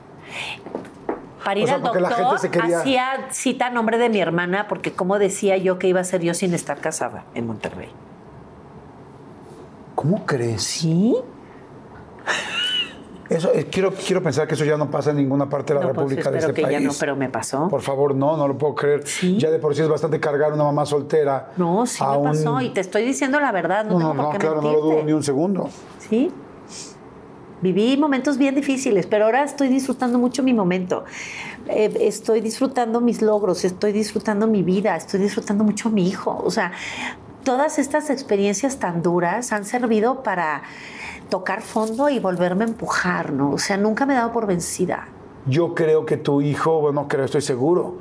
Para 1.44 1.60
ir 1.60 1.64
O 1.66 1.68
sea, 1.68 1.76
al 1.78 1.82
porque 1.82 2.00
la 2.00 2.10
doctor, 2.10 2.26
gente 2.28 2.42
se 2.42 2.52
quería- 2.52 2.80
hacía 2.80 3.28
cita 3.32 3.68
a 3.68 3.70
nombre 3.72 3.98
de 3.98 4.10
mi 4.10 4.20
hermana, 4.20 4.68
porque 4.68 4.94
como 4.94 5.18
decía 5.20 5.58
yo 5.58 5.80
que 5.80 5.88
iba 5.88 6.00
a 6.00 6.04
ser 6.04 6.22
yo 6.22 6.34
sin 6.34 6.54
estar 6.54 6.80
casada 6.80 7.24
en 7.34 7.48
Monterrey. 7.48 7.90
¿Cómo 9.96 10.26
crees? 10.26 10.64
¿Sí? 10.64 11.16
Eso, 13.30 13.50
eh, 13.54 13.68
quiero, 13.72 13.94
quiero 13.94 14.22
pensar 14.22 14.46
que 14.46 14.56
eso 14.56 14.66
ya 14.66 14.76
no 14.76 14.92
pasa 14.92 15.12
en 15.12 15.16
ninguna 15.16 15.48
parte 15.48 15.74
de 15.74 15.80
la 15.80 15.86
No, 15.86 15.94
pues, 15.94 16.00
República 16.10 16.30
de 16.32 16.38
espero 16.40 16.52
este 16.52 16.62
que 16.64 16.68
país. 16.68 16.80
ya 16.82 16.86
no, 16.86 16.92
pero 17.00 17.16
me 17.16 17.30
pasó. 17.30 17.70
Por 17.70 17.82
favor, 17.82 18.14
no, 18.14 18.36
no 18.36 18.46
lo 18.46 18.58
puedo 18.58 18.76
creer. 18.76 19.08
Sí. 19.08 19.38
Ya 19.40 19.50
de 19.50 19.58
por 19.58 19.74
sí 19.74 19.82
es 19.82 19.88
bastante 19.88 20.20
cargar 20.20 20.52
una 20.52 20.66
mamá 20.66 20.86
soltera. 20.86 21.52
No, 21.56 21.86
sí 21.86 22.04
me 22.04 22.18
un- 22.18 22.24
pasó. 22.26 22.60
Y 22.60 22.72
te 22.72 22.82
estoy 22.82 23.06
diciendo 23.06 23.40
la 23.40 23.54
verdad, 23.54 23.86
no, 23.86 23.94
No, 23.94 24.00
tengo 24.00 24.14
no, 24.16 24.24
por 24.24 24.32
qué 24.34 24.38
claro, 24.38 24.62
no 24.62 24.72
lo 24.74 24.82
dudo 24.82 25.04
ni 25.04 25.14
un 25.14 25.24
segundo. 25.24 25.70
Sí. 26.00 26.30
Viví 27.62 27.96
momentos 27.96 28.38
bien 28.38 28.56
difíciles, 28.56 29.06
pero 29.06 29.26
ahora 29.26 29.44
estoy 29.44 29.68
disfrutando 29.68 30.18
mucho 30.18 30.42
mi 30.42 30.54
momento. 30.54 31.06
Eh, 31.68 31.96
estoy 32.02 32.42
disfrutando 32.42 33.02
mis 33.02 33.22
logros, 33.22 33.64
estoy 33.66 33.92
disfrutando 33.92 34.48
mi 34.48 34.64
vida, 34.64 34.96
estoy 34.96 35.20
disfrutando 35.20 35.64
mucho 35.64 35.90
mi 35.90 36.08
hijo. 36.08 36.42
O 36.44 36.50
sea, 36.50 36.72
todas 37.44 37.78
estas 37.78 38.10
experiencias 38.10 38.80
tan 38.80 39.04
duras 39.04 39.52
han 39.52 39.66
servido 39.66 40.24
para 40.24 40.64
tocar 41.30 41.62
fondo 41.62 42.10
y 42.10 42.20
volverme 42.20 42.66
a 42.66 42.68
empujar, 42.68 43.32
¿no? 43.32 43.52
O 43.52 43.58
sea, 43.58 43.78
nunca 43.78 44.06
me 44.06 44.14
he 44.14 44.18
dado 44.18 44.32
por 44.32 44.48
vencida. 44.48 45.08
Yo 45.46 45.74
creo 45.76 46.06
que 46.06 46.18
tu 46.18 46.42
hijo, 46.42 46.82
bueno, 46.82 47.08
creo, 47.08 47.26
estoy 47.26 47.42
seguro, 47.42 47.98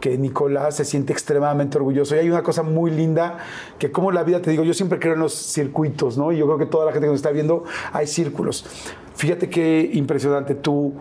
que 0.00 0.16
Nicolás 0.18 0.76
se 0.76 0.84
siente 0.84 1.12
extremadamente 1.12 1.76
orgulloso. 1.78 2.16
Y 2.16 2.18
hay 2.18 2.30
una 2.30 2.42
cosa 2.42 2.62
muy 2.62 2.90
linda, 2.90 3.38
que 3.78 3.92
como 3.92 4.10
la 4.10 4.22
vida, 4.22 4.40
te 4.40 4.50
digo, 4.50 4.64
yo 4.64 4.74
siempre 4.74 4.98
creo 4.98 5.14
en 5.14 5.20
los 5.20 5.34
circuitos, 5.34 6.16
¿no? 6.16 6.32
Y 6.32 6.38
yo 6.38 6.46
creo 6.46 6.58
que 6.58 6.66
toda 6.66 6.86
la 6.86 6.92
gente 6.92 7.06
que 7.06 7.10
nos 7.10 7.18
está 7.18 7.30
viendo, 7.30 7.64
hay 7.92 8.06
círculos. 8.06 8.64
Fíjate 9.14 9.50
qué 9.50 9.90
impresionante, 9.92 10.54
tu, 10.54 10.94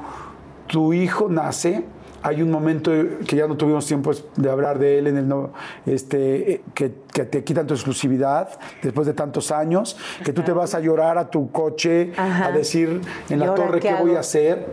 tu 0.68 0.94
hijo 0.94 1.30
nace, 1.30 1.86
hay 2.22 2.42
un 2.42 2.52
momento 2.52 2.92
que 3.26 3.36
ya 3.36 3.48
no 3.48 3.56
tuvimos 3.56 3.86
tiempo 3.86 4.12
de 4.36 4.50
hablar 4.50 4.78
de 4.78 5.00
él 5.00 5.08
en 5.08 5.18
el 5.18 5.28
no, 5.28 5.52
este 5.86 6.54
eh, 6.54 6.62
que, 6.74 6.94
que 7.14 7.24
te 7.24 7.44
quitan 7.44 7.66
tu 7.66 7.74
exclusividad 7.74 8.60
después 8.82 9.08
de 9.08 9.14
tantos 9.14 9.52
años, 9.52 9.98
que 10.24 10.34
tú 10.34 10.42
te 10.42 10.52
vas 10.52 10.74
a 10.74 10.80
llorar 10.80 11.18
a 11.18 11.30
tu 11.30 11.52
coche 11.52 12.12
Ajá. 12.18 12.48
a 12.48 12.52
decir 12.52 13.02
en 13.30 13.38
¿Y 13.38 13.40
la 13.40 13.56
torre 13.56 13.80
qué 13.80 13.90
qué 13.90 13.96
voy 13.96 14.16
a 14.16 14.20
hacer 14.20 14.68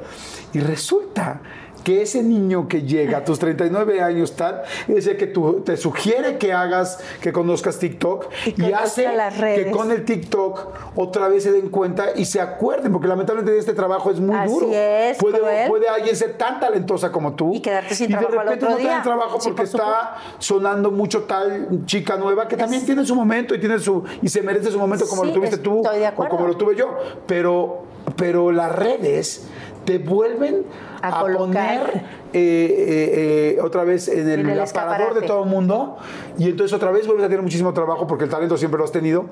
y 0.53 0.61
resulta 0.61 1.41
que 1.87 2.03
ese 2.03 2.21
niño 2.21 2.67
que 2.67 2.83
llega 2.83 3.19
a 3.19 3.25
tus 3.25 3.39
39 3.39 4.01
años 4.01 4.35
tal, 4.35 4.65
es 4.89 5.07
el 5.07 5.17
que 5.17 5.29
tú, 5.29 5.63
te 5.65 5.77
sugiere 5.77 6.37
que 6.37 6.53
hagas, 6.53 6.99
que 7.21 7.33
conozcas 7.33 7.79
TikTok 7.79 8.27
Y 8.57 8.65
y, 8.65 8.73
hace 8.73 9.17
las 9.17 9.35
que 9.35 9.71
con 9.71 9.93
el 9.93 10.05
TikTok 10.05 10.97
otra 10.97 11.29
vez 11.29 11.45
se 11.45 11.53
den 11.53 11.69
cuenta 11.69 12.07
y 12.17 12.25
se 12.25 12.41
acuerden, 12.41 12.91
porque 12.91 13.07
lamentablemente 13.07 13.57
este 13.57 13.73
trabajo 13.73 14.11
es 14.11 14.19
muy 14.19 14.35
Así 14.35 14.53
duro. 14.53 14.71
es, 14.73 15.17
puede, 15.19 15.39
cruel. 15.39 15.69
puede 15.69 15.89
alguien 15.89 16.17
ser 16.17 16.37
tan 16.37 16.59
talentosa 16.59 17.13
como 17.13 17.37
tú 17.37 17.55
Y 17.55 17.61
quedarte 17.61 17.95
sin 17.95 18.11
y 18.11 18.15
de 18.15 18.19
trabajo 18.19 18.41
al 18.41 18.47
repente 18.47 18.65
otro 18.65 18.71
no 18.71 18.77
tener 18.79 18.93
día. 18.93 19.03
trabajo 19.05 19.41
Sí, 19.41 19.49
porque 19.51 19.63
por 19.63 19.81
está 19.81 20.17
sonando 20.41 20.91
mucho 20.91 21.23
tal 21.23 21.69
chica 21.87 22.17
nueva 22.17 22.49
que 22.49 22.57
también 22.57 22.85
tiene 22.85 23.07
su 23.07 23.15
momento 23.15 23.55
y 23.55 23.61
tiene 23.61 23.79
su 23.79 24.03
y 24.21 24.29
se 24.29 24.43
merece 24.43 24.73
su 24.73 24.79
momento 24.81 25.07
como 25.07 25.23
Sí, 25.23 25.29
lo 25.29 25.35
tuviste 25.35 25.59
tú 25.59 25.83
de 25.85 26.09
o 26.09 26.29
como 26.29 26.49
lo 26.49 26.57
tuve 26.57 26.75
yo, 26.75 26.99
pero 27.29 27.85
pero 28.17 28.51
las 28.51 28.75
redes 28.75 29.47
te 29.87 29.99
vuelven 29.99 30.67
A 31.01 31.21
poner 31.21 32.05
eh, 32.33 32.35
eh, 32.35 33.55
eh, 33.57 33.61
otra 33.63 33.85
vez 33.85 34.09
en 34.09 34.29
el, 34.29 34.41
En 34.41 34.51
el 34.51 34.61
aparador 34.61 35.15
de 35.15 35.23
todo 35.27 35.45
el 35.45 35.49
mundo 35.49 35.97
y 36.37 36.51
entonces 36.51 36.75
otra 36.75 36.91
vez 36.91 37.07
vuelves 37.07 37.25
a 37.25 37.29
tener 37.29 37.43
muchísimo 37.43 37.73
trabajo 37.73 38.07
porque 38.07 38.25
el 38.25 38.31
talento 38.31 38.59
siempre 38.59 38.77
lo 38.77 38.85
has 38.85 38.93
tenido. 38.93 39.27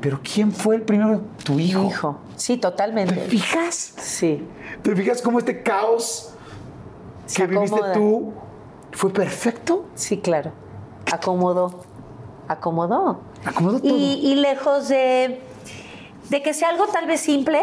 Pero 0.00 0.20
¿quién 0.22 0.52
fue 0.52 0.76
el 0.76 0.82
primero? 0.82 1.22
Tu 1.44 1.58
hijo. 1.58 2.18
Sí, 2.36 2.56
¿Te 2.56 2.62
totalmente. 2.62 3.16
fijas? 3.16 3.94
Sí. 3.96 4.46
¿Te 4.82 4.94
fijas 4.94 5.22
cómo 5.22 5.38
este 5.38 5.62
caos 5.62 6.34
Se 7.26 7.42
que 7.42 7.48
viviste 7.48 7.80
tú 7.94 8.32
fue 8.92 9.10
perfecto? 9.12 9.86
Sí, 9.94 10.18
claro. 10.18 10.52
Acomodó. 11.10 11.80
Acomodó. 12.46 13.20
Acomodó 13.44 13.80
todo. 13.80 13.88
Y, 13.90 14.20
y 14.22 14.34
lejos 14.36 14.88
de, 14.88 15.40
de 16.28 16.42
que 16.42 16.54
sea 16.54 16.68
algo 16.68 16.86
tal 16.86 17.06
vez 17.06 17.20
simple 17.20 17.62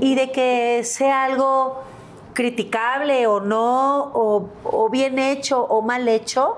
y 0.00 0.14
de 0.14 0.32
que 0.32 0.82
sea 0.84 1.24
algo 1.24 1.82
criticable 2.32 3.26
o 3.26 3.40
no, 3.40 4.10
o, 4.12 4.48
o 4.64 4.90
bien 4.90 5.18
hecho 5.18 5.62
o 5.62 5.82
mal 5.82 6.08
hecho, 6.08 6.56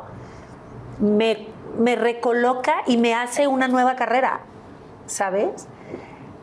me, 0.98 1.48
me 1.78 1.96
recoloca 1.96 2.76
y 2.86 2.96
me 2.96 3.14
hace 3.14 3.46
una 3.46 3.68
nueva 3.68 3.96
carrera, 3.96 4.40
¿sabes? 5.06 5.68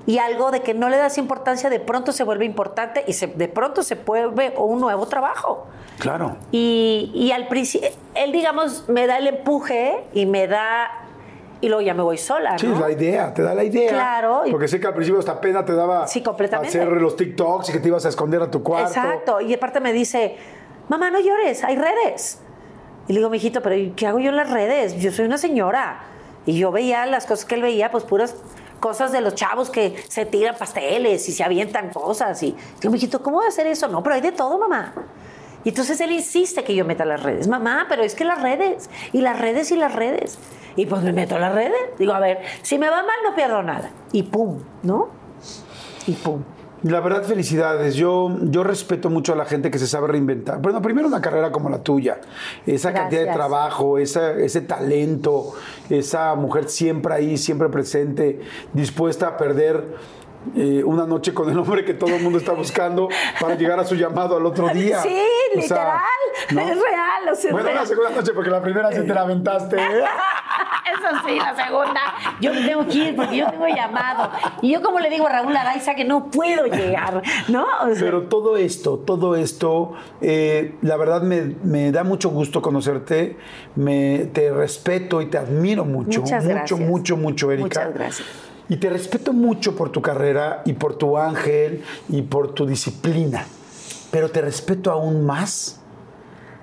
Y 0.06 0.18
algo 0.18 0.52
de 0.52 0.62
que 0.62 0.74
no 0.74 0.90
le 0.90 0.98
das 0.98 1.18
importancia, 1.18 1.70
de 1.70 1.80
pronto 1.80 2.12
se 2.12 2.24
vuelve 2.24 2.46
importante 2.46 3.04
y 3.08 3.14
se, 3.14 3.28
de 3.28 3.48
pronto 3.48 3.84
se 3.84 3.96
vuelve 3.96 4.54
un 4.58 4.80
nuevo 4.80 5.06
trabajo. 5.08 5.66
Claro. 5.98 6.36
Y, 6.52 7.12
y 7.14 7.32
al 7.32 7.48
principio, 7.48 7.90
él, 8.14 8.32
digamos, 8.34 8.90
me 8.90 9.08
da 9.08 9.18
el 9.18 9.28
empuje 9.28 10.04
y 10.14 10.26
me 10.26 10.48
da. 10.48 11.03
Y 11.64 11.69
luego 11.69 11.81
ya 11.81 11.94
me 11.94 12.03
voy 12.03 12.18
sola, 12.18 12.57
Sí, 12.57 12.68
¿no? 12.68 12.73
es 12.73 12.80
la 12.81 12.91
idea, 12.91 13.34
te 13.34 13.41
da 13.41 13.56
la 13.56 13.64
idea. 13.64 13.90
Claro, 13.90 14.41
Porque 14.52 14.68
sé 14.68 14.81
que 14.81 14.88
al 14.88 14.94
principio 14.94 15.18
esta 15.22 15.40
pena 15.40 15.64
te 15.64 15.73
daba 15.73 16.06
Sí, 16.07 16.22
completamente. 16.22 16.77
hacer 16.77 16.91
los 17.02 17.15
TikToks 17.15 17.69
y 17.69 17.72
que 17.72 17.80
te 17.80 17.88
ibas 17.88 18.06
a 18.06 18.10
esconder 18.10 18.41
a 18.41 18.52
tu 18.52 18.61
cuarto. 18.61 18.90
Exacto. 18.90 19.40
Y 19.40 19.53
aparte 19.53 19.80
me 19.80 19.94
dice, 19.94 20.35
mamá, 20.90 21.10
no 21.10 21.22
llores, 21.22 21.64
hay 21.64 21.77
redes. 21.77 22.41
Y 23.07 23.14
le 23.14 23.19
digo, 23.19 23.30
mijito, 23.30 23.61
pero 23.61 23.76
¿y 23.76 23.91
¿qué 23.91 24.07
hago 24.07 24.19
yo 24.19 24.31
en 24.31 24.35
las 24.35 24.49
redes? 24.52 24.95
Yo 24.99 25.10
soy 25.14 25.23
una 25.23 25.38
señora. 25.38 26.02
Y 26.45 26.57
yo 26.60 26.69
veía 26.73 27.06
las 27.06 27.26
cosas 27.26 27.45
que 27.45 27.56
él 27.56 27.61
veía, 27.61 27.91
pues 27.91 28.03
puras 28.03 28.35
cosas 28.81 29.14
de 29.14 29.22
los 29.22 29.34
chavos 29.34 29.69
que 29.69 29.95
se 30.10 30.26
tiran 30.26 30.57
pasteles 30.60 31.30
y 31.30 31.31
se 31.31 31.45
avientan 31.45 31.91
cosas. 31.91 32.44
Y 32.44 32.53
digo, 32.81 32.91
mijito, 32.91 33.23
¿cómo 33.23 33.38
voy 33.38 33.45
a 33.45 33.48
hacer 33.48 33.68
eso? 33.68 33.88
No, 33.88 34.03
pero 34.03 34.15
hay 34.15 34.22
de 34.22 34.34
todo, 34.34 34.57
mamá. 34.60 34.94
Y 35.64 35.69
entonces 35.69 35.99
él 36.02 36.11
insiste 36.11 36.64
que 36.64 36.76
yo 36.76 36.85
meta 36.85 37.06
las 37.06 37.23
redes. 37.23 37.48
Mamá, 37.48 37.85
pero 37.90 38.03
es 38.03 38.15
que 38.15 38.26
las 38.26 38.41
redes, 38.41 38.90
y 39.11 39.22
las 39.22 39.40
redes, 39.40 39.72
y 39.72 39.76
las 39.76 39.95
redes. 39.95 40.38
Y 40.76 40.85
pues 40.85 41.03
me 41.03 41.14
meto 41.14 41.35
a 41.35 41.40
las 41.40 41.53
redes. 41.53 41.98
Digo, 41.99 42.14
a 42.14 42.19
ver, 42.19 42.40
si 42.61 42.77
me 42.77 42.90
va 42.90 42.98
mal 42.98 43.15
no 43.27 43.35
pierdo 43.35 43.61
nada. 43.64 43.91
Y 44.11 44.23
pum, 44.23 44.60
¿no? 44.81 45.10
Y 46.07 46.14
pum. 46.14 46.44
La 46.84 46.99
verdad, 46.99 47.23
felicidades. 47.23 47.95
Yo, 47.95 48.30
yo 48.41 48.61
respeto 48.64 49.10
mucho 49.10 49.31
a 49.31 49.35
la 49.38 49.45
gente 49.45 49.72
que 49.72 49.80
se 49.80 49.88
sabe 49.88 50.07
reinventar. 50.07 50.60
Bueno, 50.61 50.81
primero 50.81 51.07
una 51.07 51.22
carrera 51.22 51.49
como 51.49 51.69
la 51.69 51.81
tuya, 51.81 52.19
esa 52.65 52.91
cantidad 52.91 53.22
de 53.22 53.31
trabajo, 53.31 53.98
esa, 53.98 54.34
ese 54.34 54.60
talento, 54.60 55.53
esa 55.90 56.35
mujer 56.35 56.68
siempre 56.68 57.14
ahí, 57.14 57.38
siempre 57.38 57.69
presente, 57.69 58.41
dispuesta 58.73 59.27
a 59.30 59.38
perder 59.38 59.95
eh, 60.56 60.84
una 60.84 61.06
noche 61.06 61.34
con 61.34 61.49
el 61.49 61.57
hombre 61.57 61.84
que 61.86 61.94
todo 61.94 62.15
el 62.15 62.22
mundo 62.22 62.38
está 62.38 62.52
buscando 62.53 63.10
para 63.40 63.56
llegar 63.56 63.80
a 63.80 63.86
su 63.86 63.95
llamado 63.95 64.38
al 64.38 64.45
otro 64.45 64.70
día. 64.70 65.02
Sí, 65.02 65.10
O 65.57 65.61
sea, 65.61 65.61
literal. 65.61 65.99
¿no? 66.52 66.61
Es 66.61 66.68
real. 66.82 67.30
O 67.32 67.36
sea, 67.36 67.49
es 67.49 67.52
Bueno, 67.52 67.68
real. 67.68 67.76
la 67.82 67.86
segunda 67.86 68.10
noche, 68.11 68.32
porque 68.34 68.49
la 68.49 68.61
primera 68.61 68.91
sí 68.91 69.02
te 69.02 69.14
la 69.14 69.22
aventaste. 69.22 69.76
¿eh? 69.78 70.03
Eso 70.94 71.28
sí, 71.28 71.36
la 71.38 71.56
segunda. 71.56 72.02
Yo 72.41 72.53
me 72.53 72.61
tengo 72.61 72.86
que 72.88 72.94
ir 72.98 73.15
porque 73.15 73.38
yo 73.38 73.49
tengo 73.49 73.68
llamado. 73.68 74.30
Y 74.61 74.72
yo 74.74 74.82
como 74.82 74.99
le 74.99 75.10
digo 75.10 75.26
a 75.28 75.32
Raúl 75.32 75.56
Araiza 75.56 75.95
que 75.95 76.03
no 76.06 76.30
puedo 76.30 76.65
llegar, 76.65 77.22
¿no? 77.48 77.65
O 77.82 77.88
sea, 77.94 77.99
Pero 77.99 78.24
todo 78.24 78.57
esto, 78.57 78.98
todo 78.99 79.36
esto, 79.36 79.94
eh, 80.22 80.76
la 80.82 80.98
verdad 80.98 81.22
me, 81.22 81.56
me 81.64 81.91
da 81.91 82.03
mucho 82.03 82.30
gusto 82.30 82.61
conocerte, 82.61 83.38
me, 83.76 84.26
te 84.34 84.52
respeto 84.52 85.22
y 85.22 85.28
te 85.28 85.38
admiro 85.38 85.86
mucho, 85.86 86.22
Muchas 86.22 86.44
mucho, 86.44 86.56
gracias. 86.56 86.80
mucho, 86.80 87.18
mucho, 87.18 87.52
Erika. 87.52 87.65
Muchas 87.65 87.94
gracias. 87.94 88.28
Y 88.69 88.77
te 88.77 88.90
respeto 88.90 89.34
mucho 89.34 89.76
por 89.76 89.91
tu 89.91 90.02
carrera 90.02 90.61
y 90.65 90.73
por 90.73 90.95
tu 90.95 91.18
ángel 91.18 91.84
y 92.10 92.22
por 92.22 92.53
tu 92.53 92.65
disciplina, 92.65 93.45
pero 94.11 94.30
te 94.31 94.41
respeto 94.41 94.90
aún 94.91 95.26
más 95.26 95.80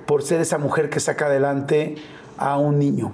por 0.07 0.23
ser 0.23 0.41
esa 0.41 0.59
mujer 0.59 0.89
que 0.91 0.99
saca 0.99 1.27
adelante 1.27 1.97
a 2.39 2.57
un 2.59 2.79
niño. 2.79 3.13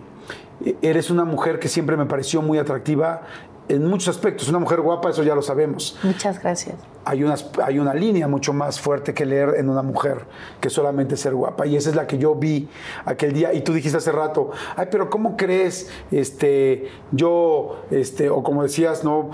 E- 0.64 0.76
Eres 0.82 1.10
una 1.10 1.24
mujer 1.24 1.58
que 1.58 1.68
siempre 1.68 1.96
me 1.96 2.06
pareció 2.06 2.40
muy 2.42 2.58
atractiva 2.58 3.22
en 3.68 3.86
muchos 3.86 4.09
aspectos. 4.09 4.48
Una 4.48 4.59
mujer 4.59 4.80
guapa, 4.80 5.10
eso 5.10 5.22
ya 5.22 5.34
lo 5.34 5.43
sabemos. 5.43 5.98
Muchas 6.02 6.40
gracias. 6.40 6.76
Hay, 7.05 7.22
unas, 7.22 7.51
hay 7.64 7.78
una 7.78 7.94
línea 7.94 8.26
mucho 8.28 8.52
más 8.52 8.80
fuerte 8.80 9.14
que 9.14 9.24
leer 9.24 9.55
en 9.56 9.68
una 9.68 9.82
mujer 9.82 10.24
que 10.60 10.70
solamente 10.70 11.16
ser 11.16 11.34
guapa. 11.34 11.66
Y 11.66 11.76
esa 11.76 11.90
es 11.90 11.97
la 11.97 12.06
que 12.06 12.18
yo 12.18 12.34
vi 12.34 12.68
aquel 13.05 13.32
día. 13.32 13.52
Y 13.55 13.62
tú 13.62 13.72
dijiste 13.72 13.98
hace 13.98 14.12
rato, 14.12 14.51
ay, 14.76 14.88
pero 14.90 15.09
¿cómo 15.09 15.36
crees? 15.36 15.90
Este, 16.10 16.88
yo, 17.12 17.82
este, 17.90 18.28
o 18.28 18.43
como 18.43 18.62
decías, 18.62 19.05
¿no? 19.05 19.30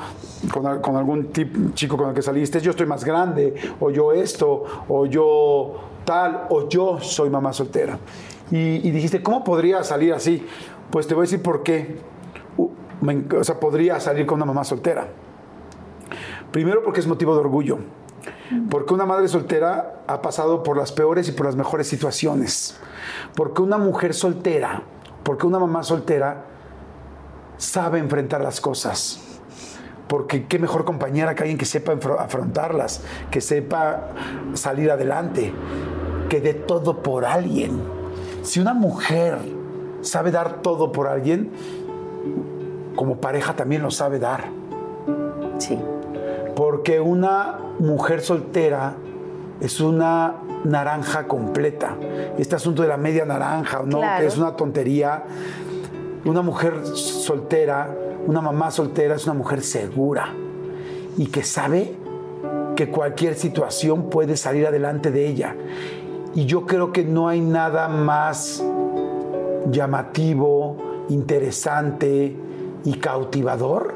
Con, 0.53 0.81
con 0.81 0.97
algún 0.97 1.29
tip, 1.33 1.75
chico 1.75 1.97
con 1.97 2.11
el 2.11 2.15
que 2.15 2.23
saliste, 2.23 2.61
yo 2.61 2.71
estoy 2.71 2.87
más 2.87 3.05
grande, 3.05 3.55
o 3.81 3.91
yo 3.91 4.13
esto, 4.13 4.65
o 4.89 5.07
yo 5.07 5.81
tal, 6.05 6.47
o 6.51 6.69
yo 6.69 7.01
soy 7.01 7.31
mamá 7.31 7.53
soltera. 7.53 7.99
Y, 8.51 8.87
y 8.87 8.91
dijiste, 8.91 9.23
¿cómo 9.23 9.45
podría 9.45 9.83
salir 9.83 10.13
así? 10.13 10.47
Pues 10.91 11.07
te 11.07 11.15
voy 11.15 11.23
a 11.23 11.25
decir 11.25 11.43
por 11.43 11.63
qué. 11.63 12.12
Me- 13.03 13.25
o 13.39 13.45
sea, 13.45 13.61
podría 13.61 14.01
salir 14.01 14.25
con 14.25 14.37
una 14.37 14.47
mamá 14.47 14.65
soltera. 14.65 15.09
Primero 16.51 16.83
porque 16.83 17.01
es 17.01 17.07
motivo 17.07 17.35
de 17.35 17.41
orgullo. 17.41 17.79
Porque 18.71 18.95
una 18.95 19.05
madre 19.07 19.29
soltera 19.29 20.03
ha 20.07 20.23
pasado 20.23 20.63
por 20.63 20.77
las 20.77 20.93
peores 20.93 21.29
y 21.29 21.33
por 21.33 21.47
las 21.47 21.57
mejores 21.57 21.89
situaciones. 21.89 22.77
Porque 23.35 23.63
una 23.63 23.79
mujer 23.79 24.15
soltera, 24.15 24.83
porque 25.25 25.47
una 25.47 25.59
mamá 25.59 25.83
soltera 25.83 26.45
sabe 27.57 27.99
enfrentar 27.99 28.43
las 28.43 28.61
cosas. 28.61 29.21
Porque 30.07 30.47
qué 30.47 30.59
mejor 30.59 30.85
compañera 30.85 31.35
que 31.35 31.43
alguien 31.43 31.59
que 31.59 31.65
sepa 31.65 31.93
afrontarlas, 32.19 33.03
que 33.31 33.41
sepa 33.41 34.09
salir 34.55 34.91
adelante, 34.91 35.53
que 36.29 36.41
dé 36.41 36.53
todo 36.55 37.03
por 37.03 37.25
alguien. 37.25 37.81
Si 38.43 38.61
una 38.61 38.75
mujer 38.75 39.39
sabe 40.03 40.31
dar 40.31 40.61
todo 40.61 40.93
por 40.93 41.07
alguien, 41.09 41.51
como 42.97 43.17
pareja 43.17 43.55
también 43.55 43.83
lo 43.83 43.91
sabe 43.91 44.19
dar. 44.19 44.45
Sí. 45.59 45.79
Porque 46.55 47.01
una 47.01 47.59
mujer 47.79 48.21
soltera 48.21 48.95
es 49.61 49.81
una 49.81 50.35
naranja 50.65 51.27
completa. 51.27 51.97
Este 52.39 52.57
asunto 52.57 52.83
de 52.83 52.89
la 52.89 52.97
media 52.97 53.25
naranja, 53.25 53.83
¿no? 53.85 53.99
Claro. 53.99 54.21
Que 54.21 54.27
es 54.27 54.37
una 54.37 54.57
tontería. 54.57 55.25
Una 56.25 56.43
mujer 56.43 56.87
soltera, 56.87 57.95
una 58.27 58.41
mamá 58.41 58.71
soltera 58.71 59.17
es 59.17 59.25
una 59.25 59.35
mujer 59.35 59.63
segura 59.63 60.33
y 61.17 61.27
que 61.27 61.43
sabe 61.43 61.97
que 62.77 62.91
cualquier 62.91 63.35
situación 63.35 64.09
puede 64.09 64.37
salir 64.37 64.67
adelante 64.67 65.11
de 65.11 65.27
ella. 65.27 65.57
Y 66.35 66.47
yo 66.47 66.65
creo 66.67 66.93
que 66.93 67.05
no 67.05 67.29
hay 67.29 67.41
nada 67.41 67.89
más 67.89 68.65
llamativo, 69.71 70.77
interesante 71.09 72.37
y 72.85 72.95
cautivador 72.95 73.95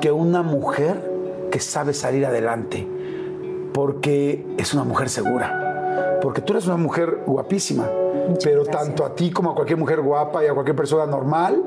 que 0.00 0.12
una 0.12 0.42
mujer 0.42 1.14
que 1.50 1.60
sabe 1.60 1.94
salir 1.94 2.26
adelante, 2.26 2.86
porque 3.72 4.44
es 4.56 4.74
una 4.74 4.84
mujer 4.84 5.08
segura, 5.08 6.18
porque 6.22 6.40
tú 6.40 6.52
eres 6.54 6.66
una 6.66 6.76
mujer 6.76 7.20
guapísima, 7.26 7.88
pero 8.42 8.64
gracias. 8.64 8.84
tanto 8.86 9.04
a 9.04 9.14
ti 9.14 9.30
como 9.30 9.50
a 9.50 9.54
cualquier 9.54 9.78
mujer 9.78 10.00
guapa 10.00 10.44
y 10.44 10.48
a 10.48 10.54
cualquier 10.54 10.76
persona 10.76 11.06
normal, 11.06 11.62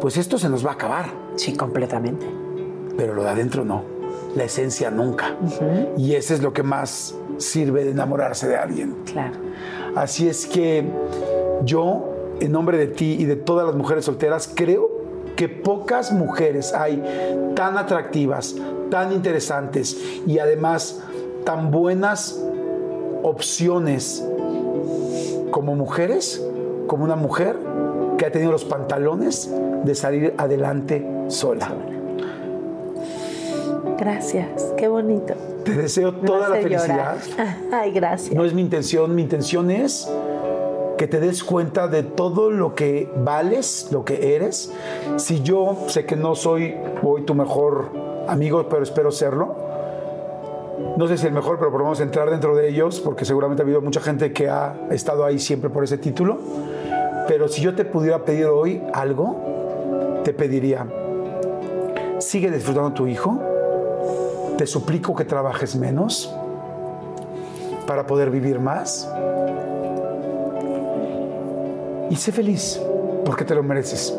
pues 0.00 0.16
esto 0.16 0.38
se 0.38 0.48
nos 0.48 0.64
va 0.64 0.70
a 0.70 0.74
acabar, 0.74 1.06
Sí, 1.36 1.56
completamente. 1.56 2.26
pero 2.96 3.14
lo 3.14 3.22
de 3.22 3.30
adentro 3.30 3.64
no, 3.64 3.82
la 4.34 4.44
esencia 4.44 4.90
nunca. 4.90 5.36
Y 5.96 6.14
ese 6.14 6.34
es 6.34 6.42
lo 6.42 6.52
que 6.52 6.62
más 6.62 7.14
sirve 7.38 7.84
de 7.84 7.90
enamorarse 7.92 8.48
de 8.48 8.56
alguien. 8.56 8.94
Claro. 9.06 9.34
Así 9.96 10.28
es 10.28 10.46
que 10.46 10.84
yo, 11.64 12.04
en 12.40 12.52
nombre 12.52 12.76
de 12.78 12.86
ti 12.86 13.16
y 13.18 13.24
de 13.24 13.36
todas 13.36 13.66
las 13.66 13.74
mujeres 13.76 14.04
solteras, 14.04 14.50
creo 14.54 14.99
que 15.40 15.48
pocas 15.48 16.12
mujeres 16.12 16.74
hay 16.74 17.02
tan 17.56 17.78
atractivas, 17.78 18.56
tan 18.90 19.10
interesantes 19.10 19.96
y 20.26 20.38
además 20.38 21.00
tan 21.46 21.70
buenas 21.70 22.38
opciones 23.22 24.22
como 25.50 25.76
mujeres, 25.76 26.46
como 26.88 27.04
una 27.04 27.16
mujer 27.16 27.56
que 28.18 28.26
ha 28.26 28.30
tenido 28.30 28.52
los 28.52 28.66
pantalones 28.66 29.50
de 29.82 29.94
salir 29.94 30.34
adelante 30.36 31.08
sola. 31.28 31.72
Gracias. 33.96 34.74
Qué 34.76 34.88
bonito. 34.88 35.32
Te 35.64 35.72
deseo 35.72 36.16
toda 36.16 36.50
la 36.50 36.56
felicidad. 36.56 37.16
llorar. 37.16 37.56
Ay, 37.72 37.92
gracias. 37.92 38.34
No 38.34 38.44
es 38.44 38.52
mi 38.52 38.60
intención, 38.60 39.14
mi 39.14 39.22
intención 39.22 39.70
es 39.70 40.06
que 41.00 41.08
te 41.08 41.18
des 41.18 41.42
cuenta 41.42 41.88
de 41.88 42.02
todo 42.02 42.50
lo 42.50 42.74
que 42.74 43.10
vales, 43.24 43.88
lo 43.90 44.04
que 44.04 44.36
eres. 44.36 44.70
Si 45.16 45.40
yo 45.40 45.84
sé 45.86 46.04
que 46.04 46.14
no 46.14 46.34
soy 46.34 46.74
hoy 47.02 47.22
tu 47.22 47.34
mejor 47.34 47.88
amigo, 48.28 48.68
pero 48.68 48.82
espero 48.82 49.10
serlo. 49.10 49.56
No 50.98 51.08
sé 51.08 51.16
si 51.16 51.26
el 51.26 51.32
mejor, 51.32 51.58
pero 51.58 51.70
vamos 51.70 52.00
a 52.00 52.02
entrar 52.02 52.28
dentro 52.28 52.54
de 52.54 52.68
ellos, 52.68 53.00
porque 53.00 53.24
seguramente 53.24 53.62
ha 53.62 53.64
habido 53.64 53.80
mucha 53.80 54.02
gente 54.02 54.34
que 54.34 54.50
ha 54.50 54.74
estado 54.90 55.24
ahí 55.24 55.38
siempre 55.38 55.70
por 55.70 55.84
ese 55.84 55.96
título. 55.96 56.36
Pero 57.26 57.48
si 57.48 57.62
yo 57.62 57.74
te 57.74 57.86
pudiera 57.86 58.22
pedir 58.26 58.44
hoy 58.44 58.82
algo, 58.92 60.20
te 60.22 60.34
pediría, 60.34 60.86
sigue 62.18 62.50
disfrutando 62.50 62.92
tu 62.92 63.06
hijo, 63.06 63.40
te 64.58 64.66
suplico 64.66 65.16
que 65.16 65.24
trabajes 65.24 65.76
menos, 65.76 66.30
para 67.86 68.06
poder 68.06 68.30
vivir 68.30 68.60
más. 68.60 69.10
Y 72.10 72.16
sé 72.16 72.32
feliz, 72.32 72.80
porque 73.24 73.44
te 73.44 73.54
lo 73.54 73.62
mereces. 73.62 74.16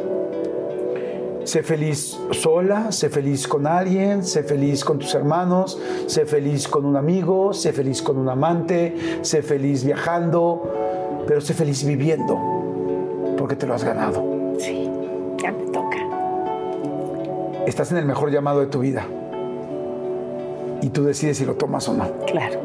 Sé 1.43 1.63
feliz 1.63 2.17
sola, 2.31 2.91
sé 2.91 3.09
feliz 3.09 3.47
con 3.47 3.65
alguien, 3.67 4.23
sé 4.23 4.43
feliz 4.43 4.85
con 4.85 4.99
tus 4.99 5.13
hermanos, 5.15 5.77
sé 6.05 6.25
feliz 6.25 6.67
con 6.67 6.85
un 6.85 6.95
amigo, 6.95 7.51
sé 7.53 7.73
feliz 7.73 8.01
con 8.01 8.17
un 8.17 8.29
amante, 8.29 8.95
sé 9.23 9.41
feliz 9.41 9.83
viajando, 9.83 11.23
pero 11.27 11.41
sé 11.41 11.53
feliz 11.53 11.83
viviendo, 11.83 12.39
porque 13.37 13.55
te 13.55 13.65
lo 13.65 13.73
has 13.73 13.83
ganado. 13.83 14.23
Sí, 14.59 14.89
ya 15.41 15.51
me 15.51 15.63
toca. 15.71 15.97
Estás 17.65 17.91
en 17.91 17.97
el 17.97 18.05
mejor 18.05 18.31
llamado 18.31 18.59
de 18.59 18.67
tu 18.67 18.79
vida. 18.79 19.05
Y 20.83 20.89
tú 20.89 21.03
decides 21.03 21.37
si 21.37 21.45
lo 21.45 21.55
tomas 21.55 21.87
o 21.89 21.93
no, 21.93 22.05
Claro. 22.27 22.59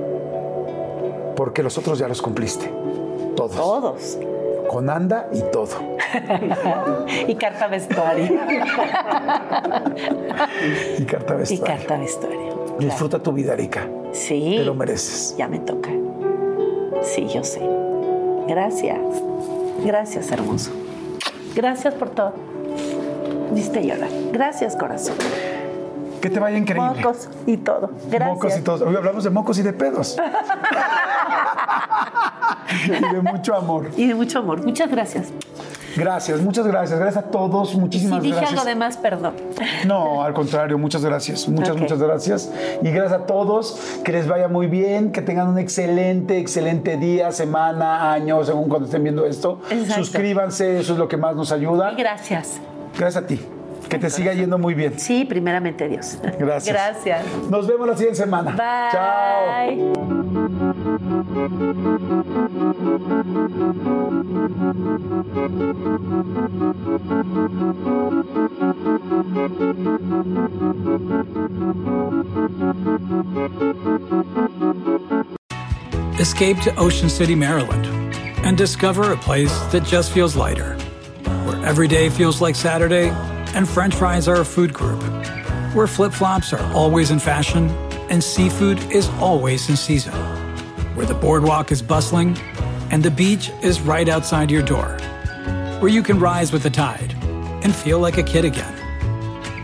porque 1.34 1.62
los 1.62 1.76
otros 1.78 1.98
ya 1.98 2.08
los 2.08 2.20
cumpliste. 2.22 2.70
Todos. 3.34 3.56
Todos. 3.56 4.18
Con 4.70 4.90
anda 4.90 5.28
y 5.32 5.42
todo. 5.52 5.96
Y 7.28 7.34
carta 7.36 7.66
vestuario. 7.68 8.24
Y 10.98 11.04
carta 11.04 11.34
y 11.34 11.38
vestuario. 11.38 11.64
carta 11.64 11.96
vestuario. 11.96 12.76
Disfruta 12.78 13.18
tu 13.18 13.32
vida, 13.32 13.54
Erika. 13.54 13.86
Sí. 14.12 14.56
Te 14.58 14.64
lo 14.64 14.74
mereces. 14.74 15.34
Ya 15.36 15.48
me 15.48 15.58
toca. 15.60 15.90
Sí, 17.02 17.26
yo 17.28 17.44
sé. 17.44 17.60
Gracias. 18.48 18.98
Gracias, 19.84 20.30
hermoso. 20.30 20.72
Gracias 21.54 21.94
por 21.94 22.10
todo. 22.10 22.32
Viste 23.52 23.86
llorar. 23.86 24.10
Gracias, 24.32 24.76
corazón. 24.76 25.16
Que 26.20 26.30
te 26.30 26.40
vaya 26.40 26.58
increíble. 26.58 27.02
Mocos 27.02 27.28
y 27.46 27.56
todo. 27.58 27.90
Gracias. 28.10 28.36
Mocos 28.36 28.58
y 28.58 28.62
todo. 28.62 28.88
Hoy 28.88 28.96
hablamos 28.96 29.24
de 29.24 29.30
mocos 29.30 29.58
y 29.58 29.62
de 29.62 29.72
pedos. 29.72 30.16
y 32.86 33.14
de 33.14 33.20
mucho 33.20 33.54
amor. 33.54 33.90
Y 33.96 34.06
de 34.06 34.14
mucho 34.14 34.38
amor. 34.38 34.64
Muchas 34.64 34.90
gracias. 34.90 35.32
Gracias, 35.96 36.40
muchas 36.42 36.66
gracias. 36.66 36.98
Gracias 36.98 37.24
a 37.24 37.30
todos. 37.30 37.70
Si 37.70 37.78
Muchísimas 37.78 38.22
dije 38.22 38.36
gracias. 38.36 38.52
algo 38.52 38.64
de 38.66 38.74
más, 38.74 38.96
perdón. 38.98 39.34
No, 39.86 40.22
al 40.22 40.34
contrario, 40.34 40.76
muchas 40.76 41.02
gracias. 41.04 41.48
Muchas, 41.48 41.76
muchas 41.76 41.98
gracias. 41.98 42.52
Y 42.82 42.90
gracias 42.90 43.20
a 43.20 43.26
todos. 43.26 44.00
Que 44.04 44.12
les 44.12 44.28
vaya 44.28 44.48
muy 44.48 44.66
bien. 44.66 45.10
Que 45.10 45.22
tengan 45.22 45.48
un 45.48 45.58
excelente, 45.58 46.38
excelente 46.38 46.98
día, 46.98 47.32
semana, 47.32 48.12
año, 48.12 48.44
según 48.44 48.68
cuando 48.68 48.86
estén 48.86 49.04
viendo 49.04 49.24
esto. 49.24 49.60
Exacto. 49.70 50.04
Suscríbanse, 50.04 50.80
eso 50.80 50.92
es 50.92 50.98
lo 50.98 51.08
que 51.08 51.16
más 51.16 51.34
nos 51.34 51.50
ayuda. 51.50 51.92
Y 51.92 51.96
gracias. 51.96 52.60
Gracias 52.98 53.24
a 53.24 53.26
ti. 53.26 53.40
Que 53.88 53.98
te 53.98 54.10
siga 54.10 54.32
yendo 54.34 54.58
muy 54.58 54.74
bien. 54.74 54.98
Sí, 54.98 55.24
primeramente 55.24 55.88
Dios. 55.88 56.18
Gracias. 56.38 56.74
Gracias. 56.74 57.24
Nos 57.50 57.66
vemos 57.66 57.86
la 57.86 57.96
siguiente 57.96 58.18
semana. 58.20 58.50
Bye. 58.52 58.92
Chao. 58.92 59.26
Escape 76.18 76.58
to 76.62 76.74
Ocean 76.76 77.08
City, 77.08 77.34
Maryland, 77.34 77.86
and 78.44 78.56
discover 78.56 79.12
a 79.12 79.16
place 79.16 79.52
that 79.70 79.84
just 79.84 80.10
feels 80.12 80.34
lighter, 80.34 80.74
where 81.44 81.64
every 81.64 81.86
day 81.86 82.08
feels 82.08 82.40
like 82.40 82.56
Saturday 82.56 83.10
and 83.56 83.66
French 83.66 83.94
fries 83.94 84.28
are 84.28 84.42
a 84.42 84.44
food 84.44 84.72
group, 84.72 85.02
where 85.74 85.86
flip 85.86 86.12
flops 86.12 86.52
are 86.52 86.62
always 86.74 87.10
in 87.10 87.18
fashion 87.18 87.70
and 88.10 88.22
seafood 88.22 88.78
is 88.92 89.08
always 89.18 89.68
in 89.70 89.76
season, 89.76 90.12
where 90.94 91.06
the 91.06 91.14
boardwalk 91.14 91.72
is 91.72 91.80
bustling 91.80 92.36
and 92.90 93.02
the 93.02 93.10
beach 93.10 93.50
is 93.62 93.80
right 93.80 94.10
outside 94.10 94.50
your 94.50 94.62
door, 94.62 94.98
where 95.80 95.90
you 95.90 96.02
can 96.02 96.20
rise 96.20 96.52
with 96.52 96.62
the 96.62 96.70
tide 96.70 97.14
and 97.64 97.74
feel 97.74 97.98
like 97.98 98.18
a 98.18 98.22
kid 98.22 98.44
again. 98.44 98.74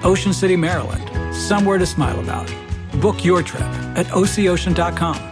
Ocean 0.03 0.33
City, 0.33 0.57
Maryland, 0.57 1.35
somewhere 1.35 1.77
to 1.77 1.87
smile 1.87 2.19
about. 2.19 2.53
Book 3.01 3.23
your 3.25 3.43
trip 3.43 3.63
at 3.95 4.07
OCOcean.com. 4.07 5.32